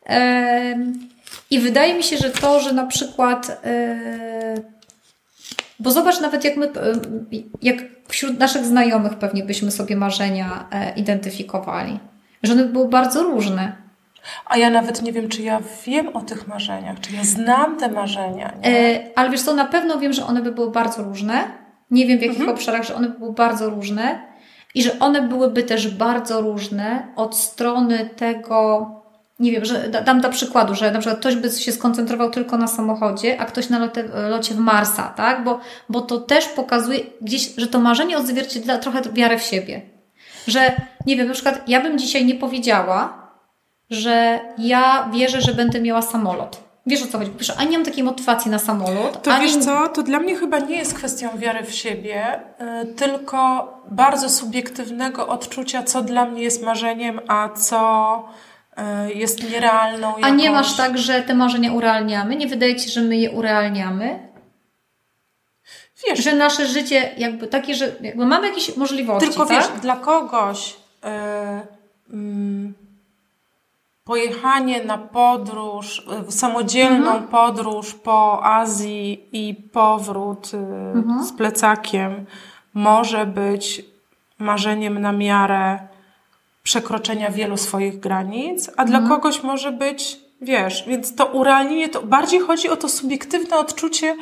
Ehm, 0.04 1.13
i 1.54 1.58
wydaje 1.58 1.94
mi 1.94 2.02
się, 2.02 2.16
że 2.16 2.30
to, 2.30 2.60
że 2.60 2.72
na 2.72 2.86
przykład, 2.86 3.60
yy, 3.64 4.62
bo 5.80 5.90
zobacz 5.90 6.20
nawet 6.20 6.44
jak 6.44 6.56
my, 6.56 6.66
yy, 7.32 7.42
jak 7.62 7.76
wśród 8.08 8.38
naszych 8.38 8.64
znajomych 8.64 9.14
pewnie 9.14 9.44
byśmy 9.44 9.70
sobie 9.70 9.96
marzenia 9.96 10.68
yy, 10.72 11.00
identyfikowali, 11.00 11.98
że 12.42 12.52
one 12.52 12.64
były 12.64 12.88
bardzo 12.88 13.22
różne. 13.22 13.84
A 14.46 14.58
ja 14.58 14.70
nawet 14.70 15.02
nie 15.02 15.12
wiem, 15.12 15.28
czy 15.28 15.42
ja 15.42 15.60
wiem 15.86 16.16
o 16.16 16.20
tych 16.20 16.48
marzeniach, 16.48 17.00
czy 17.00 17.12
ja 17.12 17.24
znam 17.24 17.76
te 17.76 17.88
marzenia. 17.88 18.54
Ale 19.14 19.30
wiesz 19.30 19.42
co, 19.42 19.54
na 19.54 19.64
pewno 19.64 19.98
wiem, 19.98 20.12
że 20.12 20.26
one 20.26 20.42
by 20.42 20.52
były 20.52 20.70
bardzo 20.70 21.02
różne. 21.02 21.44
Nie 21.90 22.06
wiem 22.06 22.18
w 22.18 22.22
jakich 22.22 22.40
mhm. 22.40 22.56
obszarach, 22.56 22.84
że 22.84 22.94
one 22.94 23.08
by 23.08 23.18
były 23.18 23.32
bardzo 23.32 23.70
różne 23.70 24.22
i 24.74 24.82
że 24.82 24.98
one 24.98 25.22
byłyby 25.22 25.62
też 25.62 25.94
bardzo 25.94 26.40
różne 26.40 27.08
od 27.16 27.36
strony 27.36 28.10
tego, 28.16 28.90
nie 29.38 29.52
wiem, 29.52 29.64
że 29.64 29.88
dam 29.88 30.20
do 30.20 30.30
przykładu, 30.30 30.74
że 30.74 30.90
na 30.90 30.98
przykład 30.98 31.20
ktoś 31.20 31.36
by 31.36 31.50
się 31.50 31.72
skoncentrował 31.72 32.30
tylko 32.30 32.58
na 32.58 32.66
samochodzie, 32.66 33.40
a 33.40 33.44
ktoś 33.44 33.68
na 33.68 33.78
locie, 33.78 34.04
locie 34.30 34.54
w 34.54 34.58
Marsa, 34.58 35.02
tak? 35.16 35.44
Bo, 35.44 35.60
bo 35.88 36.00
to 36.00 36.20
też 36.20 36.48
pokazuje 36.48 37.00
gdzieś, 37.20 37.54
że 37.56 37.66
to 37.66 37.80
marzenie 37.80 38.18
odzwierciedla 38.18 38.78
trochę 38.78 39.02
wiarę 39.12 39.38
w 39.38 39.42
siebie. 39.42 39.82
Że, 40.46 40.72
nie 41.06 41.16
wiem, 41.16 41.28
na 41.28 41.34
przykład 41.34 41.68
ja 41.68 41.80
bym 41.80 41.98
dzisiaj 41.98 42.24
nie 42.24 42.34
powiedziała, 42.34 43.24
że 43.90 44.40
ja 44.58 45.10
wierzę, 45.12 45.40
że 45.40 45.54
będę 45.54 45.80
miała 45.80 46.02
samolot. 46.02 46.64
Wiesz 46.86 47.02
o 47.02 47.06
co 47.06 47.18
chodzi? 47.18 47.30
Pisze, 47.30 47.54
a 47.58 47.64
nie 47.64 47.78
mam 47.78 47.84
takiej 47.84 48.04
motywacji 48.04 48.50
na 48.50 48.58
samolot. 48.58 49.22
To 49.22 49.32
ani... 49.32 49.46
wiesz 49.46 49.56
co, 49.56 49.88
to 49.88 50.02
dla 50.02 50.20
mnie 50.20 50.36
chyba 50.36 50.58
nie 50.58 50.76
jest 50.76 50.94
kwestią 50.94 51.38
wiary 51.38 51.64
w 51.64 51.74
siebie, 51.74 52.40
y, 52.82 52.86
tylko 52.94 53.68
bardzo 53.90 54.30
subiektywnego 54.30 55.26
odczucia, 55.28 55.82
co 55.82 56.02
dla 56.02 56.26
mnie 56.26 56.42
jest 56.42 56.62
marzeniem, 56.62 57.20
a 57.28 57.48
co 57.48 58.24
jest 59.14 59.50
nierealną 59.50 60.08
jakąś... 60.08 60.24
A 60.24 60.28
nie 60.30 60.50
masz 60.50 60.76
tak, 60.76 60.98
że 60.98 61.22
te 61.22 61.34
marzenia 61.34 61.72
urealniamy? 61.72 62.36
Nie 62.36 62.46
wydaje 62.46 62.76
Ci, 62.76 62.90
że 62.90 63.00
my 63.00 63.16
je 63.16 63.30
urealniamy? 63.30 64.28
Wiesz, 66.06 66.24
Że 66.24 66.34
nasze 66.34 66.66
życie 66.66 67.10
jakby 67.18 67.46
takie, 67.46 67.74
że 67.74 67.92
jakby 68.00 68.26
mamy 68.26 68.48
jakieś 68.48 68.76
możliwości, 68.76 69.28
Tylko 69.28 69.46
tak? 69.46 69.56
wiesz, 69.56 69.80
dla 69.82 69.96
kogoś 69.96 70.70
y, 70.70 71.08
mm, 72.12 72.74
pojechanie 74.04 74.84
na 74.84 74.98
podróż, 74.98 76.06
y, 76.28 76.32
samodzielną 76.32 77.10
Mhm. 77.10 77.28
podróż 77.28 77.94
po 77.94 78.44
Azji 78.46 79.28
i 79.32 79.54
powrót 79.54 80.50
y, 80.54 80.56
Mhm. 80.98 81.24
z 81.24 81.32
plecakiem 81.32 82.26
może 82.74 83.26
być 83.26 83.84
marzeniem 84.38 84.98
na 84.98 85.12
miarę 85.12 85.78
przekroczenia 86.64 87.30
wielu 87.30 87.56
swoich 87.56 88.00
granic, 88.00 88.70
a 88.76 88.84
dla 88.84 88.98
Mhm. 88.98 89.20
kogoś 89.20 89.42
może 89.42 89.72
być, 89.72 90.20
wiesz, 90.40 90.84
więc 90.86 91.14
to 91.14 91.26
urealnienie, 91.26 91.88
to 91.88 92.02
bardziej 92.02 92.40
chodzi 92.40 92.68
o 92.68 92.76
to 92.76 92.88
subiektywne 92.88 93.56
odczucie 93.56 94.16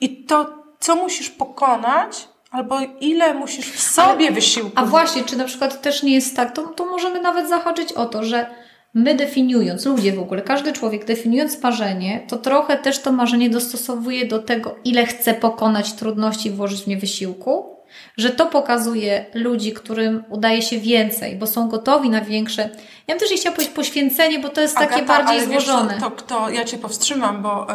i 0.00 0.24
to, 0.24 0.62
co 0.80 0.96
musisz 0.96 1.30
pokonać, 1.30 2.28
albo 2.50 2.78
ile 3.00 3.34
musisz 3.34 3.70
w 3.70 3.80
sobie 3.80 4.30
wysiłku. 4.30 4.72
A 4.74 4.84
właśnie, 4.84 5.24
czy 5.24 5.36
na 5.36 5.44
przykład 5.44 5.82
też 5.82 6.02
nie 6.02 6.14
jest 6.14 6.36
tak, 6.36 6.52
to, 6.52 6.62
to 6.62 6.84
możemy 6.86 7.20
nawet 7.20 7.48
zahaczyć 7.48 7.92
o 7.92 8.06
to, 8.06 8.24
że 8.24 8.46
my 8.94 9.14
definiując, 9.14 9.86
ludzie 9.86 10.12
w 10.12 10.18
ogóle, 10.18 10.42
każdy 10.42 10.72
człowiek 10.72 11.04
definiując 11.04 11.62
marzenie, 11.62 12.26
to 12.28 12.36
trochę 12.36 12.76
też 12.78 12.98
to 12.98 13.12
marzenie 13.12 13.50
dostosowuje 13.50 14.26
do 14.26 14.38
tego, 14.38 14.76
ile 14.84 15.06
chce 15.06 15.34
pokonać 15.34 15.92
trudności 15.92 16.48
i 16.48 16.52
włożyć 16.52 16.82
w 16.82 16.86
nie 16.86 16.96
wysiłku, 16.96 17.75
że 18.16 18.30
to 18.30 18.46
pokazuje 18.46 19.26
ludzi, 19.34 19.72
którym 19.72 20.24
udaje 20.28 20.62
się 20.62 20.78
więcej, 20.78 21.36
bo 21.36 21.46
są 21.46 21.68
gotowi 21.68 22.10
na 22.10 22.20
większe. 22.20 22.62
Ja 23.06 23.14
bym 23.14 23.18
też 23.18 23.30
nie 23.30 23.36
chciała 23.36 23.56
powiedzieć 23.56 23.74
poświęcenie, 23.74 24.38
bo 24.38 24.48
to 24.48 24.60
jest 24.60 24.74
takie 24.74 24.94
Agata, 24.94 25.06
bardziej 25.06 25.38
ale 25.38 25.46
wiesz 25.46 25.64
co, 25.64 25.72
złożone. 25.72 26.00
to, 26.00 26.10
to 26.10 26.50
ja 26.50 26.64
cię 26.64 26.78
powstrzymam, 26.78 27.42
bo 27.42 27.70
y, 27.70 27.74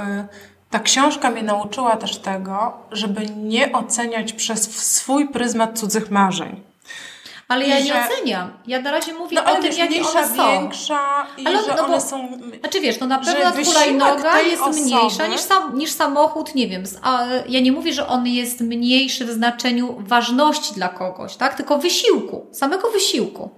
ta 0.69 0.79
książka 0.79 1.31
mnie 1.31 1.43
nauczyła 1.43 1.97
też 1.97 2.17
tego, 2.17 2.73
żeby 2.91 3.25
nie 3.25 3.71
oceniać 3.73 4.33
przez 4.33 4.61
swój 4.93 5.29
pryzmat 5.29 5.79
cudzych 5.79 6.11
marzeń. 6.11 6.70
Ale 7.51 7.67
ja 7.67 7.79
i 7.79 7.83
nie 7.83 7.93
że- 7.93 8.05
oceniam. 8.15 8.51
Ja 8.67 8.81
na 8.81 8.91
razie 8.91 9.13
mówię 9.13 9.35
No 9.45 9.51
o 9.51 9.55
tym, 9.55 9.63
wiesz, 9.63 9.77
jakie 9.77 9.89
mniejsza, 9.91 10.19
one 10.19 10.27
są. 10.27 10.51
większa 10.51 11.27
i 11.37 11.45
Ale 11.47 11.63
że 11.63 11.67
no 11.67 11.75
bo- 11.75 11.83
one 11.83 12.01
są... 12.01 12.29
Znaczy 12.59 12.79
wiesz, 12.81 12.99
no 12.99 13.07
na 13.07 13.23
że 13.23 13.33
pewno 13.33 13.63
hulajnoga 13.63 14.39
jest 14.41 14.61
osoby- 14.63 14.81
mniejsza 14.81 15.27
niż, 15.27 15.41
sam, 15.41 15.77
niż 15.77 15.91
samochód, 15.91 16.55
nie 16.55 16.67
wiem. 16.67 16.83
A 17.01 17.23
ja 17.49 17.59
nie 17.59 17.71
mówię, 17.71 17.93
że 17.93 18.07
on 18.07 18.27
jest 18.27 18.61
mniejszy 18.61 19.25
w 19.25 19.29
znaczeniu 19.29 19.95
ważności 19.99 20.73
dla 20.73 20.89
kogoś, 20.89 21.35
tak? 21.35 21.55
Tylko 21.55 21.77
wysiłku, 21.77 22.45
samego 22.51 22.91
wysiłku. 22.91 23.49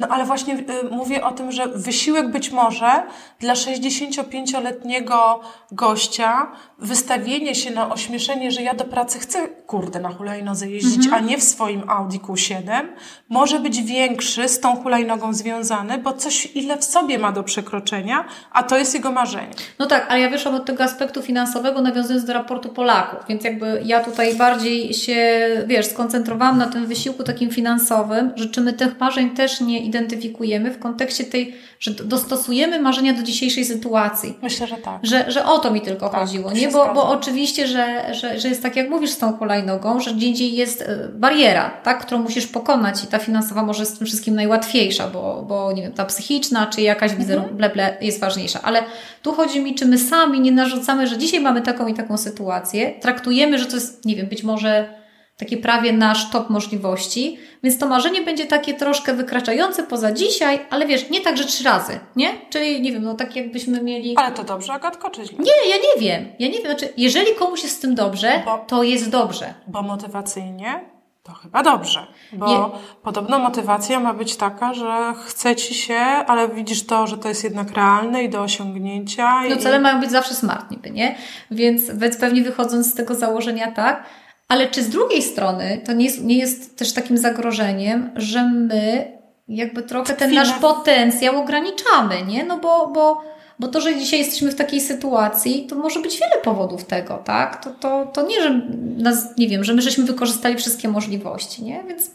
No 0.00 0.08
ale 0.08 0.24
właśnie 0.24 0.54
y, 0.54 0.64
mówię 0.90 1.24
o 1.24 1.32
tym, 1.32 1.52
że 1.52 1.68
wysiłek 1.68 2.30
być 2.30 2.50
może 2.50 3.02
dla 3.40 3.54
65-letniego 3.54 5.40
gościa, 5.72 6.46
wystawienie 6.78 7.54
się 7.54 7.70
na 7.70 7.92
ośmieszenie, 7.92 8.50
że 8.50 8.62
ja 8.62 8.74
do 8.74 8.84
pracy 8.84 9.18
chcę, 9.18 9.48
kurde, 9.48 10.00
na 10.00 10.08
hulajnodze 10.08 10.70
jeździć, 10.70 11.04
Mhm. 11.06 11.24
a 11.24 11.26
nie 11.28 11.38
w 11.38 11.42
swoim 11.42 11.82
Audi 11.90 12.18
Q7, 12.18 12.82
może 13.28 13.60
być 13.60 13.82
większy 13.82 14.48
z 14.48 14.60
tą 14.60 14.76
hulajnogą 14.82 15.32
związany, 15.32 15.98
bo 15.98 16.12
coś 16.12 16.56
ile 16.56 16.78
w 16.78 16.84
sobie 16.84 17.18
ma 17.18 17.32
do 17.32 17.42
przekroczenia, 17.42 18.24
a 18.52 18.62
to 18.62 18.78
jest 18.78 18.94
jego 18.94 19.12
marzenie. 19.12 19.50
No 19.78 19.86
tak, 19.86 20.06
ale 20.08 20.20
ja 20.20 20.30
wyszłam 20.30 20.54
od 20.54 20.64
tego 20.64 20.84
aspektu 20.84 21.22
finansowego, 21.22 21.80
nawiązując 21.80 22.24
do 22.24 22.32
raportu 22.32 22.68
Polaków, 22.68 23.18
więc 23.28 23.44
jakby 23.44 23.82
ja 23.84 24.04
tutaj 24.04 24.34
bardziej 24.34 24.94
się, 24.94 25.40
wiesz, 25.66 25.86
skoncentrowałam 25.86 26.58
na 26.58 26.66
tym 26.66 26.86
wysiłku 26.86 27.22
takim 27.24 27.50
finansowym, 27.50 28.32
że 28.36 28.46
czy 28.48 28.60
my 28.60 28.72
tych 28.72 29.00
marzeń 29.00 29.30
też 29.30 29.60
nie 29.60 29.80
identyfikujemy 29.90 30.70
w 30.70 30.78
kontekście 30.78 31.24
tej, 31.24 31.54
że 31.80 31.90
dostosujemy 31.90 32.80
marzenia 32.80 33.12
do 33.14 33.22
dzisiejszej 33.22 33.64
sytuacji. 33.64 34.38
Myślę, 34.42 34.66
że 34.66 34.76
tak. 34.76 34.98
Że, 35.02 35.30
że 35.30 35.44
o 35.44 35.58
to 35.58 35.70
mi 35.70 35.80
tylko 35.80 36.08
Tak, 36.08 36.20
chodziło, 36.20 36.52
nie? 36.52 36.68
Bo, 36.68 36.94
bo 36.94 37.08
oczywiście, 37.08 37.66
że, 37.66 38.14
że, 38.14 38.40
że 38.40 38.48
jest 38.48 38.62
tak, 38.62 38.76
jak 38.76 38.90
mówisz 38.90 39.10
z 39.10 39.18
tą 39.18 39.32
hulajnogą, 39.32 40.00
że 40.00 40.14
gdzie 40.14 40.26
indziej 40.26 40.54
jest 40.56 40.82
e, 40.82 41.08
bariera, 41.14 41.70
tak? 41.82 42.00
którą 42.06 42.22
musisz 42.22 42.46
pokonać 42.46 43.04
i 43.04 43.06
ta 43.06 43.18
finansowa 43.18 43.62
może 43.62 43.86
z 43.86 43.98
tym 43.98 44.06
wszystkim 44.06 44.34
najłatwiejsza, 44.34 45.08
bo, 45.08 45.44
bo 45.48 45.72
nie 45.72 45.82
wiem, 45.82 45.92
ta 45.92 46.04
psychiczna 46.04 46.66
czy 46.66 46.80
jakaś 46.80 47.10
Mhm. 47.10 47.20
wizerunek, 47.28 47.52
ble, 47.52 47.70
ble 47.70 47.96
jest 48.00 48.20
ważniejsza. 48.20 48.60
Ale 48.62 48.82
tu 49.22 49.32
chodzi 49.32 49.60
mi, 49.60 49.74
czy 49.74 49.86
my 49.86 49.98
sami 49.98 50.40
nie 50.40 50.52
narzucamy, 50.52 51.06
że 51.06 51.18
dzisiaj 51.18 51.40
mamy 51.40 51.62
taką 51.62 51.86
i 51.86 51.94
taką 51.94 52.18
sytuację, 52.18 52.92
traktujemy, 53.00 53.58
że 53.58 53.66
to 53.66 53.74
jest, 53.74 54.04
nie 54.04 54.16
wiem, 54.16 54.26
być 54.26 54.42
może 54.42 54.99
taki 55.40 55.56
prawie 55.56 55.92
nasz 55.92 56.30
top 56.30 56.50
możliwości, 56.50 57.38
więc 57.62 57.78
to 57.78 57.88
marzenie 57.88 58.22
będzie 58.22 58.46
takie 58.46 58.74
troszkę 58.74 59.14
wykraczające 59.14 59.82
poza 59.82 60.12
dzisiaj, 60.12 60.60
ale 60.70 60.86
wiesz, 60.86 61.10
nie 61.10 61.20
tak, 61.20 61.36
że 61.36 61.44
trzy 61.44 61.64
razy, 61.64 62.00
nie? 62.16 62.32
Czyli, 62.50 62.80
nie 62.82 62.92
wiem, 62.92 63.02
no 63.02 63.14
tak 63.14 63.36
jakbyśmy 63.36 63.82
mieli... 63.82 64.14
Ale 64.16 64.32
to 64.32 64.44
dobrze, 64.44 64.72
Agatko, 64.72 65.10
czy 65.10 65.24
źle? 65.24 65.38
Nie, 65.38 65.70
ja 65.70 65.76
nie 65.76 66.00
wiem. 66.00 66.32
Ja 66.38 66.48
nie 66.48 66.58
wiem. 66.58 66.66
Znaczy, 66.66 66.88
jeżeli 66.96 67.34
komuś 67.34 67.62
jest 67.62 67.76
z 67.76 67.80
tym 67.80 67.94
dobrze, 67.94 68.42
Bo- 68.44 68.64
to 68.66 68.82
jest 68.82 69.10
dobrze. 69.10 69.54
Bo 69.66 69.82
motywacyjnie 69.82 70.90
to 71.22 71.32
chyba 71.32 71.62
dobrze. 71.62 72.06
Bo 72.32 72.46
Nie. 72.46 72.80
podobno 73.02 73.38
motywacja 73.38 74.00
ma 74.00 74.14
być 74.14 74.36
taka, 74.36 74.74
że 74.74 75.14
chce 75.26 75.56
ci 75.56 75.74
się, 75.74 75.98
ale 75.98 76.48
widzisz 76.48 76.86
to, 76.86 77.06
że 77.06 77.18
to 77.18 77.28
jest 77.28 77.44
jednak 77.44 77.70
realne 77.76 78.24
i 78.24 78.28
do 78.28 78.42
osiągnięcia. 78.42 79.40
No 79.48 79.54
i... 79.54 79.58
cele 79.58 79.80
mają 79.80 80.00
być 80.00 80.10
zawsze 80.10 80.34
smart 80.34 80.70
niby, 80.70 80.90
nie? 80.90 81.14
Więc, 81.50 81.90
więc 81.90 82.16
pewnie 82.16 82.42
wychodząc 82.42 82.90
z 82.90 82.94
tego 82.94 83.14
założenia 83.14 83.72
tak, 83.72 84.04
ale 84.50 84.68
czy 84.68 84.82
z 84.82 84.88
drugiej 84.88 85.22
strony 85.22 85.80
to 85.84 85.92
nie 85.92 86.04
jest, 86.04 86.24
nie 86.24 86.38
jest 86.38 86.76
też 86.76 86.92
takim 86.92 87.18
zagrożeniem, 87.18 88.10
że 88.16 88.44
my 88.44 89.12
jakby 89.48 89.82
trochę 89.82 90.14
ten 90.14 90.34
nasz 90.34 90.52
potencjał 90.52 91.40
ograniczamy, 91.40 92.22
nie? 92.26 92.44
No 92.44 92.58
bo, 92.58 92.86
bo, 92.86 93.22
bo 93.58 93.68
to, 93.68 93.80
że 93.80 93.96
dzisiaj 93.96 94.18
jesteśmy 94.18 94.50
w 94.50 94.54
takiej 94.54 94.80
sytuacji, 94.80 95.66
to 95.66 95.76
może 95.76 96.00
być 96.00 96.18
wiele 96.20 96.42
powodów 96.42 96.84
tego, 96.84 97.18
tak? 97.24 97.64
To, 97.64 97.70
to, 97.70 98.06
to 98.06 98.26
nie, 98.26 98.42
że 98.42 98.62
nas, 98.96 99.36
nie 99.38 99.48
wiem, 99.48 99.64
że 99.64 99.74
my 99.74 99.82
żeśmy 99.82 100.04
wykorzystali 100.04 100.56
wszystkie 100.56 100.88
możliwości, 100.88 101.64
nie? 101.64 101.84
Więc 101.88 102.10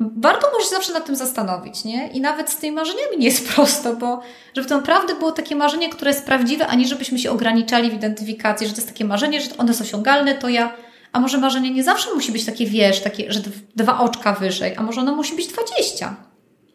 warto 0.00 0.50
może 0.52 0.64
się 0.64 0.70
zawsze 0.70 0.92
nad 0.92 1.06
tym 1.06 1.16
zastanowić, 1.16 1.84
nie? 1.84 2.08
I 2.08 2.20
nawet 2.20 2.50
z 2.50 2.56
tymi 2.56 2.76
marzeniami 2.76 3.18
nie 3.18 3.26
jest 3.26 3.48
prosto, 3.54 3.96
bo 3.96 4.20
żeby 4.54 4.68
to 4.68 4.76
naprawdę 4.76 5.14
było 5.14 5.32
takie 5.32 5.56
marzenie, 5.56 5.88
które 5.88 6.10
jest 6.10 6.24
prawdziwe, 6.24 6.66
a 6.66 6.74
nie 6.74 6.86
żebyśmy 6.86 7.18
się 7.18 7.30
ograniczali 7.30 7.90
w 7.90 7.94
identyfikacji, 7.94 8.66
że 8.66 8.72
to 8.72 8.78
jest 8.78 8.88
takie 8.88 9.04
marzenie, 9.04 9.40
że 9.40 9.50
one 9.58 9.74
są 9.74 9.84
osiągalne, 9.84 10.34
to 10.34 10.48
ja... 10.48 10.87
A 11.12 11.20
może 11.20 11.38
marzenie 11.38 11.70
nie 11.70 11.84
zawsze 11.84 12.14
musi 12.14 12.32
być 12.32 12.44
takie, 12.44 12.66
wiesz, 12.66 13.00
takie, 13.00 13.32
że 13.32 13.40
dwa 13.76 13.98
oczka 13.98 14.32
wyżej, 14.32 14.76
a 14.76 14.82
może 14.82 15.00
ono 15.00 15.14
musi 15.14 15.36
być 15.36 15.46
20. 15.46 16.16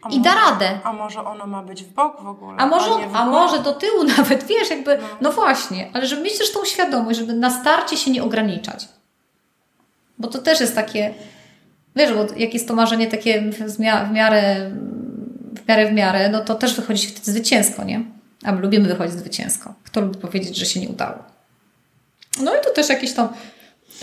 A 0.01 0.09
I 0.09 0.19
da 0.21 0.33
może- 0.35 0.45
radę. 0.51 0.79
A 0.83 0.93
może 0.93 1.23
ono 1.25 1.47
ma 1.47 1.63
być 1.63 1.83
w 1.83 1.87
bok 1.93 2.21
w 2.21 2.27
ogóle? 2.27 2.57
A 2.57 2.65
może, 2.65 2.85
a 2.91 2.97
górę? 2.97 3.25
może 3.25 3.59
do 3.59 3.73
tyłu 3.73 4.03
nawet, 4.17 4.43
wiesz, 4.43 4.69
jakby, 4.69 4.97
no 5.21 5.31
właśnie, 5.31 5.89
ale 5.93 6.07
żeby 6.07 6.21
mieć 6.21 6.37
też 6.37 6.51
tą 6.51 6.65
świadomość, 6.65 7.19
żeby 7.19 7.33
na 7.33 7.49
starcie 7.61 7.97
się 7.97 8.11
nie 8.11 8.23
ograniczać. 8.23 8.87
Bo 10.19 10.27
to 10.27 10.39
też 10.39 10.59
jest 10.59 10.75
takie, 10.75 11.13
wiesz, 11.95 12.13
bo 12.13 12.25
jak 12.37 12.53
jest 12.53 12.67
to 12.67 12.73
marzenie 12.75 13.07
takie 13.07 13.41
w, 13.41 13.79
mia- 13.79 14.09
w 14.09 14.11
miarę, 14.11 14.71
w 15.63 15.67
miarę, 15.67 15.89
w 15.89 15.93
miarę, 15.93 16.29
no 16.29 16.41
to 16.41 16.55
też 16.55 16.75
wychodzi 16.75 17.07
wtedy 17.07 17.31
zwycięsko, 17.31 17.83
nie? 17.83 18.03
A 18.43 18.51
my 18.51 18.61
lubimy 18.61 18.87
wychodzić 18.87 19.15
zwycięsko. 19.15 19.73
Kto 19.83 20.01
lubi 20.01 20.19
powiedzieć, 20.19 20.57
że 20.57 20.65
się 20.65 20.79
nie 20.79 20.89
udało? 20.89 21.15
No 22.41 22.55
i 22.55 22.63
to 22.63 22.69
też 22.69 22.89
jakieś 22.89 23.13
tam 23.13 23.27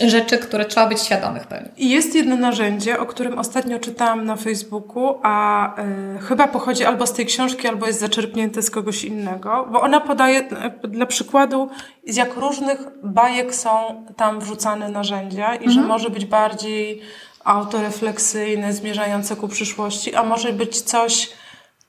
rzeczy, 0.09 0.37
które 0.37 0.65
trzeba 0.65 0.87
być 0.87 1.01
świadomych 1.01 1.47
pewnie. 1.47 1.69
I 1.77 1.89
Jest 1.89 2.15
jedno 2.15 2.35
narzędzie, 2.35 2.99
o 2.99 3.05
którym 3.05 3.39
ostatnio 3.39 3.79
czytałam 3.79 4.25
na 4.25 4.35
Facebooku, 4.35 5.19
a 5.23 5.67
y, 6.15 6.19
chyba 6.19 6.47
pochodzi 6.47 6.85
albo 6.85 7.07
z 7.07 7.13
tej 7.13 7.25
książki, 7.25 7.67
albo 7.67 7.87
jest 7.87 7.99
zaczerpnięte 7.99 8.61
z 8.61 8.71
kogoś 8.71 9.03
innego, 9.03 9.67
bo 9.71 9.81
ona 9.81 9.99
podaje 9.99 10.39
y, 10.83 10.87
dla 10.87 11.05
przykładu, 11.05 11.69
z 12.07 12.15
jak 12.15 12.37
różnych 12.37 12.87
bajek 13.03 13.55
są 13.55 14.05
tam 14.15 14.39
wrzucane 14.39 14.89
narzędzia 14.89 15.55
i 15.55 15.69
że 15.69 15.81
może 15.81 16.09
być 16.09 16.25
bardziej 16.25 17.01
autorefleksyjne, 17.43 18.73
zmierzające 18.73 19.35
ku 19.35 19.47
przyszłości, 19.47 20.15
a 20.15 20.23
może 20.23 20.53
być 20.53 20.81
coś 20.81 21.29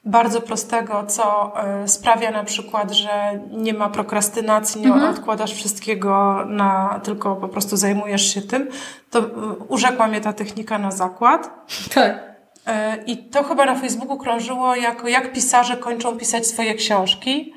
bardzo 0.04 0.40
prostego, 0.40 1.04
co 1.06 1.52
y, 1.84 1.88
sprawia 1.88 2.30
na 2.30 2.44
przykład, 2.44 2.92
że 2.92 3.40
nie 3.50 3.74
ma 3.74 3.88
prokrastynacji, 3.88 4.80
nie 4.80 5.08
odkładasz 5.08 5.54
wszystkiego 5.54 6.44
na, 6.48 7.00
tylko 7.04 7.36
po 7.36 7.48
prostu 7.48 7.76
zajmujesz 7.76 8.34
się 8.34 8.42
tym, 8.42 8.68
to 9.10 9.18
y, 9.18 9.22
urzekła 9.68 10.08
mnie 10.08 10.20
ta 10.20 10.32
technika 10.32 10.78
na 10.78 10.90
zakład. 10.90 11.50
Tak. 11.94 12.12
Y, 12.16 13.02
I 13.06 13.16
to 13.16 13.42
chyba 13.42 13.64
na 13.64 13.74
Facebooku 13.74 14.18
krążyło 14.18 14.76
jako 14.76 15.08
jak 15.08 15.32
pisarze 15.32 15.76
kończą 15.76 16.18
pisać 16.18 16.46
swoje 16.46 16.74
książki, 16.74 17.54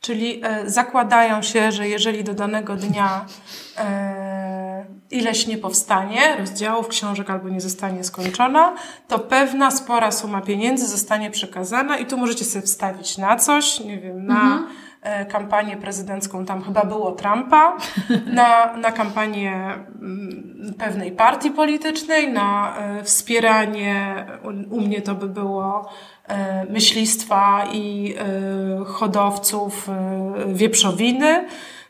czyli 0.00 0.42
zakładają 0.66 1.42
się, 1.42 1.72
że 1.72 1.88
jeżeli 1.88 2.24
do 2.24 2.34
danego 2.34 2.76
dnia 2.76 3.26
ileś 5.10 5.46
nie 5.46 5.58
powstanie, 5.58 6.36
rozdziałów 6.38 6.88
książek 6.88 7.30
albo 7.30 7.48
nie 7.48 7.60
zostanie 7.60 8.04
skończona, 8.04 8.74
to 9.08 9.18
pewna 9.18 9.70
spora 9.70 10.12
suma 10.12 10.40
pieniędzy 10.40 10.86
zostanie 10.86 11.30
przekazana 11.30 11.98
i 11.98 12.06
tu 12.06 12.18
możecie 12.18 12.44
sobie 12.44 12.66
wstawić 12.66 13.18
na 13.18 13.36
coś, 13.36 13.80
nie 13.80 13.98
wiem, 13.98 14.26
na 14.26 14.66
e, 15.02 15.26
kampanię 15.26 15.76
prezydencką, 15.76 16.44
tam 16.44 16.62
chyba 16.62 16.84
było 16.84 17.12
Trumpa, 17.12 17.76
na, 18.34 18.76
na 18.76 18.92
kampanię 18.92 19.52
mm, 19.52 20.74
pewnej 20.78 21.12
partii 21.12 21.50
politycznej, 21.50 22.32
na 22.32 22.76
e, 22.76 23.04
wspieranie, 23.04 24.26
u, 24.42 24.74
u 24.76 24.80
mnie 24.80 25.02
to 25.02 25.14
by 25.14 25.28
było 25.28 25.90
e, 26.28 26.64
myślistwa 26.64 27.66
i 27.72 28.14
hodowców 28.86 29.88
wieprzowiny 30.46 31.44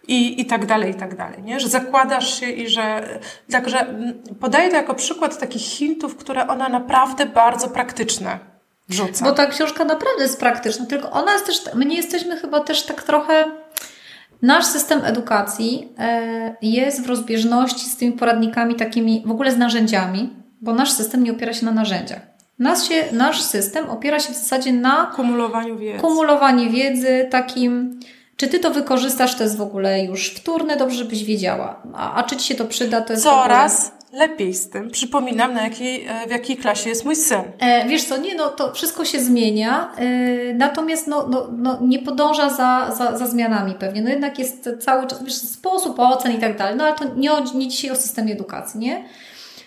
i, 0.08 0.40
i 0.40 0.46
tak 0.46 0.66
dalej, 0.66 0.90
i 0.90 0.94
tak 0.94 1.16
dalej, 1.16 1.42
nie? 1.42 1.60
Że 1.60 1.68
zakładasz 1.68 2.40
się 2.40 2.50
i 2.50 2.68
że... 2.68 3.18
Także 3.50 3.86
podaję 4.40 4.70
to 4.70 4.76
jako 4.76 4.94
przykład 4.94 5.38
takich 5.38 5.62
hintów, 5.62 6.16
które 6.16 6.46
ona 6.48 6.68
naprawdę 6.68 7.26
bardzo 7.26 7.68
praktyczne 7.68 8.38
wrzuca. 8.88 9.24
Bo 9.24 9.32
ta 9.32 9.46
książka 9.46 9.84
naprawdę 9.84 10.22
jest 10.22 10.40
praktyczna, 10.40 10.86
tylko 10.86 11.10
ona 11.10 11.32
jest 11.32 11.46
też... 11.46 11.60
My 11.74 11.84
nie 11.84 11.96
jesteśmy 11.96 12.36
chyba 12.36 12.60
też 12.60 12.82
tak 12.82 13.02
trochę... 13.02 13.44
Nasz 14.42 14.64
system 14.64 15.04
edukacji 15.04 15.92
e, 15.98 16.56
jest 16.62 17.02
w 17.02 17.08
rozbieżności 17.08 17.86
z 17.86 17.96
tymi 17.96 18.12
poradnikami 18.12 18.74
takimi, 18.74 19.22
w 19.26 19.30
ogóle 19.30 19.52
z 19.52 19.56
narzędziami, 19.56 20.30
bo 20.60 20.74
nasz 20.74 20.90
system 20.90 21.24
nie 21.24 21.32
opiera 21.32 21.52
się 21.52 21.66
na 21.66 21.72
narzędziach. 21.72 22.20
Nas 22.58 22.88
się, 22.88 23.04
nasz 23.12 23.42
system 23.42 23.90
opiera 23.90 24.20
się 24.20 24.32
w 24.32 24.36
zasadzie 24.36 24.72
na 24.72 25.06
kumulowaniu 25.16 25.78
wiedzy. 25.78 26.00
Kumulowanie 26.00 26.70
wiedzy, 26.70 27.28
takim 27.30 28.00
czy 28.36 28.48
ty 28.48 28.58
to 28.58 28.70
wykorzystasz, 28.70 29.34
to 29.34 29.42
jest 29.42 29.56
w 29.56 29.60
ogóle 29.62 30.04
już 30.04 30.30
wtórne, 30.30 30.76
dobrze, 30.76 30.96
żebyś 30.96 31.24
wiedziała. 31.24 31.82
A, 31.94 32.14
a 32.14 32.22
czy 32.22 32.36
ci 32.36 32.48
się 32.48 32.54
to 32.54 32.64
przyda, 32.64 33.00
to 33.00 33.12
jest 33.12 33.22
Coraz 33.24 33.86
ogóle... 33.86 34.26
lepiej 34.26 34.54
z 34.54 34.70
tym. 34.70 34.90
Przypominam, 34.90 35.54
na 35.54 35.62
jakiej, 35.62 36.06
e, 36.06 36.26
w 36.26 36.30
jakiej 36.30 36.56
klasie 36.56 36.88
jest 36.88 37.04
mój 37.04 37.16
syn. 37.16 37.42
E, 37.58 37.88
wiesz 37.88 38.04
co, 38.04 38.16
nie, 38.16 38.34
no 38.34 38.48
to 38.48 38.72
wszystko 38.72 39.04
się 39.04 39.20
zmienia, 39.20 39.92
e, 39.96 40.54
natomiast 40.54 41.06
no, 41.06 41.26
no, 41.30 41.48
no, 41.52 41.78
nie 41.82 41.98
podąża 41.98 42.50
za, 42.50 42.94
za, 42.98 43.18
za 43.18 43.26
zmianami 43.26 43.74
pewnie. 43.74 44.02
No 44.02 44.10
jednak 44.10 44.38
jest 44.38 44.70
cały 44.80 45.06
czas, 45.06 45.24
wiesz, 45.24 45.34
sposób 45.34 45.98
ocen 45.98 46.32
i 46.32 46.38
tak 46.38 46.58
dalej, 46.58 46.76
no 46.76 46.84
ale 46.84 46.94
to 46.94 47.04
nie, 47.16 47.30
nie 47.54 47.68
dzisiaj 47.68 47.90
o 47.90 47.96
systemie 47.96 48.32
edukacji, 48.32 48.80
nie? 48.80 49.04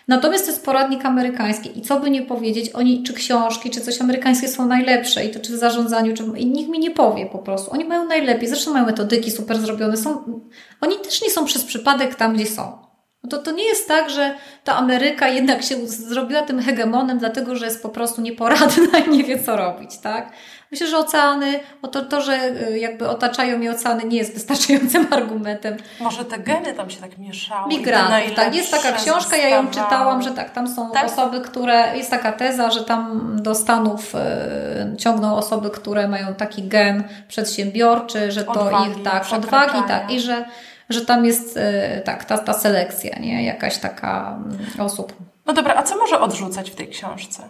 Natomiast 0.07 0.45
to 0.45 0.51
jest 0.51 0.65
poradnik 0.65 1.05
amerykański 1.05 1.79
i 1.79 1.81
co 1.81 1.99
by 1.99 2.09
nie 2.09 2.21
powiedzieć, 2.21 2.69
oni, 2.73 3.03
czy 3.03 3.13
książki, 3.13 3.69
czy 3.69 3.81
coś 3.81 4.01
amerykańskie 4.01 4.47
są 4.47 4.65
najlepsze 4.65 5.25
i 5.25 5.31
to 5.31 5.39
czy 5.39 5.53
w 5.53 5.55
zarządzaniu, 5.55 6.13
czy 6.13 6.23
i 6.37 6.45
nikt 6.45 6.69
mi 6.69 6.79
nie 6.79 6.91
powie 6.91 7.25
po 7.25 7.37
prostu. 7.37 7.71
Oni 7.71 7.85
mają 7.85 8.05
najlepiej, 8.05 8.49
zresztą 8.49 8.73
mają 8.73 8.85
metodyki 8.85 9.31
super 9.31 9.59
zrobione, 9.59 9.97
są, 9.97 10.41
oni 10.81 10.95
też 10.95 11.21
nie 11.21 11.29
są 11.29 11.45
przez 11.45 11.63
przypadek 11.63 12.15
tam, 12.15 12.35
gdzie 12.35 12.45
są. 12.45 12.87
No 13.23 13.29
to, 13.29 13.37
to 13.37 13.51
nie 13.51 13.63
jest 13.63 13.87
tak, 13.87 14.09
że 14.09 14.35
ta 14.63 14.75
Ameryka 14.75 15.27
jednak 15.27 15.63
się 15.63 15.87
zrobiła 15.87 16.41
tym 16.41 16.61
hegemonem, 16.61 17.17
dlatego 17.17 17.55
że 17.55 17.65
jest 17.65 17.83
po 17.83 17.89
prostu 17.89 18.21
nieporadna 18.21 18.99
i 19.07 19.09
nie 19.09 19.23
wie, 19.23 19.43
co 19.43 19.57
robić, 19.57 19.97
tak? 19.97 20.31
Myślę, 20.71 20.87
że 20.87 20.97
oceany, 20.97 21.59
to, 21.91 22.05
to, 22.05 22.21
że 22.21 22.51
y, 22.69 22.79
jakby 22.79 23.09
otaczają 23.09 23.61
je 23.61 23.71
oceany 23.71 24.03
nie 24.03 24.17
jest 24.17 24.33
wystarczającym 24.33 25.07
argumentem. 25.17 25.77
Może 25.99 26.25
te 26.25 26.39
geny 26.39 26.73
tam 26.73 26.89
się 26.89 27.01
tak 27.01 27.17
mieszały. 27.17 27.69
Migrantów, 27.69 28.35
tak. 28.35 28.55
Jest 28.55 28.71
taka 28.71 28.91
książka, 28.91 29.37
ja 29.37 29.49
ją 29.49 29.67
czytałam, 29.67 30.21
że 30.21 30.31
tak, 30.31 30.51
tam 30.51 30.67
są 30.75 30.91
tak? 30.91 31.05
osoby, 31.05 31.41
które, 31.41 31.97
jest 31.97 32.09
taka 32.09 32.31
teza, 32.31 32.71
że 32.71 32.83
tam 32.83 33.31
do 33.41 33.55
Stanów 33.55 34.15
y, 34.15 34.97
ciągną 34.97 35.35
osoby, 35.35 35.69
które 35.69 36.07
mają 36.07 36.33
taki 36.33 36.63
gen 36.67 37.03
przedsiębiorczy, 37.27 38.31
że 38.31 38.43
to 38.43 38.51
odwagi, 38.51 38.91
ich, 38.91 39.03
tak, 39.03 39.33
odwagi, 39.33 39.87
tak, 39.87 40.11
i 40.11 40.19
że 40.19 40.45
że 40.89 41.05
tam 41.05 41.25
jest 41.25 41.57
y, 41.57 42.01
tak, 42.01 42.25
ta, 42.25 42.37
ta 42.37 42.53
selekcja, 42.53 43.19
nie? 43.19 43.45
Jakaś 43.45 43.77
taka 43.77 44.37
mm, 44.45 44.57
osób. 44.79 45.13
No 45.45 45.53
dobra, 45.53 45.75
a 45.75 45.83
co 45.83 45.97
może 45.97 46.19
odrzucać 46.19 46.71
w 46.71 46.75
tej 46.75 46.87
książce? 46.87 47.43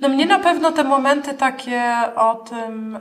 No 0.00 0.08
mnie 0.08 0.26
na 0.26 0.38
pewno 0.38 0.72
te 0.72 0.84
momenty 0.84 1.34
takie 1.34 1.82
o 2.16 2.34
tym... 2.34 2.98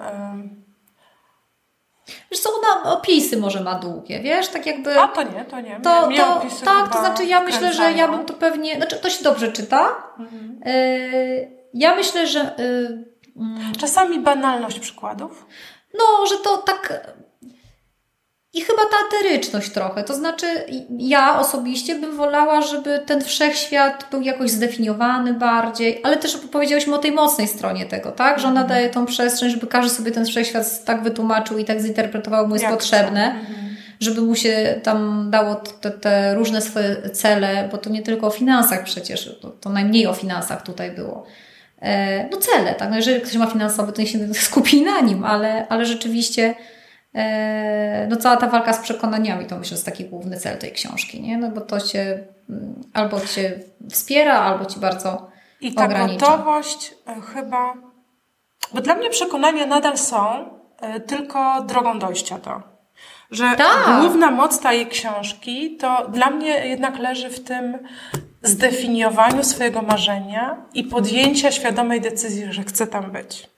Wiesz 2.32 2.40
co, 2.40 2.50
ona 2.50 2.92
opisy 2.94 3.38
może 3.38 3.62
ma 3.62 3.76
długie, 3.76 4.20
wiesz, 4.20 4.48
tak 4.48 4.66
jakby... 4.66 5.00
A 5.00 5.08
to 5.08 5.24
nie, 5.24 5.46
to 5.46 5.62
nie. 5.62 5.80
To, 5.82 6.08
mnie, 6.08 6.18
to, 6.18 6.42
tak, 6.66 6.94
to 6.94 7.00
znaczy 7.00 7.26
ja 7.26 7.42
myślę, 7.42 7.74
że 7.74 7.92
ja 7.92 8.08
bym 8.08 8.26
to 8.26 8.34
pewnie... 8.34 8.76
Znaczy 8.76 8.96
to 8.96 9.10
się 9.10 9.24
dobrze 9.24 9.52
czyta. 9.52 9.90
Mhm. 10.20 10.60
Y, 10.68 11.52
ja 11.74 11.96
myślę, 11.96 12.28
że... 12.28 12.60
Y, 12.60 13.06
mm, 13.38 13.76
Czasami 13.80 14.20
banalność 14.20 14.80
przykładów. 14.80 15.46
No, 15.94 16.26
że 16.26 16.38
to 16.38 16.58
tak 16.58 17.08
i 18.58 18.62
chyba 18.62 18.82
ta 18.82 18.98
ateryczność 19.08 19.70
trochę. 19.70 20.04
To 20.04 20.16
znaczy, 20.16 20.46
ja 20.90 21.40
osobiście 21.40 21.96
bym 21.96 22.18
wolała, 22.18 22.62
żeby 22.62 23.00
ten 23.06 23.22
wszechświat 23.22 24.08
był 24.12 24.22
jakoś 24.22 24.52
zdefiniowany 24.52 25.34
bardziej, 25.34 26.02
ale 26.04 26.18
też 26.18 26.38
powiedziałyśmy 26.38 26.96
o 26.96 26.98
tej 26.98 27.12
mocnej 27.12 27.48
stronie 27.48 27.86
tego, 27.86 28.12
tak? 28.12 28.40
Że 28.40 28.48
ona 28.48 28.62
mhm. 28.62 28.70
daje 28.70 28.90
tą 28.90 29.06
przestrzeń, 29.06 29.50
żeby 29.50 29.68
każdy 29.68 29.96
sobie 29.96 30.12
ten 30.12 30.26
wszechświat 30.26 30.86
tak 30.86 31.04
wytłumaczył 31.04 31.58
i 31.58 31.66
tak 31.66 31.82
zinterpretował, 31.82 32.48
mu 32.48 32.56
jest 32.56 32.64
Jak 32.64 32.74
potrzebne. 32.74 33.32
Mhm. 33.32 33.68
Żeby 34.00 34.22
mu 34.22 34.36
się 34.36 34.80
tam 34.84 35.28
dało 35.32 35.56
te, 35.56 35.92
te, 35.92 36.36
różne 36.36 36.62
swoje 36.62 37.10
cele, 37.10 37.70
bo 37.72 37.78
to 37.78 37.90
nie 37.90 38.02
tylko 38.02 38.28
o 38.28 38.30
finansach 38.30 38.84
przecież, 38.84 39.38
to, 39.42 39.50
to 39.50 39.70
najmniej 39.70 40.08
o 40.08 40.14
finansach 40.14 40.64
tutaj 40.64 40.92
było 40.92 41.26
e, 41.82 42.30
no 42.30 42.38
cele, 42.38 42.76
tak? 42.76 42.90
No 42.90 42.96
jeżeli 42.96 43.22
ktoś 43.22 43.36
ma 43.36 43.48
finansowy, 43.48 43.94
to 43.94 44.02
nie 44.02 44.08
się 44.08 44.34
skupi 44.50 44.82
na 44.82 45.02
nim, 45.02 45.24
ale, 45.24 45.68
ale 45.68 45.86
rzeczywiście 45.86 46.56
no 48.10 48.16
cała 48.16 48.38
ta 48.38 48.48
walka 48.48 48.74
z 48.74 48.80
przekonaniami 48.80 49.46
to 49.46 49.58
myślę 49.58 49.76
jest 49.76 49.86
taki 49.86 50.06
główny 50.06 50.38
cel 50.38 50.58
tej 50.58 50.72
książki, 50.72 51.22
nie? 51.22 51.38
No 51.38 51.50
bo 51.52 51.62
to 51.62 51.82
cię 51.82 52.24
mm, 52.50 52.82
albo 52.94 53.20
cię 53.20 53.60
wspiera, 53.90 54.34
albo 54.34 54.66
ci 54.66 54.80
bardzo 54.80 55.30
I 55.62 55.74
ta 55.74 55.86
ogranicza. 55.86 56.26
gotowość 56.26 56.94
e, 57.08 57.22
chyba, 57.22 57.74
bo 58.74 58.82
dla 58.82 58.96
mnie 58.96 59.10
przekonania 59.10 59.66
nadal 59.66 59.98
są 59.98 60.50
e, 60.82 61.00
tylko 61.00 61.62
drogą 61.62 62.00
dojścia 62.00 62.38
do. 62.40 62.62
Że 63.32 63.56
tak. 63.58 64.00
główna 64.02 64.32
moc 64.32 64.60
tej 64.60 64.88
książki 64.88 65.78
to 65.78 66.08
dla 66.10 66.30
mnie 66.30 66.68
jednak 66.68 67.00
leży 67.00 67.30
w 67.30 67.44
tym 67.44 67.78
zdefiniowaniu 68.44 69.44
swojego 69.44 69.82
marzenia 69.82 70.66
i 70.74 70.84
podjęcia 70.84 71.52
świadomej 71.52 72.02
decyzji, 72.02 72.54
że 72.54 72.64
chcę 72.64 72.88
tam 72.88 73.12
być. 73.12 73.50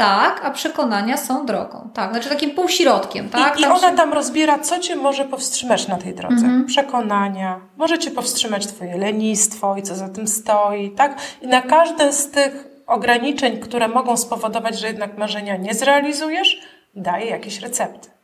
Tak, 0.00 0.44
a 0.44 0.50
przekonania 0.50 1.16
są 1.16 1.46
drogą. 1.46 1.88
Tak, 1.94 2.10
znaczy 2.10 2.28
takim 2.28 2.50
półśrodkiem, 2.50 3.28
tak? 3.28 3.58
I, 3.58 3.62
i 3.62 3.64
ona 3.64 3.90
się... 3.90 3.96
tam 3.96 4.12
rozbiera, 4.12 4.58
co 4.58 4.78
cię 4.78 4.96
może 4.96 5.24
powstrzymać 5.24 5.88
na 5.88 5.96
tej 5.96 6.14
drodze. 6.14 6.34
Mhm. 6.34 6.66
Przekonania, 6.66 7.60
może 7.76 7.98
cię 7.98 8.10
powstrzymać 8.10 8.66
twoje 8.66 8.98
lenistwo 8.98 9.76
i 9.76 9.82
co 9.82 9.94
za 9.94 10.08
tym 10.08 10.28
stoi, 10.28 10.90
tak? 10.90 11.16
I 11.42 11.46
na 11.46 11.62
każde 11.62 12.12
z 12.12 12.30
tych 12.30 12.66
ograniczeń, 12.86 13.58
które 13.58 13.88
mogą 13.88 14.16
spowodować, 14.16 14.78
że 14.78 14.86
jednak 14.86 15.18
marzenia 15.18 15.56
nie 15.56 15.74
zrealizujesz, 15.74 16.60
daje 16.94 17.26
jakieś 17.26 17.60
recepty. 17.60 18.19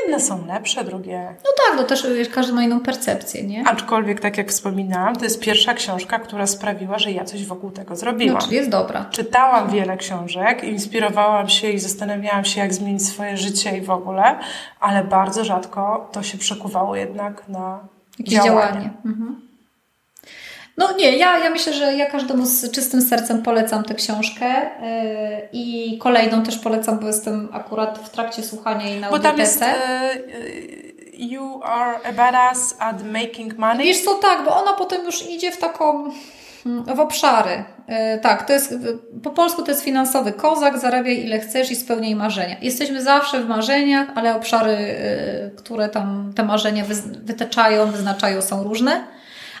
Jedne 0.00 0.20
są 0.20 0.46
lepsze, 0.46 0.84
drugie. 0.84 1.34
No 1.44 1.50
tak, 1.56 1.76
no 1.76 1.82
też 1.82 2.06
wiesz, 2.16 2.28
każdy 2.28 2.52
ma 2.52 2.62
inną 2.62 2.80
percepcję, 2.80 3.42
nie? 3.42 3.64
Aczkolwiek, 3.68 4.20
tak 4.20 4.38
jak 4.38 4.48
wspominałam, 4.48 5.16
to 5.16 5.24
jest 5.24 5.40
pierwsza 5.40 5.74
książka, 5.74 6.18
która 6.18 6.46
sprawiła, 6.46 6.98
że 6.98 7.12
ja 7.12 7.24
coś 7.24 7.46
wokół 7.46 7.70
tego 7.70 7.96
zrobiłam. 7.96 8.34
No, 8.34 8.40
czyli 8.40 8.56
jest 8.56 8.70
dobra. 8.70 9.06
Czytałam 9.10 9.70
wiele 9.70 9.96
książek, 9.96 10.64
inspirowałam 10.64 11.48
się 11.48 11.70
i 11.70 11.78
zastanawiałam 11.78 12.44
się, 12.44 12.60
jak 12.60 12.74
zmienić 12.74 13.06
swoje 13.06 13.36
życie 13.36 13.78
i 13.78 13.80
w 13.80 13.90
ogóle, 13.90 14.38
ale 14.80 15.04
bardzo 15.04 15.44
rzadko 15.44 16.08
to 16.12 16.22
się 16.22 16.38
przekuwało 16.38 16.96
jednak 16.96 17.48
na 17.48 17.80
Jakieś 18.18 18.34
działanie. 18.34 18.72
działanie. 18.72 18.90
Mhm. 19.04 19.51
No 20.76 20.92
nie, 20.96 21.16
ja, 21.16 21.38
ja 21.38 21.50
myślę, 21.50 21.72
że 21.72 21.94
ja 21.94 22.10
każdemu 22.10 22.46
z 22.46 22.70
czystym 22.70 23.02
sercem 23.02 23.42
polecam 23.42 23.84
tę 23.84 23.94
książkę 23.94 24.46
yy, 24.46 25.48
i 25.52 25.98
kolejną 25.98 26.42
też 26.42 26.58
polecam, 26.58 26.98
bo 26.98 27.06
jestem 27.06 27.48
akurat 27.52 27.98
w 27.98 28.10
trakcie 28.10 28.42
słuchania 28.42 28.88
jej 28.88 29.00
na 29.00 29.10
Bo 29.10 29.18
tam 29.18 29.38
jest 29.38 29.60
yy, 29.60 29.66
You 31.12 31.60
are 31.62 31.98
a 32.08 32.12
badass 32.12 32.76
at 32.78 33.04
making 33.04 33.58
money. 33.58 33.84
Wiesz 33.84 34.04
co, 34.04 34.14
tak, 34.14 34.44
bo 34.44 34.56
ona 34.62 34.72
potem 34.72 35.04
już 35.04 35.30
idzie 35.30 35.52
w 35.52 35.56
taką 35.56 36.10
w 36.94 37.00
obszary. 37.00 37.64
Tak, 38.22 38.46
to 38.46 38.52
jest 38.52 38.74
po 39.22 39.30
polsku 39.30 39.62
to 39.62 39.70
jest 39.70 39.84
finansowy 39.84 40.32
kozak, 40.32 40.78
zarabiaj 40.78 41.24
ile 41.24 41.40
chcesz 41.40 41.70
i 41.70 41.76
spełniaj 41.76 42.14
marzenia. 42.14 42.56
Jesteśmy 42.60 43.02
zawsze 43.02 43.40
w 43.40 43.48
marzeniach, 43.48 44.08
ale 44.14 44.36
obszary, 44.36 44.76
które 45.56 45.88
tam 45.88 46.32
te 46.36 46.42
marzenia 46.42 46.84
wytaczają, 47.22 47.90
wyznaczają 47.90 48.42
są 48.42 48.62
różne. 48.62 49.04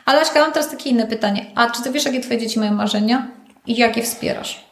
Ale 0.04 0.20
Aśka, 0.20 0.40
mam 0.40 0.52
teraz 0.52 0.70
takie 0.70 0.90
inne 0.90 1.06
pytanie. 1.06 1.46
A 1.54 1.70
czy 1.70 1.82
ty 1.82 1.90
wiesz, 1.90 2.04
jakie 2.04 2.20
twoje 2.20 2.38
dzieci 2.38 2.58
mają 2.58 2.72
marzenia? 2.72 3.28
I 3.66 3.76
jak 3.76 3.96
je 3.96 4.02
wspierasz? 4.02 4.64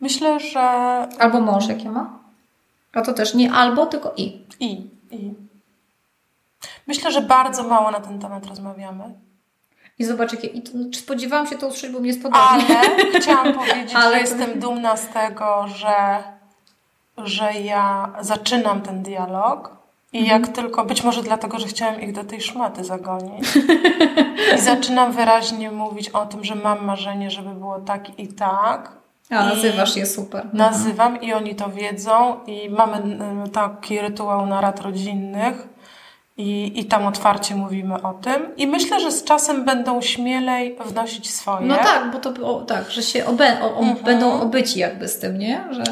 Myślę, 0.00 0.40
że... 0.40 0.60
Albo 1.18 1.40
mąż 1.40 1.68
jakie 1.68 1.90
ma? 1.90 2.18
A 2.92 3.02
to 3.02 3.12
też 3.12 3.34
nie 3.34 3.52
albo, 3.52 3.86
tylko 3.86 4.12
i. 4.16 4.46
I. 4.60 4.90
I. 5.10 5.34
Myślę, 6.86 7.12
że 7.12 7.22
bardzo 7.22 7.62
mało 7.62 7.90
na 7.90 8.00
ten 8.00 8.18
temat 8.18 8.46
rozmawiamy. 8.46 9.04
I 9.98 10.04
zobacz, 10.04 10.32
jakie. 10.32 10.46
I 10.46 10.62
to, 10.62 10.72
czy 10.92 11.00
spodziewałam 11.00 11.46
się 11.46 11.58
to 11.58 11.66
usłyszeć, 11.66 11.92
bo 11.92 12.00
mnie 12.00 12.12
spodoba. 12.12 12.38
Ale 12.38 12.64
chciałam 13.20 13.52
powiedzieć, 13.58 13.94
Ale 13.94 14.14
że 14.14 14.20
jestem 14.20 14.60
dumna 14.60 14.96
z 14.96 15.08
tego, 15.08 15.68
że, 15.68 16.22
że 17.18 17.52
ja 17.52 18.12
zaczynam 18.20 18.82
ten 18.82 19.02
dialog 19.02 19.77
i 20.12 20.26
jak 20.26 20.36
mhm. 20.36 20.52
tylko, 20.54 20.84
być 20.84 21.04
może 21.04 21.22
dlatego, 21.22 21.58
że 21.58 21.66
chciałam 21.66 22.00
ich 22.00 22.12
do 22.12 22.24
tej 22.24 22.40
szmaty 22.40 22.84
zagonić. 22.84 23.48
I 24.56 24.60
zaczynam 24.60 25.12
wyraźnie 25.12 25.70
mówić 25.70 26.08
o 26.08 26.26
tym, 26.26 26.44
że 26.44 26.54
mam 26.54 26.84
marzenie, 26.84 27.30
żeby 27.30 27.50
było 27.50 27.80
tak 27.80 28.18
i 28.18 28.28
tak. 28.28 28.92
A, 29.30 29.44
nazywasz 29.44 29.96
je 29.96 30.06
super. 30.06 30.40
Mhm. 30.40 30.58
Nazywam 30.58 31.22
i 31.22 31.32
oni 31.32 31.54
to 31.54 31.70
wiedzą 31.70 32.36
i 32.46 32.70
mamy 32.70 32.96
y, 33.46 33.50
taki 33.50 34.00
rytuał 34.00 34.46
narad 34.46 34.80
rodzinnych 34.80 35.68
i, 36.36 36.80
i 36.80 36.84
tam 36.84 37.06
otwarcie 37.06 37.54
mówimy 37.54 38.02
o 38.02 38.14
tym. 38.14 38.56
I 38.56 38.66
myślę, 38.66 39.00
że 39.00 39.12
z 39.12 39.24
czasem 39.24 39.64
będą 39.64 40.00
śmielej 40.00 40.76
wnosić 40.86 41.30
swoje. 41.30 41.66
No 41.66 41.76
tak, 41.76 42.10
bo 42.12 42.18
to 42.18 42.56
o, 42.56 42.60
tak, 42.60 42.90
że 42.90 43.02
się 43.02 43.26
obę, 43.26 43.56
o, 43.62 43.76
o, 43.76 43.78
Mhm. 43.78 44.04
będą 44.04 44.40
obyci 44.40 44.78
jakby 44.78 45.08
z 45.08 45.18
tym, 45.18 45.38
nie? 45.38 45.64
Że... 45.70 45.82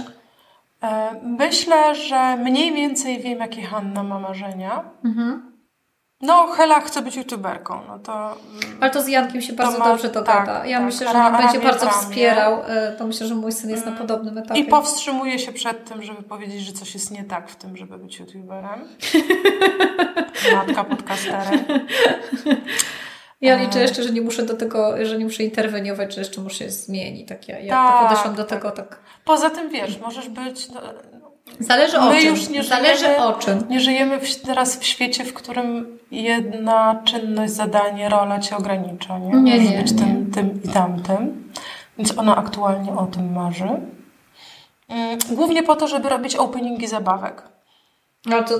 E, 0.86 1.20
Myślę, 1.22 1.94
że 1.94 2.36
mniej 2.36 2.72
więcej 2.74 3.18
wiem, 3.20 3.38
jakie 3.38 3.62
Hanna 3.62 4.02
ma 4.02 4.18
marzenia. 4.18 4.84
Mhm. 5.04 5.56
No, 6.20 6.46
Hela 6.46 6.80
chce 6.80 7.02
być 7.02 7.16
youtuberką, 7.16 7.80
no 7.88 7.98
to... 7.98 8.12
mm, 8.14 8.78
Ale 8.80 8.90
to 8.90 9.02
z 9.02 9.08
Jankiem 9.08 9.42
się 9.42 9.52
bardzo 9.52 9.78
ma- 9.78 9.84
dobrze 9.84 10.08
to 10.10 10.22
tak, 10.22 10.46
gada. 10.46 10.66
Ja 10.66 10.76
tak, 10.76 10.86
myślę, 10.86 11.12
że 11.12 11.18
on 11.18 11.36
będzie 11.36 11.60
bardzo 11.60 11.90
wspierał. 11.90 12.62
e, 12.66 12.92
To 12.98 13.06
myślę, 13.06 13.26
że 13.26 13.34
mój 13.34 13.52
syn 13.52 13.70
jest 13.70 13.86
na 13.86 13.92
podobnym 13.92 14.38
etapie. 14.38 14.60
I 14.60 14.64
powstrzymuje 14.64 15.38
się 15.38 15.52
przed 15.52 15.84
tym, 15.88 16.02
żeby 16.02 16.22
powiedzieć, 16.22 16.60
że 16.60 16.72
coś 16.72 16.94
jest 16.94 17.10
nie 17.10 17.24
tak 17.24 17.48
w 17.50 17.56
tym, 17.56 17.76
żeby 17.76 17.98
być 17.98 18.18
youtuberem. 18.18 18.80
Matka 20.56 20.84
podcasterem. 20.84 21.64
Ja 23.40 23.56
liczę 23.56 23.80
jeszcze, 23.80 24.02
że 24.02 24.10
nie 24.10 24.20
muszę 24.20 24.42
do 24.42 24.56
tego, 24.56 25.06
że 25.06 25.18
nie 25.18 25.24
muszę 25.24 25.42
interweniować, 25.42 26.14
że 26.14 26.20
jeszcze 26.20 26.40
muszę 26.40 26.56
się 26.56 26.70
zmienić. 26.70 27.28
Tak 27.28 27.48
ja, 27.48 27.58
ja 27.58 27.74
Tak, 27.74 28.02
to 28.02 28.08
podeszłam 28.08 28.34
do 28.34 28.44
tak. 28.44 28.48
tego 28.58 28.70
tak. 28.70 29.00
Poza 29.24 29.50
tym, 29.50 29.70
wiesz, 29.70 29.98
możesz 30.00 30.28
być... 30.28 30.68
No, 30.68 30.80
Zależy 31.60 31.98
o 31.98 32.10
My 32.10 32.20
czym. 32.20 32.30
już 32.30 32.48
nie 32.48 32.64
Zależy 32.64 33.04
żyjemy- 33.04 33.24
o 33.24 33.32
czym. 33.32 33.68
nie 33.68 33.80
żyjemy 33.80 34.20
w, 34.20 34.36
teraz 34.40 34.76
w 34.78 34.84
świecie, 34.84 35.24
w 35.24 35.34
którym 35.34 35.98
jedna 36.10 37.02
czynność, 37.04 37.52
zadanie, 37.52 38.08
rola 38.08 38.38
cię 38.40 38.56
ogranicza. 38.56 39.18
Nie, 39.18 39.26
Nie, 39.42 39.56
Możesz 39.56 39.70
nie, 39.70 39.78
być 39.82 39.92
nie. 39.92 39.98
tym, 39.98 40.30
tym 40.30 40.62
i 40.64 40.68
tamtym. 40.68 41.52
Więc 41.98 42.18
ona 42.18 42.36
aktualnie 42.36 42.92
o 42.92 43.06
tym 43.06 43.32
marzy. 43.32 43.68
Mm, 44.88 45.18
Głównie 45.30 45.62
po 45.62 45.76
to, 45.76 45.88
żeby 45.88 46.08
robić 46.08 46.36
openingi 46.36 46.86
zabawek. 46.86 47.42
No 48.26 48.42
to 48.42 48.54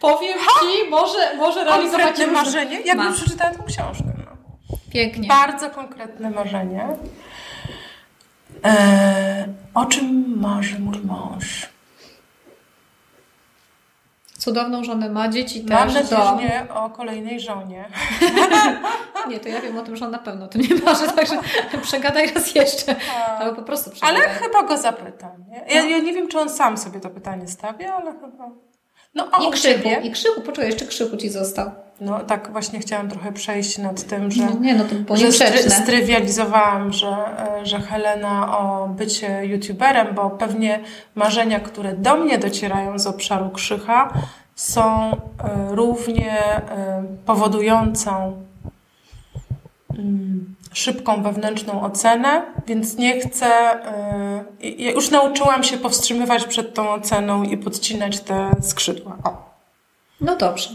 powiem 0.00 0.38
Ci, 0.38 0.90
może, 0.90 1.36
może 1.36 1.64
realizować 1.64 2.02
Konkretne 2.06 2.24
różne- 2.24 2.38
marzenie, 2.44 2.80
jakby 2.80 3.04
Ma. 3.04 3.12
przeczytała 3.12 3.50
tę 3.50 3.62
książkę. 3.66 4.04
No. 4.18 4.76
Pięknie. 4.92 5.28
Bardzo 5.28 5.70
konkretne 5.70 6.30
marzenie. 6.30 6.86
E, 8.64 9.48
o 9.74 9.84
czym 9.86 10.40
marzy 10.40 10.78
mój 10.78 11.00
mąż? 11.00 11.72
Cudowną 14.38 14.84
żonę 14.84 15.08
ma, 15.10 15.28
dzieci 15.28 15.64
Mam 15.68 15.84
też. 15.88 15.94
nadzieję, 15.94 16.20
że 16.22 16.26
dom. 16.28 16.38
nie 16.38 16.66
o 16.74 16.90
kolejnej 16.90 17.40
żonie. 17.40 17.84
Nie, 19.28 19.40
to 19.40 19.48
ja 19.48 19.60
wiem 19.60 19.78
o 19.78 19.82
tym, 19.82 19.96
że 19.96 20.04
on 20.04 20.10
na 20.10 20.18
pewno 20.18 20.48
to 20.48 20.58
nie 20.58 20.68
marzy, 20.84 21.08
także 21.12 21.38
przegadaj 21.82 22.32
raz 22.34 22.54
jeszcze. 22.54 22.96
Albo 23.38 23.56
po 23.56 23.62
prostu 23.62 23.90
Ale 24.00 24.14
przegadaj. 24.20 24.38
chyba 24.42 24.62
go 24.62 24.76
zapytam. 24.76 25.30
Nie? 25.48 25.74
Ja, 25.74 25.82
ja 25.82 25.98
nie 25.98 26.12
wiem, 26.12 26.28
czy 26.28 26.40
on 26.40 26.50
sam 26.50 26.78
sobie 26.78 27.00
to 27.00 27.10
pytanie 27.10 27.48
stawia, 27.48 27.94
ale 27.94 28.12
chyba. 28.12 28.50
No, 29.14 29.28
a 29.32 29.42
I 29.42 29.50
krzyku, 29.50 29.82
ciebie? 29.82 30.00
i 30.02 30.10
krzyku, 30.10 30.40
poczekaj, 30.40 30.70
jeszcze 30.70 30.86
krzyku 30.86 31.16
Ci 31.16 31.28
został. 31.28 31.70
No 32.00 32.20
tak 32.20 32.52
właśnie 32.52 32.78
chciałam 32.78 33.10
trochę 33.10 33.32
przejść 33.32 33.78
nad 33.78 34.02
tym, 34.02 34.30
że, 34.30 34.44
No, 34.44 34.60
nie, 34.60 34.74
no 34.74 34.84
to 34.84 34.94
było 34.94 35.16
że 35.16 35.32
stry, 35.32 35.70
strywializowałam, 35.70 36.92
że, 36.92 37.16
że 37.62 37.80
Helena 37.80 38.58
o 38.58 38.88
bycie 38.88 39.46
youtuberem, 39.46 40.14
bo 40.14 40.30
pewnie 40.30 40.80
marzenia, 41.14 41.60
które 41.60 41.96
do 41.96 42.16
mnie 42.16 42.38
docierają 42.38 42.98
z 42.98 43.06
obszaru 43.06 43.50
krzycha, 43.50 44.12
są 44.54 45.12
e, 45.12 45.16
równie 45.70 46.40
e, 46.40 47.04
powodującą 47.26 48.42
mm, 49.98 50.54
szybką 50.72 51.22
wewnętrzną 51.22 51.82
ocenę, 51.82 52.42
więc 52.66 52.96
nie 52.96 53.20
chcę. 53.20 53.46
e, 53.46 54.44
Ja 54.60 54.90
już 54.90 55.10
nauczyłam 55.10 55.62
się 55.64 55.76
powstrzymywać 55.76 56.44
przed 56.44 56.74
tą 56.74 56.90
oceną 56.90 57.42
i 57.42 57.56
podcinać 57.56 58.20
te 58.20 58.50
skrzydła. 58.62 59.18
O. 59.24 59.50
No 60.20 60.36
dobrze. 60.36 60.70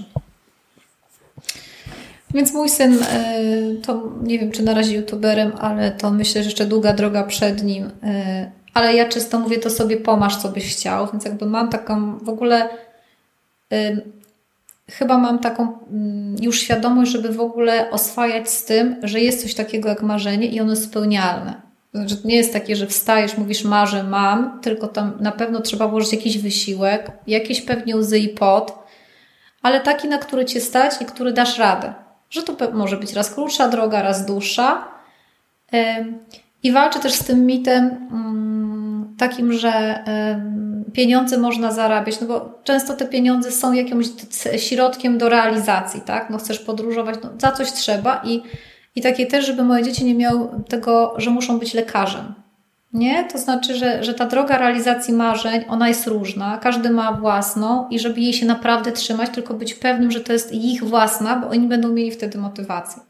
Więc 2.34 2.54
mój 2.54 2.70
syn, 2.70 2.94
y, 2.94 3.82
to 3.86 4.04
nie 4.24 4.40
wiem, 4.40 4.52
czy 4.52 4.64
na 4.64 4.74
razie 4.74 4.96
youtuberem, 4.96 5.52
ale 5.60 5.92
to 5.92 6.12
myślę, 6.12 6.44
że 6.44 6.50
jeszcze 6.50 6.66
długa 6.66 6.94
droga 6.94 7.24
przed 7.24 7.64
nim. 7.64 7.86
y, 7.86 7.92
Ale 8.74 8.94
ja 8.94 9.10
czysto 9.10 9.40
mówię 9.40 9.58
to 9.60 9.70
sobie 9.70 9.98
pomasz, 9.98 10.36
co 10.38 10.50
byś 10.50 10.76
chciał, 10.76 11.08
więc 11.12 11.26
jakby 11.26 11.46
mam 11.46 11.70
taką 11.70 12.18
w 12.18 12.30
ogóle. 12.30 12.70
Chyba 14.92 15.18
mam 15.18 15.40
taką 15.40 15.78
mm, 15.92 16.36
już 16.42 16.60
świadomość, 16.60 17.12
żeby 17.12 17.30
w 17.30 17.42
ogóle 17.42 17.92
oswajać 17.92 18.50
z 18.50 18.66
tym, 18.66 18.96
że 19.04 19.20
jest 19.20 19.42
coś 19.42 19.56
takiego 19.56 19.90
jak 19.90 20.02
marzenie 20.02 20.48
i 20.48 20.62
ono 20.62 20.70
jest 20.70 20.84
spełnialne. 20.84 21.62
Znaczy, 21.94 22.16
nie 22.26 22.36
jest 22.36 22.54
takie, 22.54 22.76
że 22.76 22.88
wstajesz, 22.88 23.38
mówisz 23.38 23.64
marzę, 23.64 24.04
mam, 24.04 24.60
tylko 24.62 24.88
tam 24.88 25.18
na 25.20 25.32
pewno 25.32 25.62
trzeba 25.62 25.88
włożyć 25.88 26.14
jakiś 26.14 26.38
wysiłek, 26.38 27.12
jakieś 27.28 27.62
pewnie 27.62 27.96
łzy 27.96 28.20
i 28.20 28.30
pot, 28.30 28.80
ale 29.62 29.82
taki, 29.82 30.08
na 30.08 30.18
który 30.18 30.46
cię 30.46 30.62
stać 30.62 31.02
i 31.02 31.06
który 31.06 31.34
dasz 31.34 31.58
radę. 31.58 31.94
Że 32.30 32.44
to 32.44 32.72
może 32.72 32.98
być 32.98 33.14
raz 33.14 33.34
krótsza 33.34 33.70
droga, 33.70 34.02
raz 34.02 34.26
dłuższa. 34.26 34.88
I 36.64 36.72
walczę 36.72 37.00
też 37.00 37.14
z 37.14 37.24
tym 37.24 37.46
mitem 37.46 38.08
mm, 38.12 38.67
takim, 39.18 39.54
że 39.54 40.04
pieniądze 40.94 41.38
można 41.38 41.72
zarabiać, 41.72 42.22
no 42.22 42.28
bo 42.28 42.60
często 42.64 42.94
te 42.94 43.06
pieniądze 43.06 43.52
są 43.52 43.74
jakimś 43.74 44.08
środkiem 44.58 45.18
do 45.18 45.30
realizacji, 45.30 46.02
tak? 46.02 46.30
No 46.30 46.38
chcesz 46.38 46.60
podróżować, 46.60 47.16
no 47.24 47.30
za 47.38 47.52
coś 47.52 47.72
trzeba 47.72 48.22
i, 48.26 48.42
i 48.96 49.02
takie 49.02 49.26
też, 49.26 49.46
żeby 49.46 49.64
moje 49.64 49.84
dzieci 49.84 50.06
nie 50.06 50.16
miały 50.16 50.48
tego, 50.70 51.14
że 51.18 51.30
muszą 51.30 51.60
być 51.60 51.74
lekarzem. 51.74 52.34
Nie? 52.94 53.24
To 53.24 53.38
znaczy, 53.38 53.76
że, 53.76 54.04
że 54.04 54.14
ta 54.14 54.26
droga 54.26 54.58
realizacji 54.58 55.14
marzeń, 55.14 55.66
ona 55.70 55.88
jest 55.88 56.08
różna, 56.08 56.58
każdy 56.58 56.90
ma 56.90 57.12
własną 57.12 57.90
i 57.90 58.00
żeby 58.00 58.22
jej 58.22 58.34
się 58.34 58.46
naprawdę 58.46 58.92
trzymać, 58.92 59.30
tylko 59.30 59.54
być 59.54 59.74
pewnym, 59.74 60.12
że 60.12 60.20
to 60.20 60.34
jest 60.34 60.54
ich 60.54 60.84
własna, 60.84 61.36
bo 61.36 61.50
oni 61.50 61.68
będą 61.68 61.90
mieli 61.90 62.12
wtedy 62.12 62.38
motywację. 62.38 63.07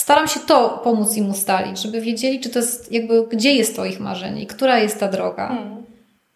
Staram 0.00 0.28
się 0.28 0.40
to 0.40 0.80
pomóc 0.84 1.16
im 1.16 1.30
ustalić, 1.30 1.82
żeby 1.82 2.00
wiedzieli, 2.00 2.40
czy 2.40 2.50
to 2.50 2.58
jest 2.58 2.92
jakby, 2.92 3.26
gdzie 3.26 3.54
jest 3.54 3.76
to 3.76 3.84
ich 3.84 4.00
marzenie 4.00 4.42
i 4.42 4.46
która 4.46 4.78
jest 4.78 5.00
ta 5.00 5.08
droga. 5.08 5.48
Hmm. 5.48 5.82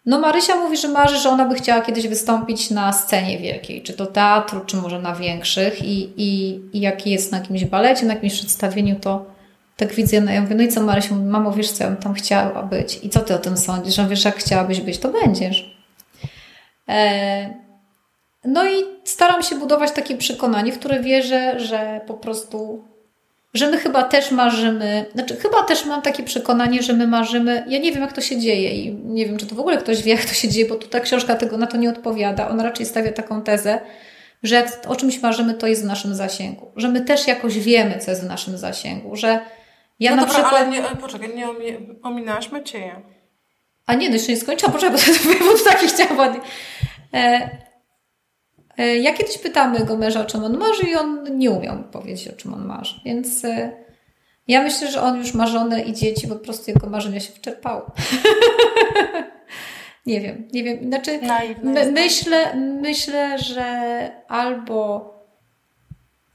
No 0.05 0.19
Marysia 0.19 0.55
mówi, 0.55 0.77
że 0.77 0.87
marzy, 0.87 1.17
że 1.17 1.29
ona 1.29 1.45
by 1.45 1.55
chciała 1.55 1.81
kiedyś 1.81 2.07
wystąpić 2.07 2.69
na 2.69 2.93
scenie 2.93 3.37
wielkiej, 3.37 3.81
czy 3.81 3.93
to 3.93 4.05
teatru, 4.05 4.59
czy 4.65 4.77
może 4.77 4.99
na 4.99 5.15
większych 5.15 5.81
i, 5.81 6.13
i, 6.17 6.61
i 6.73 6.79
jak 6.79 7.07
jest 7.07 7.31
na 7.31 7.37
jakimś 7.37 7.65
balecie, 7.65 8.05
na 8.05 8.13
jakimś 8.13 8.33
przedstawieniu, 8.33 8.95
to 8.99 9.25
tak 9.77 9.93
widzę, 9.93 10.21
no 10.21 10.31
ja 10.31 10.41
mówię, 10.41 10.55
no 10.55 10.63
i 10.63 10.67
co 10.67 10.81
Marysia, 10.81 11.15
mówi, 11.15 11.27
mamo, 11.27 11.51
wiesz 11.51 11.71
co, 11.71 11.83
ja 11.83 11.89
bym 11.89 11.99
tam 11.99 12.13
chciała 12.13 12.63
być 12.63 12.99
i 13.03 13.09
co 13.09 13.19
ty 13.19 13.35
o 13.35 13.37
tym 13.37 13.57
sądzisz? 13.57 13.95
Że 13.95 14.07
wiesz, 14.07 14.25
jak 14.25 14.35
chciałabyś 14.35 14.81
być, 14.81 14.97
to 14.97 15.09
będziesz. 15.09 15.77
E, 16.89 17.53
no 18.43 18.65
i 18.65 18.83
staram 19.03 19.43
się 19.43 19.55
budować 19.55 19.91
takie 19.91 20.17
przekonanie, 20.17 20.71
w 20.71 20.79
które 20.79 20.99
wierzę, 20.99 21.59
że 21.59 22.01
po 22.07 22.13
prostu 22.13 22.83
że 23.55 23.69
my 23.69 23.77
chyba 23.77 24.03
też 24.03 24.31
marzymy, 24.31 25.05
znaczy 25.13 25.35
chyba 25.35 25.63
też 25.63 25.85
mam 25.85 26.01
takie 26.01 26.23
przekonanie, 26.23 26.83
że 26.83 26.93
my 26.93 27.07
marzymy, 27.07 27.65
ja 27.67 27.79
nie 27.79 27.91
wiem 27.91 28.01
jak 28.01 28.13
to 28.13 28.21
się 28.21 28.39
dzieje 28.39 28.69
i 28.69 28.95
nie 28.95 29.25
wiem, 29.25 29.37
czy 29.37 29.45
to 29.45 29.55
w 29.55 29.59
ogóle 29.59 29.77
ktoś 29.77 30.03
wie 30.03 30.11
jak 30.15 30.25
to 30.25 30.33
się 30.33 30.47
dzieje, 30.47 30.65
bo 30.65 30.75
tu 30.75 30.87
ta 30.87 30.99
książka 30.99 31.35
tego 31.35 31.57
na 31.57 31.67
to 31.67 31.77
nie 31.77 31.89
odpowiada, 31.89 32.49
ona 32.49 32.63
raczej 32.63 32.85
stawia 32.85 33.11
taką 33.11 33.41
tezę, 33.41 33.79
że 34.43 34.55
jak 34.55 34.67
o 34.87 34.95
czymś 34.95 35.21
marzymy, 35.21 35.53
to 35.53 35.67
jest 35.67 35.83
w 35.83 35.85
naszym 35.85 36.15
zasięgu, 36.15 36.71
że 36.75 36.89
my 36.89 37.01
też 37.01 37.27
jakoś 37.27 37.59
wiemy, 37.59 37.99
co 37.99 38.11
jest 38.11 38.23
w 38.23 38.27
naszym 38.27 38.57
zasięgu, 38.57 39.15
że 39.15 39.39
ja 39.99 40.11
no 40.11 40.15
na 40.15 40.21
dobra, 40.21 40.33
przykład... 40.33 40.61
ale 40.61 40.71
nie, 40.71 40.81
poczekaj, 41.01 41.35
nie 41.35 41.47
omi- 41.47 41.99
ominęłaś 42.03 42.51
Macieja. 42.51 43.01
A 43.85 43.93
nie, 43.93 44.09
no 44.09 44.13
jeszcze 44.13 44.31
nie 44.31 44.37
skończyłam, 44.37 44.73
poczekaj, 44.73 44.99
bo, 45.39 45.45
bo 45.45 45.63
taki 45.69 45.87
chciałam 45.87 46.41
e, 47.13 47.49
ja 48.83 49.13
kiedyś 49.13 49.37
pytałam 49.37 49.71
mojego 49.71 49.97
męża, 49.97 50.21
o 50.21 50.25
czym 50.25 50.43
on 50.43 50.57
marzy 50.57 50.83
i 50.83 50.95
on 50.95 51.37
nie 51.37 51.51
umiał 51.51 51.77
mi 51.77 51.83
powiedzieć, 51.83 52.27
o 52.27 52.35
czym 52.35 52.53
on 52.53 52.65
marzy. 52.65 52.95
Więc 53.05 53.45
e, 53.45 53.71
ja 54.47 54.61
myślę, 54.63 54.91
że 54.91 55.01
on 55.01 55.17
już 55.17 55.33
ma 55.33 55.47
żonę 55.47 55.81
i 55.81 55.93
dzieci, 55.93 56.27
bo 56.27 56.35
po 56.35 56.43
prostu 56.43 56.71
jego 56.71 56.89
marzenia 56.89 57.19
się 57.19 57.33
wyczerpały. 57.33 57.81
nie 60.05 60.21
wiem, 60.21 60.47
nie 60.53 60.63
wiem. 60.63 60.87
Znaczy, 60.87 61.19
my, 61.63 61.79
jest. 61.79 61.91
myślę, 61.91 62.55
myślę, 62.55 63.39
że 63.39 64.11
albo 64.27 65.15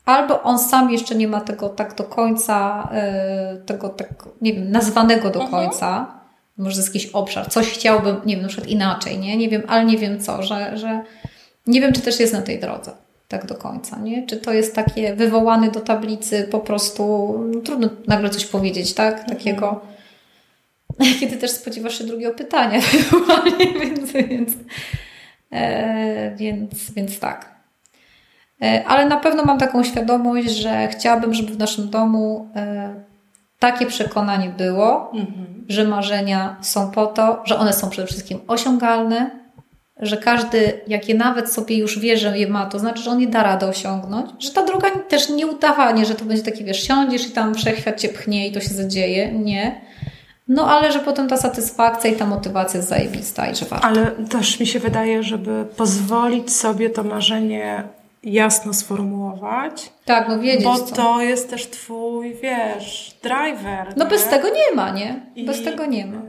albo 0.04 0.42
on 0.42 0.58
sam 0.58 0.90
jeszcze 0.90 1.14
nie 1.14 1.28
ma 1.28 1.40
tego 1.40 1.68
tak 1.68 1.94
do 1.94 2.04
końca, 2.04 2.88
e, 2.92 3.56
tego 3.66 3.88
tak, 3.88 4.08
nie 4.40 4.52
wiem, 4.52 4.70
nazwanego 4.70 5.30
do 5.30 5.42
Mhm. 5.42 5.50
końca. 5.50 6.20
Może 6.58 6.76
jest 6.76 6.94
jakiś 6.94 7.10
obszar, 7.10 7.48
coś 7.50 7.70
chciałbym, 7.70 8.20
nie 8.26 8.34
wiem, 8.34 8.42
na 8.42 8.48
przykład 8.48 8.70
inaczej, 8.70 9.18
nie? 9.18 9.36
Nie 9.36 9.48
wiem, 9.48 9.62
ale 9.68 9.84
nie 9.84 9.98
wiem 9.98 10.20
co, 10.20 10.42
że, 10.42 10.76
że 10.78 11.02
nie 11.66 11.80
wiem, 11.80 11.92
czy 11.92 12.00
też 12.00 12.20
jest 12.20 12.32
na 12.32 12.42
tej 12.42 12.58
drodze 12.60 12.92
tak 13.28 13.46
do 13.46 13.54
końca, 13.54 13.98
nie? 13.98 14.26
Czy 14.26 14.36
to 14.36 14.52
jest 14.52 14.74
takie 14.74 15.14
wywołany 15.14 15.70
do 15.70 15.80
tablicy 15.80 16.48
po 16.50 16.58
prostu, 16.60 17.34
no, 17.54 17.60
trudno 17.60 17.88
nagle 18.06 18.30
coś 18.30 18.46
powiedzieć, 18.46 18.94
tak? 18.94 19.24
Takiego, 19.28 19.80
kiedy 21.20 21.36
też 21.36 21.50
spodziewasz 21.50 21.98
się 21.98 22.04
drugiego 22.04 22.34
pytania 22.34 22.78
ewentualnie, 22.88 23.80
więc, 23.80 24.12
więc, 24.12 24.52
e, 25.52 26.36
więc, 26.36 26.90
więc 26.90 27.18
tak. 27.18 27.54
E, 28.62 28.84
Ale 28.86 29.06
na 29.06 29.16
pewno 29.16 29.44
mam 29.44 29.58
taką 29.58 29.84
świadomość, 29.84 30.50
że 30.50 30.88
chciałabym, 30.88 31.34
żeby 31.34 31.52
w 31.52 31.58
naszym 31.58 31.90
domu 31.90 32.48
e, 32.56 32.94
takie 33.58 33.86
przekonanie 33.86 34.48
było, 34.48 35.10
Mhm. 35.14 35.64
że 35.68 35.84
marzenia 35.84 36.56
są 36.60 36.90
po 36.90 37.06
to, 37.06 37.42
że 37.44 37.58
one 37.58 37.72
są 37.72 37.90
przede 37.90 38.06
wszystkim 38.08 38.40
osiągalne, 38.48 39.39
że 40.02 40.16
każdy, 40.16 40.80
jak 40.86 41.08
je 41.08 41.14
nawet 41.14 41.52
sobie 41.52 41.76
już 41.78 41.98
wie, 41.98 42.16
że 42.16 42.38
je 42.38 42.48
ma, 42.48 42.66
to 42.66 42.78
znaczy, 42.78 43.02
że 43.02 43.10
on 43.10 43.20
je 43.20 43.26
da 43.28 43.42
radę 43.42 43.66
osiągnąć, 43.66 44.30
że 44.44 44.50
ta 44.50 44.64
droga 44.64 44.90
też 44.90 45.28
nie 45.28 45.46
udawanie, 45.46 46.06
że 46.06 46.14
to 46.14 46.24
będzie 46.24 46.42
takie, 46.42 46.64
wiesz, 46.64 46.82
siądziesz 46.86 47.26
i 47.26 47.30
tam 47.30 47.54
wszechświat 47.54 48.00
cię 48.00 48.08
pchnie 48.08 48.48
i 48.48 48.52
to 48.52 48.60
się 48.60 48.68
zadzieje. 48.68 49.32
Nie. 49.32 49.80
No 50.48 50.70
ale 50.70 50.92
że 50.92 50.98
potem 50.98 51.28
ta 51.28 51.36
satysfakcja 51.36 52.10
i 52.10 52.16
ta 52.16 52.26
motywacja 52.26 52.76
jest 52.78 52.88
zajebista 52.88 53.46
i 53.50 53.54
że 53.56 53.64
warto. 53.64 53.86
Ale 53.86 54.06
też 54.06 54.60
mi 54.60 54.66
się 54.66 54.78
wydaje, 54.78 55.22
żeby 55.22 55.64
pozwolić 55.76 56.52
sobie 56.52 56.90
to 56.90 57.02
marzenie 57.04 57.82
jasno 58.22 58.74
sformułować, 58.74 59.92
Tak, 60.04 60.28
no 60.28 60.38
wiedzieć 60.38 60.64
bo 60.64 60.78
co. 60.78 60.94
to 60.96 61.22
jest 61.22 61.50
też 61.50 61.66
twój, 61.70 62.34
wiesz, 62.42 63.16
driver. 63.22 63.94
No 63.96 64.04
nie? 64.04 64.10
bez 64.10 64.28
tego 64.28 64.48
nie 64.48 64.76
ma, 64.76 64.90
nie? 64.90 65.20
Bez 65.46 65.60
I- 65.60 65.64
tego 65.64 65.86
nie 65.86 66.06
ma. 66.06 66.20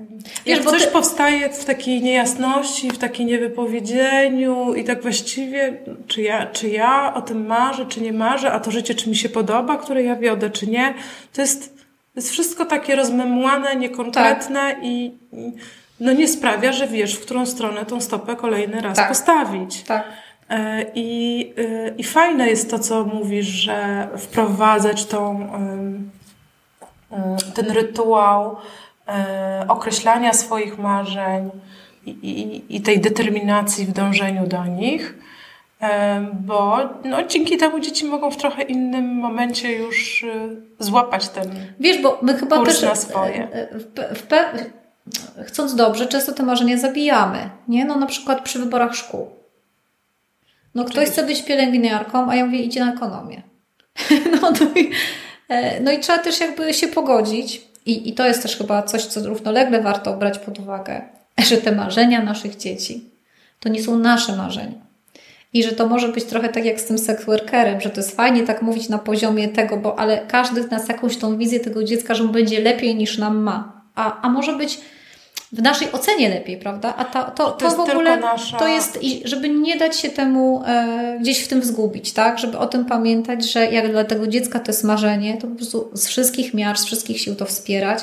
Jak 0.45 0.57
Wiesz, 0.57 0.65
bo 0.65 0.72
coś 0.72 0.86
ty- 0.86 0.91
powstaje 0.91 1.49
w 1.49 1.65
takiej 1.65 2.01
niejasności, 2.01 2.89
w 2.91 2.97
takim 2.97 3.28
niewypowiedzeniu 3.28 4.74
i 4.74 4.84
tak 4.84 5.01
właściwie, 5.01 5.78
czy 6.07 6.22
ja, 6.22 6.45
czy 6.45 6.69
ja 6.69 7.13
o 7.13 7.22
tym 7.22 7.45
marzę, 7.45 7.86
czy 7.86 8.01
nie 8.01 8.13
marzę, 8.13 8.51
a 8.51 8.59
to 8.59 8.72
życie, 8.72 8.95
czy 8.95 9.09
mi 9.09 9.15
się 9.15 9.30
podoba, 9.30 9.78
które 9.78 10.03
ja 10.03 10.15
wiodę, 10.15 10.49
czy 10.49 10.67
nie, 10.67 10.93
to 11.34 11.41
jest, 11.41 11.76
to 11.76 11.82
jest 12.15 12.32
wszystko 12.32 12.65
takie 12.65 12.95
rozmemłane, 12.95 13.76
niekonkretne 13.76 14.74
Tak. 14.76 14.84
i, 14.84 15.05
i 15.34 15.51
no 15.99 16.13
nie 16.13 16.28
sprawia, 16.28 16.72
że 16.74 16.88
wiesz, 16.88 17.15
w 17.15 17.22
którą 17.22 17.45
stronę 17.45 17.86
tą 17.86 18.01
stopę 18.01 18.36
kolejny 18.36 18.82
raz 18.82 18.95
Tak. 18.97 19.07
postawić. 19.07 19.82
Tak. 19.82 20.03
E, 20.49 20.86
I, 20.95 21.53
y, 21.57 21.93
I 21.97 22.03
fajne 22.03 22.49
jest 22.49 22.72
to, 22.72 22.80
co 22.80 23.05
mówisz, 23.05 23.47
że 23.47 24.07
wprowadzać 24.17 25.05
tą, 25.05 25.49
ym, 25.55 26.11
ten 27.53 27.72
rytuał 27.72 28.51
e, 28.51 28.55
określania 29.68 30.34
swoich 30.34 30.78
marzeń 30.80 31.49
i, 32.05 32.09
i, 32.09 32.76
i 32.76 32.82
tej 32.82 32.99
determinacji 32.99 33.86
w 33.86 33.91
dążeniu 33.91 34.47
do 34.47 34.66
nich, 34.66 35.16
e, 35.82 36.22
bo 36.34 36.80
no, 37.03 37.24
dzięki 37.24 37.57
temu 37.57 37.80
dzieci 37.80 38.05
mogą 38.05 38.32
w 38.32 38.38
trochę 38.38 38.62
innym 38.62 39.16
momencie 39.16 39.72
już 39.78 40.24
y, 40.24 40.62
złapać 40.80 41.30
ten. 41.30 41.49
Wiesz, 41.80 42.01
bo 42.01 42.20
my 42.22 42.34
chyba 42.38 42.57
Kurs 42.57 42.70
też 42.80 42.82
na 42.89 42.95
swoje. 42.95 43.43
e, 43.43 43.53
e, 43.53 43.80
w, 43.80 43.84
w, 44.20 44.28
pe- 44.28 44.66
chcąc 45.45 45.76
dobrze, 45.76 46.05
często 46.05 46.32
te 46.34 46.43
marzenia 46.43 46.78
zabijamy. 46.78 47.49
Nie? 47.68 47.86
No 47.86 47.95
na 47.95 48.05
przykład 48.05 48.41
przy 48.41 48.59
wyborach 48.59 48.95
szkół. 48.95 49.30
No 50.76 50.86
ktoś 50.86 51.09
chce 51.09 51.24
być 51.24 51.43
pielęgniarką, 51.45 52.30
a 52.30 52.36
ja 52.36 52.45
mówię, 52.45 52.59
idzie 52.59 52.86
na 52.86 52.93
ekonomię. 52.93 53.41
No, 54.41 54.51
no, 54.51 54.68
i, 54.76 54.91
e, 55.49 55.80
no 55.80 55.91
i 55.91 55.99
trzeba 55.99 56.20
też 56.20 56.39
jakby 56.39 56.74
się 56.74 56.88
pogodzić 56.88 57.70
i, 57.86 58.09
i 58.09 58.13
to 58.13 58.27
jest 58.27 58.41
też 58.41 58.57
chyba 58.57 58.84
coś, 58.84 59.05
co 59.05 59.23
równolegle 59.23 59.82
warto 59.82 60.17
brać 60.17 60.39
pod 60.39 60.59
uwagę, 60.59 61.01
że 61.49 61.57
te 61.57 61.71
marzenia 61.71 62.23
naszych 62.23 62.57
dzieci 62.57 63.11
to 63.59 63.69
nie 63.69 63.84
są 63.84 63.97
nasze 63.97 64.36
marzenia. 64.36 64.91
I 65.53 65.63
że 65.63 65.71
to 65.71 65.88
może 65.88 66.09
być 66.09 66.23
trochę 66.23 66.49
tak 66.49 66.65
jak 66.65 66.82
z 66.82 66.86
tym 66.86 66.97
sex 66.97 67.25
workerem, 67.25 67.82
że 67.82 67.89
to 67.89 68.01
jest 68.01 68.15
fajnie 68.15 68.43
tak 68.43 68.61
mówić 68.61 68.89
na 68.89 68.97
poziomie 68.97 69.49
tego, 69.49 69.77
bo 69.77 69.99
ale 69.99 70.25
każdy 70.27 70.63
z 70.63 70.71
nas 70.71 70.88
jakąś 70.88 71.17
tą 71.17 71.38
wizję 71.38 71.59
tego 71.59 71.84
dziecka, 71.84 72.15
że 72.15 72.23
mu 72.23 72.32
będzie 72.34 72.61
lepiej 72.61 72.95
niż 72.95 73.17
nam 73.17 73.38
ma. 73.38 73.82
A, 73.95 74.21
a 74.21 74.29
może 74.29 74.57
być 74.57 74.82
w 75.53 75.61
naszej 75.61 75.91
ocenie 75.91 76.29
lepiej, 76.29 76.57
prawda? 76.57 76.95
A 76.97 77.05
ta, 77.05 77.23
to, 77.23 77.51
to, 77.51 77.65
jest 77.65 77.77
w 77.77 77.79
ogóle 77.79 78.17
nasza- 78.17 78.59
to 78.59 78.67
jest, 78.67 78.99
żeby 79.25 79.49
nie 79.49 79.77
dać 79.77 79.99
się 79.99 80.09
temu 80.09 80.63
e, 80.65 81.17
gdzieś 81.21 81.43
w 81.43 81.47
tym 81.47 81.63
zgubić, 81.63 82.11
tak? 82.13 82.39
Żeby 82.39 82.57
o 82.57 82.67
tym 82.67 82.85
pamiętać, 82.85 83.51
że 83.51 83.65
jak 83.65 83.91
dla 83.91 84.03
tego 84.03 84.27
dziecka 84.27 84.59
to 84.59 84.71
jest 84.71 84.83
marzenie, 84.83 85.37
to 85.37 85.47
po 85.47 85.55
prostu 85.55 85.91
z 85.93 86.07
wszystkich 86.07 86.53
miar, 86.53 86.77
z 86.77 86.85
wszystkich 86.85 87.21
sił 87.21 87.35
to 87.35 87.45
wspierać 87.45 87.99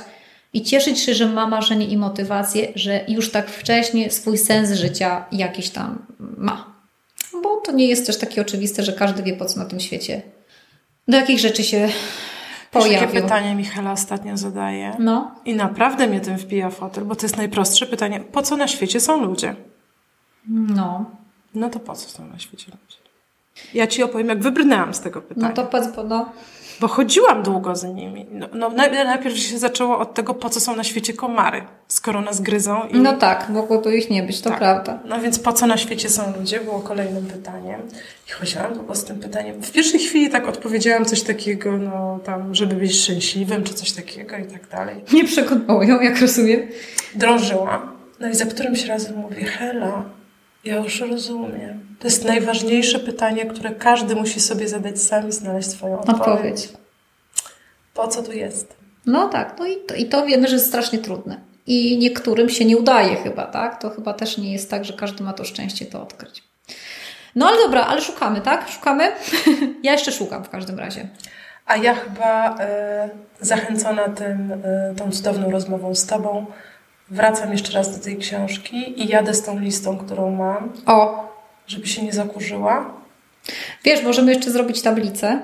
i 0.52 0.62
cieszyć 0.62 1.00
się, 1.00 1.14
że 1.14 1.26
ma 1.26 1.46
marzenie 1.46 1.86
i 1.86 1.96
motywację, 1.96 2.68
że 2.74 3.04
już 3.08 3.30
tak 3.30 3.50
wcześnie 3.50 4.10
swój 4.10 4.38
sens 4.38 4.72
życia 4.72 5.24
jakiś 5.32 5.70
tam 5.70 6.06
ma. 6.18 6.74
Bo 7.42 7.56
to 7.56 7.72
nie 7.72 7.86
jest 7.86 8.06
też 8.06 8.18
takie 8.18 8.40
oczywiste, 8.40 8.82
że 8.82 8.92
każdy 8.92 9.22
wie, 9.22 9.32
po 9.32 9.44
co 9.44 9.58
na 9.58 9.64
tym 9.64 9.80
świecie, 9.80 10.22
do 11.08 11.16
jakich 11.16 11.38
rzeczy 11.38 11.64
się 11.64 11.88
Pojawił. 12.70 13.22
pytanie 13.22 13.54
Michała 13.54 13.92
ostatnio 13.92 14.36
zadaje? 14.36 14.96
No, 14.98 15.34
I 15.44 15.54
naprawdę 15.54 16.06
mnie 16.06 16.20
tym 16.20 16.38
wpija 16.38 16.70
w 16.70 16.74
fotel, 16.74 17.04
bo 17.04 17.16
to 17.16 17.26
jest 17.26 17.36
najprostsze 17.36 17.86
pytanie. 17.86 18.20
Po 18.20 18.42
co 18.42 18.56
na 18.56 18.68
świecie 18.68 19.00
są 19.00 19.24
ludzie? 19.24 19.56
no. 20.48 21.04
No 21.54 21.70
to 21.70 21.80
po 21.80 21.94
co 21.94 22.08
są 22.10 22.26
na 22.26 22.38
świecie 22.38 22.66
ludzie? 22.66 22.98
Ja 23.74 23.86
ci 23.86 24.02
opowiem, 24.02 24.28
jak 24.28 24.42
wybrnęłam 24.42 24.94
z 24.94 25.00
tego 25.00 25.22
pytania. 25.22 25.48
No 25.48 25.54
to 25.54 25.92
bo 25.96 26.04
no, 26.04 26.32
Bo 26.80 26.88
chodziłam 26.88 27.42
długo 27.42 27.76
z 27.76 27.84
nimi. 27.84 28.26
No, 28.30 28.48
no, 28.52 28.70
naj- 28.70 29.04
najpierw 29.04 29.38
się 29.38 29.58
zaczęło 29.58 29.98
od 29.98 30.14
tego, 30.14 30.34
po 30.34 30.50
co 30.50 30.60
są 30.60 30.76
na 30.76 30.84
świecie 30.84 31.12
komary, 31.12 31.62
skoro 31.88 32.20
nas 32.20 32.40
gryzą. 32.40 32.82
I... 32.88 32.98
no 32.98 33.12
tak, 33.12 33.48
mogło 33.48 33.78
tu 33.78 33.90
ich 33.90 34.10
nie 34.10 34.22
być, 34.22 34.40
to 34.40 34.50
Tak. 34.50 34.58
prawda. 34.58 34.98
No 35.04 35.20
więc 35.20 35.38
po 35.38 35.52
co 35.52 35.66
na 35.66 35.76
świecie 35.76 36.08
są 36.08 36.22
ludzie, 36.38 36.60
było 36.60 36.80
kolejnym 36.80 37.26
pytaniem. 37.26 37.80
I 38.28 38.30
chodziłam 38.32 38.74
długo 38.74 38.94
z 38.94 39.04
tym 39.04 39.18
pytaniem. 39.20 39.62
W 39.62 39.72
pierwszej 39.72 40.00
chwili 40.00 40.30
tak 40.30 40.48
odpowiedziałam 40.48 41.04
coś 41.04 41.22
takiego, 41.22 41.78
no 41.78 42.18
tam, 42.24 42.54
żeby 42.54 42.74
być 42.74 42.94
szczęśliwym, 43.00 43.64
czy 43.64 43.74
coś 43.74 43.92
takiego 43.92 44.36
i 44.36 44.44
tak 44.44 44.68
dalej. 44.68 45.04
Nie 45.12 45.24
przekonało 45.24 45.82
ją, 45.82 46.00
jak 46.00 46.20
rozumiem. 46.20 46.60
drążyłam. 47.14 47.80
No 48.20 48.28
i 48.28 48.34
za 48.34 48.46
którymś 48.46 48.84
razem 48.84 49.16
mówię, 49.16 49.44
Hela, 49.44 50.02
ja 50.64 50.76
już 50.76 51.00
rozumiem. 51.00 51.87
To 51.98 52.06
jest 52.06 52.24
najważniejsze 52.24 52.98
pytanie, 52.98 53.46
które 53.46 53.70
każdy 53.70 54.14
musi 54.14 54.40
sobie 54.40 54.68
zadać 54.68 55.02
sam 55.02 55.28
i 55.28 55.32
znaleźć 55.32 55.70
swoją 55.70 56.00
odpowiedź. 56.00 56.20
Odpowiedź. 56.20 56.68
Po 57.94 58.08
co 58.08 58.22
tu 58.22 58.32
jest? 58.32 58.76
No 59.06 59.28
tak, 59.28 59.56
no 59.58 59.66
i 59.66 59.76
to, 59.76 59.94
i 59.94 60.06
to 60.06 60.26
wiemy, 60.26 60.48
że 60.48 60.54
jest 60.54 60.66
strasznie 60.66 60.98
trudne. 60.98 61.40
I 61.66 61.98
niektórym 61.98 62.48
się 62.48 62.64
nie 62.64 62.76
udaje 62.76 63.16
chyba, 63.16 63.46
tak? 63.46 63.82
To 63.82 63.90
chyba 63.90 64.14
też 64.14 64.38
nie 64.38 64.52
jest 64.52 64.70
tak, 64.70 64.84
że 64.84 64.92
każdy 64.92 65.24
ma 65.24 65.32
to 65.32 65.44
szczęście 65.44 65.86
to 65.86 66.02
odkryć. 66.02 66.42
No 67.34 67.46
ale 67.46 67.56
dobra, 67.56 67.84
ale 67.84 68.00
szukamy, 68.00 68.40
tak? 68.40 68.68
Szukamy? 68.68 69.12
ja 69.82 69.92
jeszcze 69.92 70.12
szukam 70.12 70.44
w 70.44 70.48
każdym 70.48 70.78
razie. 70.78 71.08
A 71.66 71.76
ja 71.76 71.94
chyba 71.94 72.56
e, 72.60 73.08
zachęcona 73.40 74.08
tym, 74.08 74.52
e, 74.64 74.94
tą 74.94 75.10
cudowną 75.10 75.50
rozmową 75.50 75.94
z 75.94 76.06
Tobą, 76.06 76.46
wracam 77.10 77.52
jeszcze 77.52 77.72
raz 77.72 77.98
do 77.98 78.04
tej 78.04 78.16
książki 78.16 79.02
i 79.02 79.08
jadę 79.08 79.34
z 79.34 79.42
tą 79.42 79.58
listą, 79.58 79.98
którą 79.98 80.30
mam, 80.30 80.72
O, 80.86 81.27
żeby 81.68 81.86
się 81.86 82.02
nie 82.02 82.12
zakurzyła. 82.12 82.94
wiesz, 83.84 84.02
możemy 84.02 84.34
jeszcze 84.34 84.50
zrobić 84.50 84.82
tablicę 84.82 85.40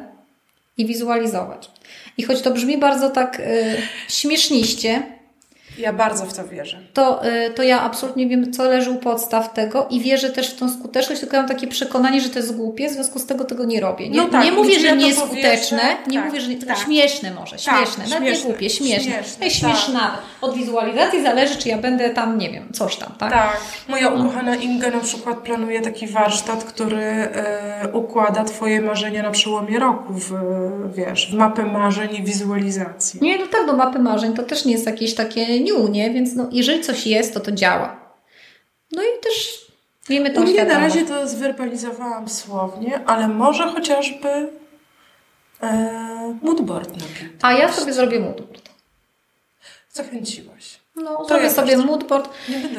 i 0.77 0.87
wizualizować. 0.87 1.71
I 2.17 2.23
choć 2.23 2.43
to 2.43 2.51
brzmi 2.51 2.79
bardzo 2.79 3.11
tak 3.11 3.41
y, 3.41 3.77
śmieszniście, 4.09 5.03
Ja 5.79 5.93
bardzo 5.93 6.27
w 6.27 6.33
to 6.37 6.49
wierzę. 6.49 6.79
to, 6.95 7.27
y, 7.27 7.51
to 7.51 7.63
ja 7.63 7.81
absolutnie 7.83 8.27
wiem, 8.27 8.53
co 8.53 8.65
leży 8.65 8.91
u 8.91 8.97
podstaw 8.97 9.53
tego 9.53 9.87
i 9.91 10.01
wierzę 10.01 10.31
też 10.31 10.51
w 10.51 10.57
tą 10.59 10.69
skuteczność, 10.69 11.21
tylko 11.21 11.37
mam 11.37 11.49
takie 11.49 11.67
przekonanie, 11.67 12.21
że 12.21 12.29
to 12.29 12.39
jest 12.39 12.57
głupie, 12.57 12.89
w 12.89 12.93
związku 12.93 13.19
z 13.19 13.27
tego 13.27 13.45
tego 13.45 13.65
nie 13.65 13.81
robię. 13.81 14.09
Nie, 14.09 14.17
No 14.17 14.29
tak, 14.29 14.45
nie 14.45 14.53
mówię, 14.53 14.81
że 14.81 14.87
ja 14.87 14.95
nie 14.95 15.07
jest 15.07 15.19
skuteczne, 15.19 15.83
nie 16.07 16.19
tak, 16.19 16.27
mówię, 16.27 16.41
że 16.41 16.49
nie, 16.49 16.57
tylko 16.57 16.75
tak. 16.75 16.85
śmieszne 16.85 17.31
może, 17.35 17.57
Tak, 17.57 17.77
śmieszne, 17.87 18.05
nawet 18.09 18.35
nie 18.35 18.41
głupie, 18.41 18.71
śmieszne. 18.71 19.13
śmieszne, 19.13 19.41
tak. 19.41 19.53
śmieszne. 19.53 20.01
Od 20.41 20.55
wizualizacji 20.55 21.23
zależy, 21.23 21.57
czy 21.57 21.69
ja 21.69 21.79
będę 21.79 22.11
tam, 22.11 22.39
nie 22.39 22.51
wiem, 22.51 22.69
coś 22.73 22.97
tam, 22.97 23.13
tak? 23.19 23.33
Tak. 23.33 23.61
Moja 23.89 24.09
ukochana 24.09 24.57
Inga 24.57 24.91
na 24.91 25.01
przykład 25.01 25.39
planuje 25.39 25.81
taki 25.81 26.07
warsztat, 26.07 26.65
który 26.65 27.03
e, 27.03 27.89
układa 27.93 28.45
Twoje 28.45 28.81
marzenia 28.81 29.23
na 29.23 29.31
przełomie 29.31 29.79
roku 29.79 30.13
w, 30.13 30.33
wiesz, 30.95 31.31
w 31.31 31.35
mapę 31.35 31.65
marzeń 31.65 32.09
i 32.19 32.23
wizualizacji. 32.23 33.21
Nie, 33.23 33.39
no 33.39 33.47
tak, 33.47 33.67
do 33.67 33.73
mapy 33.77 33.99
marzeń 33.99 34.33
to 34.35 34.43
też 34.43 34.65
nie 34.65 34.73
jest 34.73 34.87
jakieś 34.87 35.15
takie 35.15 35.61
niu, 35.65 35.89
nie? 35.89 36.11
Więc 36.11 36.35
no, 36.35 36.49
jeżeli 36.53 36.81
coś 36.83 37.07
jest, 37.07 37.35
to 37.35 37.41
to 37.41 37.53
działa. 37.53 37.97
No 38.93 39.03
i 39.03 39.07
też 39.23 39.67
wiemy 40.09 40.31
U 40.31 40.35
tą 40.35 40.41
mnie 40.41 40.53
na 40.53 40.59
świadomość. 40.65 40.95
razie 40.95 41.07
to 41.07 41.29
zwerbalizowałam 41.29 42.29
słownie, 42.29 43.01
ale 43.07 43.29
może 43.29 43.65
chociażby 43.69 44.29
e, 45.63 46.39
moodboard 46.43 46.97
na 46.97 47.05
A 47.43 47.53
ja 47.53 47.73
sobie 47.73 47.93
zrobię 47.93 48.21
moodboard. 48.21 48.69
Zachęciłaś. 49.93 50.79
No, 50.97 51.17
To 51.17 51.25
zrobię 51.29 51.43
ja 51.45 51.51
sobie 51.51 51.77
też. 51.77 51.85
moodboard. 51.87 52.29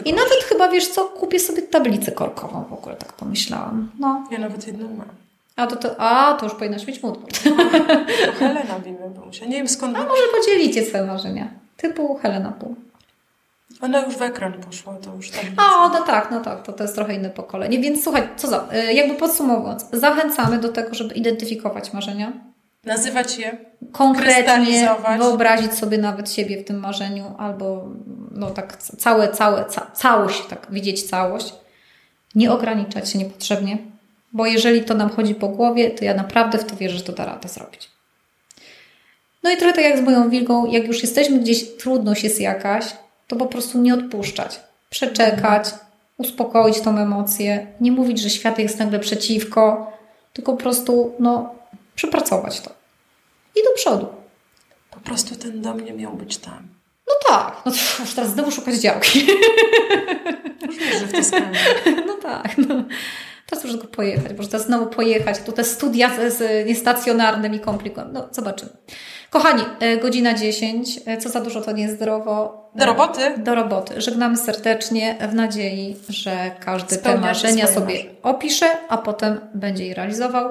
I 0.05 0.13
nawet 0.13 0.43
chyba, 0.49 0.67
wiesz 0.69 0.87
co, 0.87 1.05
kupię 1.05 1.39
sobie 1.39 1.61
tablicę 1.61 2.11
korkową 2.11 2.63
w 2.69 2.73
ogóle, 2.73 2.95
tak 2.95 3.13
pomyślałam. 3.13 3.91
No, 3.99 4.23
Ja 4.31 4.37
nawet 4.39 4.67
jedną 4.67 4.87
mam. 4.95 5.07
a 5.55 5.67
to, 5.67 5.75
to, 5.75 5.95
a, 5.99 6.33
to 6.33 6.45
już 6.45 6.55
powinnaś 6.55 6.87
mieć 6.87 7.03
moodboard. 7.03 7.43
To 7.43 7.49
Helena 8.39 8.79
Bimy 8.79 9.09
Bumusia. 9.09 9.45
Nie 9.45 9.57
wiem 9.57 9.67
skąd... 9.67 9.97
A 9.97 10.03
może 10.03 10.21
podzielicie 10.37 10.85
swoje 10.85 11.03
marzenia. 11.03 11.49
Typu 11.77 12.15
Helena 12.15 12.51
Pół. 12.51 12.75
Ona 13.81 14.05
już 14.05 14.15
w 14.17 14.21
ekran 14.21 14.53
poszła, 14.53 14.93
to 14.93 15.15
już 15.15 15.31
tam... 15.31 15.45
A, 15.57 15.89
no 15.89 16.03
tak, 16.03 16.31
no 16.31 16.41
tak, 16.41 16.63
to, 16.63 16.73
to 16.73 16.83
jest 16.83 16.95
trochę 16.95 17.13
inne 17.13 17.29
pokolenie. 17.29 17.79
Więc 17.79 18.03
słuchaj, 18.03 18.29
co 18.35 18.47
za, 18.47 18.67
y, 18.89 18.93
jakby 18.93 19.15
podsumowując, 19.15 19.85
zachęcamy 19.93 20.57
do 20.57 20.69
tego, 20.69 20.93
żeby 20.93 21.15
identyfikować 21.15 21.93
marzenia, 21.93 22.33
Nazywać 22.85 23.37
je 23.37 23.57
konkretnie 23.91 24.89
wyobrazić 25.17 25.73
sobie 25.73 25.97
nawet 25.97 26.31
siebie 26.31 26.57
w 26.57 26.65
tym 26.65 26.79
marzeniu, 26.79 27.35
albo 27.37 27.89
no 28.31 28.51
tak 28.51 28.77
całe, 28.77 29.29
całe, 29.29 29.65
ca, 29.65 29.91
całość, 29.93 30.45
tak 30.49 30.67
widzieć 30.69 31.03
całość. 31.03 31.53
Nie 32.35 32.51
ograniczać 32.51 33.09
się 33.09 33.19
niepotrzebnie, 33.19 33.77
bo 34.33 34.45
jeżeli 34.45 34.83
to 34.83 34.93
nam 34.93 35.09
chodzi 35.09 35.35
po 35.35 35.47
głowie, 35.47 35.91
to 35.91 36.05
ja 36.05 36.13
naprawdę 36.13 36.57
w 36.57 36.65
to 36.65 36.75
wierzę, 36.75 36.97
że 36.97 37.03
to 37.03 37.13
da 37.13 37.25
radę 37.25 37.49
zrobić. 37.49 37.89
No 39.45 39.51
i 39.51 39.57
trochę 39.57 39.73
tak 39.73 39.83
jak 39.83 39.97
z 39.97 40.01
moją 40.01 40.29
wilgą, 40.29 40.65
jak 40.65 40.87
już 40.87 41.01
jesteśmy 41.01 41.39
gdzieś, 41.39 41.77
trudność 41.77 42.23
jest 42.23 42.41
jakaś, 42.41 42.85
to 43.27 43.35
po 43.35 43.45
prostu 43.45 43.81
nie 43.81 43.93
odpuszczać. 43.93 44.59
Przeczekać, 44.89 45.65
uspokoić 46.17 46.81
tą 46.81 46.97
emocję, 46.97 47.67
nie 47.81 47.91
mówić, 47.91 48.19
że 48.19 48.29
świat 48.29 48.59
jest 48.59 48.79
nagle 48.79 48.99
przeciwko, 48.99 49.93
tylko 50.33 50.53
po 50.53 50.57
prostu 50.57 51.13
no, 51.19 51.55
przepracować 51.95 52.61
to. 52.61 52.71
I 53.55 53.63
do 53.63 53.69
przodu. 53.75 54.07
Po 54.91 54.99
prostu 54.99 55.35
ten 55.35 55.61
dom 55.61 55.79
nie 55.79 55.93
miał 55.93 56.13
być 56.13 56.37
tam. 56.37 56.67
No 57.07 57.13
tak, 57.29 57.61
no 57.65 57.71
to 57.71 57.77
już 57.99 58.13
teraz 58.13 58.31
znowu 58.31 58.51
szukać 58.51 58.75
działki. 58.75 59.27
Już 60.67 60.99
że 60.99 61.07
w 61.07 61.11
Toskanii. 61.11 61.59
No 62.07 62.13
tak, 62.13 62.57
no. 62.57 62.83
Teraz 63.49 63.63
już 63.63 63.73
tylko 63.73 63.87
pojechać, 63.87 64.37
może 64.37 64.49
teraz 64.49 64.65
znowu 64.65 64.85
pojechać. 64.85 65.39
Tu 65.39 65.51
te 65.51 65.63
studia 65.63 66.09
z, 66.15 66.33
z 66.33 66.67
niestacjonarnym 66.67 67.55
i 67.55 67.59
komplikują. 67.59 68.07
No, 68.11 68.27
zobaczymy. 68.31 68.71
Kochani, 69.29 69.63
e, 69.79 69.97
godzina 69.97 70.33
10. 70.33 70.99
E, 71.05 71.17
co 71.17 71.29
za 71.29 71.41
dużo, 71.41 71.61
to 71.61 71.71
niezdrowo. 71.71 72.65
Do 72.75 72.85
roboty? 72.85 73.21
Do 73.37 73.55
roboty. 73.55 74.01
Żegnamy 74.01 74.37
serdecznie 74.37 75.17
w 75.29 75.33
nadziei, 75.33 75.97
że 76.09 76.51
każdy 76.59 76.97
te 76.97 77.17
marzenia 77.17 77.67
sobie 77.67 77.95
marzenia. 77.95 78.11
opisze, 78.23 78.65
a 78.89 78.97
potem 78.97 79.39
będzie 79.53 79.85
je 79.85 79.93
realizował. 79.93 80.45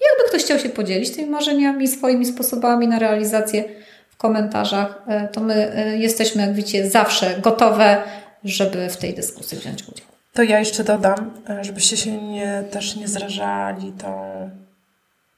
Jakby 0.00 0.28
ktoś 0.28 0.44
chciał 0.44 0.58
się 0.58 0.68
podzielić 0.68 1.10
tymi 1.10 1.30
marzeniami, 1.30 1.88
swoimi 1.88 2.26
sposobami 2.26 2.88
na 2.88 2.98
realizację 2.98 3.64
w 4.10 4.16
komentarzach, 4.16 5.02
e, 5.06 5.28
to 5.28 5.40
my 5.40 5.96
jesteśmy, 5.98 6.42
jak 6.42 6.54
widzicie, 6.54 6.90
zawsze 6.90 7.38
gotowe, 7.40 8.02
żeby 8.44 8.88
w 8.88 8.96
tej 8.96 9.14
dyskusji 9.14 9.58
wziąć 9.58 9.82
udział. 9.82 10.13
To 10.34 10.42
ja 10.42 10.58
jeszcze 10.58 10.84
dodam, 10.84 11.30
e, 11.50 11.64
żebyście 11.64 11.96
się 11.96 12.22
nie, 12.22 12.64
też 12.70 12.96
nie 12.96 13.08
zrażali 13.08 13.92
tą... 13.92 14.24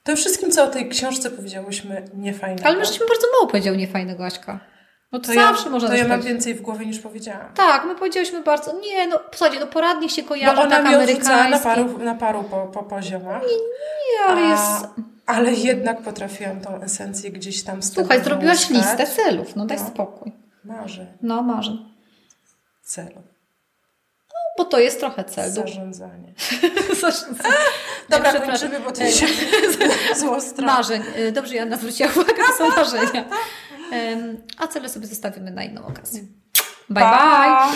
Tym 0.04 0.16
wszystkim, 0.16 0.50
co 0.50 0.64
o 0.64 0.66
tej 0.66 0.88
książce 0.88 1.30
powiedziałyśmy, 1.30 2.02
niefajnego. 2.14 2.68
Ale 2.68 2.76
my 2.78 2.84
żeśmy 2.84 3.06
bardzo 3.06 3.26
mało 3.36 3.46
powiedział 3.46 3.74
niefajnego, 3.74 4.26
Aśka. 4.26 4.60
No 5.12 5.18
to, 5.18 5.26
to 5.26 5.32
zawsze 5.34 5.64
ja, 5.64 5.70
można 5.70 5.88
To 5.88 5.94
ja 5.94 6.00
mam 6.02 6.10
powiedzieć. 6.10 6.28
więcej 6.32 6.54
w 6.54 6.62
głowie 6.62 6.86
niż 6.86 6.98
powiedziałam. 6.98 7.52
Tak, 7.54 7.84
my 7.84 7.94
powiedziałyśmy 7.94 8.42
bardzo. 8.42 8.80
Nie, 8.80 9.06
no 9.06 9.20
słuchajcie, 9.34 9.60
no 9.60 9.66
poradnik 9.66 10.10
się 10.10 10.22
Bo 10.22 10.28
kojarzy 10.28 10.60
ona 10.60 10.70
tak 10.70 10.86
amerykański. 10.86 11.50
na 11.50 11.58
paru, 11.58 11.98
na 11.98 12.14
paru 12.14 12.44
po, 12.44 12.66
po 12.66 12.82
poziomach. 12.82 13.42
Nie, 13.42 14.26
ale 14.28 14.40
A- 14.46 14.50
jest. 14.50 14.86
Ale 15.26 15.52
jednak 15.52 16.02
potrafiłam 16.02 16.60
tą 16.60 16.80
esencję 16.82 17.30
gdzieś 17.30 17.62
tam 17.62 17.82
z 17.82 17.92
Słuchaj, 17.92 18.24
zrobiłaś 18.24 18.70
listę 18.70 19.06
celów, 19.06 19.56
no 19.56 19.66
daj 19.66 19.78
No. 19.78 19.86
spokój. 19.86 20.32
Marzeń, 20.64 21.06
No, 21.22 21.42
marzeń. 21.42 21.78
celów, 22.82 23.24
Bo 24.58 24.64
to 24.64 24.78
jest 24.78 25.00
trochę 25.00 25.24
cel. 25.24 25.50
zarządzanie. 25.50 26.32
Zarządzanie. 27.00 27.54
Dobra, 28.10 28.30
Przepraszam. 28.32 28.70
kończymy, 28.70 28.80
bo 28.84 28.92
to 28.92 29.10
się 29.10 29.26
zło. 30.20 30.38
Marzeń. 30.62 31.02
Y, 31.18 31.32
Dobrze, 31.32 31.54
Joanna 31.54 31.76
zwróciła 31.76 32.08
uwagę, 32.10 32.42
to 32.46 32.52
są 32.58 32.68
marzenia. 32.76 33.24
A 34.58 34.66
cele 34.68 34.88
sobie 34.88 35.06
zostawimy 35.06 35.50
na 35.50 35.64
inną 35.64 35.86
okazję. 35.86 36.20
Bye, 36.90 36.94
bye. 36.94 37.00
Pa! 37.04 37.72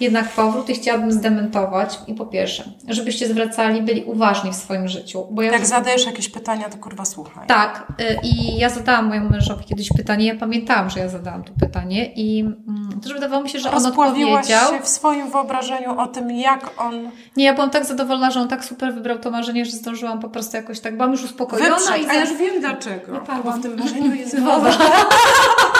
Jednak 0.00 0.28
powrót 0.28 0.68
i 0.68 0.74
chciałabym 0.74 1.12
zdementować 1.12 1.98
i 2.06 2.14
po 2.14 2.26
pierwsze, 2.26 2.64
żebyście 2.88 3.28
zwracali, 3.28 3.82
byli 3.82 4.04
uważni 4.04 4.52
w 4.52 4.54
swoim 4.54 4.88
życiu. 4.88 5.26
Bo 5.30 5.42
ja 5.42 5.52
Jak 5.52 5.66
zadajesz 5.66 6.06
jakieś 6.06 6.28
pytania, 6.28 6.68
to 6.68 6.78
kurwa 6.78 7.04
słuchaj. 7.04 7.46
Tak, 7.46 7.92
y, 8.00 8.18
i 8.22 8.58
ja 8.58 8.68
zadałam 8.68 9.08
mojemu 9.08 9.30
mężowi 9.30 9.64
kiedyś 9.64 9.88
pytanie, 9.96 10.26
ja 10.26 10.36
pamiętałam, 10.36 10.90
że 10.90 11.00
ja 11.00 11.08
zadałam 11.08 11.44
to 11.44 11.52
pytanie 11.60 12.12
i 12.14 12.40
mm, 12.40 13.00
też 13.02 13.12
wydawało 13.12 13.42
mi 13.42 13.48
się, 13.48 13.58
że 13.58 13.70
on 13.70 13.86
odpowiedział. 13.86 14.72
się 14.72 14.80
w 14.82 14.88
swoim 14.88 15.30
wyobrażeniu 15.30 16.00
o 16.00 16.06
tym, 16.06 16.30
jak 16.30 16.70
on 16.80 17.10
Nie, 17.36 17.44
ja 17.44 17.54
byłam 17.54 17.70
tak 17.70 17.84
zadowolona, 17.84 18.30
że 18.30 18.40
on 18.40 18.48
tak 18.48 18.64
super 18.64 18.94
wybrał 18.94 19.18
to 19.18 19.30
marzenie, 19.30 19.64
że 19.64 19.72
zdążyłam 19.72 20.20
po 20.20 20.28
prostu 20.28 20.56
jakoś 20.56 20.80
tak, 20.80 20.96
byłam 20.96 21.12
już 21.12 21.24
uspokojona 21.24 21.76
wyprzedł. 21.76 22.02
i 22.02 22.06
A 22.06 22.14
ja 22.14 22.26
za... 22.26 22.30
już 22.30 22.40
wiem 22.40 22.60
dlaczego. 22.60 23.12
Wypadłam. 23.12 23.42
Bo 23.44 23.52
w 23.52 23.62
tym 23.62 23.78
marzeniu 23.78 24.14
jest 24.14 24.40
Woda. 24.40 24.70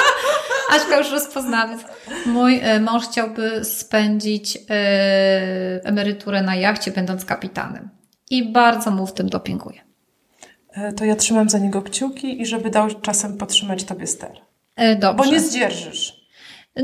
Aśka 0.77 0.99
już 0.99 1.11
rozpoznamy. 1.11 1.77
Mój 2.27 2.61
e, 2.63 2.81
mąż 2.81 3.05
chciałby 3.09 3.65
spędzić 3.65 4.57
e, 4.57 4.61
emeryturę 5.85 6.43
na 6.43 6.57
jachcie, 6.57 6.91
będąc 6.91 7.25
kapitanem. 7.25 7.89
I 8.31 8.53
bardzo 8.53 8.91
mu 8.91 9.07
w 9.07 9.13
tym 9.13 9.29
dopinguję. 9.29 9.81
E, 10.73 10.93
To 10.93 11.05
ja 11.05 11.17
trzymam 11.17 11.49
za 11.49 11.59
niego 11.59 11.83
kciuki 11.83 12.43
i 12.43 12.47
żeby 12.47 12.71
dał 12.71 12.89
czasem 13.01 13.37
podtrzymać 13.39 13.85
tobie 13.85 14.07
ster. 14.07 14.33
E, 14.77 14.97
dobrze. 14.97 15.25
Bo 15.25 15.31
nie 15.31 15.41
zdzierżysz. 15.41 16.27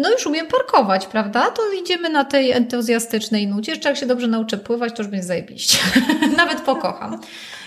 No 0.01 0.11
już 0.11 0.27
umiem 0.27 0.47
parkować, 0.47 1.07
prawda? 1.07 1.51
To 1.51 1.63
idziemy 1.83 2.09
na 2.09 2.25
tej 2.25 2.51
entuzjastycznej 2.51 3.47
nucie. 3.47 3.73
Jeszcze 3.73 3.89
jak 3.89 3.99
się 3.99 4.07
dobrze 4.07 4.27
nauczę 4.27 4.57
pływać, 4.59 4.93
to 4.97 5.03
już 5.03 5.11
będzie 5.11 5.27
zajebiście. 5.27 5.79
Nawet 6.37 6.61
pokocham. 6.61 7.21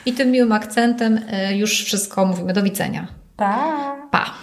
I 0.05 0.13
tym 0.13 0.31
miłym 0.31 0.51
akcentem 0.51 1.19
już 1.53 1.83
wszystko 1.83 2.25
mówimy. 2.25 2.53
Do 2.53 2.63
widzenia. 2.63 3.07
Pa! 3.37 3.95
Pa! 4.11 4.33